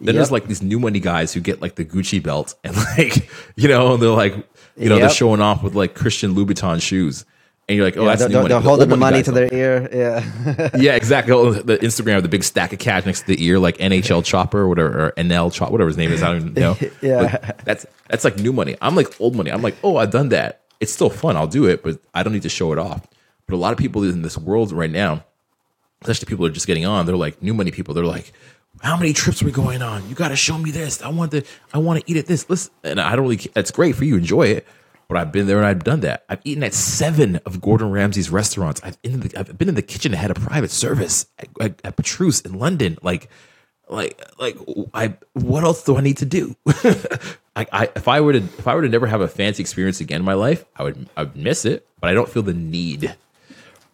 Then 0.00 0.14
there's 0.16 0.30
like 0.32 0.46
these 0.46 0.62
new 0.62 0.78
money 0.78 1.00
guys 1.00 1.32
who 1.32 1.40
get 1.40 1.60
like 1.62 1.74
the 1.76 1.84
Gucci 1.84 2.20
belt 2.22 2.54
and 2.64 2.76
like, 2.98 3.28
you 3.56 3.68
know, 3.68 3.96
they're 3.96 4.10
like, 4.10 4.34
you 4.76 4.88
know, 4.88 4.98
they're 4.98 5.10
showing 5.10 5.40
off 5.40 5.62
with 5.62 5.74
like 5.74 5.94
Christian 5.94 6.34
Louboutin 6.34 6.80
shoes. 6.82 7.24
And 7.68 7.76
you're 7.76 7.84
like, 7.84 7.98
oh, 7.98 8.04
that's 8.06 8.20
they're, 8.20 8.28
new 8.28 8.32
they're, 8.34 8.42
money. 8.42 8.48
they're 8.54 8.60
The 8.60 8.68
holding 8.68 8.88
the 8.88 8.96
money 8.96 9.22
to 9.22 9.30
their 9.30 9.52
ear. 9.52 9.88
Yeah. 9.92 10.70
Yeah, 10.78 10.94
exactly. 10.94 11.34
Oh, 11.34 11.52
The 11.68 11.76
Instagram, 11.78 12.22
the 12.22 12.28
big 12.28 12.42
stack 12.42 12.72
of 12.72 12.78
cash 12.78 13.04
next 13.04 13.20
to 13.20 13.26
the 13.26 13.44
ear, 13.44 13.58
like 13.58 13.76
NHL 13.76 14.24
Chopper 14.24 14.60
or 14.60 14.68
whatever, 14.68 15.06
or 15.08 15.12
NL 15.18 15.52
Chopper, 15.52 15.72
whatever 15.72 15.88
his 15.88 15.98
name 15.98 16.10
is. 16.10 16.22
I 16.22 16.32
don't 16.32 16.36
even 16.48 16.54
know. 16.54 16.76
Yeah. 17.02 17.20
Like, 17.20 17.64
that's 17.64 17.86
that's 18.08 18.24
like 18.24 18.38
new 18.38 18.52
money. 18.54 18.76
I'm 18.80 18.94
like 18.96 19.20
old 19.20 19.36
money. 19.36 19.52
I'm 19.52 19.60
like, 19.60 19.76
oh, 19.84 19.98
I've 19.98 20.10
done 20.10 20.30
that. 20.30 20.62
It's 20.80 20.92
still 20.92 21.10
fun. 21.10 21.36
I'll 21.36 21.46
do 21.46 21.66
it, 21.66 21.82
but 21.82 22.00
I 22.14 22.22
don't 22.22 22.32
need 22.32 22.42
to 22.42 22.48
show 22.48 22.72
it 22.72 22.78
off. 22.78 23.06
But 23.46 23.54
a 23.54 23.58
lot 23.58 23.72
of 23.72 23.78
people 23.78 24.02
in 24.02 24.22
this 24.22 24.38
world 24.38 24.72
right 24.72 24.90
now, 24.90 25.24
especially 26.02 26.26
people 26.26 26.46
who 26.46 26.50
are 26.50 26.54
just 26.54 26.66
getting 26.66 26.86
on, 26.86 27.04
they're 27.04 27.16
like 27.16 27.42
new 27.42 27.52
money 27.52 27.70
people. 27.70 27.92
They're 27.92 28.04
like, 28.04 28.32
how 28.80 28.96
many 28.96 29.12
trips 29.12 29.42
are 29.42 29.44
we 29.46 29.52
going 29.52 29.82
on? 29.82 30.08
You 30.08 30.14
got 30.14 30.28
to 30.28 30.36
show 30.36 30.56
me 30.56 30.70
this. 30.70 31.02
I 31.02 31.08
want 31.08 31.32
to. 31.32 31.42
I 31.74 31.78
want 31.78 32.02
to 32.02 32.10
eat 32.10 32.16
at 32.16 32.26
this. 32.26 32.48
Listen, 32.48 32.72
and 32.84 33.00
I 33.00 33.14
don't 33.14 33.24
really. 33.26 33.36
That's 33.52 33.70
great 33.70 33.94
for 33.94 34.04
you. 34.04 34.16
Enjoy 34.16 34.46
it. 34.46 34.66
But 35.08 35.16
I've 35.16 35.32
been 35.32 35.46
there 35.46 35.56
and 35.56 35.66
I've 35.66 35.84
done 35.84 36.00
that. 36.00 36.24
I've 36.28 36.40
eaten 36.44 36.62
at 36.62 36.74
seven 36.74 37.36
of 37.46 37.62
Gordon 37.62 37.90
Ramsay's 37.90 38.28
restaurants. 38.30 38.82
I've 38.84 39.00
been 39.00 39.14
in 39.14 39.20
the, 39.20 39.38
I've 39.38 39.56
been 39.56 39.70
in 39.70 39.74
the 39.74 39.82
kitchen 39.82 40.12
and 40.12 40.20
had 40.20 40.30
a 40.30 40.34
private 40.34 40.70
service 40.70 41.26
at, 41.38 41.48
at, 41.60 41.80
at 41.82 41.96
Petrus 41.96 42.42
in 42.42 42.58
London. 42.58 42.98
Like, 43.02 43.30
like, 43.88 44.20
like, 44.38 44.58
I. 44.92 45.14
What 45.32 45.64
else 45.64 45.82
do 45.82 45.96
I 45.96 46.02
need 46.02 46.18
to 46.18 46.26
do? 46.26 46.54
I, 47.56 47.66
I, 47.72 47.90
if 47.96 48.06
I 48.06 48.20
were 48.20 48.34
to, 48.34 48.38
if 48.38 48.68
I 48.68 48.74
were 48.74 48.82
to 48.82 48.88
never 48.88 49.06
have 49.06 49.22
a 49.22 49.28
fancy 49.28 49.62
experience 49.62 50.00
again 50.00 50.20
in 50.20 50.24
my 50.26 50.34
life, 50.34 50.66
I 50.76 50.82
would, 50.82 51.08
I 51.16 51.22
would 51.22 51.36
miss 51.36 51.64
it. 51.64 51.86
But 52.00 52.10
I 52.10 52.14
don't 52.14 52.28
feel 52.28 52.42
the 52.42 52.52
need. 52.52 53.16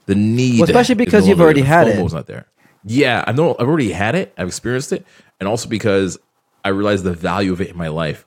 The 0.06 0.14
need, 0.16 0.60
Well, 0.60 0.68
especially 0.68 0.96
because 0.96 1.24
no 1.24 1.30
you've 1.30 1.40
already 1.40 1.62
had 1.62 1.86
it. 1.86 2.12
Not 2.12 2.26
there. 2.26 2.46
Yeah, 2.84 3.24
I 3.26 3.32
know. 3.32 3.56
I've 3.58 3.68
already 3.68 3.92
had 3.92 4.14
it. 4.16 4.34
I've 4.36 4.48
experienced 4.48 4.92
it, 4.92 5.06
and 5.38 5.48
also 5.48 5.68
because 5.68 6.18
I 6.64 6.70
realized 6.70 7.04
the 7.04 7.14
value 7.14 7.52
of 7.52 7.60
it 7.60 7.70
in 7.70 7.76
my 7.76 7.88
life. 7.88 8.26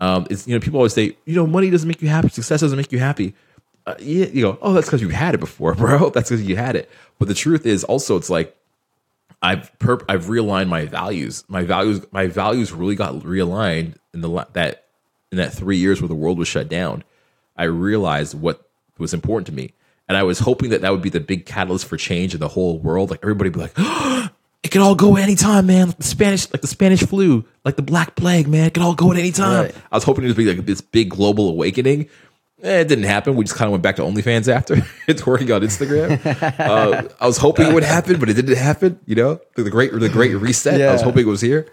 Um, 0.00 0.26
it's 0.30 0.46
you 0.46 0.54
know 0.54 0.60
people 0.60 0.78
always 0.78 0.94
say 0.94 1.16
you 1.24 1.34
know 1.34 1.46
money 1.46 1.70
doesn't 1.70 1.88
make 1.88 2.02
you 2.02 2.08
happy, 2.08 2.28
success 2.28 2.60
doesn't 2.60 2.76
make 2.76 2.92
you 2.92 2.98
happy. 2.98 3.34
Uh, 3.86 3.94
yeah, 3.98 4.26
you 4.26 4.42
go, 4.42 4.58
oh, 4.60 4.72
that's 4.72 4.86
because 4.86 5.00
you 5.00 5.08
had 5.08 5.34
it 5.34 5.38
before, 5.38 5.74
bro. 5.76 6.10
That's 6.10 6.30
because 6.30 6.44
you 6.44 6.56
had 6.56 6.76
it. 6.76 6.90
But 7.18 7.28
the 7.28 7.34
truth 7.34 7.66
is 7.66 7.84
also, 7.84 8.16
it's 8.16 8.30
like 8.30 8.56
I've 9.42 9.76
perp- 9.78 10.04
I've 10.08 10.26
realigned 10.26 10.68
my 10.68 10.86
values. 10.86 11.44
My 11.48 11.64
values 11.64 12.04
my 12.12 12.26
values 12.26 12.72
really 12.72 12.94
got 12.94 13.14
realigned 13.16 13.94
in 14.12 14.20
the 14.20 14.46
that 14.52 14.86
in 15.32 15.38
that 15.38 15.52
three 15.52 15.76
years 15.76 16.00
where 16.00 16.08
the 16.08 16.14
world 16.14 16.38
was 16.38 16.48
shut 16.48 16.68
down. 16.68 17.04
I 17.56 17.64
realized 17.64 18.34
what 18.38 18.68
was 18.98 19.14
important 19.14 19.46
to 19.46 19.52
me, 19.52 19.72
and 20.08 20.16
I 20.16 20.22
was 20.22 20.40
hoping 20.40 20.70
that 20.70 20.82
that 20.82 20.90
would 20.90 21.02
be 21.02 21.10
the 21.10 21.20
big 21.20 21.46
catalyst 21.46 21.86
for 21.86 21.96
change 21.96 22.34
in 22.34 22.40
the 22.40 22.48
whole 22.48 22.78
world. 22.78 23.10
Like 23.10 23.20
everybody 23.22 23.50
be 23.50 23.60
like, 23.60 23.74
it 24.62 24.70
could 24.70 24.82
all 24.82 24.94
go 24.94 25.16
anytime, 25.16 25.66
man. 25.66 25.88
Like 25.88 25.96
the 25.96 26.04
Spanish, 26.04 26.50
like 26.52 26.60
the 26.60 26.68
Spanish 26.68 27.02
flu, 27.02 27.44
like 27.64 27.76
the 27.76 27.82
Black 27.82 28.14
Plague, 28.14 28.46
man. 28.46 28.66
It 28.66 28.74
could 28.74 28.82
all 28.82 28.94
go 28.94 29.10
at 29.10 29.18
any 29.18 29.32
time. 29.32 29.64
Right. 29.64 29.74
I 29.90 29.96
was 29.96 30.04
hoping 30.04 30.24
it 30.24 30.28
would 30.28 30.36
be 30.36 30.52
like 30.52 30.66
this 30.66 30.80
big 30.80 31.10
global 31.10 31.48
awakening. 31.48 32.08
Eh, 32.62 32.80
it 32.80 32.88
didn't 32.88 33.04
happen. 33.04 33.36
We 33.36 33.44
just 33.44 33.56
kind 33.56 33.68
of 33.68 33.72
went 33.72 33.82
back 33.82 33.96
to 33.96 34.02
OnlyFans 34.02 34.48
after 34.48 34.76
it's 35.08 35.26
working 35.26 35.50
on 35.50 35.62
Instagram. 35.62 36.20
uh, 36.58 37.08
I 37.18 37.26
was 37.26 37.38
hoping 37.38 37.68
it 37.68 37.74
would 37.74 37.84
happen, 37.84 38.20
but 38.20 38.28
it 38.28 38.34
didn't 38.34 38.56
happen. 38.56 39.00
You 39.06 39.14
know, 39.14 39.40
the 39.54 39.62
the 39.62 39.70
great 39.70 39.92
the 39.92 40.10
great 40.10 40.34
reset. 40.34 40.80
I 40.80 40.92
was 40.92 41.02
hoping 41.02 41.26
it 41.26 41.30
was 41.30 41.40
here, 41.40 41.66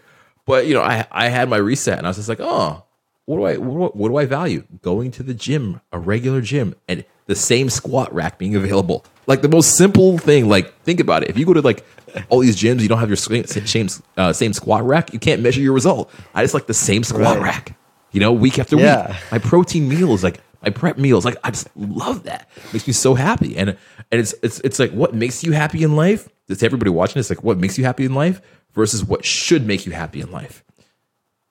but 0.45 0.65
you 0.65 0.73
know, 0.73 0.81
I 0.81 1.05
I 1.11 1.27
had 1.27 1.49
my 1.49 1.57
reset, 1.57 1.97
and 1.97 2.07
I 2.07 2.09
was 2.09 2.17
just 2.17 2.29
like, 2.29 2.39
oh, 2.39 2.85
what 3.25 3.35
do 3.35 3.43
I 3.43 3.57
what, 3.57 3.97
what 3.97 4.07
do 4.07 4.15
I 4.15 4.25
value? 4.25 4.63
Going 4.81 5.11
to 5.11 5.23
the 5.23 5.33
gym, 5.33 5.81
a 5.91 5.99
regular 5.99 6.39
gym, 6.39 6.73
and 6.87 7.03
the 7.27 7.35
same 7.35 7.69
squat 7.69 8.13
rack 8.13 8.37
being 8.37 8.55
available. 8.55 9.05
Like 9.27 9.41
the 9.41 9.49
most 9.49 9.77
simple 9.77 10.17
thing. 10.17 10.49
Like 10.49 10.73
think 10.83 10.99
about 10.99 11.23
it. 11.23 11.29
If 11.29 11.37
you 11.37 11.45
go 11.45 11.53
to 11.53 11.61
like 11.61 11.85
all 12.29 12.39
these 12.39 12.55
gyms, 12.57 12.81
you 12.81 12.87
don't 12.87 12.99
have 12.99 13.09
your 13.09 13.17
same 13.17 13.45
same, 13.45 13.87
uh, 14.17 14.33
same 14.33 14.53
squat 14.53 14.83
rack. 14.85 15.13
You 15.13 15.19
can't 15.19 15.41
measure 15.41 15.61
your 15.61 15.73
result. 15.73 16.11
I 16.33 16.43
just 16.43 16.53
like 16.53 16.67
the 16.67 16.73
same 16.73 17.03
squat 17.03 17.37
Right. 17.37 17.41
rack. 17.41 17.77
You 18.11 18.19
know, 18.21 18.31
week 18.31 18.57
after 18.57 18.77
Yeah. 18.77 19.07
week. 19.09 19.17
My 19.31 19.37
protein 19.39 19.87
meals, 19.89 20.23
like 20.23 20.39
my 20.63 20.69
prep 20.69 20.97
meals, 20.97 21.25
like 21.25 21.35
I 21.43 21.51
just 21.51 21.67
love 21.75 22.23
that. 22.23 22.49
makes 22.73 22.87
me 22.87 22.93
so 22.93 23.13
happy. 23.15 23.57
And 23.57 23.69
and 24.11 24.21
it's 24.21 24.33
it's 24.41 24.59
it's 24.61 24.79
like 24.79 24.91
what 24.91 25.13
makes 25.13 25.43
you 25.43 25.51
happy 25.51 25.83
in 25.83 25.95
life. 25.95 26.29
It's 26.47 26.63
everybody 26.63 26.89
watching 26.89 27.19
this, 27.19 27.29
like 27.29 27.43
what 27.43 27.57
makes 27.57 27.77
you 27.77 27.83
happy 27.83 28.05
in 28.05 28.13
life 28.15 28.41
versus 28.73 29.03
what 29.03 29.25
should 29.25 29.67
make 29.67 29.85
you 29.85 29.91
happy 29.91 30.21
in 30.21 30.31
life. 30.31 30.63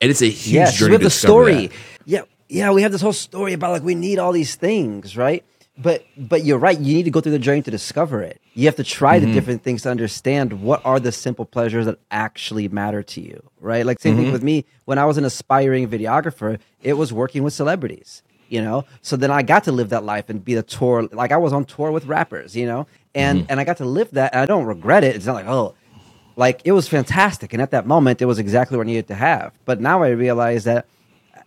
And 0.00 0.10
it's 0.10 0.22
a 0.22 0.26
huge 0.30 0.54
yes, 0.54 0.78
journey. 0.78 0.92
with 0.92 1.00
to 1.02 1.06
the 1.06 1.10
story. 1.10 1.66
that. 1.68 1.76
Yeah, 2.06 2.20
yeah, 2.48 2.70
we 2.72 2.82
have 2.82 2.92
this 2.92 3.00
whole 3.02 3.12
story 3.12 3.52
about 3.52 3.72
like 3.72 3.82
we 3.82 3.94
need 3.94 4.18
all 4.18 4.32
these 4.32 4.54
things, 4.54 5.16
right? 5.16 5.44
But 5.78 6.06
but 6.16 6.44
you're 6.44 6.58
right. 6.58 6.78
You 6.78 6.94
need 6.96 7.04
to 7.04 7.10
go 7.10 7.20
through 7.20 7.32
the 7.32 7.38
journey 7.38 7.62
to 7.62 7.70
discover 7.70 8.22
it. 8.22 8.40
You 8.54 8.66
have 8.66 8.76
to 8.76 8.84
try 8.84 9.18
Mm-hmm. 9.18 9.26
the 9.26 9.32
different 9.34 9.62
things 9.62 9.82
to 9.82 9.90
understand 9.90 10.62
what 10.62 10.80
are 10.84 11.00
the 11.00 11.12
simple 11.12 11.44
pleasures 11.44 11.86
that 11.86 11.98
actually 12.10 12.68
matter 12.68 13.02
to 13.02 13.20
you, 13.20 13.42
right? 13.60 13.84
Like 13.86 14.00
same 14.00 14.14
Mm-hmm. 14.14 14.22
thing 14.24 14.32
with 14.32 14.42
me. 14.42 14.64
When 14.86 14.98
I 14.98 15.04
was 15.06 15.18
an 15.18 15.24
aspiring 15.24 15.88
videographer, 15.88 16.58
it 16.82 16.94
was 16.94 17.12
working 17.12 17.42
with 17.42 17.54
celebrities. 17.54 18.22
You 18.48 18.62
know, 18.62 18.84
so 19.02 19.16
then 19.16 19.30
I 19.32 19.42
got 19.42 19.64
to 19.64 19.72
live 19.72 19.88
that 19.90 20.04
life 20.04 20.30
and 20.30 20.44
be 20.44 20.54
the 20.54 20.62
tour. 20.62 21.08
Like 21.12 21.32
I 21.32 21.36
was 21.38 21.52
on 21.52 21.64
tour 21.64 21.90
with 21.90 22.06
rappers, 22.06 22.56
you 22.56 22.66
know, 22.66 22.86
and 23.14 23.40
Mm-hmm. 23.40 23.50
and 23.50 23.60
I 23.60 23.64
got 23.64 23.78
to 23.78 23.84
live 23.86 24.12
that. 24.12 24.34
And 24.34 24.42
I 24.42 24.46
don't 24.46 24.66
regret 24.66 25.04
it. 25.04 25.16
It's 25.16 25.26
not 25.26 25.34
like 25.36 25.46
oh, 25.48 25.74
like 26.36 26.62
it 26.64 26.72
was 26.72 26.88
fantastic 26.88 27.52
and 27.52 27.62
at 27.62 27.70
that 27.72 27.86
moment 27.86 28.22
it 28.22 28.26
was 28.26 28.38
exactly 28.38 28.76
what 28.76 28.86
i 28.86 28.90
needed 28.90 29.08
to 29.08 29.14
have 29.14 29.52
but 29.64 29.80
now 29.80 30.02
i 30.02 30.08
realize 30.08 30.64
that 30.64 30.86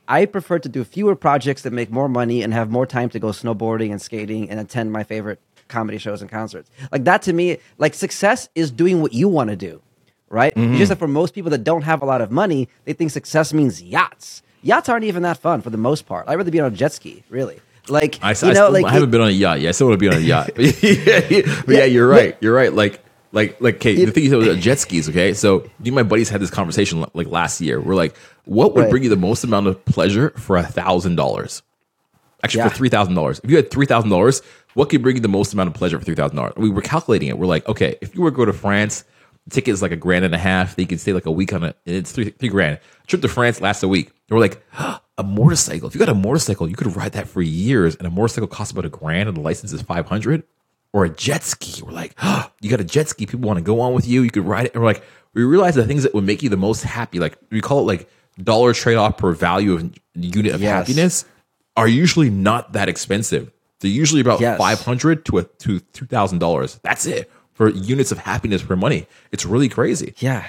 I 0.10 0.26
prefer 0.26 0.58
to 0.60 0.68
do 0.68 0.84
fewer 0.84 1.16
projects 1.16 1.62
that 1.62 1.72
make 1.72 1.92
more 1.92 2.10
money 2.10 2.42
and 2.42 2.52
have 2.52 2.72
more 2.72 2.88
time 2.88 3.10
to 3.10 3.20
go 3.20 3.28
snowboarding 3.28 3.92
and 3.92 4.02
skating 4.02 4.50
and 4.50 4.60
attend 4.60 4.92
my 4.92 5.04
favorite 5.04 5.40
comedy 5.68 6.00
shows 6.00 6.22
and 6.22 6.30
concerts. 6.30 6.70
Like 6.92 7.04
that 7.04 7.22
to 7.24 7.34
me, 7.34 7.60
like 7.78 7.94
success 7.94 8.50
is 8.56 8.72
doing 8.72 9.02
what 9.04 9.14
you 9.14 9.30
want 9.30 9.52
to 9.52 9.56
do, 9.56 9.82
right? 10.28 10.54
Mm-hmm. 10.56 10.78
Just 10.78 10.90
that 10.90 10.98
for 10.98 11.08
most 11.08 11.36
people 11.36 11.52
that 11.52 11.64
don't 11.64 11.84
have 11.84 12.02
a 12.02 12.06
lot 12.06 12.22
of 12.22 12.32
money, 12.32 12.68
they 12.86 12.94
think 12.94 13.12
success 13.12 13.54
means 13.54 13.82
yachts. 13.84 14.42
Yachts 14.64 14.90
aren't 14.90 15.06
even 15.06 15.22
that 15.24 15.38
fun 15.38 15.62
for 15.62 15.70
the 15.70 15.78
most 15.78 16.08
part. 16.08 16.28
I'd 16.28 16.36
rather 16.36 16.52
be 16.52 16.60
on 16.60 16.74
a 16.74 16.76
jet 16.76 16.92
ski, 16.92 17.24
really. 17.30 17.60
Like 17.88 18.20
I, 18.22 18.30
you 18.30 18.32
I, 18.32 18.34
still, 18.34 18.72
like 18.72 18.86
I 18.86 18.92
haven't 18.92 19.10
it- 19.10 19.12
been 19.12 19.22
on 19.22 19.28
a 19.28 19.32
yacht. 19.32 19.62
Yeah, 19.62 19.70
I 19.70 19.72
still 19.74 19.88
want 19.88 20.00
to 20.00 20.10
be 20.10 20.14
on 20.14 20.22
a 20.22 20.26
yacht. 20.26 20.52
but 20.56 20.84
yeah, 20.84 21.62
but 21.66 21.76
yeah, 21.76 21.86
you're 21.86 22.08
right. 22.08 22.36
You're 22.42 22.54
right. 22.54 22.74
Like, 22.74 23.04
like, 23.32 23.60
like, 23.62 23.76
okay, 23.76 24.06
the 24.06 24.12
thing 24.12 24.26
is 24.26 24.32
about 24.32 24.58
jet 24.58 24.80
skis, 24.80 25.08
okay? 25.10 25.34
So, 25.34 25.60
me 25.80 25.88
and 25.90 25.96
my 25.96 26.04
buddies 26.04 26.30
had 26.30 26.42
this 26.42 26.50
conversation 26.50 27.06
like 27.14 27.28
last 27.28 27.62
year. 27.62 27.80
We're 27.80 27.96
like, 27.96 28.16
what 28.46 28.74
would 28.76 28.82
Right. 28.84 28.90
bring 28.90 29.04
you 29.04 29.10
the 29.10 29.16
most 29.16 29.44
amount 29.44 29.68
of 29.68 29.84
pleasure 29.86 30.32
for 30.32 30.58
a 30.58 30.64
thousand 30.64 31.16
dollars? 31.16 31.62
Actually, 32.44 32.60
Yeah. 32.60 32.70
for 32.70 32.76
three 32.76 32.90
thousand 32.90 33.16
dollars. 33.16 33.40
If 33.44 33.50
you 33.50 33.56
had 33.58 33.70
three 33.70 33.86
thousand 33.86 34.10
dollars, 34.10 34.42
what 34.74 34.90
could 34.90 35.02
bring 35.02 35.16
you 35.18 35.22
the 35.22 35.28
most 35.28 35.54
amount 35.54 35.68
of 35.68 35.74
pleasure 35.74 36.00
for 36.00 36.06
three 36.06 36.16
thousand 36.16 36.38
dollars? 36.38 36.54
We 36.58 36.70
were 36.70 36.82
calculating 36.82 37.28
it. 37.30 37.38
We're 37.38 37.48
like, 37.48 37.68
okay, 37.68 37.98
if 38.02 38.16
you 38.16 38.22
were 38.22 38.32
to 38.32 38.36
go 38.38 38.46
to 38.46 38.54
France, 38.54 39.04
the 39.46 39.56
ticket 39.56 39.74
is 39.74 39.82
like 39.82 39.92
a 39.92 39.96
grand 39.98 40.24
and 40.26 40.34
a 40.34 40.38
half. 40.38 40.76
Then 40.76 40.84
you 40.84 40.88
can 40.88 40.98
stay 41.00 41.12
like 41.14 41.26
a 41.26 41.32
week 41.32 41.52
on 41.54 41.64
it. 41.64 41.76
And 41.86 41.96
it's 41.98 42.12
three 42.12 42.30
three 42.32 42.50
grand. 42.50 42.80
trip 43.08 43.22
to 43.22 43.28
France 43.28 43.60
lasts 43.62 43.84
a 43.84 43.88
week. 43.88 44.08
And 44.30 44.38
we're 44.38 44.40
like, 44.40 44.64
a 45.18 45.24
motorcycle. 45.24 45.88
If 45.90 45.96
you 45.96 46.00
got 46.00 46.08
a 46.10 46.14
motorcycle, 46.16 46.70
you 46.70 46.76
could 46.76 46.96
ride 46.96 47.12
that 47.12 47.28
for 47.28 47.42
years. 47.42 47.96
And 47.98 48.08
a 48.08 48.10
motorcycle 48.10 48.48
costs 48.48 48.72
about 48.72 48.86
a 48.86 48.90
grand, 48.90 49.28
and 49.28 49.38
the 49.38 49.42
license 49.42 49.74
is 49.74 49.82
five 49.82 50.06
hundred. 50.08 50.44
Or 50.92 51.06
a 51.06 51.10
jet 51.10 51.44
ski. 51.44 51.82
We're 51.84 51.92
like, 51.92 52.16
you 52.62 52.70
got 52.70 52.80
a 52.80 52.84
jet 52.84 53.08
ski. 53.10 53.26
People 53.26 53.48
want 53.48 53.58
to 53.58 53.64
go 53.64 53.80
on 53.82 53.94
with 53.94 54.08
you. 54.08 54.24
You 54.24 54.32
could 54.32 54.46
ride 54.46 54.66
it. 54.68 54.74
And 54.74 54.82
we're 54.84 54.90
like, 54.90 55.04
we 55.34 55.44
realize 55.44 55.76
the 55.76 55.86
things 55.86 56.04
that 56.04 56.14
would 56.16 56.24
make 56.24 56.42
you 56.42 56.50
the 56.50 56.58
most 56.58 56.84
happy. 56.84 57.20
Like 57.20 57.38
we 57.52 57.62
call 57.62 57.82
it 57.82 57.84
like 57.84 58.10
dollar 58.42 58.74
trade 58.74 58.96
off 58.96 59.18
per 59.18 59.32
value 59.34 59.74
of 59.74 59.94
unit 60.16 60.54
of 60.54 60.62
Yes. 60.62 60.88
happiness 60.88 61.26
are 61.78 61.88
usually 61.88 62.30
not 62.32 62.74
that 62.74 62.90
expensive. 62.90 63.52
They're 63.82 63.92
usually 63.92 64.22
about 64.22 64.40
Yes. 64.42 64.58
five 64.58 64.82
hundred 64.82 65.26
to 65.26 65.38
a, 65.38 65.44
to 65.44 65.80
two 65.80 66.06
thousand 66.08 66.40
dollars. 66.40 66.80
That's 66.82 67.06
it 67.06 67.32
for 67.54 67.70
units 67.70 68.12
of 68.12 68.18
happiness 68.18 68.64
per 68.64 68.76
money. 68.76 69.06
It's 69.32 69.46
really 69.46 69.70
crazy. 69.70 70.16
Yeah. 70.18 70.48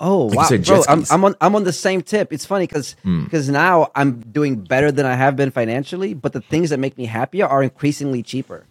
Oh 0.00 0.28
you 0.30 0.36
wow, 0.38 0.42
said, 0.44 0.64
bro! 0.64 0.82
I'm. 0.88 1.04
Hmm. 1.04 1.12
I'm 1.12 1.24
on 1.24 1.34
I'm 1.40 1.54
on 1.54 1.62
the 1.64 1.72
same 1.72 2.02
tip. 2.02 2.32
It's 2.32 2.44
funny 2.44 2.66
because 2.66 2.96
now 3.48 3.92
I'm 3.94 4.18
doing 4.20 4.56
better 4.56 4.90
than 4.90 5.06
I 5.06 5.14
have 5.14 5.36
been 5.36 5.52
financially, 5.52 6.12
but 6.14 6.32
the 6.32 6.40
things 6.40 6.70
that 6.70 6.80
make 6.80 6.98
me 6.98 7.04
happier 7.04 7.46
are 7.46 7.62
increasingly 7.62 8.22
cheaper. 8.24 8.66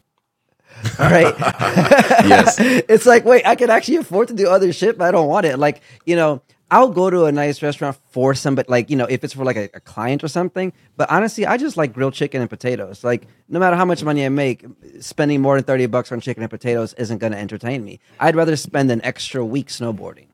All 1.00 1.10
right, 1.10 1.34
Yes, 2.26 2.58
it's 2.60 3.06
like 3.06 3.26
wait, 3.26 3.46
I 3.46 3.56
can 3.56 3.70
actually 3.70 3.98
afford 3.98 4.28
to 4.30 4.34
do 4.34 4.48
other 4.50 4.72
shit, 4.74 4.98
but 4.98 5.06
I 5.08 5.12
don't 5.12 5.28
want 5.28 5.46
it. 5.46 5.58
Like 5.58 5.82
you 6.06 6.16
know, 6.16 6.42
I'll 6.70 6.90
go 6.90 7.10
to 7.10 7.26
a 7.26 7.32
nice 7.32 7.62
restaurant 7.62 7.98
for 8.12 8.34
somebody, 8.34 8.70
like 8.70 8.90
you 8.90 8.96
know, 8.96 9.06
if 9.06 9.24
it's 9.24 9.34
for 9.34 9.44
like 9.44 9.58
a, 9.58 9.70
a 9.74 9.80
client 9.80 10.24
or 10.24 10.28
something. 10.28 10.74
But 10.98 11.12
honestly, 11.12 11.46
I 11.46 11.58
just 11.58 11.78
like 11.78 11.94
grilled 11.94 12.14
chicken 12.14 12.42
and 12.42 12.50
potatoes. 12.50 13.04
Like 13.04 13.28
no 13.50 13.60
matter 13.60 13.76
how 13.76 13.86
much 13.86 14.04
money 14.04 14.26
I 14.26 14.30
make, 14.30 14.66
spending 15.00 15.42
more 15.42 15.56
than 15.56 15.64
thirty 15.66 15.86
bucks 15.86 16.12
on 16.12 16.20
chicken 16.22 16.44
and 16.44 16.50
potatoes 16.50 16.94
isn't 16.94 17.18
going 17.20 17.34
to 17.34 17.40
entertain 17.40 17.84
me. 17.84 18.00
I'd 18.20 18.36
rather 18.36 18.56
spend 18.56 18.90
an 18.92 19.02
extra 19.04 19.46
week 19.46 19.68
snowboarding. 19.68 20.28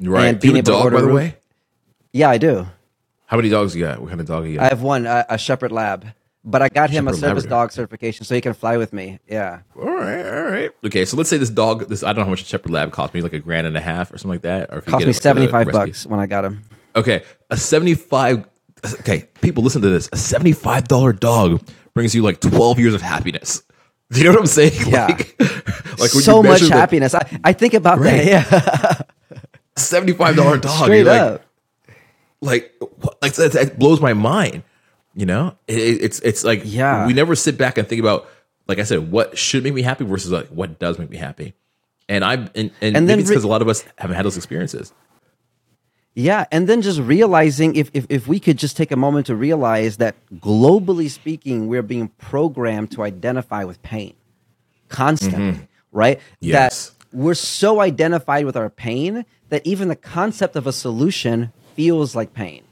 right. 0.00 0.26
And 0.26 0.38
Do 0.40 0.48
you 0.48 0.54
have 0.54 0.64
being 0.64 0.76
a 0.76 0.82
dog, 0.82 0.92
by 0.92 1.00
the 1.00 1.08
way? 1.08 1.36
Yeah, 2.12 2.30
I 2.30 2.38
do. 2.38 2.66
How 3.26 3.36
many 3.36 3.50
dogs 3.50 3.76
you 3.76 3.84
got? 3.84 4.00
What 4.00 4.08
kind 4.08 4.20
of 4.20 4.26
dog 4.26 4.46
you 4.46 4.58
I 4.58 4.64
have 4.64 4.80
one, 4.80 5.04
a, 5.06 5.24
a 5.28 5.36
Shepherd 5.36 5.70
Lab, 5.70 6.06
but 6.50 6.62
I 6.62 6.68
got 6.68 6.90
him 6.90 7.06
a 7.08 7.12
service 7.14 7.44
Labrador. 7.44 7.50
dog 7.50 7.72
certification 7.72 8.24
so 8.24 8.34
he 8.34 8.40
can 8.40 8.54
fly 8.54 8.76
with 8.76 8.92
me. 8.92 9.18
Yeah. 9.28 9.60
all 9.76 9.84
right, 9.94 10.26
all 10.26 10.42
right. 10.50 10.70
Okay, 10.86 11.04
so 11.04 11.16
let's 11.16 11.28
say 11.30 11.36
this 11.36 11.50
dog. 11.50 11.88
This 11.88 12.02
I 12.02 12.08
don't 12.08 12.18
know 12.18 12.24
how 12.24 12.30
much 12.30 12.42
a 12.42 12.44
Shepherd 12.44 12.72
Lab 12.72 12.90
cost 12.92 13.14
me, 13.14 13.20
like 13.20 13.32
a 13.34 13.38
grand 13.38 13.66
and 13.66 13.76
a 13.76 13.80
half 13.80 14.12
or 14.12 14.18
something 14.18 14.34
like 14.36 14.42
that. 14.42 14.70
Or 14.72 14.78
if 14.78 14.86
you 14.86 14.90
Cost 14.92 15.02
me 15.02 15.06
like, 15.06 15.16
a 15.16 15.20
75 15.20 15.70
bucks 15.70 16.06
when 16.06 16.20
I 16.20 16.26
got 16.26 16.44
him. 16.44 16.62
Okay, 16.96 17.22
a 17.50 17.56
seventy-five. 17.56 18.44
Okay, 19.00 19.28
people, 19.40 19.62
listen 19.62 19.82
to 19.82 19.88
this. 19.88 20.08
A 20.12 20.16
seventy-five 20.16 20.88
dollar 20.88 21.12
dog 21.12 21.62
brings 21.94 22.14
you 22.14 22.22
like 22.22 22.40
twelve 22.40 22.78
years 22.78 22.94
of 22.94 23.02
happiness. 23.02 23.62
Do 24.10 24.18
you 24.20 24.24
know 24.24 24.30
what 24.32 24.40
I'm 24.40 24.46
saying? 24.46 24.72
Yeah. 24.88 25.06
Like, 25.06 25.36
like 25.98 26.10
so 26.10 26.42
much 26.42 26.60
the 26.60 26.70
happiness. 26.72 27.14
I, 27.14 27.40
I 27.44 27.52
think 27.52 27.74
about 27.74 27.98
Right. 27.98 28.24
that. 28.24 29.06
Yeah. 29.30 29.38
Seventy-five 29.76 30.34
dollar 30.36 30.58
dog. 30.58 30.84
Straight 30.84 30.98
You're 30.98 31.06
like, 31.06 31.20
up. 31.20 31.44
like 32.40 32.74
like 33.22 33.34
that, 33.34 33.52
that 33.52 33.78
blows 33.78 34.00
my 34.00 34.12
mind 34.12 34.62
you 35.18 35.26
know 35.26 35.44
it, 35.66 35.74
it's 36.06 36.18
it's 36.20 36.42
like 36.44 36.62
Yeah. 36.64 37.06
we 37.08 37.12
never 37.12 37.34
sit 37.34 37.58
back 37.58 37.76
and 37.78 37.86
think 37.88 38.00
about 38.00 38.28
like 38.68 38.78
i 38.78 38.84
said 38.84 39.10
what 39.10 39.36
should 39.36 39.62
make 39.64 39.74
me 39.74 39.82
happy 39.82 40.04
versus 40.04 40.30
like 40.30 40.46
what 40.48 40.78
does 40.78 40.98
make 40.98 41.10
me 41.10 41.16
happy 41.18 41.54
and 42.08 42.24
i 42.24 42.34
and, 42.34 42.50
and, 42.54 42.70
And 42.80 42.92
maybe 42.92 43.06
then 43.06 43.18
it's 43.20 43.28
re- 43.28 43.34
because 43.34 43.44
a 43.44 43.48
lot 43.48 43.60
of 43.62 43.68
us 43.68 43.84
haven't 43.98 44.16
had 44.16 44.24
those 44.24 44.36
experiences 44.36 44.92
Yeah, 46.14 46.46
and 46.50 46.66
then 46.68 46.82
just 46.82 46.98
realizing 47.16 47.70
if, 47.82 47.90
if 47.94 48.04
if 48.16 48.22
we 48.32 48.38
could 48.40 48.58
just 48.58 48.76
take 48.76 48.90
a 48.90 48.96
moment 49.06 49.26
to 49.30 49.36
realize 49.36 49.98
that 50.02 50.14
globally 50.40 51.08
speaking, 51.20 51.68
we're 51.70 51.86
being 51.94 52.08
programmed 52.30 52.90
to 52.96 53.02
identify 53.12 53.62
with 53.70 53.78
pain 53.82 54.14
constantly, 54.88 55.68
right? 55.92 56.18
Mm-hmm. 56.18 56.50
Yes. 56.54 56.90
That 56.90 56.94
we're 57.22 57.38
so 57.38 57.70
identified 57.80 58.44
with 58.48 58.56
our 58.56 58.68
pain 58.70 59.24
that 59.50 59.62
even 59.64 59.86
the 59.94 60.00
concept 60.18 60.56
of 60.56 60.66
a 60.66 60.72
solution 60.72 61.52
feels 61.76 62.16
like 62.18 62.30
pain. 62.34 62.62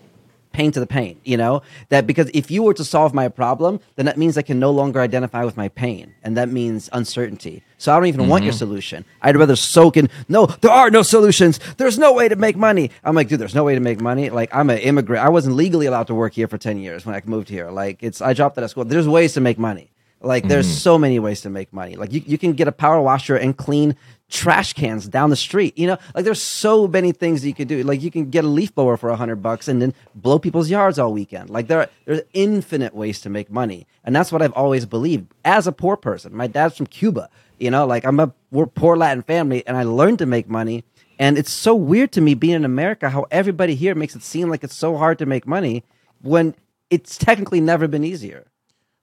Pain 0.56 0.72
to 0.72 0.80
the 0.80 0.86
pain, 0.86 1.20
you 1.22 1.36
know? 1.36 1.60
That 1.90 2.06
because 2.06 2.30
if 2.32 2.50
you 2.50 2.62
were 2.62 2.72
to 2.74 2.84
solve 2.84 3.12
my 3.12 3.28
problem, 3.28 3.78
then 3.96 4.06
that 4.06 4.16
means 4.16 4.38
I 4.38 4.42
can 4.42 4.58
no 4.58 4.70
longer 4.70 5.00
identify 5.02 5.44
with 5.44 5.56
my 5.56 5.68
pain. 5.68 6.14
And 6.24 6.34
that 6.38 6.48
means 6.48 6.88
uncertainty. 6.94 7.62
So 7.76 7.92
I 7.92 7.96
don't 7.96 8.06
even 8.06 8.26
want 8.28 8.44
your 8.44 8.54
Mm-hmm. 8.54 8.58
solution. 8.58 9.04
I'd 9.20 9.36
rather 9.36 9.54
soak 9.56 9.98
in, 9.98 10.08
no, 10.28 10.46
there 10.46 10.70
are 10.70 10.90
no 10.90 11.02
solutions. 11.02 11.60
There's 11.76 11.98
no 11.98 12.10
way 12.14 12.26
to 12.28 12.36
make 12.36 12.56
money. 12.56 12.90
I'm 13.04 13.14
like, 13.14 13.28
dude, 13.28 13.38
there's 13.38 13.54
no 13.54 13.64
way 13.64 13.74
to 13.74 13.80
make 13.80 14.00
money. 14.00 14.30
Like, 14.30 14.48
I'm 14.54 14.70
an 14.70 14.78
immigrant. 14.78 15.22
I 15.22 15.28
wasn't 15.28 15.56
legally 15.56 15.84
allowed 15.84 16.06
to 16.06 16.14
work 16.14 16.32
here 16.32 16.48
for 16.48 16.56
10 16.56 16.78
years 16.78 17.04
when 17.04 17.14
I 17.14 17.20
moved 17.26 17.50
here. 17.50 17.68
Like, 17.70 18.02
it's, 18.02 18.22
I 18.22 18.32
dropped 18.32 18.56
out 18.56 18.64
of 18.64 18.70
school. 18.70 18.86
There's 18.86 19.06
ways 19.08 19.34
to 19.34 19.42
make 19.42 19.58
money. 19.58 19.90
Like, 20.22 20.48
there's 20.48 20.66
so 20.66 20.96
many 20.96 21.18
ways 21.18 21.42
to 21.42 21.50
make 21.50 21.70
money. 21.74 21.94
Like, 21.96 22.10
you, 22.14 22.22
you 22.26 22.38
can 22.38 22.54
get 22.54 22.66
a 22.66 22.72
power 22.72 23.00
washer 23.02 23.36
and 23.36 23.54
clean 23.54 23.94
trash 24.28 24.72
cans 24.72 25.08
down 25.08 25.30
the 25.30 25.36
street. 25.36 25.76
You 25.78 25.86
know, 25.88 25.98
like, 26.14 26.24
there's 26.24 26.42
so 26.42 26.88
many 26.88 27.12
things 27.12 27.44
you 27.44 27.54
could 27.54 27.68
do. 27.68 27.82
Like, 27.82 28.02
you 28.02 28.10
can 28.10 28.30
get 28.30 28.44
a 28.44 28.48
leaf 28.48 28.74
blower 28.74 28.96
for 28.96 29.08
a 29.10 29.16
hundred 29.16 29.36
bucks 29.36 29.68
and 29.68 29.80
then 29.80 29.94
blow 30.14 30.38
people's 30.38 30.68
yards 30.68 30.98
all 30.98 31.12
weekend. 31.12 31.50
Like, 31.50 31.68
there, 31.68 31.80
are, 31.80 31.88
there's 32.04 32.22
infinite 32.32 32.94
ways 32.94 33.20
to 33.20 33.30
make 33.30 33.50
money. 33.50 33.86
And 34.04 34.14
that's 34.14 34.32
what 34.32 34.42
I've 34.42 34.52
always 34.52 34.86
believed 34.86 35.32
as 35.44 35.66
a 35.66 35.72
poor 35.72 35.96
person. 35.96 36.34
My 36.34 36.46
dad's 36.46 36.76
from 36.76 36.86
Cuba. 36.86 37.28
You 37.58 37.70
know, 37.70 37.86
like, 37.86 38.04
I'm 38.04 38.20
a, 38.20 38.32
we're 38.50 38.66
poor 38.66 38.96
Latin 38.96 39.22
family 39.22 39.66
and 39.66 39.76
I 39.76 39.84
learned 39.84 40.18
to 40.18 40.26
make 40.26 40.48
money. 40.48 40.84
And 41.18 41.38
it's 41.38 41.50
so 41.50 41.74
weird 41.74 42.12
to 42.12 42.20
me 42.20 42.34
being 42.34 42.54
in 42.54 42.64
America 42.64 43.08
how 43.08 43.26
everybody 43.30 43.74
here 43.74 43.94
makes 43.94 44.14
it 44.14 44.22
seem 44.22 44.50
like 44.50 44.62
it's 44.62 44.76
so 44.76 44.96
hard 44.98 45.18
to 45.18 45.26
make 45.26 45.46
money 45.46 45.82
when 46.20 46.54
it's 46.90 47.16
technically 47.16 47.60
never 47.60 47.88
been 47.88 48.04
easier. 48.04 48.46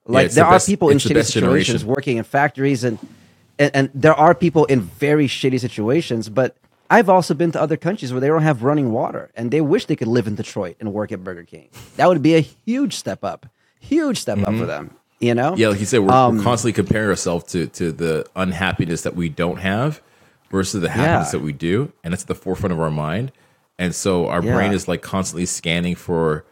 Like 0.06 0.26
it's 0.26 0.34
there 0.34 0.44
the 0.44 0.48
are 0.48 0.54
best- 0.54 0.66
people 0.66 0.90
in 0.90 0.98
shitty 0.98 1.24
situations 1.24 1.32
generation. 1.32 1.86
working 1.88 2.16
in 2.18 2.24
factories 2.24 2.84
and, 2.84 2.98
and 3.58 3.70
and 3.74 3.90
there 3.94 4.14
are 4.14 4.34
people 4.34 4.64
in 4.66 4.80
very 4.80 5.26
shitty 5.26 5.60
situations, 5.60 6.28
but 6.28 6.56
I've 6.90 7.08
also 7.08 7.34
been 7.34 7.50
to 7.52 7.60
other 7.60 7.76
countries 7.76 8.12
where 8.12 8.20
they 8.20 8.28
don't 8.28 8.42
have 8.42 8.62
running 8.62 8.92
water 8.92 9.30
and 9.34 9.50
they 9.50 9.60
wish 9.60 9.86
they 9.86 9.96
could 9.96 10.08
live 10.08 10.26
in 10.26 10.34
Detroit 10.34 10.76
and 10.80 10.92
work 10.92 11.12
at 11.12 11.24
Burger 11.24 11.44
King. 11.44 11.68
That 11.96 12.08
would 12.08 12.22
be 12.22 12.34
a 12.34 12.40
huge 12.40 12.94
step 12.94 13.24
up. 13.24 13.46
Huge 13.80 14.18
step 14.18 14.38
up 14.38 14.54
for 14.54 14.66
them. 14.66 14.94
You 15.20 15.34
know? 15.34 15.52
Mm-hmm. 15.52 15.60
yeah 15.60 15.68
like 15.68 15.80
you 15.80 15.86
said 15.86 16.00
we're, 16.00 16.12
Um, 16.12 16.36
we're 16.38 16.42
constantly 16.42 16.72
comparing 16.74 17.08
ourselves 17.08 17.44
to 17.52 17.66
to 17.68 17.92
the 17.92 18.26
unhappiness 18.36 19.02
that 19.02 19.16
we 19.16 19.28
don't 19.30 19.58
have 19.58 20.02
versus 20.50 20.82
the 20.82 20.90
happiness 20.90 21.28
Yeah. 21.28 21.38
that 21.38 21.44
we 21.44 21.52
do 21.52 21.92
and 22.02 22.12
it's 22.12 22.24
at 22.24 22.28
the 22.28 22.34
forefront 22.34 22.72
of 22.72 22.80
our 22.80 22.90
mind 22.90 23.32
and 23.78 23.94
so 23.94 24.28
our 24.28 24.42
brain 24.42 24.72
is 24.72 24.86
like 24.86 25.00
constantly 25.02 25.46
scanning 25.46 25.94
for 25.94 26.44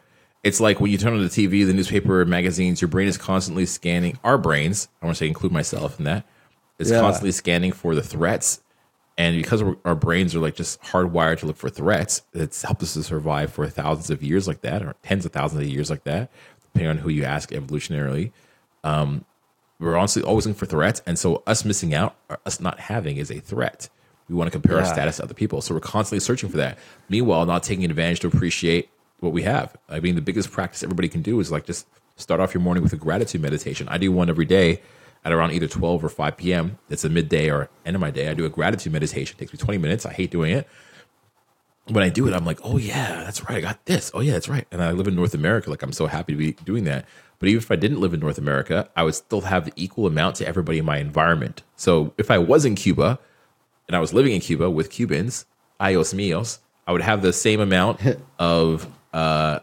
it's 0.43 0.59
like 0.59 0.81
when 0.81 0.91
you 0.91 0.97
turn 0.97 1.13
on 1.13 1.21
the 1.21 1.29
TV, 1.29 1.65
the 1.65 1.71
newspaper, 1.73 2.25
magazines, 2.25 2.81
your 2.81 2.89
brain 2.89 3.07
is 3.07 3.17
constantly 3.17 3.65
scanning. 3.65 4.17
Our 4.25 4.37
brains, 4.37 4.89
I 5.01 5.05
want 5.05 5.15
to 5.15 5.19
say 5.23 5.27
include 5.27 5.53
myself 5.53 5.97
in 5.99 6.03
that, 6.05 6.25
is 6.83 6.91
Yeah. 6.91 6.99
constantly 7.01 7.31
scanning 7.31 7.71
for 7.71 7.95
the 7.95 8.03
threats. 8.03 8.61
And 9.17 9.35
because 9.37 9.63
we're, 9.63 9.75
our 9.85 9.95
brains 9.95 10.33
are 10.33 10.39
like 10.39 10.55
just 10.55 10.81
hardwired 10.81 11.39
to 11.39 11.45
look 11.45 11.57
for 11.57 11.69
threats, 11.69 12.23
it's 12.33 12.61
helped 12.63 12.81
us 12.81 12.93
to 12.93 13.03
survive 13.03 13.53
for 13.53 13.67
thousands 13.67 14.09
of 14.09 14.23
years 14.23 14.47
like 14.47 14.61
that, 14.61 14.81
or 14.81 14.95
tens 15.03 15.25
of 15.25 15.31
thousands 15.31 15.61
of 15.61 15.67
years 15.67 15.89
like 15.89 16.03
that, 16.05 16.31
depending 16.61 16.89
on 16.89 16.97
who 16.97 17.09
you 17.09 17.23
ask 17.23 17.51
evolutionarily. 17.51 18.31
Um, 18.83 19.25
we're 19.79 19.95
honestly 19.97 20.23
always 20.23 20.45
looking 20.45 20.57
for 20.57 20.65
threats. 20.65 21.01
And 21.05 21.19
so 21.19 21.43
us 21.45 21.63
missing 21.65 21.93
out, 21.93 22.15
or 22.29 22.39
us 22.45 22.59
not 22.59 22.79
having, 22.79 23.17
is 23.17 23.29
a 23.29 23.39
threat. 23.39 23.89
We 24.29 24.35
want 24.35 24.47
to 24.47 24.51
compare 24.51 24.79
our 24.79 24.85
status 24.85 25.17
to 25.17 25.23
other 25.23 25.33
people. 25.33 25.61
So 25.61 25.73
we're 25.73 25.81
constantly 25.81 26.21
searching 26.21 26.49
for 26.49 26.57
that. 26.57 26.79
Meanwhile, 27.09 27.45
not 27.45 27.61
taking 27.61 27.85
advantage 27.85 28.21
to 28.21 28.27
appreciate 28.27 28.89
what 29.19 29.33
we 29.33 29.43
have. 29.43 29.75
I 29.89 29.99
mean, 29.99 30.15
the 30.15 30.21
biggest 30.21 30.51
practice 30.51 30.81
everybody 30.81 31.09
can 31.09 31.21
do 31.21 31.39
is 31.39 31.51
like 31.51 31.65
just 31.65 31.85
start 32.15 32.39
off 32.39 32.53
your 32.53 32.61
morning 32.61 32.83
with 32.83 32.93
a 32.93 32.97
gratitude 32.97 33.41
meditation. 33.41 33.87
I 33.89 33.97
do 33.97 34.11
one 34.11 34.29
every 34.29 34.45
day 34.45 34.81
at 35.25 35.31
around 35.31 35.51
either 35.51 35.67
12 35.67 36.03
or 36.03 36.09
5 36.09 36.37
p.m. 36.37 36.77
It's 36.89 37.05
a 37.05 37.09
midday 37.09 37.49
or 37.49 37.69
end 37.85 37.95
of 37.95 38.01
my 38.01 38.11
day. 38.11 38.29
I 38.29 38.33
do 38.33 38.45
a 38.45 38.49
gratitude 38.49 38.93
meditation. 38.93 39.35
It 39.37 39.39
takes 39.39 39.53
me 39.53 39.57
20 39.57 39.77
minutes. 39.77 40.05
I 40.05 40.13
hate 40.13 40.31
doing 40.31 40.51
it. 40.51 40.67
When 41.87 42.03
I 42.03 42.09
do 42.09 42.27
it, 42.27 42.33
I'm 42.33 42.45
like, 42.45 42.59
oh, 42.63 42.77
yeah, 42.77 43.23
that's 43.23 43.43
right. 43.43 43.57
I 43.57 43.61
got 43.61 43.85
this. 43.85 44.09
Oh, 44.13 44.21
yeah, 44.21 44.33
that's 44.33 44.47
right. 44.47 44.65
And 44.71 44.81
I 44.81 44.91
live 44.91 45.07
in 45.07 45.15
North 45.15 45.33
America. 45.33 45.69
Like, 45.69 45.81
I'm 45.81 45.91
so 45.91 46.07
happy 46.07 46.33
to 46.33 46.37
be 46.37 46.53
doing 46.63 46.85
that. 46.85 47.05
But 47.39 47.49
even 47.49 47.57
if 47.61 47.71
I 47.71 47.75
didn't 47.75 47.99
live 47.99 48.13
in 48.13 48.21
North 48.21 48.37
America, 48.37 48.89
I 48.95 49.03
would 49.03 49.15
still 49.15 49.41
have 49.41 49.65
the 49.65 49.73
equal 49.75 50.07
amount 50.07 50.37
to 50.37 50.47
everybody 50.47 50.79
in 50.79 50.85
my 50.85 50.97
environment. 50.97 51.63
So 51.75 52.13
if 52.17 52.31
I 52.31 52.37
was 52.37 52.63
in 52.63 52.75
Cuba 52.75 53.19
and 53.87 53.97
I 53.97 53.99
was 53.99 54.13
living 54.13 54.31
in 54.31 54.39
Cuba 54.39 54.69
with 54.69 54.89
Cubans, 54.89 55.45
ayos 55.79 56.13
mios, 56.13 56.59
I 56.87 56.93
would 56.93 57.01
have 57.01 57.21
the 57.21 57.33
same 57.33 57.59
amount 57.59 57.99
of 58.39 58.87
uh, 59.13 59.59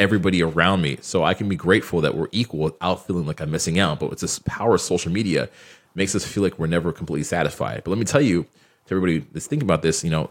everybody 0.00 0.42
around 0.42 0.80
me. 0.80 0.98
So 1.02 1.22
I 1.22 1.34
can 1.34 1.48
be 1.48 1.54
grateful 1.54 2.00
that 2.00 2.16
we're 2.16 2.28
equal 2.32 2.60
without 2.60 3.06
feeling 3.06 3.26
like 3.26 3.40
I'm 3.40 3.50
missing 3.50 3.78
out. 3.78 4.00
But 4.00 4.10
it's 4.12 4.22
this 4.22 4.40
power 4.40 4.74
of 4.74 4.80
social 4.80 5.12
media 5.12 5.48
makes 5.94 6.14
us 6.14 6.24
feel 6.24 6.42
like 6.42 6.58
we're 6.58 6.66
never 6.66 6.92
completely 6.92 7.22
satisfied. 7.22 7.82
But 7.84 7.90
let 7.90 7.98
me 7.98 8.04
tell 8.04 8.20
you, 8.20 8.44
to 8.86 8.94
everybody 8.94 9.18
that's 9.32 9.46
thinking 9.46 9.66
about 9.66 9.82
this, 9.82 10.02
you 10.02 10.10
know, 10.10 10.30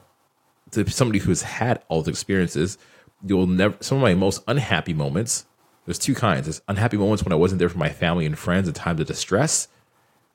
to 0.72 0.90
somebody 0.90 1.20
who's 1.20 1.44
had 1.44 1.82
all 1.88 2.02
the 2.02 2.10
experiences, 2.10 2.78
you'll 3.26 3.48
never 3.48 3.78
some 3.80 3.98
of 4.00 4.02
my 4.02 4.16
most 4.16 4.44
unhappy 4.48 4.94
moments. 4.94 5.46
There's 5.86 6.00
two 6.00 6.16
kinds. 6.16 6.46
There's 6.46 6.62
unhappy 6.68 6.98
moments 6.98 7.24
when 7.24 7.32
I 7.32 7.36
wasn't 7.36 7.60
there 7.60 7.70
for 7.70 7.78
my 7.78 7.90
family 7.90 8.26
and 8.26 8.38
friends 8.38 8.68
in 8.68 8.74
times 8.74 9.00
of 9.00 9.08
distress. 9.08 9.68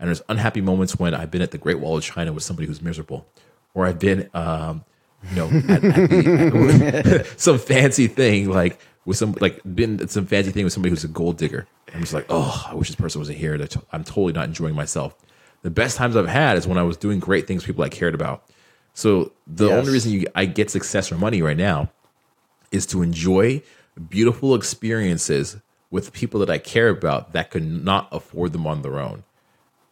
And 0.01 0.09
there's 0.09 0.23
unhappy 0.29 0.61
moments 0.61 0.99
when 0.99 1.15
I've 1.15 1.31
been 1.31 1.43
at 1.43 1.51
the 1.51 1.59
Great 1.59 1.79
Wall 1.79 1.97
of 1.97 2.03
China 2.03 2.33
with 2.33 2.43
somebody 2.43 2.67
who's 2.67 2.83
miserable. 2.83 3.27
Or 3.73 3.87
I've 3.87 4.01
been 4.01 4.29
um, 4.35 4.85
you 5.31 5.37
know, 5.37 5.47
at, 5.47 5.85
at 5.85 6.11
the, 6.11 7.27
at 7.27 7.27
some 7.41 7.59
fancy 7.59 8.07
thing 8.09 8.49
like 8.51 8.81
with 9.05 9.17
some 9.17 9.33
like 9.41 9.61
been 9.75 10.07
some 10.09 10.27
fancy 10.27 10.51
thing 10.51 10.65
with 10.65 10.73
somebody 10.73 10.91
who's 10.91 11.05
a 11.05 11.09
gold 11.09 11.37
digger. 11.37 11.67
I'm 11.93 12.01
just 12.01 12.15
like, 12.15 12.27
oh, 12.29 12.67
I 12.69 12.75
wish 12.75 12.89
this 12.89 12.97
person 12.97 13.21
wasn't 13.21 13.39
here. 13.39 13.55
I'm 13.93 14.05
totally 14.05 14.33
not 14.33 14.47
enjoying 14.47 14.75
myself. 14.75 15.17
The 15.63 15.71
best 15.71 15.97
times 15.97 16.17
I've 16.17 16.29
had 16.29 16.57
is 16.57 16.67
when 16.67 16.79
I 16.79 16.83
was 16.83 16.97
doing 16.97 17.21
great 17.21 17.47
things 17.47 17.65
people 17.65 17.85
I 17.85 17.89
cared 17.89 18.15
about. 18.15 18.45
So 18.93 19.33
the 19.47 19.69
yes. 19.69 19.79
only 19.79 19.93
reason 19.93 20.13
you, 20.13 20.27
I 20.35 20.47
get 20.47 20.71
success 20.71 21.11
or 21.11 21.17
money 21.17 21.43
right 21.43 21.57
now 21.57 21.91
is 22.71 22.87
to 22.87 23.03
enjoy 23.03 23.63
beautiful 24.09 24.55
experiences 24.55 25.57
with 25.91 26.13
people 26.13 26.41
that 26.41 26.51
I 26.51 26.59
care 26.59 26.89
about 26.89 27.33
that 27.33 27.51
could 27.51 27.65
not 27.65 28.09
afford 28.13 28.53
them 28.53 28.67
on 28.67 28.83
their 28.83 28.99
own. 28.99 29.25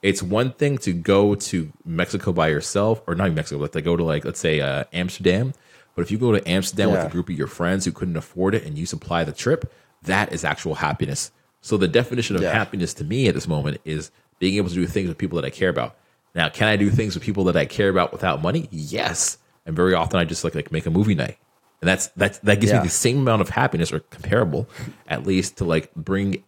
It's 0.03 0.23
one 0.23 0.53
thing 0.53 0.79
to 0.79 0.93
go 0.93 1.37
to 1.37 1.73
Mexico 1.85 2.33
by 2.33 2.49
yourself, 2.49 3.01
or 3.07 3.15
not 3.15 3.33
Mexico, 3.33 3.61
but 3.61 3.73
to 3.73 3.83
go 3.83 3.97
to 3.97 4.03
like 4.03 4.25
let's 4.25 4.41
say 4.41 4.61
uh, 4.61 4.85
Amsterdam 4.93 5.55
but 5.95 6.03
if 6.03 6.11
you 6.11 6.19
go 6.19 6.33
to 6.33 6.49
Amsterdam 6.49 6.89
yeah. 6.89 6.97
with 6.97 7.07
a 7.07 7.11
group 7.11 7.29
of 7.29 7.37
your 7.37 7.47
friends 7.47 7.85
who 7.85 7.93
couldn't 7.93 8.17
afford 8.17 8.55
it 8.55 8.65
and 8.65 8.79
you 8.79 8.87
supply 8.87 9.25
the 9.25 9.33
trip, 9.33 9.73
that 10.03 10.33
is 10.33 10.45
actual 10.45 10.75
happiness. 10.75 11.31
So 11.61 11.77
the 11.77 11.89
definition 11.89 12.37
of 12.37 12.43
yeah. 12.43 12.53
happiness 12.53 12.95
to 12.95 13.05
me 13.05 13.29
at 13.29 13.35
this 13.35 13.47
moment 13.47 13.81
is 13.85 14.11
being 14.39 14.57
able 14.57 14.69
to 14.69 14.75
do 14.75 14.87
things 14.87 15.09
with 15.09 15.19
people 15.19 15.37
that 15.37 15.47
I 15.47 15.51
care 15.51 15.69
about. 15.69 15.97
Now, 16.35 16.49
can 16.49 16.69
I 16.69 16.77
do 16.77 16.91
things 16.91 17.15
with 17.15 17.23
people 17.23 17.45
that 17.45 17.57
I 17.57 17.67
care 17.67 17.89
about 17.89 18.13
without 18.13 18.43
money? 18.43 18.69
Yes. 18.71 19.39
And 19.67 19.77
very 19.77 19.95
often 19.95 20.19
I 20.19 20.25
just 20.25 20.45
like 20.45 20.55
like 20.55 20.73
make 20.73 20.87
a 20.87 20.91
movie 20.91 21.15
night. 21.15 21.39
And 21.81 21.89
that's 21.89 22.09
that's 22.09 22.39
that 22.41 22.61
gives 22.61 22.73
yeah. 22.73 22.79
me 22.79 22.85
the 22.85 22.93
same 22.93 23.19
amount 23.19 23.43
of 23.43 23.51
happiness 23.51 23.93
or 23.93 24.01
comparable 24.01 24.69
at 25.07 25.27
least 25.27 25.59
to 25.59 25.65
like 25.65 25.95
bring 25.95 26.43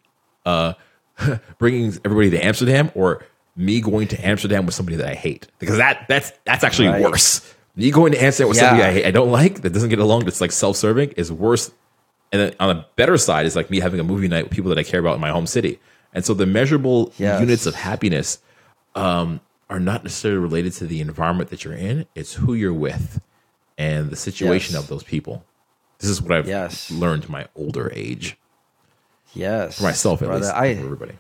uh 0.46 0.74
bringing 1.58 1.92
everybody 2.04 2.30
to 2.30 2.44
Amsterdam 2.44 2.90
or 2.94 3.24
me 3.56 3.80
going 3.80 4.08
to 4.08 4.26
Amsterdam 4.26 4.66
with 4.66 4.74
somebody 4.74 4.96
that 4.96 5.06
I 5.06 5.14
hate. 5.14 5.46
Because 5.58 5.76
that 5.76 6.06
that's 6.08 6.32
that's 6.44 6.64
actually 6.64 6.88
right. 6.88 7.02
worse 7.02 7.53
you 7.76 7.92
going 7.92 8.12
to 8.12 8.22
answer 8.22 8.46
with 8.46 8.56
yeah. 8.56 8.70
somebody 8.70 9.05
I, 9.05 9.09
I 9.09 9.10
don't 9.10 9.30
like 9.30 9.62
that 9.62 9.72
doesn't 9.72 9.90
get 9.90 9.98
along 9.98 10.24
that's 10.24 10.40
like 10.40 10.52
self-serving 10.52 11.12
is 11.12 11.32
worse 11.32 11.72
and 12.34 12.42
then 12.42 12.55
on 12.59 12.76
the 12.76 12.84
better 12.96 13.16
side 13.16 13.46
is 13.46 13.55
like 13.55 13.70
me 13.70 13.78
having 13.78 14.01
a 14.01 14.02
movie 14.05 14.26
night 14.26 14.42
with 14.42 14.52
people 14.52 14.68
that 14.70 14.78
I 14.78 14.82
care 14.82 14.98
about 14.98 15.14
in 15.14 15.20
my 15.20 15.30
home 15.30 15.46
city. 15.46 15.78
And 16.12 16.24
so 16.24 16.34
the 16.34 16.46
measurable 16.46 17.12
yes. 17.16 17.38
units 17.38 17.64
of 17.64 17.76
happiness 17.76 18.40
um, 18.96 19.40
are 19.70 19.78
not 19.78 20.02
necessarily 20.02 20.40
related 20.40 20.72
to 20.74 20.86
the 20.88 21.01
environment 21.01 21.51
that 21.51 21.64
you're 21.64 21.74
in. 21.74 22.06
It's 22.16 22.34
who 22.34 22.55
you're 22.55 22.74
with 22.74 23.20
and 23.78 24.10
the 24.10 24.16
situation 24.16 24.74
yes. 24.74 24.82
of 24.82 24.88
those 24.88 25.05
people. 25.05 25.44
This 25.98 26.10
is 26.10 26.20
what 26.20 26.32
I've 26.32 26.48
yes. 26.48 26.90
learned 26.90 27.28
my 27.28 27.46
older 27.55 27.92
age. 27.94 28.36
Yes, 29.32 29.78
for 29.78 29.84
myself 29.84 30.20
at 30.20 30.26
brother, 30.26 30.46
least. 30.46 30.56
I, 30.56 30.74
for 30.74 30.84
everybody. 30.84 31.14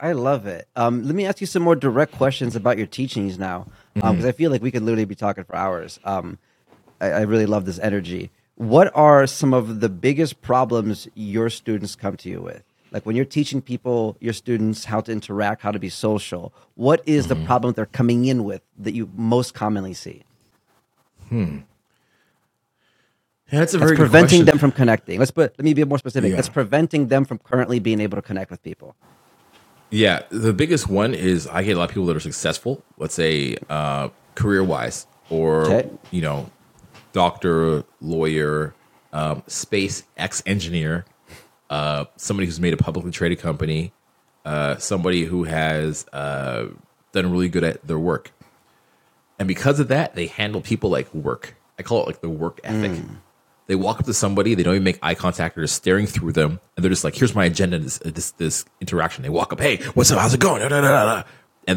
I 0.00 0.12
love 0.12 0.46
it. 0.46 0.68
Um, 0.74 1.04
let 1.04 1.14
me 1.14 1.26
ask 1.26 1.42
you 1.42 1.46
some 1.46 1.62
more 1.62 1.76
direct 1.76 2.12
questions 2.12 2.56
about 2.56 2.78
your 2.78 2.86
teachings 2.86 3.38
now, 3.38 3.66
because 3.94 4.10
um, 4.10 4.18
mm-hmm. 4.18 4.28
I 4.28 4.32
feel 4.32 4.50
like 4.50 4.62
we 4.62 4.70
could 4.70 4.82
literally 4.82 5.04
be 5.04 5.14
talking 5.14 5.44
for 5.44 5.56
hours. 5.56 5.98
Um, 6.04 6.38
I, 7.00 7.10
I, 7.10 7.20
really 7.22 7.46
love 7.46 7.64
this 7.64 7.78
energy. 7.78 8.30
What 8.56 8.94
are 8.94 9.26
some 9.26 9.54
of 9.54 9.80
the 9.80 9.88
biggest 9.88 10.42
problems 10.42 11.08
your 11.14 11.50
students 11.50 11.96
come 11.96 12.16
to 12.18 12.28
you 12.28 12.40
with? 12.40 12.62
Like 12.92 13.06
when 13.06 13.16
you're 13.16 13.24
teaching 13.24 13.62
people, 13.62 14.16
your 14.20 14.32
students, 14.32 14.84
how 14.84 15.00
to 15.00 15.12
interact, 15.12 15.62
how 15.62 15.70
to 15.70 15.78
be 15.78 15.88
social, 15.88 16.52
what 16.74 17.02
is 17.06 17.26
mm-hmm. 17.26 17.40
the 17.40 17.46
problem 17.46 17.72
they're 17.74 17.86
coming 17.86 18.24
in 18.24 18.44
with 18.44 18.62
that 18.78 18.94
you 18.94 19.10
most 19.14 19.54
commonly 19.54 19.94
see? 19.94 20.24
Hmm. 21.28 21.58
Yeah, 23.52 23.60
that's 23.60 23.74
a 23.74 23.78
that's 23.78 23.88
very 23.88 23.96
preventing 23.96 24.44
them 24.44 24.58
from 24.58 24.70
connecting. 24.70 25.18
Let's 25.18 25.32
put. 25.32 25.58
Let 25.58 25.64
me 25.64 25.74
be 25.74 25.84
more 25.84 25.98
specific. 25.98 26.30
Yeah. 26.30 26.36
That's 26.36 26.48
preventing 26.48 27.08
them 27.08 27.24
from 27.24 27.38
currently 27.38 27.80
being 27.80 28.00
able 28.00 28.16
to 28.16 28.22
connect 28.22 28.50
with 28.50 28.62
people. 28.62 28.94
Yeah, 29.90 30.22
the 30.30 30.52
biggest 30.52 30.88
one 30.88 31.14
is 31.14 31.46
I 31.46 31.64
get 31.64 31.76
a 31.76 31.78
lot 31.78 31.88
of 31.88 31.90
people 31.90 32.06
that 32.06 32.16
are 32.16 32.20
successful, 32.20 32.82
let's 32.96 33.14
say 33.14 33.56
uh, 33.68 34.10
career 34.36 34.62
wise, 34.62 35.06
or 35.28 35.66
okay. 35.66 35.90
you 36.12 36.22
know, 36.22 36.50
doctor, 37.12 37.84
lawyer, 38.00 38.74
um, 39.12 39.42
space 39.48 40.04
X 40.16 40.42
engineer, 40.46 41.04
uh, 41.70 42.04
somebody 42.16 42.46
who's 42.46 42.60
made 42.60 42.72
a 42.72 42.76
publicly 42.76 43.10
traded 43.10 43.40
company, 43.40 43.92
uh, 44.44 44.76
somebody 44.76 45.24
who 45.24 45.44
has 45.44 46.06
uh, 46.12 46.66
done 47.12 47.30
really 47.32 47.48
good 47.48 47.64
at 47.64 47.84
their 47.86 47.98
work, 47.98 48.30
and 49.40 49.48
because 49.48 49.80
of 49.80 49.88
that, 49.88 50.14
they 50.14 50.26
handle 50.26 50.60
people 50.60 50.90
like 50.90 51.12
work. 51.12 51.56
I 51.78 51.82
call 51.82 52.02
it 52.02 52.06
like 52.06 52.20
the 52.20 52.28
work 52.28 52.60
ethic. 52.62 52.92
Mm. 52.92 53.16
They 53.70 53.76
walk 53.76 54.00
up 54.00 54.06
to 54.06 54.12
somebody, 54.12 54.56
they 54.56 54.64
don't 54.64 54.74
even 54.74 54.82
make 54.82 54.98
eye 55.00 55.14
contact, 55.14 55.54
they're 55.54 55.62
just 55.62 55.76
staring 55.76 56.08
through 56.08 56.32
them, 56.32 56.58
and 56.74 56.82
they're 56.82 56.90
just 56.90 57.04
like, 57.04 57.14
"Here's 57.14 57.36
my 57.36 57.44
agenda." 57.44 57.78
This 57.78 57.98
this, 57.98 58.32
this 58.32 58.64
interaction. 58.80 59.22
They 59.22 59.28
walk 59.28 59.52
up, 59.52 59.60
"Hey, 59.60 59.76
what's 59.94 60.10
up? 60.10 60.18
How's 60.18 60.34
it 60.34 60.40
going?" 60.40 60.60
And 60.60 60.72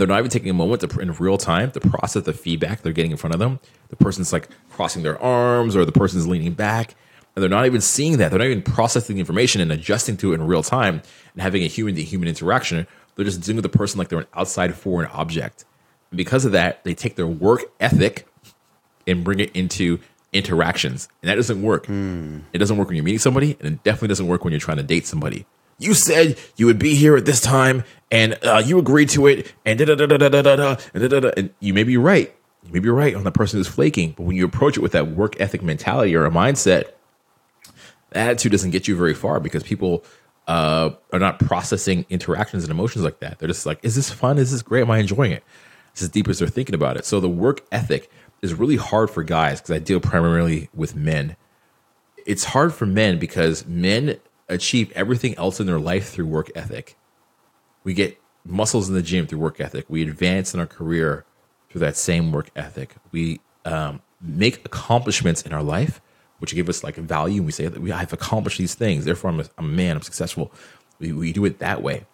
they're 0.01 0.07
not 0.07 0.17
even 0.17 0.31
taking 0.31 0.49
a 0.49 0.55
moment 0.55 0.81
to, 0.81 0.99
in 0.99 1.11
real 1.11 1.37
time 1.37 1.69
to 1.69 1.79
process 1.79 2.23
the 2.23 2.33
feedback 2.33 2.81
they're 2.81 2.93
getting 2.93 3.11
in 3.11 3.17
front 3.17 3.35
of 3.35 3.39
them. 3.39 3.59
The 3.89 3.95
person's 3.95 4.33
like 4.33 4.49
crossing 4.71 5.03
their 5.03 5.21
arms, 5.21 5.75
or 5.75 5.85
the 5.85 5.91
person's 5.91 6.27
leaning 6.27 6.53
back, 6.53 6.95
and 7.35 7.43
they're 7.43 7.49
not 7.49 7.67
even 7.67 7.79
seeing 7.79 8.17
that. 8.17 8.29
They're 8.29 8.39
not 8.39 8.47
even 8.47 8.63
processing 8.63 9.17
the 9.17 9.19
information 9.19 9.61
and 9.61 9.71
adjusting 9.71 10.17
to 10.17 10.31
it 10.31 10.35
in 10.37 10.47
real 10.47 10.63
time 10.63 11.03
and 11.33 11.43
having 11.43 11.61
a 11.61 11.67
human 11.67 11.93
to 11.93 12.01
human 12.01 12.27
interaction. 12.27 12.87
They're 13.15 13.25
just 13.25 13.41
dealing 13.41 13.57
with 13.57 13.71
the 13.71 13.77
person 13.77 13.99
like 13.99 14.07
they're 14.07 14.17
an 14.17 14.25
outside 14.33 14.73
foreign 14.73 15.11
object. 15.11 15.63
And 16.09 16.17
because 16.17 16.43
of 16.43 16.53
that, 16.53 16.83
they 16.85 16.95
take 16.95 17.17
their 17.17 17.27
work 17.27 17.65
ethic 17.79 18.25
and 19.05 19.23
bring 19.23 19.39
it 19.39 19.55
into 19.55 19.99
interactions. 20.33 21.07
And 21.21 21.29
that 21.29 21.35
doesn't 21.35 21.61
work. 21.61 21.87
Mm. 21.87 22.41
It 22.51 22.57
doesn't 22.57 22.77
work 22.77 22.87
when 22.87 22.95
you're 22.97 23.05
meeting 23.05 23.19
somebody, 23.19 23.57
and 23.59 23.73
it 23.73 23.83
definitely 23.83 24.09
doesn't 24.09 24.27
work 24.27 24.43
when 24.43 24.51
you're 24.51 24.59
trying 24.59 24.77
to 24.77 24.83
date 24.83 25.05
somebody. 25.05 25.45
You 25.79 25.93
said 25.93 26.37
you 26.55 26.65
would 26.65 26.79
be 26.79 26.95
here 26.95 27.15
at 27.15 27.25
this 27.25 27.41
time, 27.41 27.83
and 28.11 28.37
uh, 28.43 28.61
you 28.63 28.77
agreed 28.79 29.09
to 29.09 29.27
it, 29.27 29.51
and 29.65 29.79
da 29.79 29.85
da 29.85 29.95
da 29.95 30.05
da 30.05 30.17
da 30.17 30.41
da 30.41 30.55
da 30.55 31.07
da 31.07 31.19
da. 31.19 31.31
And 31.35 31.49
you 31.59 31.73
may 31.73 31.83
be 31.83 31.97
right. 31.97 32.33
You 32.65 32.71
may 32.71 32.79
be 32.79 32.89
right 32.89 33.15
on 33.15 33.23
the 33.23 33.31
person 33.31 33.59
who's 33.59 33.67
flaking, 33.67 34.11
but 34.11 34.23
when 34.23 34.35
you 34.35 34.45
approach 34.45 34.77
it 34.77 34.81
with 34.81 34.93
that 34.93 35.09
work 35.09 35.39
ethic 35.39 35.61
mentality 35.61 36.15
or 36.15 36.25
a 36.25 36.31
mindset, 36.31 36.91
that 38.11 38.27
attitude 38.27 38.51
doesn't 38.51 38.71
get 38.71 38.87
you 38.87 38.95
very 38.95 39.13
far 39.13 39.39
because 39.39 39.63
people 39.63 40.05
uh, 40.47 40.91
are 41.11 41.19
not 41.19 41.39
processing 41.39 42.05
interactions 42.09 42.63
and 42.63 42.71
emotions 42.71 43.03
like 43.03 43.19
that. 43.19 43.39
They're 43.39 43.47
just 43.47 43.65
like, 43.65 43.79
is 43.83 43.95
this 43.95 44.09
fun? 44.09 44.37
Is 44.37 44.51
this 44.51 44.61
great? 44.61 44.81
Am 44.81 44.91
I 44.91 44.99
enjoying 44.99 45.31
it? 45.31 45.43
It's 45.91 46.01
as 46.01 46.09
deep 46.09 46.27
as 46.27 46.39
they're 46.39 46.47
thinking 46.47 46.75
about 46.75 46.97
it. 46.97 47.05
So 47.05 47.19
the 47.19 47.29
work 47.29 47.65
ethic 47.71 48.09
is 48.43 48.53
really 48.53 48.75
hard 48.75 49.09
for 49.09 49.23
guys 49.23 49.61
because 49.61 49.73
I 49.73 49.79
deal 49.79 50.01
primarily 50.01 50.69
with 50.75 50.95
men. 50.95 51.37
It's 52.25 52.43
hard 52.43 52.73
for 52.73 52.85
men 52.85 53.17
because 53.17 53.65
men 53.65 54.19
achieve 54.49 54.91
everything 54.91 55.35
else 55.37 55.61
in 55.61 55.65
their 55.65 55.79
life 55.79 56.09
through 56.09 56.27
work 56.27 56.51
ethic. 56.53 56.97
We 57.85 57.93
get 57.93 58.19
muscles 58.45 58.89
in 58.89 58.95
the 58.95 59.01
gym 59.01 59.27
through 59.27 59.39
work 59.39 59.61
ethic. 59.61 59.85
We 59.87 60.03
advance 60.03 60.53
in 60.53 60.59
our 60.59 60.67
career 60.67 61.25
through 61.69 61.79
that 61.79 61.95
same 61.95 62.33
work 62.33 62.51
ethic. 62.53 62.95
We 63.11 63.39
um, 63.63 64.01
make 64.21 64.65
accomplishments 64.65 65.41
in 65.43 65.53
our 65.53 65.63
life, 65.63 66.01
which 66.39 66.53
give 66.53 66.67
us 66.67 66.83
like 66.83 66.95
value. 66.95 67.37
And 67.37 67.45
we 67.45 67.53
say 67.53 67.67
that 67.67 67.81
we 67.81 67.91
have 67.91 68.11
accomplished 68.11 68.57
these 68.57 68.75
things. 68.75 69.05
Therefore, 69.05 69.31
I'm 69.31 69.39
a, 69.39 69.45
I'm 69.57 69.65
a 69.65 69.69
man. 69.69 69.95
I'm 69.95 70.01
successful. 70.01 70.51
We, 70.99 71.13
we 71.13 71.31
do 71.31 71.45
it 71.45 71.59
that 71.59 71.81
way. 71.81 72.05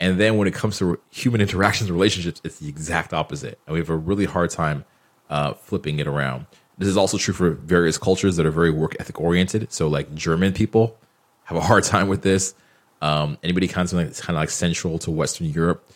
And 0.00 0.18
then 0.18 0.38
when 0.38 0.48
it 0.48 0.54
comes 0.54 0.78
to 0.78 0.98
human 1.10 1.40
interactions, 1.42 1.90
relationships, 1.90 2.40
it's 2.44 2.60
the 2.60 2.68
exact 2.68 3.12
opposite. 3.12 3.58
And 3.66 3.74
we 3.74 3.78
have 3.78 3.90
a 3.90 3.96
really 3.96 4.24
hard 4.24 4.48
time 4.48 4.86
uh, 5.30 5.54
flipping 5.54 5.98
it 5.98 6.06
around. 6.06 6.46
This 6.78 6.88
is 6.88 6.96
also 6.96 7.16
true 7.16 7.34
for 7.34 7.50
various 7.50 7.96
cultures 7.96 8.36
that 8.36 8.46
are 8.46 8.50
very 8.50 8.70
work 8.70 8.96
ethic 9.00 9.20
oriented. 9.20 9.72
So, 9.72 9.88
like 9.88 10.14
German 10.14 10.52
people 10.52 10.98
have 11.44 11.56
a 11.56 11.62
hard 11.62 11.84
time 11.94 12.08
with 12.08 12.22
this. 12.22 12.54
Um, 13.02 13.38
anybody 13.42 13.68
kind 13.68 13.86
of 13.86 13.92
like 13.92 14.16
kind 14.16 14.36
of 14.36 14.42
like 14.42 14.50
central 14.50 14.98
to 15.00 15.10
Western 15.10 15.48
Europe. 15.48 15.88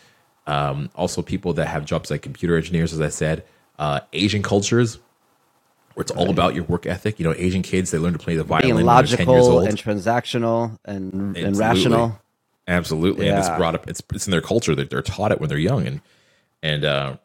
Um, 0.47 0.91
also, 0.95 1.23
people 1.23 1.53
that 1.55 1.67
have 1.67 1.85
jobs 1.85 2.11
like 2.11 2.23
computer 2.23 2.57
engineers, 2.57 2.93
as 2.93 3.01
I 3.01 3.09
said, 3.09 3.45
uh, 3.79 4.01
Asian 4.13 4.43
cultures, 4.43 4.99
where 5.95 6.03
it's 6.03 6.11
all 6.13 6.27
right. 6.27 6.33
about 6.33 6.55
your 6.55 6.65
work 6.65 6.87
ethic. 6.87 7.19
You 7.19 7.25
know, 7.25 7.35
Asian 7.37 7.63
kids 7.63 7.91
they 7.91 7.99
learn 7.99 8.13
to 8.15 8.19
play 8.19 8.37
the 8.37 8.45
violin 8.45 8.77
Being 8.77 8.87
logical 8.87 9.61
and 9.61 9.77
transactional 9.77 10.79
and, 10.85 11.37
and 11.37 11.57
rational. 11.57 12.19
Absolutely, 12.67 13.27
yeah. 13.27 13.33
and 13.33 13.41
it's 13.41 13.49
brought 13.57 13.75
up. 13.75 13.89
It's 13.89 14.03
it's 14.15 14.27
in 14.27 14.31
their 14.31 14.41
culture 14.41 14.75
that 14.75 14.91
they're 14.91 15.03
taught 15.03 15.33
it 15.33 15.41
when 15.41 15.49
they're 15.49 15.59
young, 15.59 15.87
and 15.87 16.01
and 16.63 16.85
uh, 16.85 17.17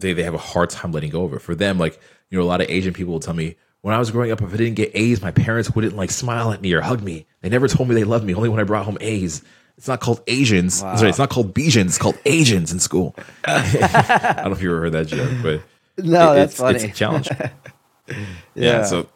they 0.00 0.12
they 0.12 0.22
have 0.22 0.34
a 0.34 0.38
hard 0.38 0.70
time 0.70 0.92
letting 0.92 1.10
go 1.10 1.24
of 1.24 1.32
it. 1.34 1.40
For 1.40 1.54
them, 1.54 1.78
like 1.78 2.00
you 2.30 2.38
know, 2.38 2.44
a 2.44 2.46
lot 2.46 2.60
of 2.60 2.68
Asian 2.68 2.92
people 2.92 3.12
will 3.12 3.20
tell 3.20 3.34
me 3.34 3.56
when 3.82 3.94
I 3.94 3.98
was 3.98 4.10
growing 4.10 4.30
up, 4.30 4.42
if 4.42 4.52
I 4.52 4.56
didn't 4.56 4.74
get 4.74 4.90
A's, 4.94 5.22
my 5.22 5.30
parents 5.30 5.70
wouldn't 5.70 5.96
like 5.96 6.10
smile 6.10 6.52
at 6.52 6.60
me 6.60 6.72
or 6.72 6.80
hug 6.80 7.02
me. 7.02 7.26
They 7.42 7.48
never 7.48 7.68
told 7.68 7.88
me 7.88 7.94
they 7.94 8.04
loved 8.04 8.24
me. 8.24 8.34
Only 8.34 8.48
when 8.48 8.60
I 8.60 8.64
brought 8.64 8.84
home 8.84 8.98
A's. 9.00 9.42
It's 9.76 9.86
not 9.86 10.00
called 10.00 10.20
Asians. 10.26 10.82
Wow. 10.82 10.96
Sorry, 10.96 11.08
it's 11.08 11.20
not 11.20 11.30
called 11.30 11.54
Bijan. 11.54 11.86
It's 11.86 11.98
called 11.98 12.18
Asians 12.26 12.72
in 12.72 12.80
school. 12.80 13.14
I 13.44 14.34
don't 14.36 14.46
know 14.46 14.52
if 14.52 14.60
you 14.60 14.70
ever 14.72 14.80
heard 14.80 14.92
that 14.92 15.06
joke, 15.06 15.30
but 15.40 15.62
no, 16.04 16.32
it, 16.32 16.36
that's 16.36 16.52
it's, 16.52 16.60
funny. 16.60 16.74
It's 16.76 16.84
a 16.84 16.88
challenge. 16.88 17.28
yeah. 18.08 18.16
yeah. 18.56 18.84
So 18.84 19.08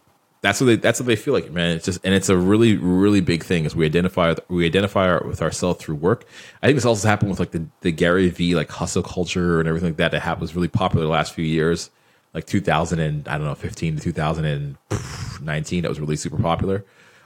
that's 0.43 0.61
what 0.61 0.67
they 0.67 0.77
that's 0.77 0.99
what 0.99 1.07
they 1.07 1.17
feel 1.17 1.33
like, 1.33 1.51
man. 1.53 1.77
It's 1.77 1.85
just 1.85 2.01
and 2.05 2.13
it's 2.13 2.29
a 2.29 2.37
really 2.37 2.77
really 2.77 3.21
big 3.21 3.45
thing 3.45 3.65
as 3.65 3.77
we 3.77 3.87
identify 3.87 4.35
we 4.49 4.67
identify 4.67 5.09
our, 5.09 5.25
with 5.25 5.41
ourselves 5.41 5.83
through 5.83 5.95
work. 5.95 6.27
I 6.61 6.67
think 6.67 6.77
this 6.77 6.85
also 6.85 7.07
happened 7.07 7.31
with 7.31 7.39
like 7.39 7.53
the, 7.53 7.65
the 7.81 7.93
Gary 7.93 8.29
V 8.29 8.57
like 8.57 8.69
hustle 8.69 9.05
culture 9.05 9.61
and 9.61 9.69
everything 9.69 9.91
like 9.91 9.99
that 9.99 10.11
that 10.11 10.21
happened, 10.21 10.43
was 10.43 10.57
really 10.57 10.69
popular 10.69 11.05
the 11.07 11.13
last 11.13 11.33
few 11.33 11.45
years, 11.45 11.91
like 12.35 12.45
2000 12.45 12.99
and 12.99 13.27
I 13.29 13.39
don't 13.39 13.47
know 13.47 13.55
15 13.55 13.97
to 13.97 14.03
2019. 14.03 15.83
That 15.83 15.89
was 15.89 16.01
really 16.01 16.17
super 16.17 16.39
popular. 16.39 16.85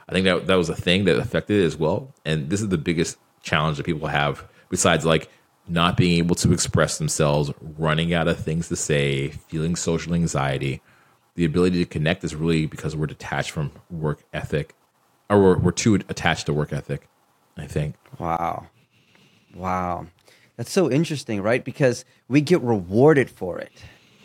I 0.09 0.13
think 0.13 0.25
that 0.27 0.47
that 0.47 0.57
was 0.57 0.69
a 0.69 0.77
thing 0.77 1.07
that 1.07 1.19
affected 1.19 1.63
it 1.63 1.65
as 1.65 1.77
well. 1.77 2.13
And 2.27 2.51
this 2.51 2.61
is 2.61 2.69
the 2.69 2.79
biggest 2.79 3.17
challenge 3.43 3.79
that 3.79 3.87
people 3.87 4.09
have 4.09 4.47
besides 4.69 5.07
like 5.07 5.31
not 5.69 5.97
being 5.97 6.19
able 6.19 6.35
to 6.37 6.53
express 6.53 6.99
themselves, 6.99 7.51
running 7.79 8.13
out 8.13 8.29
of 8.29 8.39
things 8.39 8.69
to 8.69 8.77
say, 8.77 9.29
feeling 9.31 9.75
social 9.75 10.13
anxiety 10.15 10.83
the 11.37 11.45
ability 11.45 11.79
to 11.79 11.87
connect 11.87 12.25
is 12.25 12.35
really 12.35 12.67
because 12.67 12.97
we're 12.97 13.07
detached 13.07 13.51
from 13.51 13.71
work 13.91 14.25
ethic 14.33 14.75
or 15.31 15.41
we're, 15.41 15.59
we're 15.59 15.71
too 15.71 15.95
attached 15.95 16.47
to 16.47 16.53
work 16.53 16.73
ethic 16.73 17.09
i 17.57 17.67
think. 17.67 17.95
Wow. 18.19 18.67
Wow. 19.55 20.07
That's 20.57 20.71
so 20.71 20.91
interesting 20.91 21.43
right? 21.43 21.65
Because 21.65 22.05
we 22.29 22.41
get 22.41 22.61
rewarded 22.63 23.31
for 23.31 23.59
it. 23.59 23.73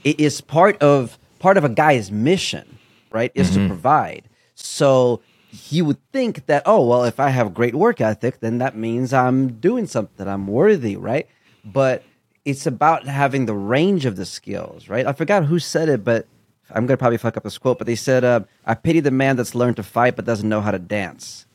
It 0.03 0.19
is 0.19 0.41
part 0.41 0.81
of 0.81 1.17
part 1.39 1.57
of 1.57 1.63
a 1.63 1.69
guy's 1.69 2.11
mission 2.11 2.77
right 3.11 3.31
is 3.35 3.51
mm-hmm. 3.51 3.63
to 3.63 3.67
provide. 3.67 4.23
So 4.55 5.21
he 5.49 5.81
would 5.81 5.97
think 6.11 6.45
that 6.45 6.63
oh 6.65 6.85
well 6.85 7.03
if 7.03 7.19
i 7.19 7.27
have 7.27 7.53
great 7.53 7.75
work 7.75 7.99
ethic 7.99 8.39
then 8.39 8.59
that 8.59 8.73
means 8.73 9.11
i'm 9.11 9.59
doing 9.59 9.85
something 9.85 10.27
i'm 10.27 10.47
worthy 10.47 10.95
right? 10.95 11.27
But 11.63 12.03
it's 12.45 12.65
about 12.65 13.05
having 13.05 13.45
the 13.45 13.53
range 13.53 14.05
of 14.05 14.15
the 14.15 14.25
skills 14.25 14.87
right? 14.87 15.05
I 15.05 15.13
forgot 15.13 15.45
who 15.45 15.59
said 15.59 15.89
it 15.89 16.03
but 16.03 16.25
I'm 16.73 16.85
gonna 16.85 16.97
probably 16.97 17.17
fuck 17.17 17.37
up 17.37 17.43
this 17.43 17.57
quote, 17.57 17.77
but 17.77 17.87
they 17.87 17.95
said, 17.95 18.23
uh, 18.23 18.41
"I 18.65 18.75
pity 18.75 18.99
the 18.99 19.11
man 19.11 19.35
that's 19.35 19.55
learned 19.55 19.77
to 19.77 19.83
fight 19.83 20.15
but 20.15 20.25
doesn't 20.25 20.47
know 20.47 20.61
how 20.61 20.71
to 20.71 20.79
dance." 20.79 21.45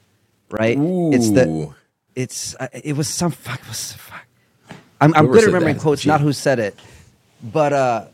Right? 0.51 0.79
Ooh. 0.79 1.13
It's 1.13 1.31
the, 1.31 1.75
it's 2.15 2.55
uh, 2.57 2.69
it 2.73 2.97
was 2.97 3.09
some 3.09 3.31
fuck. 3.31 3.61
It 3.61 3.69
was, 3.69 3.93
fuck. 3.93 4.25
I'm, 5.01 5.15
I'm 5.15 5.27
good 5.27 5.43
at 5.43 5.47
remembering 5.47 5.79
quotes, 5.79 6.07
not 6.07 6.21
who 6.21 6.33
said 6.33 6.59
it, 6.59 6.79
but 7.43 7.73
uh, 7.73 8.07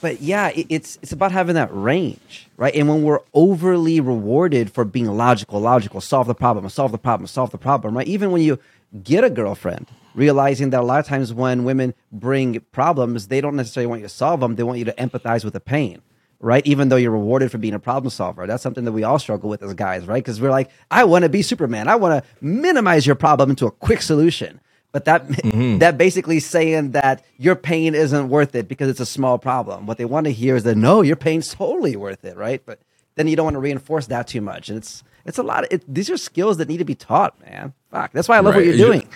but 0.00 0.20
yeah, 0.20 0.48
it, 0.48 0.66
it's 0.68 0.98
it's 1.02 1.12
about 1.12 1.32
having 1.32 1.54
that 1.54 1.68
range, 1.72 2.48
right? 2.56 2.74
And 2.74 2.88
when 2.88 3.02
we're 3.02 3.20
overly 3.34 4.00
rewarded 4.00 4.72
for 4.72 4.84
being 4.84 5.06
logical, 5.06 5.60
logical, 5.60 6.00
solve 6.00 6.26
the 6.26 6.34
problem, 6.34 6.68
solve 6.68 6.92
the 6.92 6.98
problem, 6.98 7.26
solve 7.26 7.50
the 7.50 7.58
problem, 7.58 7.96
right? 7.96 8.06
Even 8.06 8.30
when 8.30 8.42
you 8.42 8.58
get 9.02 9.24
a 9.24 9.30
girlfriend, 9.30 9.86
realizing 10.14 10.70
that 10.70 10.80
a 10.80 10.84
lot 10.84 11.00
of 11.00 11.06
times 11.06 11.32
when 11.32 11.64
women 11.64 11.94
bring 12.10 12.60
problems, 12.72 13.28
they 13.28 13.40
don't 13.40 13.56
necessarily 13.56 13.86
want 13.86 14.00
you 14.00 14.06
to 14.06 14.14
solve 14.14 14.40
them; 14.40 14.56
they 14.56 14.62
want 14.62 14.78
you 14.78 14.84
to 14.86 14.94
empathize 14.94 15.44
with 15.44 15.52
the 15.52 15.60
pain 15.60 16.00
right? 16.40 16.66
Even 16.66 16.88
though 16.88 16.96
you're 16.96 17.10
rewarded 17.10 17.52
for 17.52 17.58
being 17.58 17.74
a 17.74 17.78
problem 17.78 18.10
solver. 18.10 18.46
That's 18.46 18.62
something 18.62 18.84
that 18.84 18.92
we 18.92 19.04
all 19.04 19.18
struggle 19.18 19.50
with 19.50 19.62
as 19.62 19.74
guys, 19.74 20.06
right? 20.06 20.22
Because 20.24 20.40
we're 20.40 20.50
like, 20.50 20.70
I 20.90 21.04
want 21.04 21.22
to 21.24 21.28
be 21.28 21.42
Superman. 21.42 21.86
I 21.86 21.96
want 21.96 22.24
to 22.24 22.30
minimize 22.44 23.06
your 23.06 23.16
problem 23.16 23.50
into 23.50 23.66
a 23.66 23.70
quick 23.70 24.02
solution. 24.02 24.60
But 24.92 25.04
that 25.04 25.28
mm-hmm. 25.28 25.78
that 25.78 25.98
basically 25.98 26.40
saying 26.40 26.92
that 26.92 27.24
your 27.36 27.54
pain 27.54 27.94
isn't 27.94 28.28
worth 28.28 28.54
it 28.54 28.66
because 28.68 28.88
it's 28.88 29.00
a 29.00 29.06
small 29.06 29.38
problem. 29.38 29.86
What 29.86 29.98
they 29.98 30.04
want 30.04 30.24
to 30.24 30.32
hear 30.32 30.56
is 30.56 30.64
that 30.64 30.76
no, 30.76 31.02
your 31.02 31.16
pain's 31.16 31.54
totally 31.54 31.94
worth 31.94 32.24
it, 32.24 32.36
right? 32.36 32.62
But 32.64 32.80
then 33.14 33.28
you 33.28 33.36
don't 33.36 33.44
want 33.44 33.54
to 33.54 33.60
reinforce 33.60 34.06
that 34.08 34.26
too 34.26 34.40
much. 34.40 34.68
And 34.68 34.78
it's 34.78 35.04
it's 35.24 35.38
a 35.38 35.42
lot 35.42 35.64
of 35.64 35.72
it, 35.72 35.84
these 35.92 36.10
are 36.10 36.16
skills 36.16 36.56
that 36.56 36.68
need 36.68 36.78
to 36.78 36.84
be 36.84 36.94
taught, 36.94 37.40
man. 37.40 37.74
Fuck. 37.90 38.12
That's 38.12 38.28
why 38.28 38.36
I 38.36 38.40
love 38.40 38.54
right. 38.54 38.66
what 38.66 38.74
you're 38.74 38.86
doing. 38.86 39.08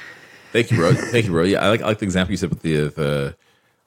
Thank 0.53 0.71
you, 0.71 0.77
bro. 0.77 0.93
Thank 0.93 1.25
you, 1.25 1.33
bro. 1.33 1.43
Yeah, 1.43 1.65
I 1.65 1.69
like 1.69 1.83
I 1.83 1.87
like 1.87 1.99
the 1.99 2.05
example 2.05 2.31
you 2.31 2.37
said 2.37 2.51
with 2.51 2.63
the 2.63 2.89
the 2.89 3.37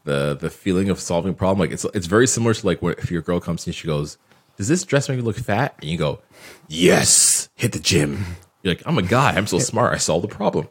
the 0.07 0.35
the 0.39 0.49
feeling 0.49 0.89
of 0.89 0.99
solving 0.99 1.31
a 1.31 1.35
problem. 1.35 1.59
Like 1.59 1.71
it's 1.71 1.85
it's 1.93 2.07
very 2.07 2.25
similar 2.25 2.53
to 2.53 2.65
like 2.65 2.81
when 2.81 2.95
if 2.97 3.11
your 3.11 3.21
girl 3.21 3.39
comes 3.39 3.63
to 3.63 3.69
you, 3.69 3.73
she 3.73 3.87
goes, 3.87 4.17
"Does 4.57 4.67
this 4.67 4.83
dress 4.83 5.07
make 5.07 5.17
me 5.17 5.23
look 5.23 5.37
fat?" 5.37 5.75
And 5.81 5.89
you 5.91 5.97
go, 5.97 6.19
"Yes, 6.67 7.49
hit 7.55 7.73
the 7.73 7.79
gym." 7.79 8.25
You're 8.63 8.73
like, 8.73 8.83
"I'm 8.87 8.97
a 8.97 9.03
guy. 9.03 9.33
I'm 9.33 9.45
so 9.45 9.59
smart. 9.59 9.93
I 9.93 9.97
solved 9.97 10.23
the 10.23 10.35
problem." 10.35 10.67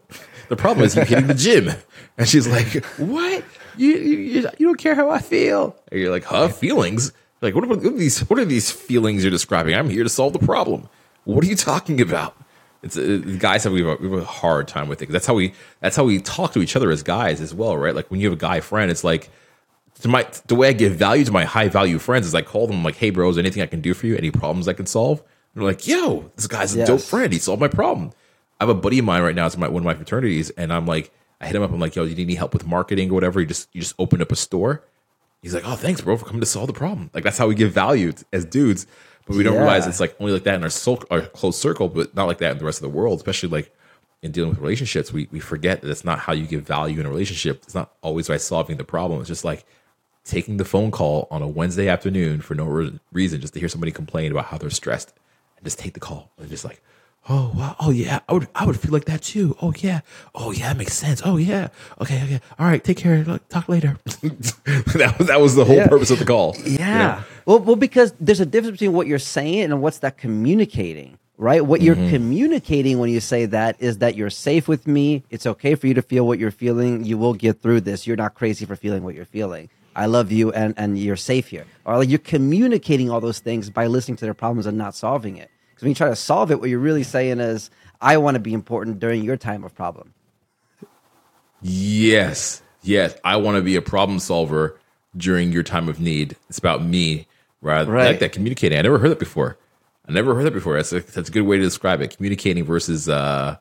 The 0.48 0.56
problem 0.56 0.84
is 0.86 0.96
you 0.96 1.02
hitting 1.02 1.28
the 1.28 1.34
gym. 1.34 1.70
And 2.18 2.26
she's 2.26 2.48
like, 2.48 2.82
"What? 2.96 3.44
You, 3.76 3.90
you 3.90 4.48
you 4.58 4.66
don't 4.66 4.78
care 4.78 4.94
how 4.94 5.10
I 5.10 5.18
feel?" 5.18 5.76
And 5.92 6.00
you're 6.00 6.10
like, 6.10 6.24
"Huh? 6.24 6.48
Feelings? 6.48 7.12
Like 7.42 7.54
what 7.54 7.64
are, 7.64 7.68
what 7.68 7.84
are 7.84 7.90
these? 7.90 8.20
What 8.20 8.38
are 8.38 8.44
these 8.46 8.70
feelings 8.70 9.22
you're 9.22 9.30
describing? 9.30 9.74
I'm 9.74 9.90
here 9.90 10.02
to 10.02 10.08
solve 10.08 10.32
the 10.32 10.38
problem. 10.38 10.88
What 11.24 11.44
are 11.44 11.46
you 11.46 11.56
talking 11.56 12.00
about?" 12.00 12.34
It's 12.86 12.96
uh, 12.96 13.36
guys 13.38 13.64
have 13.64 13.72
we, 13.72 13.82
have 13.82 14.00
a, 14.00 14.02
we 14.02 14.10
have 14.10 14.22
a 14.22 14.24
hard 14.24 14.68
time 14.68 14.88
with 14.88 15.02
it. 15.02 15.08
That's 15.10 15.26
how 15.26 15.34
we 15.34 15.52
that's 15.80 15.96
how 15.96 16.04
we 16.04 16.20
talk 16.20 16.52
to 16.52 16.60
each 16.60 16.76
other 16.76 16.90
as 16.90 17.02
guys 17.02 17.40
as 17.40 17.52
well, 17.52 17.76
right? 17.76 17.94
Like 17.94 18.10
when 18.10 18.20
you 18.20 18.30
have 18.30 18.38
a 18.38 18.40
guy 18.40 18.60
friend, 18.60 18.90
it's 18.90 19.04
like 19.04 19.30
to 20.00 20.08
my 20.08 20.26
the 20.46 20.54
way 20.54 20.68
I 20.68 20.72
give 20.72 20.94
value 20.94 21.24
to 21.24 21.32
my 21.32 21.44
high 21.44 21.68
value 21.68 21.98
friends 21.98 22.26
is 22.26 22.34
I 22.34 22.42
call 22.42 22.66
them 22.66 22.82
like, 22.82 22.96
"Hey, 22.96 23.10
bros, 23.10 23.38
anything 23.38 23.62
I 23.62 23.66
can 23.66 23.80
do 23.80 23.94
for 23.94 24.06
you? 24.06 24.16
Any 24.16 24.30
problems 24.30 24.68
I 24.68 24.72
can 24.72 24.86
solve?" 24.86 25.20
And 25.20 25.62
they're 25.62 25.68
like, 25.68 25.86
"Yo, 25.86 26.30
this 26.36 26.46
guy's 26.46 26.74
a 26.74 26.78
yes. 26.78 26.88
dope 26.88 27.00
friend. 27.00 27.32
He 27.32 27.38
solved 27.38 27.60
my 27.60 27.68
problem." 27.68 28.12
I 28.60 28.64
have 28.64 28.74
a 28.74 28.80
buddy 28.80 28.98
of 28.98 29.04
mine 29.04 29.22
right 29.22 29.34
now. 29.34 29.46
It's 29.46 29.56
my 29.56 29.68
one 29.68 29.82
of 29.82 29.86
my 29.86 29.94
fraternities, 29.94 30.50
and 30.50 30.72
I'm 30.72 30.86
like, 30.86 31.12
I 31.40 31.46
hit 31.46 31.56
him 31.56 31.62
up. 31.62 31.72
I'm 31.72 31.80
like, 31.80 31.96
"Yo, 31.96 32.04
you 32.04 32.14
need 32.14 32.22
any 32.22 32.34
help 32.34 32.52
with 32.52 32.66
marketing 32.66 33.10
or 33.10 33.14
whatever?" 33.14 33.40
You 33.40 33.46
just 33.46 33.68
you 33.72 33.80
just 33.80 33.94
opened 33.98 34.22
up 34.22 34.32
a 34.32 34.36
store. 34.36 34.84
He's 35.42 35.54
like, 35.54 35.64
"Oh, 35.66 35.76
thanks, 35.76 36.00
bro, 36.00 36.16
for 36.16 36.24
coming 36.24 36.40
to 36.40 36.46
solve 36.46 36.66
the 36.66 36.72
problem." 36.72 37.10
Like 37.12 37.24
that's 37.24 37.38
how 37.38 37.48
we 37.48 37.54
give 37.54 37.72
value 37.72 38.12
as 38.32 38.44
dudes 38.44 38.86
but 39.26 39.36
we 39.36 39.42
don't 39.42 39.54
yeah. 39.54 39.60
realize 39.60 39.86
it's 39.86 40.00
like 40.00 40.16
only 40.20 40.32
like 40.32 40.44
that 40.44 40.54
in 40.54 40.62
our, 40.62 40.70
so, 40.70 41.02
our 41.10 41.20
close 41.20 41.58
circle, 41.58 41.88
but 41.88 42.14
not 42.14 42.26
like 42.26 42.38
that 42.38 42.52
in 42.52 42.58
the 42.58 42.64
rest 42.64 42.78
of 42.78 42.82
the 42.82 42.96
world. 42.96 43.18
Especially 43.18 43.48
like 43.48 43.74
in 44.22 44.32
dealing 44.32 44.50
with 44.50 44.58
relationships, 44.58 45.12
we 45.12 45.28
we 45.30 45.40
forget 45.40 45.82
that 45.82 45.90
it's 45.90 46.04
not 46.04 46.20
how 46.20 46.32
you 46.32 46.46
give 46.46 46.62
value 46.62 47.00
in 47.00 47.06
a 47.06 47.10
relationship. 47.10 47.62
It's 47.64 47.74
not 47.74 47.92
always 48.02 48.28
by 48.28 48.36
solving 48.36 48.76
the 48.76 48.84
problem. 48.84 49.20
It's 49.20 49.28
just 49.28 49.44
like 49.44 49.64
taking 50.24 50.56
the 50.56 50.64
phone 50.64 50.90
call 50.90 51.28
on 51.30 51.42
a 51.42 51.48
Wednesday 51.48 51.88
afternoon 51.88 52.40
for 52.40 52.54
no 52.54 52.66
re- 52.66 52.98
reason, 53.12 53.40
just 53.40 53.54
to 53.54 53.60
hear 53.60 53.68
somebody 53.68 53.92
complain 53.92 54.32
about 54.32 54.46
how 54.46 54.58
they're 54.58 54.70
stressed, 54.70 55.12
and 55.56 55.64
just 55.64 55.78
take 55.78 55.94
the 55.94 56.00
call 56.00 56.32
and 56.38 56.48
just 56.48 56.64
like, 56.64 56.82
Oh 57.28 57.52
wow! 57.56 57.74
Oh 57.80 57.90
yeah, 57.90 58.20
I 58.28 58.34
would 58.34 58.46
I 58.54 58.64
would 58.64 58.78
feel 58.78 58.92
like 58.92 59.06
that 59.06 59.22
too. 59.22 59.56
Oh 59.60 59.72
yeah. 59.78 60.00
Oh 60.34 60.52
yeah, 60.52 60.68
that 60.68 60.76
makes 60.76 60.94
sense. 60.94 61.22
Oh 61.24 61.36
yeah. 61.36 61.68
Okay. 62.00 62.22
Okay. 62.22 62.40
All 62.58 62.66
right. 62.66 62.82
Take 62.82 62.98
care. 62.98 63.24
Look, 63.24 63.48
talk 63.48 63.68
later. 63.68 63.98
that 64.04 65.14
was 65.18 65.26
that 65.26 65.40
was 65.40 65.56
the 65.56 65.64
whole 65.64 65.76
yeah. 65.76 65.88
purpose 65.88 66.10
of 66.10 66.20
the 66.20 66.24
call. 66.24 66.56
Yeah. 66.66 66.92
You 66.92 66.98
know? 66.98 67.24
Well, 67.46 67.58
well, 67.60 67.76
because 67.76 68.12
there's 68.20 68.40
a 68.40 68.46
difference 68.46 68.72
between 68.72 68.92
what 68.92 69.06
you're 69.06 69.18
saying 69.18 69.64
and 69.64 69.80
what's 69.80 69.98
that 69.98 70.18
communicating, 70.18 71.18
right? 71.38 71.64
What 71.64 71.80
you're 71.80 71.96
mm-hmm. 71.96 72.10
communicating 72.10 72.98
when 72.98 73.08
you 73.10 73.20
say 73.20 73.46
that 73.46 73.76
is 73.80 73.98
that 73.98 74.14
you're 74.16 74.30
safe 74.30 74.68
with 74.68 74.86
me. 74.86 75.24
It's 75.30 75.46
okay 75.46 75.74
for 75.74 75.86
you 75.86 75.94
to 75.94 76.02
feel 76.02 76.26
what 76.26 76.38
you're 76.38 76.50
feeling. 76.50 77.04
You 77.04 77.18
will 77.18 77.34
get 77.34 77.60
through 77.60 77.82
this. 77.82 78.06
You're 78.06 78.16
not 78.16 78.34
crazy 78.34 78.66
for 78.66 78.76
feeling 78.76 79.04
what 79.04 79.14
you're 79.14 79.24
feeling. 79.24 79.68
I 79.94 80.06
love 80.06 80.30
you 80.30 80.52
and 80.52 80.74
and 80.76 80.98
you're 80.98 81.16
safe 81.16 81.48
here. 81.48 81.64
Or 81.84 81.98
like 81.98 82.08
you're 82.08 82.18
communicating 82.18 83.10
all 83.10 83.20
those 83.20 83.40
things 83.40 83.70
by 83.70 83.86
listening 83.86 84.16
to 84.18 84.24
their 84.24 84.34
problems 84.34 84.66
and 84.66 84.78
not 84.78 84.94
solving 84.94 85.36
it. 85.36 85.50
Because 85.76 85.84
when 85.84 85.90
you 85.90 85.94
try 85.94 86.08
to 86.08 86.16
solve 86.16 86.50
it, 86.50 86.58
what 86.58 86.70
you're 86.70 86.78
really 86.78 87.02
saying 87.02 87.38
is, 87.38 87.68
I 88.00 88.16
want 88.16 88.36
to 88.36 88.40
be 88.40 88.54
important 88.54 88.98
during 88.98 89.22
your 89.22 89.36
time 89.36 89.62
of 89.62 89.74
problem. 89.74 90.14
Yes. 91.60 92.62
Yes. 92.80 93.14
I 93.24 93.36
want 93.36 93.56
to 93.56 93.62
be 93.62 93.76
a 93.76 93.82
problem 93.82 94.18
solver 94.18 94.80
during 95.14 95.52
your 95.52 95.62
time 95.62 95.90
of 95.90 96.00
need. 96.00 96.34
It's 96.48 96.56
about 96.56 96.82
me, 96.82 97.26
right? 97.60 97.86
right. 97.86 98.06
I 98.06 98.10
like 98.12 98.20
that 98.20 98.32
communicating. 98.32 98.78
I 98.78 98.82
never 98.82 98.98
heard 98.98 99.10
that 99.10 99.18
before. 99.18 99.58
I 100.08 100.12
never 100.12 100.34
heard 100.34 100.44
that 100.46 100.54
before. 100.54 100.76
That's 100.76 100.94
a, 100.94 101.00
that's 101.00 101.28
a 101.28 101.32
good 101.32 101.42
way 101.42 101.58
to 101.58 101.62
describe 101.62 102.00
it. 102.00 102.16
Communicating 102.16 102.64
versus 102.64 103.06
uh, 103.06 103.56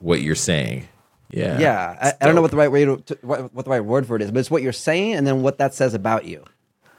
what 0.00 0.22
you're 0.22 0.34
saying. 0.34 0.88
Yeah. 1.30 1.60
Yeah. 1.60 1.96
I, 2.00 2.12
I, 2.20 2.26
don't 2.26 2.34
know 2.34 2.42
what 2.42 2.50
the 2.50 2.56
right 2.56 2.72
way 2.72 2.86
to, 2.86 2.96
to 2.96 3.18
what, 3.22 3.54
what 3.54 3.66
the 3.66 3.70
right 3.70 3.84
word 3.84 4.04
for 4.04 4.16
it 4.16 4.22
is, 4.22 4.32
but 4.32 4.40
it's 4.40 4.50
what 4.50 4.62
you're 4.62 4.72
saying 4.72 5.14
and 5.14 5.24
then 5.24 5.42
what 5.42 5.58
that 5.58 5.74
says 5.74 5.94
about 5.94 6.24
you. 6.24 6.44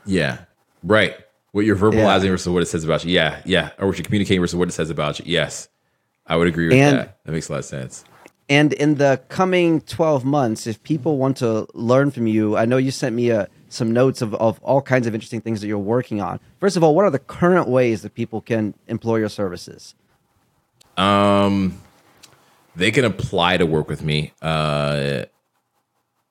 Yeah. 0.06 0.46
Right. 0.84 1.18
What 1.52 1.66
you're 1.66 1.76
verbalizing 1.76 2.24
yeah. 2.24 2.30
versus 2.30 2.50
what 2.50 2.64
it 2.64 2.68
says 2.68 2.84
about 2.84 3.04
you. 3.04 3.12
Yeah, 3.12 3.42
yeah. 3.46 3.72
Or 3.78 3.88
what 3.88 3.98
you're 3.98 4.06
communicating 4.06 4.42
versus 4.42 4.56
what 4.56 4.70
it 4.70 4.72
says 4.72 4.90
about 4.90 5.20
you. 5.20 5.26
Yes. 5.28 5.68
I 6.26 6.38
would 6.38 6.48
agree 6.48 6.68
with 6.68 6.78
and, 6.78 6.98
that. 6.98 7.24
That 7.26 7.32
makes 7.32 7.50
a 7.50 7.54
lot 7.54 7.60
of 7.60 7.66
sense. 7.66 8.06
And 8.48 8.74
in 8.74 8.96
the 8.96 9.22
coming 9.30 9.82
12 9.82 10.24
months, 10.26 10.68
if 10.68 10.82
people 10.84 11.18
want 11.18 11.38
to 11.38 11.68
learn 11.74 12.12
from 12.12 12.28
you, 12.28 12.58
I 12.58 12.66
know 12.66 12.78
you 12.78 12.92
sent 12.92 13.16
me 13.16 13.30
a, 13.30 13.42
uh, 13.42 13.46
some 13.70 13.94
notes 13.94 14.22
of, 14.22 14.36
of 14.36 14.62
all 14.62 14.82
kinds 14.82 15.08
of 15.08 15.14
interesting 15.14 15.40
things 15.40 15.62
that 15.62 15.68
you're 15.68 15.78
working 15.78 16.22
on. 16.22 16.42
First 16.60 16.76
of 16.76 16.84
all, 16.84 16.94
what 16.94 17.06
are 17.06 17.10
the 17.10 17.20
current 17.20 17.70
ways 17.70 18.02
that 18.02 18.14
people 18.14 18.42
can 18.42 18.74
employ 18.88 19.18
your 19.18 19.30
services? 19.30 19.96
Um, 20.98 21.82
they 22.76 22.92
can 22.92 23.06
apply 23.06 23.58
to 23.58 23.66
work 23.66 23.88
with 23.88 24.04
me. 24.04 24.34
Uh, 24.42 25.24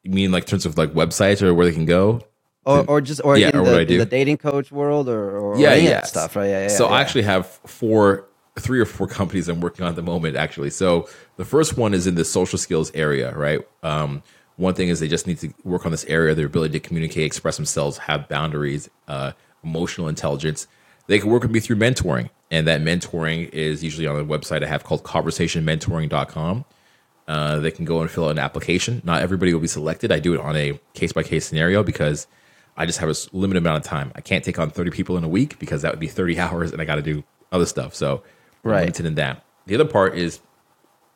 you 0.03 0.11
mean 0.11 0.33
like 0.33 0.45
in 0.45 0.49
terms 0.51 0.67
of 0.67 0.77
like 0.77 0.93
websites 0.93 1.41
or 1.43 1.55
where 1.55 1.65
they 1.65 1.73
can 1.73 1.87
go? 1.87 2.21
Or, 2.65 2.85
or 2.87 3.01
just 3.01 3.21
or, 3.25 3.39
yeah, 3.39 3.49
in, 3.49 3.57
or 3.57 3.65
the, 3.65 3.81
in 3.81 3.99
the 3.99 4.07
dating 4.07 4.37
coach 4.37 4.71
world 4.71 5.09
or, 5.09 5.39
or 5.39 5.59
yeah, 5.59 5.75
yeah. 5.75 6.03
stuff 6.03 6.37
right? 6.37 6.49
Yeah, 6.49 6.63
yeah 6.63 6.69
so 6.69 6.87
yeah. 6.87 6.95
i 6.95 7.01
actually 7.01 7.23
have 7.23 7.47
four 7.47 8.27
three 8.59 8.81
or 8.81 8.85
four 8.85 9.07
companies 9.19 9.49
i'm 9.49 9.61
working 9.61 9.85
on 9.85 9.91
at 9.91 9.97
the 9.97 10.03
moment 10.03 10.37
actually. 10.37 10.71
So 10.71 11.09
the 11.37 11.45
first 11.45 11.77
one 11.77 11.95
is 11.95 12.07
in 12.07 12.15
the 12.15 12.25
social 12.25 12.59
skills 12.59 12.91
area 12.95 13.35
right? 13.35 13.61
Um, 13.83 14.23
one 14.57 14.75
thing 14.75 14.89
is 14.89 15.01
they 15.01 15.09
just 15.09 15.27
need 15.27 15.39
to 15.39 15.55
work 15.65 15.87
on 15.87 15.93
this 15.93 16.05
area 16.05 16.35
their 16.35 16.47
ability 16.47 16.79
to 16.79 16.87
communicate 16.87 17.25
express 17.25 17.57
themselves 17.57 17.99
have 17.99 18.29
boundaries 18.29 18.91
uh, 19.09 19.33
emotional 19.65 20.09
intelligence. 20.09 20.67
They 21.07 21.19
can 21.19 21.31
work 21.31 21.43
with 21.43 21.51
me 21.51 21.61
through 21.61 21.77
mentoring 21.77 22.31
and 22.51 22.67
that 22.69 22.83
mentoring 22.83 23.49
is 23.51 23.83
usually 23.83 24.07
on 24.07 24.21
a 24.21 24.25
website 24.25 24.63
i 24.63 24.67
have 24.67 24.85
called 24.85 25.03
conversationmentoring.com 25.03 26.65
uh, 27.31 27.61
they 27.61 27.71
can 27.71 27.85
go 27.85 28.01
and 28.01 28.11
fill 28.11 28.25
out 28.25 28.33
an 28.33 28.41
application. 28.41 29.01
Not 29.05 29.23
everybody 29.23 29.55
will 29.55 29.61
be 29.61 29.69
selected. 29.69 30.11
I 30.11 30.19
do 30.19 30.35
it 30.35 30.41
on 30.41 30.57
a 30.57 30.81
case-by-case 30.95 31.47
scenario 31.47 31.85
because 31.85 32.27
I 32.81 32.87
just 32.87 32.99
have 32.99 33.11
a 33.11 33.15
limited 33.37 33.59
amount 33.59 33.85
of 33.85 33.89
time. 33.89 34.11
I 34.15 34.23
can't 34.23 34.43
take 34.43 34.59
on 34.59 34.71
30 34.71 34.91
people 34.91 35.19
in 35.19 35.23
a 35.23 35.29
week 35.29 35.59
because 35.59 35.83
that 35.83 35.93
would 35.93 36.01
be 36.01 36.09
30 36.09 36.39
hours 36.41 36.73
and 36.73 36.81
I 36.81 36.87
got 36.87 36.95
to 36.95 37.03
do 37.03 37.23
other 37.53 37.67
stuff. 37.67 37.95
So 37.95 38.23
right. 38.63 38.77
I'm 38.77 38.81
limited 38.81 39.05
in 39.05 39.15
that. 39.17 39.45
The 39.67 39.75
other 39.75 39.85
part 39.85 40.17
is 40.17 40.41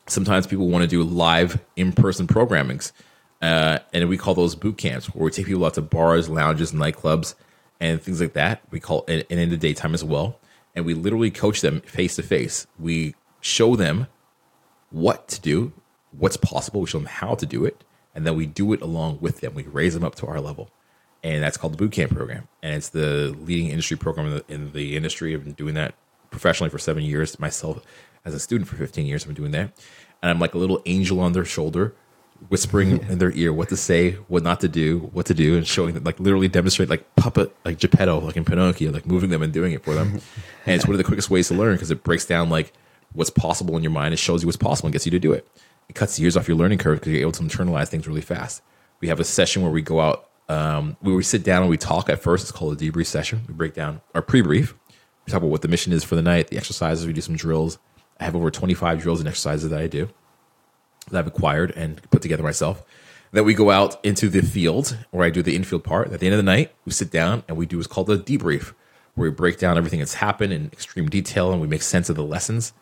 sometimes 0.07 0.47
people 0.47 0.69
want 0.69 0.83
to 0.83 0.89
do 0.89 1.03
live 1.03 1.59
in-person 1.77 2.27
programmings. 2.27 2.93
Uh, 3.41 3.79
and 3.95 4.11
we 4.11 4.19
call 4.19 4.35
those 4.35 4.55
boot 4.55 4.77
camps 4.77 5.07
where 5.07 5.25
we 5.25 5.31
take 5.31 5.47
people 5.47 5.65
out 5.65 5.73
to 5.75 5.81
bars, 5.81 6.29
lounges, 6.29 6.73
nightclubs, 6.73 7.35
and 7.81 8.01
things 8.01 8.21
like 8.21 8.35
that. 8.35 8.61
We 8.71 8.79
call 8.79 9.07
it 9.09 9.27
and 9.31 9.41
in 9.41 9.49
the 9.49 9.57
daytime 9.57 9.95
as 9.95 10.05
well. 10.05 10.39
And 10.75 10.85
we 10.85 10.93
literally 10.93 11.31
coach 11.31 11.63
them 11.63 11.81
face 11.81 12.17
to 12.17 12.23
face. 12.23 12.67
We 12.79 13.15
show 13.41 13.75
them 13.75 14.07
what 14.91 15.29
to 15.29 15.41
do, 15.41 15.73
what's 16.13 16.37
possible. 16.37 16.83
We 16.83 16.89
show 16.89 16.99
them 16.99 17.07
how 17.07 17.35
to 17.37 17.47
do 17.47 17.65
it, 17.65 17.85
and 18.15 18.27
then 18.27 18.37
we 18.37 18.45
do 18.45 18.75
it 18.75 18.83
along 18.83 19.19
with 19.23 19.41
them. 19.41 19.55
We 19.55 19.63
raise 19.63 19.95
them 19.95 20.05
up 20.05 20.15
to 20.17 20.27
our 20.27 20.41
level, 20.41 20.71
and 21.25 21.43
that's 21.43 21.57
called 21.57 21.73
the 21.73 21.79
boot 21.79 21.91
camp 21.93 22.13
program. 22.13 22.47
And 22.63 22.75
it's 22.75 22.91
the 22.91 23.35
leading 23.41 23.69
industry 23.69 23.97
program 23.97 24.27
in 24.27 24.35
the, 24.35 24.45
in 24.55 24.73
the 24.73 24.97
industry. 24.97 25.35
I've 25.35 25.43
been 25.43 25.55
doing 25.55 25.75
that 25.75 25.95
professionally 26.31 26.69
for 26.69 26.79
seven 26.79 27.03
years. 27.03 27.41
Myself, 27.41 27.83
as 28.27 28.35
a 28.35 28.39
student 28.39 28.69
for 28.69 28.77
15 28.77 29.07
years, 29.07 29.23
I've 29.23 29.29
been 29.29 29.35
doing 29.35 29.53
that. 29.53 29.73
And 30.23 30.31
I'm 30.31 30.39
like 30.39 30.53
a 30.53 30.59
little 30.59 30.83
angel 30.85 31.21
on 31.21 31.33
their 31.33 31.47
shoulder, 31.47 31.95
whispering 32.51 33.03
in 33.09 33.19
their 33.19 33.33
ear 33.33 33.55
what 33.55 33.71
to 33.71 33.77
say, 33.77 34.13
what 34.29 34.43
not 34.43 34.61
to 34.61 34.69
do, 34.69 35.11
what 35.15 35.25
to 35.27 35.35
do, 35.35 35.57
and 35.57 35.67
showing 35.67 35.95
them, 35.95 36.05
like 36.05 36.21
literally 36.21 36.47
demonstrate 36.47 36.91
like 36.91 37.17
puppet, 37.17 37.57
like 37.65 37.79
Geppetto, 37.79 38.21
like 38.21 38.37
in 38.37 38.45
Pinocchio, 38.45 38.93
like 38.93 39.07
moving 39.07 39.31
them 39.31 39.43
and 39.43 39.51
doing 39.51 39.73
it 39.73 39.83
for 39.83 39.95
them. 39.95 40.21
and 40.67 40.77
it's 40.77 40.85
one 40.85 40.93
of 40.93 40.99
the 40.99 41.05
quickest 41.05 41.31
ways 41.31 41.49
to 41.49 41.55
learn 41.55 41.75
because 41.75 41.91
it 41.91 42.05
breaks 42.05 42.27
down 42.27 42.51
like 42.51 42.75
what's 43.15 43.31
possible 43.31 43.79
in 43.79 43.83
your 43.83 43.93
mind. 43.93 44.13
It 44.13 44.19
shows 44.19 44.43
you 44.43 44.47
what's 44.47 44.59
possible 44.59 44.89
and 44.89 44.93
gets 44.93 45.07
you 45.07 45.11
to 45.13 45.19
do 45.19 45.33
it. 45.33 45.49
It 45.89 45.95
cuts 45.95 46.19
years 46.19 46.37
off 46.37 46.49
your 46.49 46.59
learning 46.59 46.79
curve 46.79 47.01
because 47.01 47.13
you're 47.13 47.23
able 47.23 47.33
to 47.33 47.43
internalize 47.43 47.89
things 47.89 48.07
really 48.07 48.21
fast. 48.21 48.63
We 49.01 49.09
have 49.09 49.21
a 49.21 49.25
session 49.25 49.63
where 49.63 49.71
we 49.71 49.81
go 49.81 50.01
out, 50.01 50.29
um, 50.49 50.97
where 51.01 51.15
we 51.15 51.23
sit 51.23 51.43
down 51.45 51.63
and 51.63 51.71
we 51.71 51.77
talk 51.77 52.09
at 52.09 52.21
first. 52.21 52.45
It's 52.45 52.53
called 52.53 52.81
a 52.81 52.91
debrief 52.91 53.07
session. 53.07 53.43
We 53.49 53.55
break 53.55 53.75
down 53.75 54.01
our 54.15 54.23
pre-brief 54.23 54.75
we 55.27 55.31
talk 55.31 55.39
about 55.39 55.51
what 55.51 55.63
the 55.63 55.69
mission 55.69 55.93
is 55.93 56.05
for 56.05 56.17
the 56.17 56.23
night, 56.23 56.49
the 56.49 56.57
exercises. 56.57 57.07
We 57.07 57.13
do 57.13 57.21
some 57.21 57.37
drills. 57.37 57.79
I 58.21 58.25
have 58.25 58.37
over 58.37 58.51
25 58.51 59.01
drills 59.01 59.21
and 59.21 59.29
exercises 59.29 59.71
that 59.71 59.81
I 59.81 59.87
do 59.87 60.09
that 61.11 61.19
I've 61.19 61.27
acquired 61.27 61.71
and 61.73 62.01
put 62.11 62.23
together 62.23 62.43
myself. 62.43 62.83
Then 63.33 63.45
we 63.45 63.55
go 63.55 63.71
out 63.71 64.03
into 64.05 64.29
the 64.29 64.43
field 64.43 64.97
where 65.11 65.27
I 65.27 65.31
do 65.31 65.43
the 65.43 65.57
infield 65.57 65.85
part. 65.85 66.13
At 66.13 66.21
the 66.21 66.27
end 66.27 66.35
of 66.35 66.39
the 66.39 66.45
night, 66.45 66.73
we 66.85 66.93
sit 66.93 67.11
down 67.11 67.43
and 67.49 67.57
we 67.57 67.67
do 67.67 67.77
what's 67.79 67.89
called 67.89 68.09
a 68.11 68.19
debrief, 68.19 68.75
where 69.15 69.29
we 69.29 69.35
break 69.35 69.59
down 69.59 69.77
everything 69.77 69.99
that's 69.99 70.15
happened 70.15 70.53
in 70.53 70.67
extreme 70.67 71.09
detail 71.09 71.53
and 71.53 71.61
we 71.61 71.67
make 71.67 71.83
sense 71.83 72.09
of 72.09 72.17
the 72.17 72.25
lessons. 72.25 72.73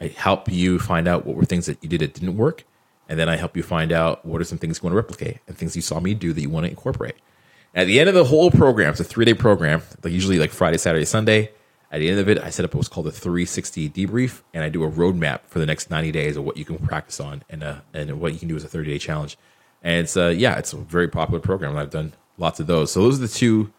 I 0.00 0.08
help 0.08 0.50
you 0.50 0.78
find 0.78 1.06
out 1.06 1.26
what 1.26 1.36
were 1.36 1.44
things 1.44 1.66
that 1.66 1.82
you 1.82 1.88
did 1.88 2.00
that 2.00 2.14
didn't 2.14 2.36
work. 2.36 2.64
And 3.10 3.18
then 3.18 3.28
I 3.28 3.36
help 3.36 3.56
you 3.56 3.64
find 3.64 3.90
out 3.90 4.24
what 4.24 4.40
are 4.40 4.44
some 4.44 4.56
things 4.56 4.78
you 4.78 4.84
want 4.84 4.92
to 4.92 4.96
replicate 4.96 5.38
and 5.48 5.58
things 5.58 5.74
you 5.74 5.82
saw 5.82 5.98
me 5.98 6.14
do 6.14 6.32
that 6.32 6.40
you 6.40 6.48
want 6.48 6.64
to 6.64 6.70
incorporate. 6.70 7.16
At 7.74 7.88
the 7.88 7.98
end 7.98 8.08
of 8.08 8.14
the 8.14 8.24
whole 8.24 8.52
program, 8.52 8.90
it's 8.90 9.00
a 9.00 9.04
three 9.04 9.24
day 9.24 9.34
program, 9.34 9.82
like 10.04 10.12
usually 10.12 10.38
like 10.38 10.52
Friday, 10.52 10.78
Saturday, 10.78 11.04
Sunday. 11.04 11.50
At 11.90 11.98
the 11.98 12.08
end 12.08 12.20
of 12.20 12.28
it, 12.28 12.38
I 12.38 12.50
set 12.50 12.64
up 12.64 12.72
what's 12.72 12.88
called 12.88 13.08
a 13.08 13.10
360 13.10 13.90
debrief, 13.90 14.42
and 14.54 14.62
I 14.62 14.68
do 14.68 14.84
a 14.84 14.90
roadmap 14.90 15.40
for 15.46 15.58
the 15.58 15.66
next 15.66 15.90
90 15.90 16.12
days 16.12 16.36
of 16.36 16.44
what 16.44 16.56
you 16.56 16.64
can 16.64 16.78
practice 16.78 17.18
on 17.18 17.42
and 17.50 17.64
uh, 17.64 17.80
and 17.92 18.20
what 18.20 18.32
you 18.32 18.38
can 18.38 18.46
do 18.46 18.54
as 18.54 18.62
a 18.62 18.68
30 18.68 18.92
day 18.92 18.98
challenge. 18.98 19.36
And 19.82 20.04
it's 20.04 20.16
uh, 20.16 20.28
yeah, 20.28 20.56
it's 20.56 20.72
a 20.72 20.76
very 20.76 21.08
popular 21.08 21.40
program. 21.40 21.76
I've 21.76 21.90
done 21.90 22.12
lots 22.38 22.60
of 22.60 22.68
those. 22.68 22.92
So 22.92 23.02
those 23.02 23.18
are 23.18 23.22
the 23.22 23.28
two 23.28 23.72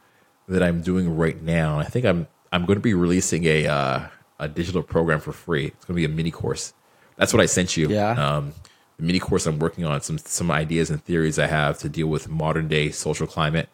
that 0.49 0.61
I'm 0.61 0.81
doing 0.81 1.15
right 1.15 1.41
now. 1.41 1.79
I 1.79 1.85
think 1.85 2.05
I'm 2.05 2.27
I'm 2.51 2.65
going 2.65 2.77
to 2.77 2.83
be 2.83 2.93
releasing 2.93 3.45
a 3.45 3.67
uh, 3.67 4.07
a 4.39 4.49
digital 4.49 4.83
program 4.83 5.21
for 5.21 5.31
free. 5.31 5.67
It's 5.67 5.85
going 5.85 5.95
to 5.95 6.05
be 6.05 6.05
a 6.05 6.13
mini 6.13 6.31
course. 6.31 6.73
That's 7.15 7.31
what 7.33 7.41
I 7.41 7.45
sent 7.45 7.77
you. 7.77 7.87
Yeah. 7.87 8.11
Um, 8.11 8.53
the 9.01 9.07
mini 9.07 9.19
course 9.19 9.47
I'm 9.47 9.57
working 9.57 9.83
on 9.83 9.99
some 10.01 10.19
some 10.19 10.51
ideas 10.51 10.91
and 10.91 11.03
theories 11.03 11.39
I 11.39 11.47
have 11.47 11.79
to 11.79 11.89
deal 11.89 12.05
with 12.05 12.29
modern 12.29 12.67
day 12.67 12.91
social 12.91 13.25
climate, 13.25 13.67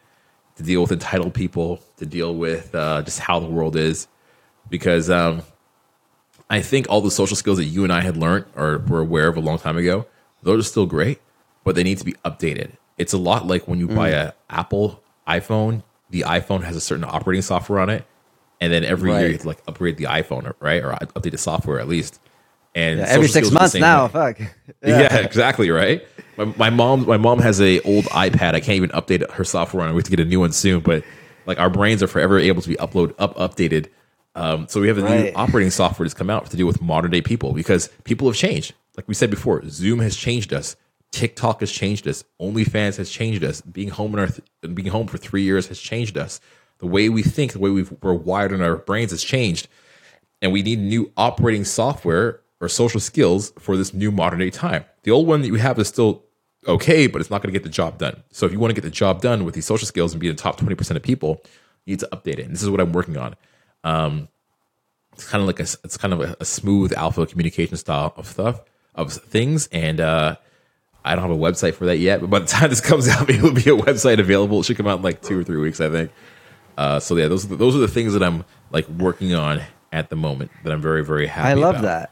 to 0.56 0.64
deal 0.64 0.82
with 0.82 0.92
entitled 0.94 1.34
people, 1.34 1.82
to 1.98 2.06
deal 2.06 2.34
with 2.34 2.74
uh, 2.74 3.02
just 3.02 3.20
how 3.20 3.40
the 3.42 3.46
world 3.46 3.76
is 3.76 4.08
because 4.70 5.10
um, 5.10 5.42
I 6.50 6.62
think 6.62 6.88
all 6.90 7.02
the 7.02 7.12
social 7.12 7.36
skills 7.36 7.58
that 7.58 7.66
you 7.66 7.84
and 7.84 7.92
I 7.92 8.02
had 8.02 8.16
learned 8.16 8.46
or 8.56 8.78
were 8.78 9.02
aware 9.02 9.28
of 9.28 9.36
a 9.36 9.42
long 9.42 9.60
time 9.60 9.78
ago, 9.78 10.06
those 10.44 10.66
are 10.66 10.70
still 10.70 10.86
great, 10.86 11.20
but 11.66 11.76
they 11.76 11.84
need 11.84 11.98
to 11.98 12.06
be 12.06 12.14
updated. 12.24 12.72
It's 12.98 13.12
a 13.12 13.18
lot 13.18 13.46
like 13.46 13.68
when 13.68 13.80
you 13.80 13.90
mm. 13.90 13.96
buy 13.96 14.10
a 14.10 14.32
Apple 14.50 15.04
iPhone, 15.28 15.84
the 16.10 16.22
iPhone 16.22 16.64
has 16.64 16.78
a 16.78 16.82
certain 16.82 17.04
operating 17.04 17.42
software 17.42 17.80
on 17.80 17.90
it, 17.90 18.06
and 18.62 18.72
then 18.72 18.86
every 18.86 19.12
right. 19.12 19.20
year 19.20 19.28
you 19.28 19.34
have 19.34 19.42
to 19.42 19.48
like 19.48 19.62
upgrade 19.68 19.98
the 19.98 20.06
iPhone, 20.06 20.54
right, 20.62 20.82
or 20.82 20.92
update 20.92 21.32
the 21.32 21.38
software 21.38 21.82
at 21.82 21.90
least. 21.90 22.22
And 22.78 23.00
yeah, 23.00 23.06
every 23.08 23.28
six 23.28 23.52
months 23.52 23.74
now, 23.76 24.06
way. 24.06 24.12
fuck. 24.12 24.40
Yeah. 24.84 25.02
yeah. 25.02 25.18
exactly 25.18 25.72
right. 25.72 26.08
My, 26.38 26.46
my, 26.46 26.70
mom, 26.70 27.08
my 27.08 27.18
mom 27.18 27.40
has 27.40 27.60
a 27.60 27.80
old 27.82 28.06
iPad. 28.06 28.54
I 28.54 28.60
can't 28.60 28.76
even 28.76 28.92
update 28.92 29.30
her 29.32 29.44
software 29.44 29.84
on 29.84 29.90
it. 29.90 29.94
We 29.94 29.98
have 29.98 30.06
to 30.06 30.12
get 30.12 30.20
a 30.20 30.26
new 30.26 30.40
one 30.40 30.52
soon, 30.52 30.82
but 30.82 31.04
like 31.48 31.60
our 31.60 31.70
brains 31.70 32.04
are 32.04 32.08
forever 32.08 32.38
able 32.38 32.62
to 32.62 32.70
be 32.70 32.76
upload 32.76 33.16
up 33.18 33.36
updated 33.36 33.88
um, 34.38 34.68
so 34.68 34.80
we 34.80 34.88
have 34.88 35.00
a 35.00 35.02
right. 35.02 35.26
new 35.26 35.32
operating 35.36 35.72
software 35.72 36.06
that's 36.06 36.14
come 36.14 36.30
out 36.30 36.46
to 36.52 36.56
deal 36.56 36.68
with 36.68 36.80
modern 36.80 37.10
day 37.10 37.22
people 37.22 37.54
because 37.54 37.90
people 38.04 38.28
have 38.28 38.38
changed. 38.38 38.74
Like 38.96 39.08
we 39.08 39.16
said 39.16 39.32
before, 39.32 39.68
Zoom 39.68 40.00
has 40.00 40.16
changed 40.16 40.54
us. 40.54 40.76
TikTok 41.12 41.62
has 41.62 41.72
changed 41.72 42.08
us. 42.08 42.24
OnlyFans 42.40 42.98
has 42.98 43.10
changed 43.10 43.44
us. 43.44 43.62
Being 43.62 43.90
home 43.90 44.14
in 44.14 44.20
our 44.20 44.28
th- 44.28 44.76
being 44.76 44.90
home 44.90 45.08
for 45.08 45.18
three 45.18 45.42
years 45.42 45.68
has 45.68 45.80
changed 45.80 46.20
us. 46.20 46.40
The 46.78 46.86
way 46.86 47.10
we 47.10 47.24
think, 47.24 47.54
the 47.54 47.60
way 47.60 47.72
we 47.72 47.88
are 48.04 48.14
wired 48.14 48.52
in 48.52 48.62
our 48.62 48.76
brains 48.76 49.10
has 49.10 49.24
changed, 49.24 49.68
and 50.40 50.52
we 50.52 50.62
need 50.62 50.78
new 50.78 51.12
operating 51.18 51.66
software 51.66 52.42
or 52.60 52.68
social 52.68 53.00
skills 53.00 53.52
for 53.60 53.78
this 53.78 53.94
new 53.94 54.12
modern 54.12 54.40
day 54.40 54.50
time. 54.50 54.86
The 55.04 55.12
old 55.12 55.28
one 55.28 55.42
that 55.42 55.48
you 55.48 55.56
have 55.56 55.78
is 55.80 55.88
still 55.88 56.24
okay, 56.68 57.08
but 57.08 57.22
it's 57.22 57.30
not 57.30 57.42
going 57.42 57.54
to 57.54 57.58
get 57.58 57.64
the 57.64 57.70
job 57.70 57.98
done. 57.98 58.24
So 58.32 58.46
if 58.46 58.52
you 58.52 58.60
want 58.60 58.72
to 58.72 58.76
get 58.76 58.84
the 58.84 58.92
job 58.92 59.22
done 59.22 59.46
with 59.46 59.56
these 59.56 59.66
social 59.66 59.88
skills 59.88 60.14
and 60.14 60.20
be 60.20 60.28
the 60.28 60.36
top 60.36 60.58
twenty 60.58 60.76
percent 60.76 60.98
of 60.98 61.04
people, 61.04 61.42
you 61.86 61.94
need 61.94 62.00
to 62.00 62.10
update 62.12 62.40
it. 62.40 62.46
And 62.46 62.54
this 62.54 62.64
is 62.64 62.70
what 62.70 62.80
I'm 62.80 62.92
working 62.92 63.18
on. 63.18 63.36
Um, 63.84 64.28
it's 65.14 65.28
kind 65.28 65.42
of 65.42 65.48
like 65.48 65.60
a, 65.60 65.64
it's 65.64 65.98
kind 65.98 66.14
of 66.14 66.22
a, 66.22 66.36
a, 66.40 66.46
smooth 66.46 66.94
alpha 66.94 67.26
communication 67.26 67.76
style 67.78 68.14
of 68.18 68.28
stuff 68.28 68.62
of 68.94 69.12
things, 69.14 69.68
and 69.72 70.00
uh, 70.00 70.36
I 71.04 71.16
don't 71.16 71.24
have 71.24 71.32
a 71.32 71.40
website 71.40 71.74
for 71.74 71.86
that 71.86 71.98
yet. 71.98 72.22
But 72.22 72.30
by 72.30 72.40
the 72.40 72.46
time 72.48 72.70
this 72.70 72.82
comes 72.82 73.08
out, 73.08 73.22
maybe 73.28 73.40
it'll 73.40 73.54
be 73.54 73.62
a 73.62 73.78
website 73.78 74.20
available. 74.20 74.60
It 74.60 74.66
should 74.66 74.78
come 74.78 74.88
out 74.88 74.98
in 74.98 75.04
like 75.04 75.22
two 75.22 75.40
or 75.40 75.44
three 75.44 75.58
weeks, 75.58 75.80
I 75.80 75.90
think. 75.90 76.12
Uh, 76.78 77.00
so 77.00 77.16
yeah, 77.16 77.28
those 77.28 77.46
are 77.46 77.50
the, 77.50 77.56
those 77.56 77.76
are 77.76 77.80
the 77.80 77.88
things 77.88 78.14
that 78.14 78.22
I'm 78.22 78.46
like 78.72 78.88
working 78.90 79.34
on 79.34 79.62
at 79.92 80.10
the 80.10 80.16
moment 80.16 80.52
that 80.64 80.72
I'm 80.72 80.82
very 80.82 81.04
very 81.04 81.26
happy. 81.26 81.50
I 81.50 81.54
love 81.54 81.76
about. 81.76 81.84
that. 81.84 82.12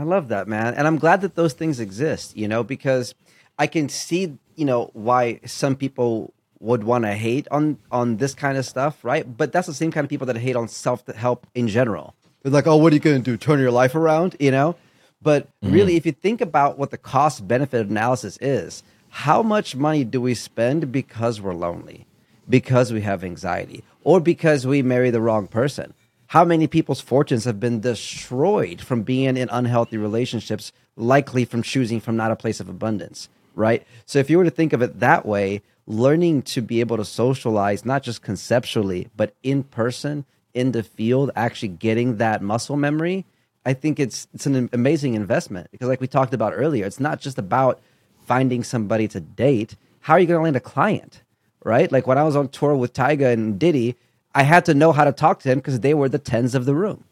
I 0.00 0.02
love 0.04 0.28
that, 0.28 0.48
man, 0.48 0.72
and 0.72 0.86
I'm 0.86 0.96
glad 0.96 1.20
that 1.20 1.34
those 1.34 1.52
things 1.52 1.78
exist. 1.78 2.34
You 2.34 2.48
know, 2.48 2.64
because 2.64 3.14
I 3.58 3.66
can 3.66 3.90
see 3.90 4.38
you 4.56 4.64
know 4.64 4.90
why 4.94 5.40
some 5.44 5.76
people 5.76 6.32
would 6.58 6.84
want 6.84 7.04
to 7.04 7.12
hate 7.12 7.46
on 7.50 7.76
on 7.92 8.16
this 8.16 8.32
kind 8.32 8.56
of 8.56 8.64
stuff, 8.64 9.04
right? 9.04 9.36
But 9.36 9.52
that's 9.52 9.66
the 9.66 9.74
same 9.74 9.92
kind 9.92 10.04
of 10.04 10.08
people 10.08 10.26
that 10.28 10.38
hate 10.38 10.56
on 10.56 10.68
self 10.68 11.06
help 11.08 11.46
in 11.54 11.68
general. 11.68 12.14
They're 12.42 12.50
like, 12.50 12.66
"Oh, 12.66 12.76
what 12.76 12.94
are 12.94 12.96
you 12.96 13.00
going 13.00 13.22
to 13.22 13.30
do? 13.30 13.36
Turn 13.36 13.60
your 13.60 13.70
life 13.70 13.94
around?" 13.94 14.36
You 14.40 14.50
know. 14.50 14.74
But 15.20 15.48
mm-hmm. 15.60 15.74
really, 15.74 15.96
if 15.96 16.06
you 16.06 16.12
think 16.12 16.40
about 16.40 16.78
what 16.78 16.90
the 16.90 16.96
cost 16.96 17.46
benefit 17.46 17.86
analysis 17.86 18.38
is, 18.40 18.82
how 19.10 19.42
much 19.42 19.76
money 19.76 20.02
do 20.02 20.18
we 20.22 20.32
spend 20.32 20.90
because 20.90 21.42
we're 21.42 21.52
lonely, 21.52 22.06
because 22.48 22.90
we 22.90 23.02
have 23.02 23.22
anxiety, 23.22 23.84
or 24.02 24.18
because 24.18 24.66
we 24.66 24.80
marry 24.80 25.10
the 25.10 25.20
wrong 25.20 25.46
person? 25.46 25.92
How 26.30 26.44
many 26.44 26.68
people's 26.68 27.00
fortunes 27.00 27.42
have 27.42 27.58
been 27.58 27.80
destroyed 27.80 28.80
from 28.80 29.02
being 29.02 29.36
in 29.36 29.48
unhealthy 29.50 29.96
relationships, 29.96 30.70
likely 30.94 31.44
from 31.44 31.64
choosing 31.64 31.98
from 31.98 32.14
not 32.14 32.30
a 32.30 32.36
place 32.36 32.60
of 32.60 32.68
abundance, 32.68 33.28
right? 33.56 33.84
So 34.06 34.20
if 34.20 34.30
you 34.30 34.38
were 34.38 34.44
to 34.44 34.50
think 34.50 34.72
of 34.72 34.80
it 34.80 35.00
that 35.00 35.26
way, 35.26 35.60
learning 35.88 36.42
to 36.42 36.62
be 36.62 36.78
able 36.78 36.98
to 36.98 37.04
socialize, 37.04 37.84
not 37.84 38.04
just 38.04 38.22
conceptually, 38.22 39.08
but 39.16 39.34
in 39.42 39.64
person, 39.64 40.24
in 40.54 40.70
the 40.70 40.84
field, 40.84 41.32
actually 41.34 41.70
getting 41.70 42.18
that 42.18 42.42
muscle 42.42 42.76
memory, 42.76 43.26
I 43.66 43.72
think 43.72 43.98
it's 43.98 44.28
it's 44.32 44.46
an 44.46 44.70
amazing 44.72 45.14
investment 45.14 45.72
because, 45.72 45.88
like 45.88 46.00
we 46.00 46.06
talked 46.06 46.32
about 46.32 46.52
earlier, 46.54 46.86
it's 46.86 47.00
not 47.00 47.20
just 47.20 47.38
about 47.38 47.80
finding 48.24 48.62
somebody 48.62 49.08
to 49.08 49.18
date. 49.18 49.74
How 49.98 50.14
are 50.14 50.20
you 50.20 50.28
going 50.28 50.38
to 50.38 50.44
land 50.44 50.54
a 50.54 50.60
client, 50.60 51.24
right? 51.64 51.90
Like 51.90 52.06
when 52.06 52.18
I 52.18 52.22
was 52.22 52.36
on 52.36 52.50
tour 52.50 52.76
with 52.76 52.92
Tyga 52.92 53.32
and 53.32 53.58
Diddy, 53.58 53.96
I 54.34 54.42
had 54.42 54.64
to 54.66 54.74
know 54.74 54.92
how 54.92 55.04
to 55.04 55.12
talk 55.12 55.40
to 55.40 55.48
him 55.50 55.58
because 55.58 55.80
they 55.80 55.94
were 55.94 56.08
the 56.08 56.18
tens 56.18 56.54
of 56.54 56.64
the 56.64 56.74
room. 56.74 57.04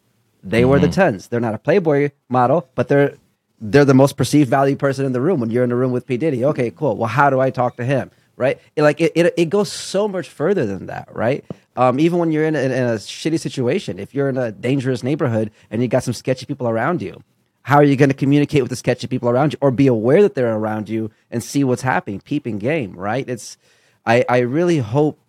They 0.43 0.63
mm-hmm. 0.63 0.71
were 0.71 0.79
the 0.79 0.87
mm-hmm. 0.87 0.95
tens. 0.95 1.29
They're 1.29 1.41
not 1.41 1.55
a 1.55 1.59
Playboy 1.59 2.11
model, 2.29 2.69
but 2.75 2.89
they're 2.89 3.15
they're 3.61 3.85
the 3.85 3.95
most 3.95 4.17
perceived 4.17 4.49
value 4.49 4.77
person 4.77 5.05
in 5.05 5.13
the 5.13 5.21
room 5.21 5.41
when 5.41 5.51
you're 5.51 5.65
in 5.65 5.71
the 5.71 5.77
room 5.77 5.91
with 5.91 6.07
P 6.07 6.17
Diddy. 6.17 6.45
Okay, 6.45 6.71
cool. 6.71 6.97
Well, 6.97 7.09
how 7.09 7.29
do 7.29 7.41
I 7.41 7.51
talk 7.51 7.77
to 7.77 7.85
him? 7.85 8.11
right? 8.39 8.59
It, 8.77 8.83
like 8.83 9.01
it, 9.01 9.13
it, 9.15 9.35
it 9.37 9.51
goes 9.51 9.71
so 9.71 10.09
much 10.09 10.29
further 10.29 10.65
than 10.65 10.87
that, 10.87 11.09
right? 11.13 11.45
Um, 11.77 12.01
even 12.01 12.19
when 12.19 12.31
you're 12.31 12.45
in 12.45 12.57
a, 12.57 12.61
in 12.61 12.73
a 12.73 12.95
shitty 12.95 13.39
situation, 13.39 13.99
if 13.99 14.15
you're 14.15 14.29
in 14.29 14.39
a 14.39 14.53
dangerous 14.53 15.03
neighborhood 15.03 15.51
and 15.71 15.83
you 15.83 15.89
got 15.89 16.05
some 16.05 16.15
sketchy 16.15 16.47
people 16.47 16.69
around 16.69 17.03
you, 17.03 17.23
how 17.63 17.77
are 17.77 17.85
you 17.85 17.97
going 17.97 18.09
to 18.09 18.15
communicate 18.15 18.63
with 18.63 18.71
the 18.71 18.77
sketchy 18.77 19.07
people 19.07 19.29
around 19.29 19.53
you 19.53 19.59
or 19.61 19.71
be 19.71 19.89
aware 19.89 20.23
that 20.23 20.35
they're 20.35 20.55
around 20.55 20.89
you 20.89 21.11
and 21.31 21.43
see 21.45 21.65
what's 21.65 21.83
happening 21.83 22.19
peeping 22.19 22.59
game 22.59 22.97
right 22.97 23.29
it's 23.29 23.59
i 24.07 24.25
i 24.27 24.39
really 24.39 24.79
hope 24.79 25.21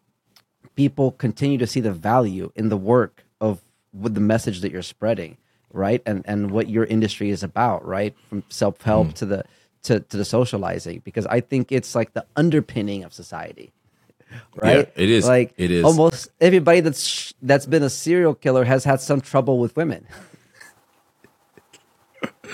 people 0.80 1.12
continue 1.12 1.58
to 1.58 1.68
see 1.68 1.82
the 1.82 1.92
value 1.92 2.54
in 2.56 2.70
the 2.70 2.78
work 2.78 3.26
of 3.42 3.60
with 3.94 4.14
the 4.14 4.22
message 4.22 4.62
that 4.62 4.72
you're 4.72 4.82
spreading 4.82 5.36
right 5.74 6.02
and 6.06 6.24
and 6.26 6.52
what 6.52 6.70
your 6.70 6.86
industry 6.86 7.32
is 7.32 7.44
about 7.44 7.86
right 7.86 8.16
from 8.30 8.42
self-help 8.48 9.08
mm. 9.08 9.14
to 9.14 9.26
the 9.26 9.44
to, 9.84 10.00
to 10.00 10.16
the 10.16 10.24
socializing 10.24 11.02
because 11.04 11.26
I 11.26 11.42
think 11.42 11.74
it's 11.74 11.96
like 11.96 12.14
the 12.14 12.26
underpinning 12.38 13.04
of 13.04 13.12
society. 13.14 13.74
right? 14.56 14.88
Yeah, 14.96 15.04
it 15.04 15.10
is. 15.10 15.28
Like 15.28 15.54
it 15.58 15.70
is 15.70 15.84
almost 15.84 16.30
everybody 16.40 16.80
that's 16.80 17.34
that's 17.42 17.66
been 17.66 17.84
a 17.84 17.90
serial 17.90 18.34
killer 18.34 18.64
has 18.64 18.86
had 18.86 19.02
some 19.02 19.20
trouble 19.20 19.60
with 19.60 19.76
women. 19.76 20.08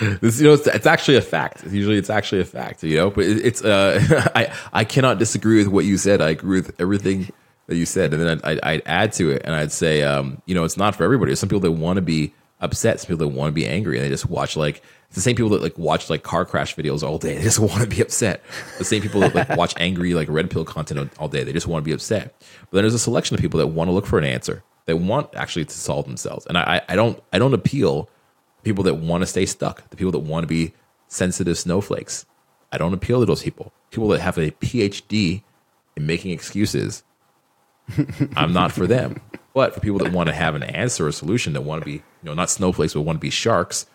this, 0.20 0.40
you 0.40 0.48
know, 0.48 0.54
it's, 0.54 0.66
it's, 0.66 0.86
actually 0.86 1.16
a 1.16 1.22
fact. 1.22 1.64
Usually, 1.70 1.96
it's 1.96 2.10
actually 2.10 2.40
a 2.40 2.44
fact. 2.44 2.82
You 2.82 2.96
know, 2.96 3.10
but 3.10 3.24
it, 3.24 3.46
it's. 3.46 3.62
Uh, 3.62 4.30
I 4.34 4.52
I 4.72 4.82
cannot 4.82 5.20
disagree 5.20 5.58
with 5.58 5.68
what 5.68 5.84
you 5.84 5.96
said. 5.96 6.20
I 6.20 6.30
agree 6.30 6.60
with 6.60 6.80
everything 6.80 7.30
that 7.66 7.76
you 7.76 7.86
said, 7.86 8.12
and 8.14 8.22
then 8.22 8.40
I'd, 8.44 8.60
I'd 8.60 8.82
add 8.86 9.12
to 9.14 9.30
it, 9.30 9.42
and 9.44 9.54
I'd 9.54 9.72
say, 9.72 10.02
um, 10.02 10.40
you 10.46 10.54
know, 10.54 10.64
it's 10.64 10.76
not 10.76 10.94
for 10.94 11.04
everybody. 11.04 11.30
There's 11.30 11.40
some 11.40 11.48
people 11.48 11.60
that 11.60 11.72
want 11.72 11.96
to 11.96 12.02
be 12.02 12.32
upset, 12.60 13.00
some 13.00 13.08
people 13.08 13.28
that 13.28 13.36
want 13.36 13.48
to 13.48 13.52
be 13.52 13.66
angry, 13.66 13.96
and 13.96 14.04
they 14.04 14.08
just 14.08 14.30
watch 14.30 14.56
like 14.56 14.82
the 15.12 15.20
same 15.20 15.36
people 15.36 15.50
that 15.50 15.62
like 15.62 15.76
watch 15.78 16.10
like 16.10 16.22
car 16.22 16.44
crash 16.44 16.76
videos 16.76 17.02
all 17.02 17.18
day. 17.18 17.34
They 17.36 17.42
just 17.42 17.58
want 17.58 17.82
to 17.82 17.86
be 17.86 18.00
upset. 18.00 18.42
The 18.78 18.84
same 18.84 19.02
people 19.02 19.20
that 19.20 19.34
like 19.34 19.48
watch 19.56 19.74
angry 19.78 20.14
like 20.14 20.28
red 20.28 20.50
pill 20.50 20.64
content 20.64 21.10
all 21.18 21.28
day. 21.28 21.44
They 21.44 21.52
just 21.52 21.66
want 21.66 21.82
to 21.82 21.88
be 21.88 21.92
upset. 21.92 22.34
But 22.40 22.72
then 22.72 22.82
there's 22.82 22.94
a 22.94 22.98
selection 22.98 23.34
of 23.34 23.40
people 23.40 23.58
that 23.58 23.68
want 23.68 23.88
to 23.88 23.92
look 23.92 24.06
for 24.06 24.18
an 24.18 24.24
answer. 24.24 24.62
They 24.86 24.94
want 24.94 25.34
actually 25.34 25.64
to 25.64 25.74
solve 25.74 26.06
themselves. 26.06 26.46
And 26.46 26.56
I, 26.56 26.82
I 26.88 26.96
don't 26.96 27.22
I 27.32 27.38
don't 27.38 27.54
appeal 27.54 28.08
people 28.62 28.84
that 28.84 28.94
want 28.94 29.22
to 29.22 29.26
stay 29.26 29.46
stuck. 29.46 29.88
The 29.90 29.96
people 29.96 30.12
that 30.12 30.20
want 30.20 30.44
to 30.44 30.48
be 30.48 30.74
sensitive 31.08 31.58
snowflakes. 31.58 32.26
I 32.72 32.78
don't 32.78 32.94
appeal 32.94 33.20
to 33.20 33.26
those 33.26 33.42
people. 33.42 33.72
People 33.90 34.08
that 34.08 34.20
have 34.20 34.38
a 34.38 34.50
PhD 34.50 35.42
in 35.96 36.06
making 36.06 36.32
excuses. 36.32 37.02
I'm 38.36 38.52
not 38.52 38.72
for 38.72 38.86
them. 38.86 39.20
But 39.54 39.74
for 39.74 39.80
people 39.80 39.98
that 40.00 40.12
want 40.12 40.28
to 40.28 40.34
have 40.34 40.54
an 40.54 40.62
answer, 40.62 41.06
or 41.06 41.08
a 41.08 41.12
solution, 41.12 41.54
that 41.54 41.62
want 41.62 41.80
to 41.80 41.84
be, 41.84 41.92
you 41.92 42.02
know, 42.22 42.34
not 42.34 42.50
snowflakes, 42.50 42.94
but 42.94 43.02
want 43.02 43.16
to 43.16 43.20
be 43.20 43.30
sharks, 43.30 43.86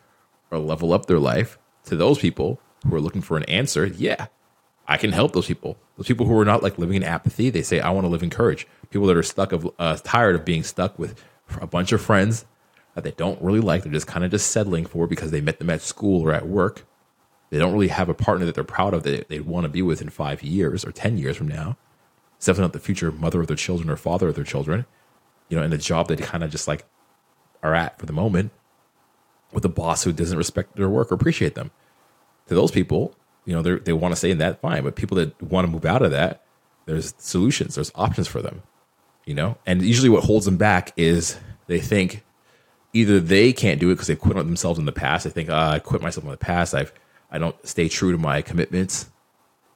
or 0.50 0.58
level 0.60 0.94
up 0.94 1.06
their 1.06 1.20
life 1.20 1.58
to 1.86 1.96
those 1.96 2.20
people 2.20 2.60
who 2.88 2.96
are 2.96 3.02
looking 3.02 3.22
for 3.22 3.38
an 3.38 3.44
answer, 3.44 3.86
yeah, 3.86 4.28
I 4.88 4.98
can 4.98 5.12
help 5.12 5.34
those 5.34 5.48
people. 5.48 5.78
Those 5.98 6.08
people 6.08 6.26
who 6.26 6.38
are 6.40 6.46
not 6.46 6.64
like 6.64 6.78
living 6.78 6.98
in 6.98 7.04
apathy, 7.04 7.50
they 7.50 7.62
say, 7.62 7.80
I 7.80 7.92
want 7.92 8.06
to 8.06 8.10
live 8.10 8.24
in 8.24 8.30
courage. 8.30 8.68
People 8.90 9.08
that 9.08 9.18
are 9.18 9.24
stuck 9.24 9.52
of, 9.52 9.70
uh, 9.80 9.98
tired 9.98 10.36
of 10.36 10.46
being 10.46 10.64
stuck 10.64 10.98
with 10.98 11.22
a 11.60 11.68
bunch 11.68 11.92
of 11.92 12.02
friends 12.02 12.46
that 12.96 13.04
they 13.04 13.12
don't 13.12 13.42
really 13.42 13.62
like. 13.62 13.84
They're 13.84 13.92
just 13.92 14.08
kind 14.08 14.26
of 14.26 14.32
just 14.32 14.52
settling 14.52 14.86
for 14.86 15.08
because 15.08 15.32
they 15.32 15.42
met 15.42 15.60
them 15.60 15.70
at 15.70 15.82
school 15.82 16.22
or 16.22 16.34
at 16.34 16.48
work. 16.48 16.86
They 17.50 17.58
don't 17.58 17.74
really 17.74 17.90
have 17.90 18.10
a 18.10 18.14
partner 18.14 18.46
that 18.46 18.56
they're 18.56 18.64
proud 18.64 18.94
of 18.94 19.04
that 19.04 19.30
they'd 19.30 19.46
want 19.46 19.66
to 19.66 19.70
be 19.70 19.82
with 19.82 20.02
in 20.02 20.10
five 20.10 20.42
years 20.42 20.86
or 20.86 20.92
10 20.92 21.18
years 21.18 21.38
from 21.38 21.48
now. 21.48 21.78
It's 22.42 22.48
definitely 22.48 22.70
not 22.70 22.74
the 22.74 22.80
future 22.80 23.12
mother 23.12 23.40
of 23.40 23.46
their 23.46 23.56
children 23.56 23.88
or 23.88 23.96
father 23.96 24.30
of 24.30 24.34
their 24.34 24.44
children, 24.44 24.88
you 25.48 25.56
know, 25.56 25.62
in 25.62 25.72
a 25.72 25.78
job 25.78 26.08
that 26.08 26.20
kind 26.24 26.44
of 26.44 26.50
just 26.50 26.68
like 26.68 26.86
are 27.62 27.76
at 27.76 28.00
for 28.00 28.08
the 28.08 28.14
moment 28.14 28.50
with 29.52 29.64
a 29.64 29.70
boss 29.70 30.04
who 30.04 30.12
doesn't 30.12 30.40
respect 30.40 30.76
their 30.76 30.90
work 30.90 31.12
or 31.12 31.14
appreciate 31.14 31.54
them. 31.54 31.70
To 32.48 32.56
those 32.56 32.72
people, 32.72 33.14
you 33.46 33.54
know, 33.54 33.62
they 33.62 33.94
want 33.94 34.14
to 34.14 34.16
stay 34.16 34.32
in 34.32 34.40
that, 34.40 34.60
fine. 34.60 34.82
But 34.82 34.96
people 34.96 35.18
that 35.18 35.40
want 35.40 35.68
to 35.68 35.72
move 35.72 35.86
out 35.86 36.02
of 36.02 36.10
that, 36.10 36.42
there's 36.88 37.14
solutions, 37.20 37.76
there's 37.76 37.92
options 37.94 38.28
for 38.28 38.42
them, 38.42 38.64
you 39.24 39.36
know? 39.36 39.60
And 39.68 39.84
usually 39.84 40.10
what 40.10 40.24
holds 40.24 40.46
them 40.46 40.58
back 40.58 40.94
is 40.98 41.38
they 41.68 41.80
think 41.80 42.24
either 42.92 43.20
they 43.20 43.54
can't 43.54 43.80
do 43.80 43.92
it 43.92 43.94
because 43.94 44.08
they 44.08 44.16
quit 44.16 44.36
on 44.36 44.48
themselves 44.48 44.80
in 44.80 44.86
the 44.86 44.92
past. 44.92 45.26
They 45.26 45.30
think, 45.30 45.50
oh, 45.50 45.56
I 45.56 45.78
quit 45.78 46.02
myself 46.02 46.24
in 46.26 46.32
the 46.32 46.38
past. 46.38 46.74
I've, 46.74 46.92
I 47.30 47.38
don't 47.38 47.56
stay 47.68 47.88
true 47.88 48.12
to 48.12 48.18
my 48.18 48.42
commitments. 48.42 49.11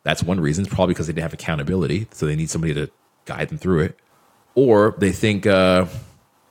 That's 0.05 0.21
one 0.21 0.39
reason. 0.39 0.63
It's 0.65 0.73
probably 0.73 0.93
because 0.93 1.07
they 1.07 1.13
didn't 1.13 1.23
have 1.23 1.33
accountability. 1.33 2.07
So 2.11 2.27
they 2.27 2.35
need 2.35 2.51
somebody 2.51 2.75
to 2.75 2.91
guide 3.25 3.49
them 3.49 3.57
through 3.57 3.81
it. 3.81 3.99
Or 4.53 4.93
they 4.99 5.11
think 5.11 5.47
uh, 5.47 5.87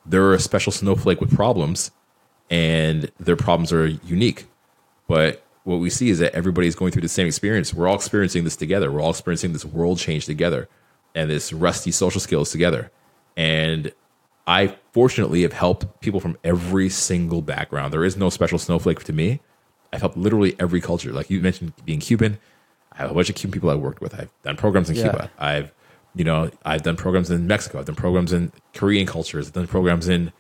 they're 0.04 0.34
a 0.34 0.40
special 0.40 0.72
snowflake 0.72 1.20
with 1.20 1.32
problems 1.32 1.92
and 2.50 3.10
their 3.20 3.36
problems 3.36 3.72
are 3.72 3.86
unique. 3.86 4.46
But 5.06 5.44
what 5.62 5.76
we 5.76 5.88
see 5.88 6.10
is 6.10 6.18
that 6.18 6.34
everybody's 6.34 6.74
going 6.74 6.90
through 6.90 7.02
the 7.02 7.08
same 7.08 7.28
experience. 7.28 7.72
We're 7.72 7.86
all 7.86 7.94
experiencing 7.94 8.42
this 8.42 8.56
together. 8.56 8.90
We're 8.90 9.00
all 9.00 9.10
experiencing 9.10 9.52
this 9.52 9.64
world 9.64 9.98
change 9.98 10.26
together 10.26 10.68
and 11.14 11.30
this 11.30 11.52
rusty 11.52 11.92
social 11.92 12.20
skills 12.20 12.50
together. 12.50 12.90
And 13.36 13.92
I 14.48 14.76
fortunately 14.92 15.42
have 15.42 15.52
helped 15.52 16.00
people 16.00 16.18
from 16.18 16.36
every 16.42 16.88
single 16.88 17.40
background. 17.40 17.92
There 17.92 18.04
is 18.04 18.16
no 18.16 18.30
special 18.30 18.58
snowflake 18.58 19.04
to 19.04 19.12
me. 19.12 19.40
I've 19.92 20.00
helped 20.00 20.16
literally 20.16 20.56
every 20.58 20.80
culture. 20.80 21.12
Like 21.12 21.30
you 21.30 21.40
mentioned 21.40 21.72
being 21.84 22.00
Cuban, 22.00 22.38
I 22.94 23.02
have 23.02 23.10
a 23.10 23.14
bunch 23.14 23.28
of 23.28 23.36
Cuban 23.36 23.52
people 23.52 23.70
I 23.70 23.74
worked 23.74 24.00
with. 24.00 24.14
I've 24.14 24.30
done 24.42 24.56
programs 24.56 24.88
in 24.88 24.96
yeah. 24.96 25.02
Cuba. 25.02 25.30
I've, 25.38 25.72
you 26.14 26.24
know, 26.24 26.50
I've 26.64 26.82
done 26.82 26.96
programs 26.96 27.30
in 27.30 27.46
Mexico. 27.46 27.78
I've 27.78 27.86
done 27.86 27.96
programs 27.96 28.32
in 28.32 28.52
Korean 28.72 29.06
cultures. 29.06 29.48
I've 29.48 29.52
done 29.52 29.66
programs 29.66 30.08
in 30.08 30.32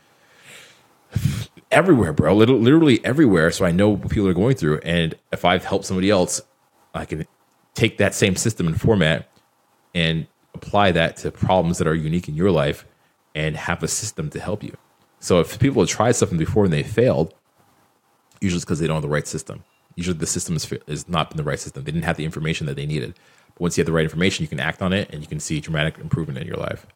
everywhere, 1.70 2.12
bro. 2.12 2.34
Literally 2.34 3.04
everywhere. 3.04 3.50
So 3.50 3.64
I 3.64 3.72
know 3.72 3.90
what 3.90 4.08
people 4.08 4.28
are 4.28 4.34
going 4.34 4.54
through. 4.54 4.78
And 4.78 5.16
if 5.32 5.44
I've 5.44 5.64
helped 5.64 5.86
somebody 5.86 6.10
else, 6.10 6.40
I 6.94 7.04
can 7.04 7.26
take 7.74 7.98
that 7.98 8.14
same 8.14 8.36
system 8.36 8.68
and 8.68 8.80
format 8.80 9.28
and 9.94 10.28
apply 10.54 10.92
that 10.92 11.16
to 11.18 11.32
problems 11.32 11.78
that 11.78 11.88
are 11.88 11.94
unique 11.94 12.28
in 12.28 12.36
your 12.36 12.52
life 12.52 12.86
and 13.34 13.56
have 13.56 13.82
a 13.82 13.88
system 13.88 14.30
to 14.30 14.38
help 14.38 14.62
you. 14.62 14.76
So 15.18 15.40
if 15.40 15.58
people 15.58 15.82
have 15.82 15.88
tried 15.88 16.12
something 16.12 16.38
before 16.38 16.64
and 16.64 16.72
they 16.72 16.84
failed, 16.84 17.34
usually 18.40 18.58
it's 18.58 18.64
because 18.64 18.78
they 18.78 18.86
don't 18.86 18.96
have 18.96 19.02
the 19.02 19.08
right 19.08 19.26
system. 19.26 19.64
Usually 19.96 20.16
the 20.16 20.26
system 20.26 20.56
is, 20.56 20.70
is 20.86 21.08
not 21.08 21.30
been 21.30 21.36
the 21.36 21.44
right 21.44 21.58
system. 21.58 21.84
They 21.84 21.92
didn't 21.92 22.04
have 22.04 22.16
the 22.16 22.24
information 22.24 22.66
that 22.66 22.76
they 22.76 22.86
needed. 22.86 23.14
But 23.54 23.60
once 23.60 23.76
you 23.76 23.82
have 23.82 23.86
the 23.86 23.92
right 23.92 24.04
information, 24.04 24.42
you 24.42 24.48
can 24.48 24.60
act 24.60 24.82
on 24.82 24.92
it 24.92 25.10
and 25.10 25.22
you 25.22 25.28
can 25.28 25.40
see 25.40 25.60
dramatic 25.60 25.98
improvement 25.98 26.38
in 26.38 26.46
your 26.46 26.56
life. 26.56 26.86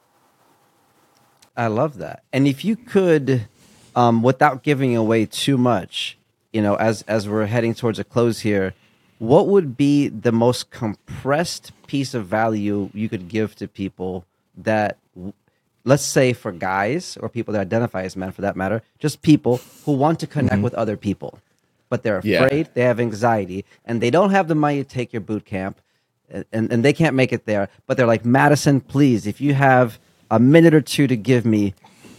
I 1.56 1.66
love 1.66 1.98
that. 1.98 2.22
And 2.32 2.46
if 2.46 2.64
you 2.64 2.76
could 2.76 3.48
um, 3.96 4.22
without 4.22 4.62
giving 4.62 4.94
away 4.94 5.26
too 5.26 5.58
much, 5.58 6.16
you 6.52 6.62
know, 6.62 6.76
as 6.76 7.02
as 7.02 7.28
we're 7.28 7.46
heading 7.46 7.74
towards 7.74 7.98
a 7.98 8.04
close 8.04 8.40
here, 8.40 8.74
what 9.18 9.48
would 9.48 9.76
be 9.76 10.08
the 10.08 10.32
most 10.32 10.70
compressed 10.70 11.72
piece 11.86 12.14
of 12.14 12.26
value 12.26 12.90
you 12.94 13.08
could 13.08 13.28
give 13.28 13.56
to 13.56 13.66
people 13.66 14.24
that 14.56 14.98
let's 15.84 16.04
say 16.04 16.32
for 16.32 16.52
guys 16.52 17.16
or 17.20 17.28
people 17.28 17.52
that 17.52 17.60
identify 17.60 18.02
as 18.02 18.16
men 18.16 18.30
for 18.30 18.42
that 18.42 18.56
matter 18.56 18.82
just 18.98 19.22
people 19.22 19.60
who 19.84 19.92
want 19.92 20.20
to 20.20 20.26
connect 20.26 20.54
mm-hmm. 20.54 20.62
with 20.62 20.74
other 20.74 20.96
people 20.96 21.38
but 21.88 22.02
they're 22.02 22.18
afraid 22.18 22.66
yeah. 22.66 22.72
they 22.74 22.82
have 22.82 23.00
anxiety 23.00 23.64
and 23.84 24.00
they 24.00 24.10
don't 24.10 24.30
have 24.30 24.48
the 24.48 24.54
money 24.54 24.82
to 24.82 24.88
take 24.88 25.12
your 25.12 25.20
boot 25.20 25.44
camp 25.44 25.80
and, 26.30 26.44
and, 26.52 26.72
and 26.72 26.84
they 26.84 26.92
can't 26.92 27.14
make 27.14 27.32
it 27.32 27.46
there 27.46 27.68
but 27.86 27.96
they're 27.96 28.06
like 28.06 28.24
madison 28.24 28.80
please 28.80 29.26
if 29.26 29.40
you 29.40 29.54
have 29.54 29.98
a 30.30 30.38
minute 30.38 30.74
or 30.74 30.80
two 30.80 31.06
to 31.06 31.16
give 31.16 31.44
me 31.44 31.74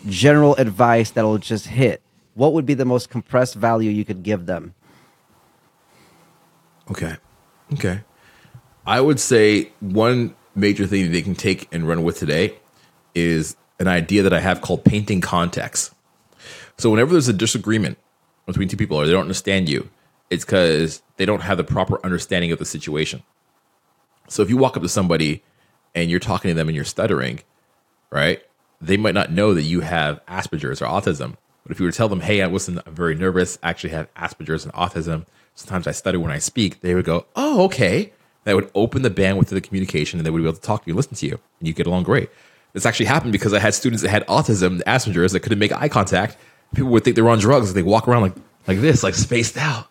general 0.07 0.55
advice 0.55 1.11
that'll 1.11 1.37
just 1.37 1.67
hit, 1.67 2.01
what 2.35 2.53
would 2.53 2.65
be 2.65 2.73
the 2.73 2.85
most 2.85 3.09
compressed 3.09 3.55
value 3.55 3.91
you 3.91 4.05
could 4.05 4.23
give 4.23 4.45
them? 4.45 4.73
Okay. 6.89 7.15
Okay. 7.73 8.01
I 8.85 9.01
would 9.01 9.19
say 9.19 9.71
one 9.79 10.35
major 10.55 10.87
thing 10.87 11.03
that 11.03 11.09
they 11.09 11.21
can 11.21 11.35
take 11.35 11.67
and 11.71 11.87
run 11.87 12.03
with 12.03 12.17
today 12.17 12.57
is 13.13 13.55
an 13.79 13.87
idea 13.87 14.23
that 14.23 14.33
I 14.33 14.39
have 14.39 14.61
called 14.61 14.83
painting 14.83 15.21
context. 15.21 15.93
So 16.77 16.89
whenever 16.89 17.11
there's 17.11 17.27
a 17.27 17.33
disagreement 17.33 17.97
between 18.49 18.67
two 18.67 18.77
people 18.77 18.97
or 18.97 19.05
they 19.05 19.11
don't 19.11 19.21
understand 19.21 19.69
you, 19.69 19.89
it's 20.29 20.45
because 20.45 21.01
they 21.17 21.25
don't 21.25 21.41
have 21.41 21.57
the 21.57 21.63
proper 21.63 22.03
understanding 22.05 22.51
of 22.51 22.59
the 22.59 22.65
situation. 22.65 23.23
So 24.27 24.43
if 24.43 24.49
you 24.49 24.57
walk 24.57 24.77
up 24.77 24.83
to 24.83 24.89
somebody 24.89 25.43
and 25.95 26.09
you're 26.09 26.19
talking 26.19 26.49
to 26.49 26.55
them 26.55 26.67
and 26.67 26.75
you're 26.75 26.85
stuttering, 26.85 27.41
right? 28.11 28.43
they 28.81 28.97
might 28.97 29.13
not 29.13 29.31
know 29.31 29.53
that 29.53 29.63
you 29.63 29.81
have 29.81 30.25
Asperger's 30.25 30.81
or 30.81 30.85
autism. 30.85 31.35
But 31.63 31.71
if 31.71 31.79
you 31.79 31.85
were 31.85 31.91
to 31.91 31.97
tell 31.97 32.09
them, 32.09 32.21
hey, 32.21 32.41
I 32.41 32.47
wasn't 32.47 32.79
I'm 32.85 32.95
very 32.95 33.15
nervous, 33.15 33.57
I 33.61 33.69
actually 33.69 33.91
have 33.91 34.13
Asperger's 34.15 34.63
and 34.63 34.73
autism. 34.73 35.25
Sometimes 35.55 35.87
I 35.87 35.91
stutter 35.91 36.19
when 36.19 36.31
I 36.31 36.39
speak, 36.39 36.81
they 36.81 36.95
would 36.95 37.05
go, 37.05 37.25
oh, 37.35 37.63
okay. 37.65 38.13
That 38.45 38.55
would 38.55 38.71
open 38.73 39.01
the 39.01 39.09
bandwidth 39.09 39.43
of 39.43 39.49
the 39.49 39.61
communication 39.61 40.19
and 40.19 40.25
they 40.25 40.29
would 40.29 40.39
be 40.39 40.45
able 40.45 40.55
to 40.55 40.61
talk 40.61 40.85
to 40.85 40.89
you, 40.89 40.95
listen 40.95 41.15
to 41.15 41.27
you, 41.27 41.39
and 41.59 41.67
you 41.67 41.73
get 41.73 41.87
along 41.87 42.03
great. 42.03 42.29
This 42.71 42.85
actually 42.85 43.07
happened 43.07 43.33
because 43.33 43.53
I 43.53 43.59
had 43.59 43.73
students 43.73 44.01
that 44.01 44.09
had 44.09 44.25
autism, 44.27 44.81
Asperger's, 44.83 45.33
that 45.33 45.41
couldn't 45.41 45.59
make 45.59 45.73
eye 45.73 45.89
contact. 45.89 46.37
People 46.73 46.91
would 46.91 47.03
think 47.03 47.15
they 47.15 47.21
were 47.21 47.29
on 47.29 47.39
drugs. 47.39 47.73
They 47.73 47.83
walk 47.83 48.07
around 48.07 48.21
like 48.21 48.35
like 48.67 48.79
this, 48.79 49.03
like 49.03 49.15
spaced 49.15 49.57
out. 49.57 49.87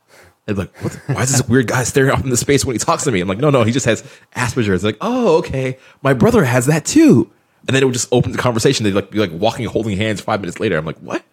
And 0.47 0.57
like, 0.57 0.73
the, 0.79 1.13
why 1.13 1.23
is 1.23 1.33
this 1.33 1.47
weird 1.47 1.67
guy 1.67 1.85
staring 1.85 2.11
off 2.11 2.25
into 2.25 2.37
space 2.37 2.65
when 2.65 2.75
he 2.75 2.79
talks 2.79 3.05
to 3.05 3.13
me? 3.13 3.21
I'm 3.21 3.29
like, 3.29 3.39
no, 3.39 3.51
no, 3.51 3.65
he 3.65 3.73
just 3.73 3.85
has 3.85 4.03
Asperger's. 4.35 4.83
Like, 4.83 4.97
oh, 5.03 5.39
okay. 5.39 5.79
My 6.01 6.15
brother 6.15 6.43
has 6.43 6.67
that 6.67 6.87
too 6.87 7.31
and 7.67 7.75
then 7.75 7.83
it 7.83 7.87
would 7.87 7.95
just 7.95 8.09
open 8.13 8.33
the 8.33 8.39
conversation. 8.39 8.85
They'd 8.85 8.95
like 8.95 9.11
be 9.11 9.19
like 9.19 9.33
walking, 9.33 9.67
holding 9.67 9.97
hands. 9.97 10.21
Five 10.21 10.41
minutes 10.41 10.61
later, 10.61 10.77
I'm 10.77 10.87
like, 10.87 10.99
what? 10.99 11.25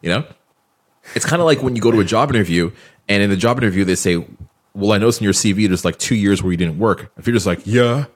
You 0.00 0.10
know, 0.10 0.24
it's 1.14 1.24
kind 1.24 1.40
of 1.40 1.46
like 1.46 1.62
when 1.62 1.76
you 1.76 1.82
go 1.82 1.90
to 1.90 2.00
a 2.00 2.04
job 2.04 2.30
interview, 2.30 2.72
and 3.08 3.22
in 3.22 3.30
the 3.30 3.36
job 3.36 3.58
interview 3.58 3.84
they 3.84 3.94
say, 3.94 4.26
"Well, 4.74 4.92
I 4.92 4.98
noticed 4.98 5.20
in 5.20 5.24
your 5.24 5.32
CV 5.32 5.66
there's 5.68 5.84
like 5.84 5.98
two 5.98 6.14
years 6.14 6.42
where 6.42 6.50
you 6.50 6.58
didn't 6.58 6.78
work." 6.78 7.12
If 7.16 7.26
you're 7.26 7.34
just 7.34 7.46
like, 7.46 7.60
"Yeah," 7.64 8.06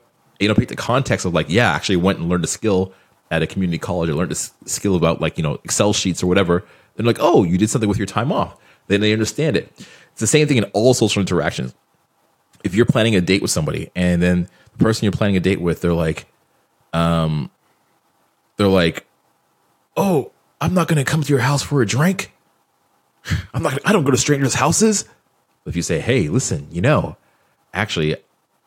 you 0.41 0.49
know, 0.49 0.55
pick 0.55 0.69
the 0.69 0.77
context 0.77 1.25
of 1.25 1.35
like, 1.35 1.47
"Yeah, 1.49 1.71
I 1.71 1.75
actually 1.75 1.97
went 1.97 2.19
and 2.19 2.29
learned 2.29 2.45
a 2.45 2.49
skill 2.49 2.93
at 3.31 3.43
a 3.43 3.47
community 3.47 3.79
college. 3.79 4.11
I 4.11 4.13
learned 4.13 4.33
a 4.33 4.69
skill 4.69 4.97
about 4.97 5.21
like 5.21 5.37
you 5.37 5.43
know 5.43 5.59
Excel 5.65 5.93
sheets 5.93 6.23
or 6.23 6.27
whatever." 6.27 6.65
Then 6.97 7.07
like, 7.07 7.19
"Oh, 7.21 7.45
you 7.45 7.59
did 7.59 7.71
something 7.71 7.89
with 7.89 7.99
your 7.99 8.07
time 8.07 8.33
off." 8.33 8.57
Then 8.89 9.01
they 9.01 9.13
understand 9.13 9.57
it. 9.57 9.73
It's 10.13 10.21
the 10.21 10.27
same 10.27 10.49
thing 10.49 10.57
in 10.57 10.65
all 10.73 10.95
social 10.95 11.21
interactions. 11.21 11.75
If 12.65 12.75
you're 12.75 12.87
planning 12.87 13.15
a 13.15 13.21
date 13.21 13.43
with 13.43 13.51
somebody, 13.51 13.91
and 13.95 14.21
then 14.21 14.49
the 14.77 14.85
person 14.85 15.05
you're 15.05 15.13
planning 15.13 15.37
a 15.37 15.41
date 15.41 15.61
with, 15.61 15.81
they're 15.81 15.93
like, 15.93 16.27
um, 16.93 17.51
they're 18.57 18.67
like, 18.67 19.07
"Oh, 19.97 20.33
I'm 20.61 20.75
not 20.75 20.89
going 20.89 20.99
to 20.99 21.05
come 21.05 21.23
to 21.23 21.29
your 21.29 21.41
house 21.41 21.63
for 21.63 21.83
a 21.83 21.87
drink. 21.87 22.33
I'm 23.55 23.63
not. 23.63 23.79
I 23.85 23.93
don't 23.93 24.05
go 24.05 24.11
to 24.11 24.17
strangers' 24.17 24.55
houses." 24.55 25.05
If 25.67 25.77
you 25.77 25.83
say, 25.83 26.01
"Hey, 26.01 26.29
listen, 26.29 26.67
you 26.73 26.81
know, 26.81 27.17
actually, 27.75 28.17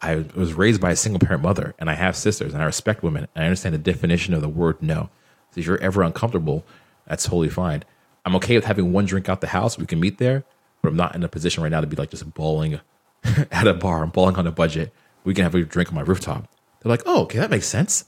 I 0.02 0.26
was 0.36 0.54
raised 0.54 0.82
by 0.82 0.92
a 0.92 0.96
single 0.96 1.20
parent 1.20 1.44
mother 1.44 1.76
and 1.78 1.90
I 1.90 1.94
have 1.94 2.16
sisters 2.16 2.54
and 2.54 2.62
I 2.62 2.66
respect 2.66 3.04
women 3.04 3.28
and 3.36 3.44
I 3.44 3.48
understand 3.48 3.76
the 3.76 3.80
definition 3.80 4.34
of 4.34 4.42
the 4.42 4.50
word 4.50 4.82
no. 4.82 5.10
So 5.52 5.60
if 5.60 5.66
you're 5.66 5.78
ever 5.80 6.02
uncomfortable, 6.02 6.66
that's 7.06 7.24
totally 7.24 7.50
fine. 7.50 7.84
I'm 8.26 8.36
okay 8.38 8.56
with 8.56 8.66
having 8.66 8.94
one 8.94 9.06
drink 9.06 9.30
out 9.30 9.42
the 9.42 9.48
house. 9.48 9.78
We 9.78 9.86
can 9.86 10.00
meet 10.00 10.18
there, 10.18 10.44
but 10.82 10.90
I'm 10.90 10.96
not 10.96 11.16
in 11.16 11.24
a 11.24 11.28
position 11.28 11.62
right 11.62 11.70
now 11.70 11.82
to 11.82 11.88
be 11.88 11.96
like 11.96 12.10
just 12.10 12.34
bawling 12.34 12.80
at 13.52 13.68
a 13.68 13.74
bar. 13.74 14.04
I'm 14.04 14.10
bawling 14.10 14.38
on 14.38 14.48
a 14.48 14.52
budget. 14.52 14.94
We 15.24 15.34
can 15.34 15.44
have 15.44 15.54
a 15.54 15.62
drink 15.62 15.90
on 15.90 15.96
my 15.96 16.02
rooftop. 16.02 16.48
They're 16.80 16.90
like, 16.90 17.04
oh, 17.06 17.24
okay, 17.24 17.38
that 17.38 17.52
makes 17.52 17.68
sense. 17.68 18.06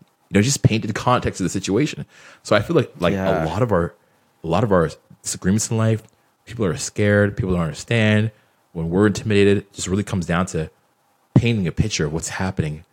You 0.00 0.34
know, 0.34 0.42
just 0.42 0.62
painted 0.62 0.88
the 0.88 0.94
context 0.94 1.40
of 1.40 1.44
the 1.44 1.50
situation. 1.50 2.06
So 2.42 2.54
I 2.54 2.60
feel 2.60 2.76
like 2.76 2.92
like 3.00 3.14
yeah. 3.14 3.44
a 3.44 3.46
lot 3.46 3.62
of 3.62 3.72
our 3.72 3.94
a 4.44 4.46
lot 4.46 4.64
of 4.64 4.72
our 4.72 4.90
disagreements 5.22 5.70
in 5.70 5.76
life, 5.76 6.02
people 6.44 6.64
are 6.64 6.76
scared, 6.76 7.36
people 7.36 7.52
don't 7.52 7.62
understand. 7.62 8.30
When 8.72 8.90
we're 8.90 9.06
intimidated, 9.08 9.58
it 9.58 9.72
just 9.72 9.88
really 9.88 10.02
comes 10.02 10.24
down 10.24 10.46
to 10.46 10.70
painting 11.34 11.66
a 11.66 11.72
picture 11.72 12.06
of 12.06 12.12
what's 12.12 12.28
happening 12.28 12.84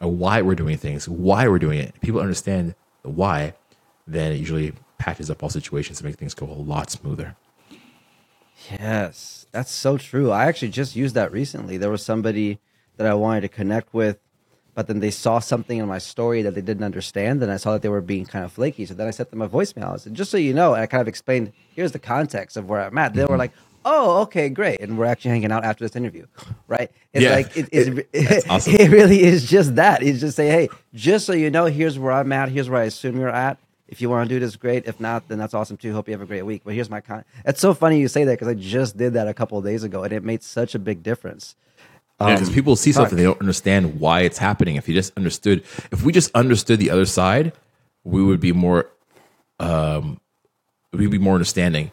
and 0.00 0.18
why 0.18 0.42
we're 0.42 0.54
doing 0.54 0.76
things, 0.76 1.08
why 1.08 1.48
we're 1.48 1.58
doing 1.58 1.78
it. 1.78 1.98
People 2.00 2.20
understand 2.20 2.74
the 3.02 3.10
why, 3.10 3.54
then 4.06 4.32
it 4.32 4.36
usually 4.36 4.72
patches 4.98 5.30
up 5.30 5.42
all 5.42 5.50
situations 5.50 5.98
to 5.98 6.04
make 6.04 6.16
things 6.16 6.34
go 6.34 6.46
a 6.46 6.52
lot 6.52 6.90
smoother. 6.90 7.36
Yes, 8.70 9.46
that's 9.52 9.70
so 9.70 9.98
true. 9.98 10.30
I 10.30 10.46
actually 10.46 10.70
just 10.70 10.96
used 10.96 11.14
that 11.14 11.30
recently. 11.30 11.76
There 11.76 11.90
was 11.90 12.02
somebody 12.02 12.58
that 12.96 13.06
I 13.06 13.14
wanted 13.14 13.42
to 13.42 13.48
connect 13.48 13.92
with, 13.92 14.18
but 14.74 14.86
then 14.86 15.00
they 15.00 15.10
saw 15.10 15.38
something 15.38 15.78
in 15.78 15.86
my 15.86 15.98
story 15.98 16.42
that 16.42 16.54
they 16.54 16.60
didn't 16.62 16.84
understand, 16.84 17.42
and 17.42 17.52
I 17.52 17.56
saw 17.58 17.72
that 17.72 17.82
they 17.82 17.88
were 17.88 18.00
being 18.00 18.24
kind 18.26 18.44
of 18.44 18.52
flaky. 18.52 18.86
So 18.86 18.94
then 18.94 19.06
I 19.06 19.10
sent 19.10 19.30
them 19.30 19.42
a 19.42 19.48
voicemail. 19.48 19.94
I 19.94 19.96
said, 19.96 20.14
"Just 20.14 20.30
so 20.30 20.36
you 20.36 20.52
know," 20.54 20.74
and 20.74 20.82
I 20.82 20.86
kind 20.86 21.00
of 21.00 21.08
explained, 21.08 21.52
"Here's 21.74 21.92
the 21.92 21.98
context 21.98 22.56
of 22.56 22.68
where 22.68 22.82
I'm 22.82 22.96
at." 22.98 23.14
They 23.14 23.22
mm-hmm. 23.22 23.32
were 23.32 23.38
like, 23.38 23.52
oh, 23.86 24.20
okay, 24.22 24.50
great. 24.50 24.80
And 24.80 24.98
we're 24.98 25.06
actually 25.06 25.30
hanging 25.30 25.52
out 25.52 25.64
after 25.64 25.84
this 25.84 25.96
interview, 25.96 26.26
right? 26.66 26.90
It's 27.14 27.22
yeah, 27.22 27.30
like, 27.30 27.56
it, 27.56 27.68
it, 27.72 28.08
it, 28.12 28.44
awesome. 28.50 28.74
it 28.74 28.90
really 28.90 29.22
is 29.22 29.48
just 29.48 29.76
that. 29.76 30.02
It's 30.02 30.20
just 30.20 30.36
say, 30.36 30.48
hey, 30.48 30.68
just 30.92 31.24
so 31.24 31.32
you 31.32 31.50
know, 31.50 31.64
here's 31.64 31.98
where 31.98 32.12
I'm 32.12 32.30
at. 32.32 32.50
Here's 32.50 32.68
where 32.68 32.82
I 32.82 32.84
assume 32.84 33.18
you're 33.18 33.30
at. 33.30 33.58
If 33.88 34.02
you 34.02 34.10
want 34.10 34.28
to 34.28 34.34
do 34.34 34.40
this, 34.40 34.56
great. 34.56 34.86
If 34.86 34.98
not, 34.98 35.28
then 35.28 35.38
that's 35.38 35.54
awesome 35.54 35.76
too. 35.76 35.92
Hope 35.92 36.08
you 36.08 36.12
have 36.12 36.20
a 36.20 36.26
great 36.26 36.42
week. 36.42 36.62
But 36.64 36.74
here's 36.74 36.90
my 36.90 37.00
con. 37.00 37.24
It's 37.44 37.60
so 37.60 37.72
funny 37.72 38.00
you 38.00 38.08
say 38.08 38.24
that 38.24 38.32
because 38.32 38.48
I 38.48 38.54
just 38.54 38.96
did 38.96 39.12
that 39.12 39.28
a 39.28 39.34
couple 39.34 39.58
of 39.58 39.64
days 39.64 39.84
ago, 39.84 40.02
and 40.02 40.12
it 40.12 40.24
made 40.24 40.42
such 40.42 40.74
a 40.74 40.80
big 40.80 41.04
difference. 41.04 41.54
Because 42.18 42.48
um, 42.48 42.54
people 42.54 42.74
see 42.74 42.90
fuck. 42.90 43.02
something 43.02 43.16
they 43.16 43.24
don't 43.24 43.40
understand 43.40 44.00
why 44.00 44.22
it's 44.22 44.38
happening. 44.38 44.74
If 44.74 44.88
you 44.88 44.94
just 44.94 45.16
understood, 45.16 45.62
if 45.92 46.02
we 46.02 46.12
just 46.12 46.34
understood 46.34 46.80
the 46.80 46.90
other 46.90 47.06
side, 47.06 47.52
we 48.02 48.24
would 48.24 48.40
be 48.40 48.52
more, 48.52 48.90
um, 49.60 50.20
we'd 50.92 51.10
be 51.10 51.18
more 51.18 51.34
understanding. 51.34 51.92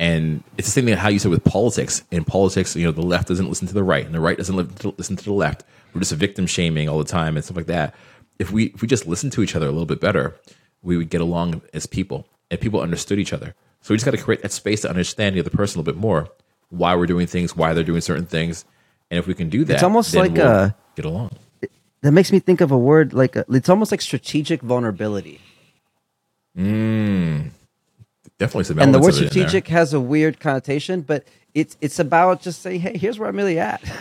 And 0.00 0.44
it's 0.56 0.68
the 0.68 0.72
same 0.72 0.84
thing 0.84 0.96
how 0.96 1.08
you 1.08 1.18
said 1.18 1.30
with 1.30 1.44
politics. 1.44 2.04
In 2.10 2.24
politics, 2.24 2.76
you 2.76 2.84
know, 2.84 2.92
the 2.92 3.02
left 3.02 3.28
doesn't 3.28 3.48
listen 3.48 3.66
to 3.68 3.74
the 3.74 3.82
right, 3.82 4.06
and 4.06 4.14
the 4.14 4.20
right 4.20 4.36
doesn't 4.36 4.96
listen 4.98 5.16
to 5.16 5.24
the 5.24 5.32
left. 5.32 5.64
We're 5.92 6.00
just 6.00 6.12
victim 6.12 6.46
shaming 6.46 6.88
all 6.88 6.98
the 6.98 7.04
time 7.04 7.36
and 7.36 7.44
stuff 7.44 7.56
like 7.56 7.66
that. 7.66 7.94
If 8.38 8.52
we 8.52 8.66
if 8.66 8.82
we 8.82 8.88
just 8.88 9.06
listen 9.06 9.30
to 9.30 9.42
each 9.42 9.56
other 9.56 9.66
a 9.66 9.72
little 9.72 9.86
bit 9.86 10.00
better, 10.00 10.36
we 10.82 10.96
would 10.96 11.10
get 11.10 11.20
along 11.20 11.62
as 11.74 11.86
people, 11.86 12.28
and 12.50 12.60
people 12.60 12.80
understood 12.80 13.18
each 13.18 13.32
other. 13.32 13.54
So 13.80 13.92
we 13.92 13.96
just 13.96 14.04
got 14.04 14.12
to 14.12 14.22
create 14.22 14.42
that 14.42 14.52
space 14.52 14.82
to 14.82 14.88
understand 14.88 15.34
the 15.34 15.40
other 15.40 15.50
person 15.50 15.78
a 15.78 15.82
little 15.82 15.92
bit 15.92 16.00
more, 16.00 16.28
why 16.68 16.94
we're 16.94 17.06
doing 17.06 17.26
things, 17.26 17.56
why 17.56 17.72
they're 17.74 17.82
doing 17.82 18.00
certain 18.00 18.26
things, 18.26 18.64
and 19.10 19.18
if 19.18 19.26
we 19.26 19.34
can 19.34 19.48
do 19.48 19.64
that, 19.64 19.74
it's 19.74 19.82
almost 19.82 20.14
like 20.14 20.32
we'll 20.32 20.46
a 20.46 20.76
get 20.94 21.04
along. 21.04 21.32
that 22.02 22.12
makes 22.12 22.30
me 22.30 22.38
think 22.38 22.60
of 22.60 22.70
a 22.70 22.78
word 22.78 23.12
like 23.12 23.34
a, 23.34 23.44
it's 23.48 23.68
almost 23.68 23.90
like 23.90 24.00
strategic 24.00 24.62
vulnerability. 24.62 25.40
Mm, 26.56 27.50
definitely 28.38 28.64
some 28.64 28.78
and 28.78 28.94
the 28.94 28.98
word 28.98 29.14
strategic 29.14 29.68
has 29.68 29.92
a 29.92 30.00
weird 30.00 30.40
connotation 30.40 31.00
but 31.02 31.24
it's 31.54 31.76
it's 31.80 31.98
about 31.98 32.40
just 32.40 32.62
saying 32.62 32.80
hey 32.80 32.96
here's 32.96 33.18
where 33.18 33.28
i'm 33.28 33.36
really 33.36 33.58
at. 33.58 33.82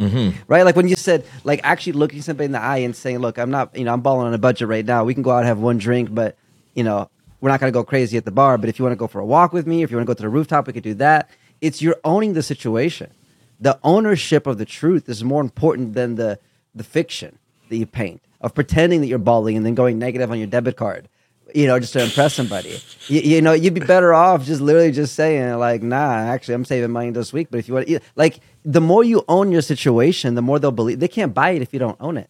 Mm-hmm. 0.00 0.36
right? 0.48 0.64
Like 0.64 0.74
when 0.74 0.88
you 0.88 0.96
said 0.96 1.24
like 1.44 1.60
actually 1.62 1.92
looking 1.92 2.20
somebody 2.20 2.46
in 2.46 2.52
the 2.52 2.60
eye 2.60 2.78
and 2.78 2.96
saying 2.96 3.20
look 3.20 3.38
i'm 3.38 3.50
not 3.50 3.76
you 3.76 3.84
know 3.84 3.92
i'm 3.92 4.00
balling 4.00 4.26
on 4.26 4.34
a 4.34 4.38
budget 4.38 4.66
right 4.66 4.84
now. 4.84 5.04
We 5.04 5.14
can 5.14 5.22
go 5.22 5.30
out 5.30 5.38
and 5.38 5.46
have 5.46 5.60
one 5.60 5.78
drink 5.78 6.12
but 6.12 6.36
you 6.74 6.82
know 6.82 7.08
we're 7.40 7.48
not 7.48 7.60
going 7.60 7.72
to 7.72 7.76
go 7.78 7.84
crazy 7.84 8.16
at 8.16 8.24
the 8.24 8.32
bar 8.32 8.58
but 8.58 8.68
if 8.68 8.78
you 8.78 8.84
want 8.84 8.90
to 8.92 8.96
go 8.96 9.06
for 9.06 9.20
a 9.20 9.24
walk 9.24 9.52
with 9.52 9.68
me 9.68 9.84
if 9.84 9.92
you 9.92 9.96
want 9.96 10.06
to 10.06 10.10
go 10.10 10.14
to 10.14 10.22
the 10.22 10.28
rooftop 10.28 10.66
we 10.66 10.72
could 10.72 10.82
do 10.82 10.94
that. 10.94 11.30
It's 11.60 11.80
you're 11.80 11.96
owning 12.02 12.32
the 12.32 12.42
situation. 12.42 13.12
The 13.60 13.78
ownership 13.84 14.48
of 14.48 14.58
the 14.58 14.64
truth 14.64 15.08
is 15.08 15.22
more 15.22 15.40
important 15.40 15.94
than 15.94 16.16
the 16.16 16.40
the 16.74 16.84
fiction 16.84 17.38
that 17.68 17.76
you 17.76 17.86
paint 17.86 18.20
of 18.40 18.52
pretending 18.52 19.00
that 19.00 19.06
you're 19.06 19.18
balling 19.20 19.56
and 19.56 19.64
then 19.64 19.76
going 19.76 20.00
negative 20.00 20.28
on 20.28 20.38
your 20.38 20.48
debit 20.48 20.76
card 20.76 21.08
you 21.54 21.68
know, 21.68 21.78
just 21.78 21.92
to 21.92 22.02
impress 22.02 22.34
somebody. 22.34 22.80
You, 23.06 23.20
you, 23.20 23.40
know, 23.40 23.52
you'd 23.52 23.74
be 23.74 23.80
better 23.80 24.12
off 24.12 24.44
just 24.44 24.60
literally 24.60 24.90
just 24.90 25.14
saying 25.14 25.54
like, 25.58 25.82
"Nah, 25.82 26.12
actually, 26.12 26.54
I'm 26.54 26.64
saving 26.64 26.90
money 26.90 27.10
this 27.10 27.32
week." 27.32 27.48
But 27.50 27.58
if 27.58 27.68
you 27.68 27.74
want, 27.74 27.88
like, 28.16 28.40
the 28.64 28.80
more 28.80 29.04
you 29.04 29.24
own 29.28 29.52
your 29.52 29.62
situation, 29.62 30.34
the 30.34 30.42
more 30.42 30.58
they'll 30.58 30.72
believe. 30.72 30.98
They 30.98 31.08
can't 31.08 31.32
buy 31.32 31.50
it 31.50 31.62
if 31.62 31.72
you 31.72 31.78
don't 31.78 31.96
own 32.00 32.16
it, 32.16 32.28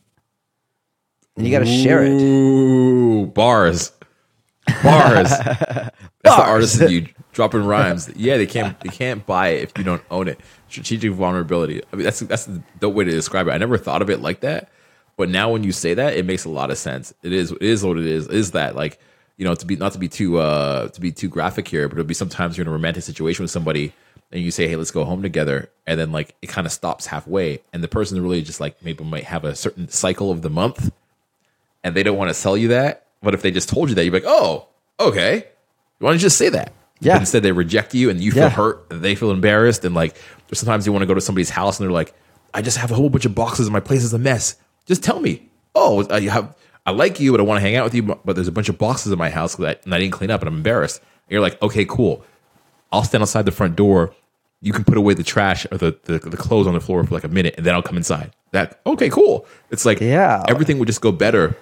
and 1.37 1.47
you 1.47 1.53
got 1.53 1.61
to 1.61 1.67
share 1.67 2.05
it. 2.05 2.11
Ooh, 2.11 3.27
bars, 3.27 3.93
bars. 4.83 5.31
That's 6.25 6.37
bars. 6.37 6.47
the 6.47 6.51
artist 6.51 6.81
in 6.83 6.91
you 6.91 7.09
dropping 7.33 7.65
rhymes. 7.65 8.11
Yeah, 8.17 8.37
they 8.37 8.47
can't 8.47 8.79
they 8.81 8.91
can't 8.91 9.25
buy 9.27 9.49
it 9.49 9.63
if 9.63 9.73
you 9.79 9.85
don't 9.85 10.03
own 10.11 10.29
it. 10.29 10.39
Strategic 10.69 11.13
vulnerability. 11.13 11.83
I 11.93 11.97
mean, 11.97 12.05
that's 12.05 12.21
that's 12.21 12.49
the 12.81 12.89
way 12.89 13.05
to 13.05 13.11
describe 13.11 13.49
it. 13.49 13.53
I 13.53 13.59
never 13.59 13.79
thought 13.79 14.03
of 14.03 14.11
it 14.11 14.21
like 14.21 14.41
that, 14.41 14.71
but 15.17 15.29
now 15.29 15.51
when 15.51 15.65
you 15.65 15.73
say 15.73 15.95
that, 15.95 16.15
it 16.15 16.27
makes 16.27 16.45
a 16.45 16.51
lot 16.51 16.71
of 16.71 16.79
sense. 16.79 17.13
It 17.23 17.33
is 17.33 17.53
it 17.53 17.63
is 17.63 17.85
what 17.85 17.99
it 17.99 18.07
is. 18.07 18.29
Is 18.29 18.53
that 18.53 18.75
like 18.75 18.99
you 19.37 19.45
know, 19.45 19.55
to 19.55 19.67
be 19.67 19.77
not 19.77 19.93
to 19.93 19.99
be 19.99 20.09
too 20.09 20.39
uh 20.39 20.89
to 20.89 21.01
be 21.01 21.13
too 21.13 21.29
graphic 21.29 21.69
here, 21.69 21.89
but 21.89 21.99
it'll 21.99 22.07
be 22.07 22.15
sometimes 22.15 22.57
you're 22.57 22.65
in 22.65 22.69
a 22.69 22.73
romantic 22.73 23.03
situation 23.03 23.43
with 23.43 23.51
somebody 23.51 23.93
and 24.33 24.43
you 24.43 24.51
say, 24.51 24.69
Hey, 24.69 24.77
let's 24.77 24.91
go 24.91 25.05
home 25.05 25.23
together, 25.23 25.71
and 25.87 25.99
then 25.99 26.13
like 26.13 26.35
it 26.43 26.49
kind 26.49 26.67
of 26.67 26.73
stops 26.73 27.07
halfway, 27.07 27.61
and 27.73 27.83
the 27.83 27.89
person 27.89 28.21
really 28.23 28.43
just 28.43 28.61
like 28.61 28.83
maybe 28.83 29.05
might 29.05 29.25
have 29.25 29.45
a 29.45 29.55
certain 29.55 29.89
cycle 29.89 30.31
of 30.31 30.43
the 30.43 30.51
month 30.51 30.93
and 31.83 31.95
they 31.95 32.03
don't 32.03 32.17
want 32.17 32.31
to 32.31 32.35
sell 32.35 32.57
you 32.57 32.69
that. 32.69 33.07
But 33.23 33.35
if 33.35 33.43
they 33.43 33.51
just 33.51 33.69
told 33.69 33.89
you 33.89 33.95
that, 33.95 34.05
you're 34.05 34.15
like, 34.15 34.25
Oh, 34.27 34.69
okay. 34.99 35.47
Why 35.99 36.09
don't 36.11 36.17
you 36.17 36.21
just 36.21 36.39
say 36.39 36.49
that? 36.49 36.73
Yeah. 37.01 37.15
But 37.15 37.23
instead 37.23 37.43
they 37.43 37.53
reject 37.53 37.95
you 37.95 38.11
and 38.11 38.21
you 38.21 38.33
feel 38.33 38.45
yeah. 38.45 38.49
hurt 38.51 38.87
and 38.91 39.03
they 39.03 39.15
feel 39.15 39.31
embarrassed 39.31 39.85
and 39.85 39.95
like 39.95 40.17
sometimes 40.53 40.87
you 40.87 40.93
want 40.93 41.03
to 41.03 41.07
go 41.07 41.15
to 41.15 41.21
somebody's 41.21 41.51
house 41.51 41.79
and 41.79 41.85
they're 41.87 41.93
like, 41.93 42.15
I 42.53 42.63
just 42.63 42.79
have 42.79 42.91
a 42.91 42.95
whole 42.95 43.11
bunch 43.11 43.25
of 43.27 43.35
boxes 43.35 43.67
and 43.67 43.73
my 43.73 43.81
place 43.81 44.05
is 44.05 44.13
a 44.13 44.19
mess. 44.19 44.57
Just 44.87 45.03
tell 45.03 45.21
me. 45.21 45.51
Oh, 45.75 46.17
you 46.19 46.31
have 46.31 46.57
I 46.87 46.91
like 46.91 47.19
you, 47.19 47.31
but 47.31 47.41
I 47.41 47.45
want 47.45 47.59
to 47.59 47.63
hang 47.63 47.77
out 47.77 47.85
with 47.85 47.95
you. 47.95 48.03
But 48.03 48.35
there's 48.35 48.49
a 48.49 48.53
bunch 48.53 48.69
of 48.69 48.79
boxes 48.79 49.11
in 49.13 49.19
my 49.19 49.31
house 49.31 49.57
that 49.57 49.83
I 49.87 49.99
didn't 49.99 50.13
clean 50.13 50.31
up, 50.31 50.41
and 50.41 50.49
I'm 50.49 50.57
embarrassed. 50.57 51.01
And 51.01 51.33
you're 51.33 51.41
like, 51.41 51.61
okay, 51.63 51.85
cool. 51.85 52.25
I'll 52.93 53.05
stand 53.05 53.23
outside 53.23 53.47
the 53.47 53.53
front 53.53 53.77
door. 53.77 54.15
You 54.61 54.73
can 54.73 54.85
put 54.85 54.97
away 54.97 55.15
the 55.15 55.25
trash 55.25 55.67
or 55.71 55.79
the, 55.79 55.99
the, 56.05 56.19
the 56.19 56.37
clothes 56.37 56.67
on 56.67 56.75
the 56.75 56.81
floor 56.81 57.03
for 57.05 57.15
like 57.15 57.25
a 57.25 57.29
minute, 57.29 57.55
and 57.57 57.67
then 57.67 57.75
I'll 57.75 57.83
come 57.83 57.97
inside. 57.97 58.33
That 58.53 58.81
okay, 58.87 59.09
cool. 59.09 59.47
It's 59.71 59.85
like 59.85 60.01
yeah, 60.01 60.43
everything 60.49 60.79
would 60.79 60.87
just 60.87 61.01
go 61.01 61.11
better 61.11 61.57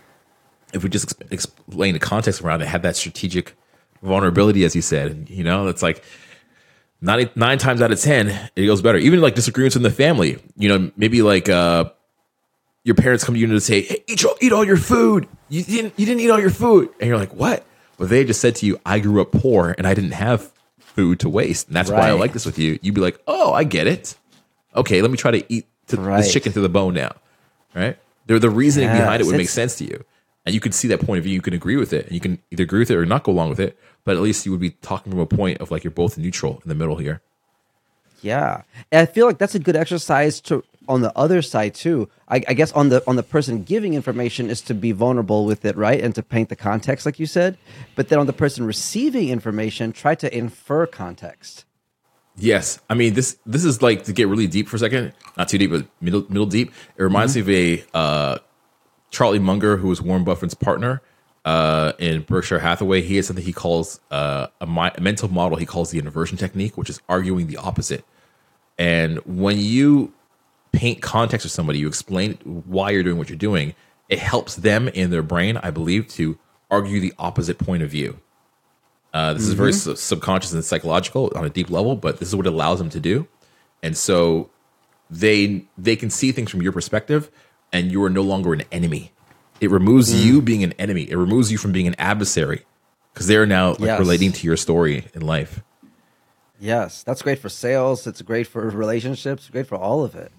if 0.75 0.83
we 0.83 0.91
just 0.91 1.15
explain 1.31 1.95
the 1.95 2.01
context 2.01 2.43
around 2.43 2.63
it. 2.63 2.69
Had 2.69 2.83
that 2.83 2.97
strategic 2.97 3.55
vulnerability, 4.03 4.65
as 4.65 4.77
you 4.77 4.83
said, 4.83 5.11
and 5.11 5.31
you 5.31 5.45
know, 5.45 5.69
it's 5.69 5.83
like. 5.83 6.05
99 7.05 7.33
nine 7.35 7.59
times 7.59 7.83
out 7.83 7.91
of 7.91 8.01
10, 8.01 8.29
it 8.55 8.67
goes 8.67 8.81
better. 8.81 8.97
Even 8.97 9.21
like 9.21 9.35
disagreements 9.35 9.75
in 9.75 9.83
the 9.83 9.91
family, 9.91 10.41
you 10.57 10.69
know, 10.69 10.89
maybe 10.97 11.21
like, 11.21 11.49
uh, 11.49 11.87
your 12.85 12.95
parents 12.95 13.25
come 13.25 13.35
to 13.35 13.41
you 13.41 13.49
and 13.49 13.63
say, 13.63 13.83
"Hey, 13.83 14.05
eat 14.07 14.25
all, 14.25 14.37
eat 14.41 14.53
all 14.53 14.65
your 14.65 14.77
food. 14.77 15.29
You 15.49 15.63
didn't 15.63 15.95
you 15.97 16.07
didn't 16.07 16.21
eat 16.21 16.31
all 16.31 16.41
your 16.41 16.51
food," 16.51 16.91
and 17.01 17.09
you're 17.09 17.19
like, 17.19 17.35
"What?" 17.35 17.65
Well, 17.99 18.09
they 18.09 18.25
just 18.25 18.41
said 18.41 18.57
to 18.57 18.67
you, 18.67 18.81
"I 18.85 18.99
grew 18.99 19.21
up 19.21 19.33
poor 19.33 19.75
and 19.77 19.87
I 19.87 19.95
didn't 19.95 20.13
have 20.13 20.51
food 20.79 21.21
to 21.21 21.29
waste, 21.29 21.69
and 21.69 21.77
that's 21.77 21.91
right. 21.91 21.99
why 21.99 22.09
I 22.09 22.13
like 22.13 22.33
this 22.33 22.45
with 22.45 22.59
you." 22.59 22.79
You'd 22.83 22.95
be 22.95 23.01
like, 23.01 23.21
"Oh, 23.27 23.53
I 23.53 23.65
get 23.65 23.87
it. 23.87 24.17
Okay, 24.75 25.03
let 25.03 25.11
me 25.11 25.17
try 25.17 25.31
to 25.31 25.53
eat 25.53 25.67
to 25.89 25.97
right. 25.97 26.19
this 26.19 26.33
chicken 26.33 26.53
to 26.53 26.61
the 26.61 26.69
bone 26.69 26.95
now." 26.95 27.15
Right? 27.75 27.99
They're 28.27 28.39
the 28.39 28.51
reasoning 28.51 28.89
yes, 28.89 29.01
behind 29.01 29.23
it 29.23 29.27
would 29.27 29.37
make 29.37 29.49
sense 29.49 29.77
to 29.77 29.85
you, 29.85 30.05
and 30.45 30.55
you 30.55 30.61
can 30.61 30.73
see 30.73 30.89
that 30.89 31.01
point 31.01 31.19
of 31.19 31.25
view. 31.25 31.35
You 31.35 31.43
can 31.43 31.55
agree 31.55 31.77
with 31.77 31.93
it, 31.93 32.07
and 32.07 32.15
you 32.15 32.21
can 32.21 32.39
either 32.51 32.65
agree 32.65 32.81
with 32.81 32.91
it 32.91 32.97
or 32.97 33.07
not 33.07 33.25
go 33.25 33.33
along 33.33 33.51
with 33.51 33.61
it. 33.61 33.79
But 34.05 34.17
at 34.17 34.23
least 34.23 34.45
you 34.45 34.53
would 34.53 34.61
be 34.61 34.71
talking 34.71 35.13
from 35.13 35.21
a 35.21 35.27
point 35.27 35.61
of 35.61 35.71
like 35.71 35.85
you're 35.85 35.93
both 35.93 36.19
neutral 36.19 36.61
in 36.65 36.69
the 36.69 36.75
middle 36.75 36.97
here. 36.97 37.21
Yeah, 38.21 38.63
and 38.91 39.07
I 39.09 39.11
feel 39.11 39.27
like 39.27 39.39
that's 39.39 39.55
a 39.55 39.59
good 39.59 39.77
exercise 39.77 40.41
to 40.43 40.65
on 40.93 41.01
the 41.01 41.17
other 41.17 41.41
side 41.41 41.75
too. 41.75 42.09
I, 42.29 42.43
I, 42.47 42.55
guess 42.55 42.71
on 42.73 42.91
the 42.91 43.03
on 43.07 43.17
the 43.17 43.23
person 43.23 43.63
giving 43.65 43.95
information 43.95 44.51
is 44.51 44.61
to 44.63 44.75
be 44.75 44.93
vulnerable 44.93 45.47
with 45.47 45.65
it, 45.65 45.77
right, 45.77 46.01
and 46.01 46.15
to 46.15 46.23
paint 46.23 46.51
the 46.51 46.57
context, 46.57 47.07
like 47.07 47.19
you 47.19 47.27
said. 47.27 47.57
But 47.97 48.09
then 48.09 48.19
on 48.19 48.27
the 48.27 48.33
person 48.33 48.67
receiving 48.67 49.31
information, 49.31 49.93
try 49.93 50.15
to 50.17 50.37
infer 50.37 50.87
context. 50.87 51.65
Yes, 52.37 52.81
I 52.91 52.95
mean 52.95 53.15
this. 53.15 53.39
This 53.47 53.65
is 53.65 53.83
like 53.83 54.05
to 54.05 54.13
get 54.13 54.29
really 54.29 54.47
deep 54.47 54.69
for 54.69 54.77
a 54.77 54.79
second, 54.79 55.13
not 55.37 55.49
too 55.49 55.59
deep, 55.59 55.71
but 55.71 55.87
middle 56.01 56.27
middle 56.29 56.47
deep. 56.47 56.73
It 56.97 57.03
reminds 57.03 57.35
mm-hmm. 57.35 57.49
me 57.49 57.81
of 57.81 57.85
a 57.95 57.99
uh, 57.99 58.39
Charlie 59.11 59.39
Munger, 59.39 59.79
who 59.79 59.89
was 59.89 60.03
Warren 60.03 60.25
Buffett's 60.25 60.55
partner 60.55 61.03
uh, 61.47 61.93
in 61.99 62.23
Berkshire 62.23 62.59
Hathaway. 62.59 63.01
He 63.01 63.17
has 63.17 63.27
something 63.27 63.45
he 63.45 63.53
calls 63.53 64.01
uh, 64.11 64.49
a, 64.61 64.67
mi- 64.67 64.91
a 64.95 65.01
mental 65.01 65.29
model. 65.29 65.57
He 65.59 65.67
calls 65.67 65.91
the 65.91 65.99
inversion 65.99 66.37
technique, 66.37 66.77
which 66.77 66.91
is 66.91 67.01
arguing 67.09 67.47
the 67.47 67.57
opposite. 67.57 68.05
And 68.79 69.19
when 69.27 69.59
you 69.59 70.13
paint 70.73 71.03
context 71.03 71.45
with 71.45 71.53
somebody, 71.53 71.79
you 71.79 71.89
explain 71.89 72.35
why 72.45 72.91
you're 72.91 73.03
doing 73.03 73.19
what 73.19 73.29
you're 73.29 73.39
doing, 73.39 73.75
it 74.09 74.19
helps 74.19 74.57
them 74.57 74.89
in 74.89 75.11
their 75.11 75.23
brain, 75.23 75.57
I 75.59 75.71
believe, 75.71 76.09
to 76.09 76.39
argue 76.71 77.01
the 77.01 77.15
opposite 77.19 77.59
point 77.59 77.83
of 77.83 77.91
view. 77.91 78.19
Uh, 79.15 79.35
this 79.35 79.43
mm-hmm. 79.43 79.51
is 79.51 79.55
very 79.55 79.73
mm-hmm. 79.73 79.95
subconscious 79.95 80.53
and 80.53 80.65
psychological 80.65 81.31
on 81.37 81.45
a 81.45 81.51
deep 81.51 81.71
level, 81.71 81.97
but 81.97 82.19
this 82.19 82.29
is 82.29 82.37
what 82.37 82.47
it 82.47 82.53
allows 82.53 82.79
them 82.79 82.89
to 82.91 83.01
do. 83.01 83.27
And 83.83 83.97
so 83.97 84.51
they 85.11 85.67
they 85.77 85.97
can 85.97 86.09
see 86.09 86.33
things 86.33 86.51
from 86.51 86.63
your 86.63 86.73
perspective, 86.73 87.31
and 87.73 87.93
you 87.93 88.03
are 88.05 88.11
no 88.11 88.23
longer 88.23 88.53
an 88.53 88.63
enemy. 88.73 89.13
It 89.61 89.71
removes 89.71 90.13
Mm. 90.13 90.25
you 90.25 90.43
being 90.43 90.65
an 90.65 90.73
enemy. 90.79 91.09
It 91.09 91.17
removes 91.17 91.53
you 91.53 91.59
from 91.59 91.73
being 91.73 91.87
an 91.87 91.95
adversary 91.99 92.65
because 93.13 93.27
they're 93.27 93.47
now 93.47 93.71
like 93.71 93.81
Yes. 93.81 93.99
relating 93.99 94.33
to 94.33 94.47
your 94.47 94.57
story 94.57 95.05
in 95.15 95.21
life. 95.23 95.61
Yes, 96.59 97.03
that's 97.03 97.23
great 97.23 97.39
for 97.39 97.49
sales. 97.49 98.07
It's 98.07 98.23
great 98.23 98.47
for 98.47 98.69
relationships. 98.69 99.49
Great 99.51 99.67
for 99.67 99.77
all 99.77 100.05
of 100.05 100.15
it. 100.15 100.33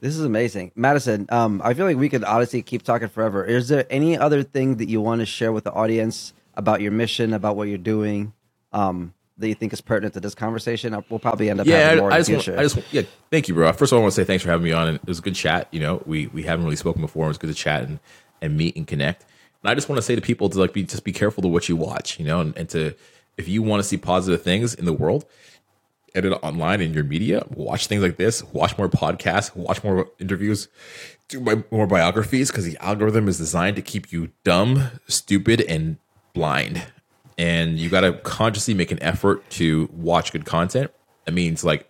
This 0.00 0.16
is 0.16 0.24
amazing, 0.24 0.72
Madison. 0.74 1.26
Um, 1.28 1.60
I 1.62 1.74
feel 1.74 1.84
like 1.84 1.96
we 1.98 2.08
could 2.08 2.24
honestly 2.24 2.62
keep 2.62 2.82
talking 2.82 3.08
forever. 3.08 3.44
Is 3.44 3.68
there 3.68 3.84
any 3.90 4.16
other 4.16 4.42
thing 4.42 4.76
that 4.76 4.88
you 4.88 5.00
want 5.00 5.20
to 5.20 5.26
share 5.26 5.52
with 5.52 5.64
the 5.64 5.72
audience 5.72 6.32
about 6.54 6.80
your 6.80 6.90
mission, 6.92 7.34
about 7.34 7.54
what 7.56 7.68
you're 7.68 7.76
doing, 7.76 8.32
um, 8.72 9.12
that 9.36 9.48
you 9.48 9.54
think 9.54 9.74
is 9.74 9.82
pertinent 9.82 10.14
to 10.14 10.20
this 10.20 10.34
conversation? 10.34 10.96
We'll 11.10 11.18
probably 11.18 11.50
end 11.50 11.60
up 11.60 11.66
Yeah, 11.66 11.78
having 11.80 11.98
I, 11.98 12.00
more 12.00 12.12
I 12.12 12.18
just 12.22 12.30
want. 12.30 12.58
I 12.58 12.62
just 12.62 12.76
want- 12.76 12.88
yeah. 12.92 13.02
Thank 13.30 13.48
you, 13.48 13.54
bro. 13.54 13.70
First 13.74 13.92
of 13.92 13.96
all, 13.96 14.00
I 14.00 14.02
want 14.04 14.14
to 14.14 14.20
say 14.20 14.24
thanks 14.24 14.42
for 14.42 14.48
having 14.50 14.64
me 14.64 14.72
on, 14.72 14.88
and 14.88 14.96
it 14.96 15.06
was 15.06 15.18
a 15.18 15.22
good 15.22 15.34
chat. 15.34 15.68
You 15.70 15.80
know, 15.80 16.02
we 16.06 16.28
we 16.28 16.44
haven't 16.44 16.64
really 16.64 16.76
spoken 16.76 17.02
before. 17.02 17.26
It 17.26 17.28
was 17.28 17.38
good 17.38 17.50
to 17.50 17.54
chat 17.54 17.82
and 17.82 18.00
and 18.40 18.56
meet 18.56 18.76
and 18.76 18.86
connect. 18.86 19.26
And 19.62 19.70
I 19.70 19.74
just 19.74 19.90
want 19.90 19.98
to 19.98 20.02
say 20.02 20.14
to 20.14 20.22
people 20.22 20.48
to 20.48 20.58
like 20.58 20.72
be 20.72 20.82
just 20.82 21.04
be 21.04 21.12
careful 21.12 21.42
to 21.42 21.48
what 21.48 21.68
you 21.68 21.76
watch. 21.76 22.18
You 22.18 22.24
know, 22.24 22.40
and, 22.40 22.56
and 22.56 22.70
to 22.70 22.94
if 23.36 23.48
you 23.48 23.62
want 23.62 23.82
to 23.82 23.88
see 23.88 23.98
positive 23.98 24.42
things 24.42 24.72
in 24.74 24.86
the 24.86 24.94
world, 24.94 25.26
edit 26.14 26.38
online 26.42 26.80
in 26.80 26.94
your 26.94 27.04
media, 27.04 27.44
watch 27.50 27.86
things 27.86 28.02
like 28.02 28.16
this, 28.16 28.42
watch 28.52 28.76
more 28.78 28.88
podcasts, 28.88 29.54
watch 29.54 29.82
more 29.84 30.08
interviews, 30.18 30.68
do 31.28 31.40
my, 31.40 31.62
more 31.70 31.86
biographies 31.86 32.50
because 32.50 32.64
the 32.64 32.76
algorithm 32.78 33.28
is 33.28 33.38
designed 33.38 33.76
to 33.76 33.82
keep 33.82 34.12
you 34.12 34.30
dumb, 34.44 34.90
stupid, 35.06 35.60
and 35.62 35.98
blind. 36.34 36.84
And 37.38 37.78
you 37.78 37.88
got 37.88 38.00
to 38.00 38.12
consciously 38.12 38.74
make 38.74 38.90
an 38.90 39.02
effort 39.02 39.48
to 39.50 39.88
watch 39.92 40.32
good 40.32 40.44
content. 40.44 40.90
That 41.24 41.32
means 41.32 41.64
like 41.64 41.88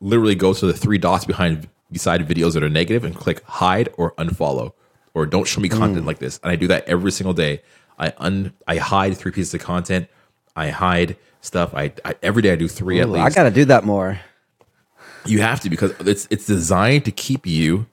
literally 0.00 0.34
go 0.34 0.54
to 0.54 0.66
the 0.66 0.72
three 0.74 0.98
dots 0.98 1.24
behind 1.24 1.68
beside 1.90 2.26
videos 2.28 2.54
that 2.54 2.62
are 2.62 2.68
negative 2.68 3.04
and 3.04 3.14
click 3.14 3.42
hide 3.44 3.88
or 3.96 4.12
unfollow 4.12 4.72
or 5.14 5.26
don't 5.26 5.46
show 5.46 5.60
me 5.60 5.68
content 5.68 6.00
hmm. 6.00 6.06
like 6.06 6.18
this. 6.18 6.38
And 6.42 6.52
I 6.52 6.56
do 6.56 6.66
that 6.68 6.86
every 6.88 7.12
single 7.12 7.34
day. 7.34 7.62
I 7.98 8.12
un 8.18 8.52
I 8.66 8.76
hide 8.76 9.16
three 9.16 9.32
pieces 9.32 9.54
of 9.54 9.60
content. 9.60 10.08
I 10.56 10.70
hide 10.70 11.16
stuff. 11.44 11.74
I, 11.74 11.92
I 12.04 12.14
every 12.22 12.42
day 12.42 12.52
I 12.52 12.56
do 12.56 12.68
three 12.68 13.00
at 13.00 13.08
least. 13.10 13.26
I 13.26 13.30
got 13.30 13.44
to 13.44 13.50
do 13.50 13.64
that 13.66 13.84
more. 13.84 14.20
You 15.26 15.40
have 15.40 15.60
to 15.60 15.70
because 15.70 15.92
it's 16.00 16.26
it's 16.30 16.46
designed 16.46 17.04
to 17.06 17.10
keep 17.10 17.46
you 17.46 17.86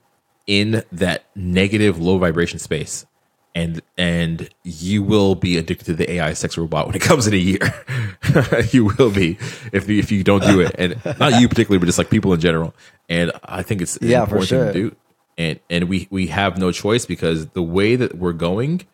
in 0.47 0.83
that 0.91 1.23
negative 1.35 1.99
low 1.99 2.17
vibration 2.17 2.59
space. 2.59 3.05
And 3.53 3.81
and 3.97 4.49
you 4.63 5.03
will 5.03 5.35
be 5.35 5.57
addicted 5.57 5.85
to 5.85 5.93
the 5.93 6.09
AI 6.13 6.33
sex 6.33 6.57
robot 6.57 6.87
when 6.87 6.95
it 6.95 7.01
comes 7.03 7.27
in 7.27 7.33
a 7.33 7.37
year. 7.37 7.73
you 8.71 8.85
will 8.97 9.11
be 9.11 9.37
if 9.73 9.89
you, 9.89 9.99
if 9.99 10.11
you 10.11 10.23
don't 10.23 10.43
do 10.43 10.61
it, 10.61 10.73
and 10.77 10.95
not 11.19 11.39
you 11.41 11.49
particularly, 11.49 11.79
but 11.79 11.85
just 11.85 11.97
like 11.97 12.09
people 12.09 12.33
in 12.33 12.39
general. 12.39 12.73
And 13.09 13.31
I 13.43 13.61
think 13.63 13.81
it's 13.81 13.97
Yeah, 14.01 14.23
important 14.23 14.49
thing 14.49 14.59
to 14.67 14.73
do. 14.73 14.95
And 15.37 15.59
and 15.69 15.89
we 15.89 16.07
we 16.11 16.27
have 16.27 16.57
no 16.57 16.71
choice 16.71 17.05
because 17.05 17.47
the 17.49 17.63
way 17.63 17.95
that 17.97 18.17
we're 18.17 18.33
going, 18.33 18.87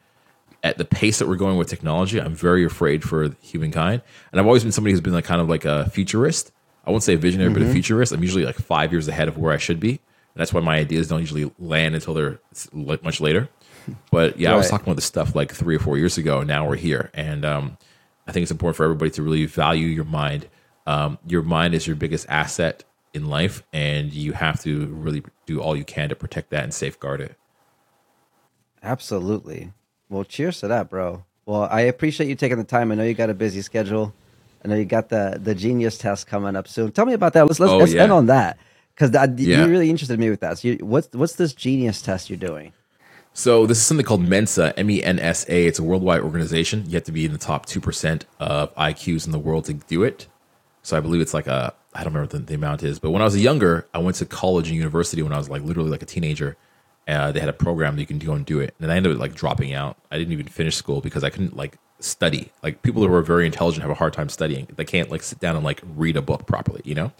at 0.64 0.78
the 0.78 0.86
pace 0.86 1.20
that 1.20 1.28
we're 1.28 1.36
going 1.36 1.58
with 1.58 1.68
technology, 1.68 2.20
I'm 2.20 2.36
very 2.36 2.66
afraid 2.66 3.04
for 3.04 3.36
humankind. 3.42 4.02
And 4.32 4.40
I've 4.40 4.48
always 4.48 4.64
been 4.64 4.72
somebody 4.72 4.92
who's 4.92 5.02
been 5.02 5.14
like 5.14 5.26
kind 5.26 5.42
of 5.42 5.50
like 5.50 5.66
a 5.66 5.90
futurist. 5.90 6.52
I 6.86 6.92
won't 6.92 7.04
say 7.04 7.16
a 7.16 7.18
visionary, 7.18 7.52
but 7.52 7.62
a 7.62 7.72
futurist. 7.72 8.12
I'm 8.12 8.22
usually 8.22 8.46
like 8.46 8.56
five 8.56 8.92
years 8.92 9.08
ahead 9.08 9.28
of 9.28 9.38
where 9.38 9.54
I 9.54 9.58
should 9.58 9.80
be. 9.80 9.90
And 9.90 10.42
that's 10.42 10.54
why 10.54 10.62
my 10.62 10.78
ideas 10.78 11.08
don't 11.08 11.20
usually 11.20 11.52
land 11.60 11.96
until 11.96 12.14
they're 12.14 12.40
much 12.72 13.20
later. 13.20 13.50
But 14.12 14.40
yeah, 14.40 14.54
I 14.54 14.56
was 14.56 14.70
talking 14.70 14.86
about 14.86 14.96
this 14.96 15.06
stuff 15.06 15.36
like 15.36 15.52
three 15.52 15.76
or 15.76 15.80
four 15.80 15.98
years 15.98 16.18
ago. 16.18 16.40
And 16.40 16.48
now 16.48 16.68
we're 16.68 16.76
here. 16.76 17.12
And 17.14 17.44
um, 17.44 17.78
I 18.28 18.32
think 18.32 18.44
it's 18.44 18.52
important 18.52 18.78
for 18.78 18.84
everybody 18.84 19.12
to 19.12 19.24
really 19.24 19.46
value 19.46 19.88
your 19.88 20.06
mind. 20.06 20.48
Um, 20.86 21.18
your 21.26 21.42
mind 21.42 21.74
is 21.74 21.88
your 21.88 21.96
biggest 21.96 22.26
asset 22.30 22.84
in 23.14 23.28
life, 23.28 23.64
and 23.74 24.14
you 24.14 24.34
have 24.34 24.62
to 24.62 24.86
really 24.88 25.24
do 25.46 25.60
all 25.62 25.76
you 25.76 25.84
can 25.84 26.10
to 26.10 26.16
protect 26.16 26.50
that 26.52 26.64
and 26.64 26.74
safeguard 26.74 27.20
it. 27.20 27.36
Absolutely. 28.84 29.74
Well, 30.10 30.24
cheers 30.24 30.60
to 30.62 30.68
that, 30.70 30.90
bro. 30.90 31.24
Well, 31.46 31.68
I 31.72 31.82
appreciate 31.82 32.28
you 32.28 32.36
taking 32.36 32.58
the 32.58 32.64
time. 32.64 32.92
I 32.92 32.96
know 32.96 33.04
you 33.04 33.14
got 33.14 33.30
a 33.30 33.34
busy 33.34 33.62
schedule. 33.62 34.14
I 34.64 34.68
know 34.68 34.76
you 34.76 34.86
got 34.86 35.10
the 35.10 35.40
the 35.42 35.56
genius 35.56 35.98
test 35.98 36.28
coming 36.28 36.56
up 36.56 36.68
soon. 36.68 36.92
Tell 36.92 37.06
me 37.06 37.14
about 37.14 37.34
that. 37.34 37.46
Let's 37.48 37.60
let's, 37.60 37.72
Oh, 37.72 37.78
let's 37.78 37.94
yeah. 37.94 38.04
end 38.04 38.12
on 38.12 38.26
that 38.28 38.58
because 38.96 39.12
Yeah. 39.40 39.64
you 39.64 39.70
really 39.70 39.90
interested 39.90 40.20
me 40.20 40.30
with 40.30 40.40
that. 40.42 40.60
So, 40.60 40.70
you, 40.70 40.78
what's 40.82 41.10
what's 41.14 41.36
this 41.36 41.54
genius 41.54 42.02
test 42.02 42.30
you're 42.30 42.38
doing? 42.38 42.74
So 43.34 43.68
this 43.68 43.78
is 43.78 43.86
something 43.86 44.06
called 44.06 44.22
Mensa, 44.28 44.74
M 44.80 44.90
E 44.90 45.04
N 45.04 45.20
S 45.20 45.46
A. 45.48 45.68
It's 45.68 45.78
a 45.80 45.84
worldwide 45.84 46.22
organization. 46.22 46.86
You 46.88 46.94
have 46.96 47.04
to 47.04 47.12
be 47.12 47.24
in 47.26 47.32
the 47.34 47.38
top 47.38 47.66
two 47.68 47.80
percent 47.80 48.26
of 48.40 48.74
IQs 48.76 49.26
in 49.26 49.32
the 49.32 49.40
world 49.40 49.66
to 49.66 49.74
do 49.74 50.04
it. 50.04 50.28
So 50.82 50.98
I 50.98 51.02
believe 51.02 51.22
it's 51.22 51.34
like 51.36 51.48
a 51.48 51.74
I 51.94 52.04
don't 52.04 52.14
remember 52.14 52.36
what 52.36 52.46
the, 52.46 52.48
the 52.52 52.56
amount 52.56 52.84
is, 52.84 53.00
but 53.00 53.12
when 53.12 53.22
I 53.22 53.26
was 53.26 53.42
younger, 53.42 53.88
I 53.94 54.00
went 54.00 54.18
to 54.18 54.26
college 54.26 54.68
and 54.70 54.76
university 54.78 55.22
when 55.22 55.34
I 55.34 55.38
was 55.38 55.50
like 55.50 55.62
literally 55.62 55.90
like 55.92 56.02
a 56.02 56.06
teenager. 56.08 56.58
Uh, 57.08 57.32
they 57.32 57.40
had 57.40 57.50
a 57.50 57.54
program 57.54 57.96
that 57.96 58.02
you 58.02 58.08
can 58.08 58.20
go 58.20 58.34
and 58.34 58.46
do 58.46 58.60
it, 58.60 58.76
and 58.80 58.92
I 58.92 58.98
ended 58.98 59.14
up 59.14 59.20
like 59.20 59.34
dropping 59.34 59.74
out. 59.74 59.98
I 60.12 60.18
didn't 60.18 60.34
even 60.34 60.48
finish 60.48 60.76
school 60.76 61.00
because 61.02 61.24
I 61.24 61.30
couldn't 61.30 61.56
like 61.56 61.78
study. 62.00 62.52
Like 62.62 62.82
people 62.82 63.06
who 63.06 63.14
are 63.14 63.22
very 63.22 63.46
intelligent 63.46 63.82
have 63.82 63.92
a 63.92 63.96
hard 63.96 64.14
time 64.14 64.30
studying. 64.30 64.68
They 64.76 64.86
can't 64.86 65.10
like 65.10 65.24
sit 65.24 65.40
down 65.40 65.56
and 65.56 65.64
like 65.64 65.82
read 65.96 66.18
a 66.18 66.22
book 66.22 66.46
properly, 66.46 66.82
you 66.84 66.96
know. 66.96 67.12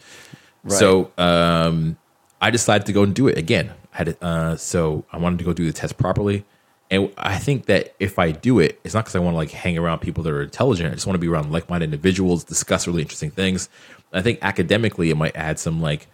So 0.68 1.12
um, 1.18 1.98
I 2.42 2.52
decided 2.52 2.86
to 2.88 2.94
go 2.94 3.04
and 3.04 3.16
do 3.16 3.28
it 3.28 3.38
again. 3.38 3.72
I 3.94 3.98
had 3.98 4.18
uh, 4.22 4.56
so 4.58 5.06
I 5.12 5.18
wanted 5.18 5.40
to 5.40 5.46
go 5.46 5.54
do 5.54 5.66
the 5.66 5.74
test 5.74 5.98
properly, 5.98 6.44
and 6.92 7.12
I 7.18 7.38
think 7.38 7.68
that 7.68 7.96
if 8.00 8.20
I 8.20 8.32
do 8.32 8.60
it, 8.60 8.80
it's 8.84 8.94
not 8.94 9.06
because 9.06 9.16
I 9.16 9.20
want 9.20 9.34
to 9.34 9.38
like 9.38 9.52
hang 9.52 9.78
around 9.78 10.00
people 10.00 10.24
that 10.24 10.34
are 10.34 10.44
intelligent. 10.44 10.92
I 10.92 10.94
just 10.94 11.08
want 11.08 11.16
to 11.16 11.22
be 11.22 11.28
around 11.28 11.52
like-minded 11.52 11.86
individuals, 11.86 12.44
discuss 12.44 12.86
really 12.88 13.02
interesting 13.02 13.32
things. 13.32 13.70
I 14.14 14.22
think 14.22 14.40
academically, 14.42 15.10
it 15.10 15.16
might 15.16 15.36
add 15.36 15.60
some 15.60 15.82
like 15.82 16.08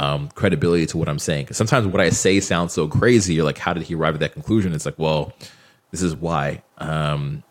um, 0.00 0.30
credibility 0.30 0.86
to 0.86 0.96
what 0.96 1.10
I'm 1.10 1.18
saying. 1.18 1.44
Because 1.44 1.58
sometimes 1.58 1.86
what 1.86 2.00
I 2.00 2.08
say 2.08 2.40
sounds 2.40 2.72
so 2.72 2.88
crazy. 2.88 3.34
You're 3.34 3.44
like, 3.44 3.58
how 3.58 3.74
did 3.74 3.82
he 3.82 3.94
arrive 3.94 4.14
at 4.14 4.20
that 4.20 4.32
conclusion? 4.32 4.72
It's 4.72 4.86
like, 4.86 4.98
well, 4.98 5.34
this 5.90 6.00
is 6.00 6.16
why. 6.16 6.62
Um, 6.78 7.42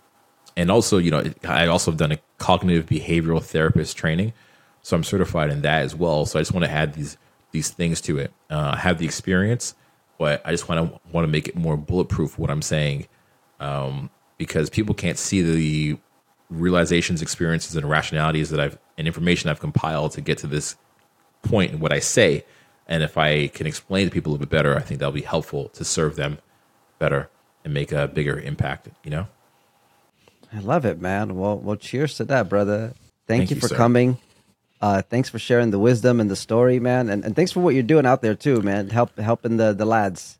and 0.57 0.71
also, 0.71 0.97
you 0.97 1.11
know, 1.11 1.23
I 1.47 1.67
also 1.67 1.91
have 1.91 1.99
done 1.99 2.11
a 2.11 2.17
cognitive 2.39 2.87
behavioral 2.87 3.41
therapist 3.41 3.95
training, 3.95 4.33
so 4.81 4.97
I'm 4.97 5.03
certified 5.03 5.51
in 5.51 5.61
that 5.61 5.83
as 5.83 5.95
well. 5.95 6.25
So 6.25 6.39
I 6.39 6.41
just 6.41 6.51
want 6.51 6.65
to 6.65 6.71
add 6.71 6.95
these 6.95 7.17
these 7.51 7.69
things 7.69 8.01
to 8.01 8.17
it. 8.17 8.33
Uh, 8.49 8.71
I 8.73 8.77
have 8.77 8.97
the 8.97 9.05
experience, 9.05 9.75
but 10.17 10.41
I 10.43 10.51
just 10.51 10.67
want 10.67 10.91
to 10.91 10.99
want 11.11 11.25
to 11.25 11.31
make 11.31 11.47
it 11.47 11.55
more 11.55 11.77
bulletproof. 11.77 12.39
What 12.39 12.49
I'm 12.49 12.63
saying, 12.63 13.07
um, 13.59 14.09
because 14.39 14.71
people 14.71 14.95
can't 14.95 15.19
see 15.19 15.43
the 15.43 15.99
realizations, 16.49 17.21
experiences, 17.21 17.75
and 17.75 17.87
rationalities 17.87 18.49
that 18.49 18.59
I've 18.59 18.77
and 18.97 19.05
information 19.05 19.51
I've 19.51 19.59
compiled 19.59 20.13
to 20.13 20.21
get 20.21 20.39
to 20.39 20.47
this 20.47 20.75
point 21.43 21.71
in 21.71 21.79
what 21.79 21.93
I 21.93 21.99
say. 21.99 22.45
And 22.87 23.03
if 23.03 23.17
I 23.17 23.47
can 23.47 23.67
explain 23.67 24.07
to 24.07 24.11
people 24.11 24.31
a 24.31 24.33
little 24.33 24.45
bit 24.45 24.49
better, 24.55 24.75
I 24.75 24.81
think 24.81 24.99
that'll 24.99 25.11
be 25.11 25.21
helpful 25.21 25.69
to 25.69 25.83
serve 25.85 26.15
them 26.15 26.39
better 26.97 27.29
and 27.63 27.73
make 27.73 27.91
a 27.91 28.07
bigger 28.07 28.39
impact. 28.39 28.89
You 29.03 29.11
know. 29.11 29.27
I 30.51 30.59
love 30.59 30.85
it, 30.85 30.99
man. 30.99 31.35
Well, 31.35 31.59
well, 31.59 31.75
cheers 31.75 32.15
to 32.15 32.25
that, 32.25 32.49
brother. 32.49 32.93
Thank, 33.27 33.41
Thank 33.41 33.49
you 33.51 33.55
you, 33.55 33.61
for 33.61 33.67
sir. 33.67 33.75
coming. 33.75 34.17
Uh, 34.81 35.01
thanks 35.03 35.29
for 35.29 35.37
sharing 35.37 35.71
the 35.71 35.77
wisdom 35.77 36.19
and 36.19 36.31
the 36.31 36.35
story, 36.35 36.79
man, 36.79 37.09
and, 37.09 37.25
and 37.25 37.35
thanks 37.35 37.51
for 37.51 37.59
what 37.59 37.73
you're 37.73 37.83
doing 37.83 38.05
out 38.05 38.21
there 38.21 38.33
too, 38.33 38.61
man. 38.61 38.89
Help 38.89 39.17
helping 39.19 39.57
the 39.57 39.73
the 39.73 39.85
lads. 39.85 40.38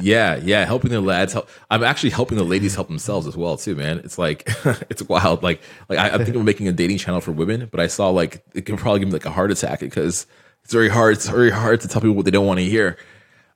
Yeah, 0.00 0.36
yeah, 0.36 0.64
helping 0.64 0.90
the 0.90 1.00
lads 1.00 1.32
help. 1.32 1.48
I'm 1.70 1.82
actually 1.82 2.10
helping 2.10 2.36
the 2.36 2.44
ladies 2.44 2.74
help 2.74 2.88
themselves 2.88 3.26
as 3.26 3.36
well 3.36 3.56
too, 3.56 3.74
man. 3.74 3.98
It's 3.98 4.18
like 4.18 4.46
it's 4.90 5.02
wild. 5.02 5.42
Like, 5.42 5.60
like 5.88 5.98
I, 5.98 6.10
I 6.10 6.24
think 6.24 6.36
I'm 6.36 6.44
making 6.44 6.68
a 6.68 6.72
dating 6.72 6.98
channel 6.98 7.20
for 7.20 7.32
women, 7.32 7.68
but 7.70 7.80
I 7.80 7.86
saw 7.86 8.10
like 8.10 8.44
it 8.54 8.66
can 8.66 8.76
probably 8.76 9.00
give 9.00 9.08
me 9.08 9.12
like 9.12 9.24
a 9.24 9.30
heart 9.30 9.50
attack 9.50 9.80
because 9.80 10.26
it's 10.64 10.72
very 10.72 10.88
hard. 10.88 11.14
It's 11.14 11.28
very 11.28 11.50
hard 11.50 11.80
to 11.80 11.88
tell 11.88 12.00
people 12.00 12.16
what 12.16 12.24
they 12.24 12.30
don't 12.30 12.46
want 12.46 12.58
to 12.58 12.64
hear. 12.64 12.98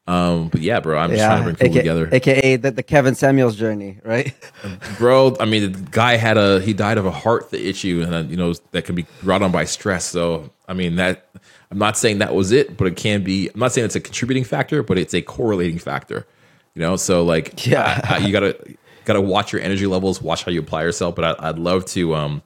Um, 0.06 0.48
but 0.48 0.60
yeah, 0.60 0.80
bro, 0.80 0.98
I'm 0.98 1.10
just 1.10 1.22
trying 1.22 1.38
to 1.38 1.44
bring 1.44 1.56
people 1.56 1.68
AKA, 1.68 1.82
together, 1.82 2.08
AKA 2.10 2.56
the, 2.56 2.70
the 2.72 2.82
Kevin 2.82 3.14
Samuels 3.14 3.54
journey, 3.54 4.00
right? 4.02 4.34
bro. 4.98 5.36
I 5.38 5.44
mean, 5.44 5.72
the 5.72 5.90
guy 5.90 6.16
had 6.16 6.36
a 6.36 6.60
he 6.60 6.72
died 6.72 6.98
of 6.98 7.06
a 7.06 7.10
heart 7.10 7.52
issue, 7.52 8.04
and 8.06 8.30
you 8.30 8.36
know 8.36 8.54
that 8.72 8.86
can 8.86 8.94
be 8.94 9.06
brought 9.22 9.42
on 9.42 9.52
by 9.52 9.64
stress. 9.64 10.06
So, 10.06 10.50
I 10.66 10.74
mean 10.74 10.96
that 10.96 11.28
I'm 11.70 11.78
not 11.78 11.97
saying 11.97 12.18
that 12.18 12.34
was 12.34 12.51
it, 12.52 12.76
but 12.76 12.86
it 12.88 12.97
can 12.97 13.22
be. 13.22 13.48
I'm 13.52 13.60
not 13.60 13.72
saying 13.72 13.84
it's 13.84 13.94
a 13.97 14.01
contributing 14.01 14.44
factor, 14.44 14.82
but 14.82 14.98
it's 14.98 15.14
a 15.14 15.22
correlating 15.22 15.78
factor. 15.78 16.26
You 16.74 16.80
know, 16.82 16.97
so 16.97 17.22
like, 17.24 17.66
Yeah. 17.66 18.02
I- 18.09 18.14
I- 18.14 18.18
you 18.18 18.32
gotta 18.32 18.56
gotta 19.05 19.20
watch 19.20 19.52
your 19.52 19.60
energy 19.62 19.86
levels, 19.86 20.20
watch 20.22 20.44
how 20.44 20.51
you 20.52 20.60
apply 20.60 20.82
yourself. 20.82 21.14
But 21.14 21.24
I, 21.40 21.48
I'd 21.51 21.59
love 21.59 21.84
to 21.86 22.14
um 22.14 22.42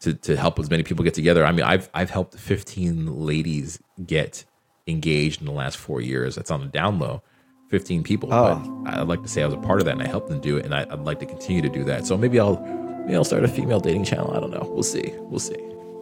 to 0.00 0.14
to 0.14 0.36
help 0.36 0.58
as 0.58 0.70
many 0.70 0.82
people 0.82 1.04
get 1.04 1.14
together. 1.14 1.44
I 1.44 1.52
mean, 1.52 1.64
I've 1.64 1.88
I've 1.94 2.10
helped 2.10 2.38
15 2.38 3.06
ladies 3.26 3.78
get 4.06 4.44
engaged 4.86 5.40
in 5.40 5.46
the 5.46 5.52
last 5.52 5.76
four 5.76 6.00
years. 6.00 6.34
That's 6.36 6.50
on 6.50 6.60
the 6.60 6.66
down 6.66 6.98
low. 6.98 7.22
15 7.70 8.04
people, 8.04 8.32
Oh. 8.32 8.82
but 8.84 8.94
I'd 8.94 9.08
like 9.08 9.22
to 9.22 9.28
say 9.28 9.42
I 9.42 9.46
was 9.46 9.54
a 9.54 9.58
part 9.58 9.80
of 9.80 9.86
that 9.86 9.92
and 9.98 10.02
I 10.02 10.06
helped 10.06 10.28
them 10.28 10.40
do 10.40 10.56
it, 10.56 10.64
and 10.64 10.72
I, 10.72 10.82
I'd 10.88 11.00
like 11.00 11.18
to 11.18 11.26
continue 11.26 11.60
to 11.62 11.68
do 11.68 11.82
that. 11.84 12.06
So 12.06 12.16
maybe 12.16 12.38
I'll 12.38 12.60
maybe 13.00 13.16
I'll 13.16 13.24
start 13.24 13.42
a 13.44 13.48
female 13.48 13.80
dating 13.80 14.04
channel. 14.04 14.32
I 14.36 14.38
don't 14.40 14.50
know. 14.52 14.68
We'll 14.72 14.82
see. 14.84 15.12
We'll 15.16 15.40
see. 15.40 15.56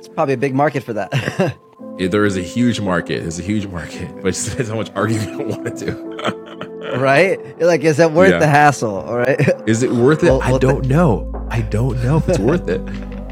It's 0.05 0.12
probably 0.12 0.35
a 0.35 0.36
big 0.36 0.55
market 0.55 0.82
for 0.82 0.93
that. 0.93 1.56
Yeah, 1.97 2.09
there 2.09 2.24
is 2.24 2.36
a 2.36 2.43
huge 2.43 2.81
market. 2.81 3.20
There's 3.20 3.39
a 3.39 3.43
huge 3.43 3.68
market, 3.68 4.12
but 4.22 4.36
it 4.36 4.44
depends 4.51 4.68
how 4.68 4.74
much 4.74 4.90
argument 4.97 5.39
you 5.39 5.47
want 5.47 5.78
to 5.78 5.86
do. 5.86 6.97
right? 6.98 7.39
You're 7.56 7.68
like, 7.68 7.85
is 7.85 8.01
it 8.01 8.10
worth 8.10 8.31
Yeah. 8.31 8.39
the 8.40 8.48
hassle? 8.48 8.97
All 8.97 9.16
right. 9.16 9.39
Is 9.68 9.85
it 9.85 9.93
worth 9.93 10.24
it? 10.24 10.26
Well- 10.26 10.43
I 10.43 10.51
well, 10.51 10.59
don't 10.59 10.86
know. 10.89 11.47
I 11.51 11.60
don't 11.60 12.02
know 12.02 12.16
if 12.16 12.28
it's 12.28 12.40
worth 12.40 12.68
it. 12.68 12.81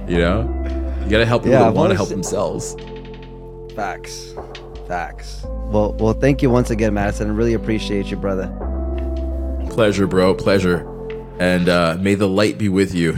You 0.09 0.19
know, 0.19 0.43
you 1.03 1.11
got 1.11 1.19
to 1.19 1.27
help 1.27 1.43
people 1.43 1.59
Yeah, 1.59 1.65
that 1.65 1.75
want 1.75 1.91
to 1.91 1.97
help 1.97 2.09
themselves. 2.09 2.77
Facts. 3.75 4.33
Facts. 4.87 5.45
Well, 5.45 5.95
well, 5.95 6.13
thank 6.13 6.41
you 6.41 6.49
once 6.49 6.71
again, 6.71 6.95
Madison. 6.95 7.31
I 7.31 7.33
really 7.33 7.55
appreciate 7.55 8.13
you, 8.13 8.17
brother. 8.17 8.47
Pleasure, 9.71 10.07
bro. 10.07 10.37
Pleasure. 10.37 10.89
And 11.41 11.69
uh, 11.69 11.97
may 11.99 12.15
the 12.15 12.29
light 12.29 12.59
be 12.59 12.69
with 12.69 12.95
you. 12.95 13.17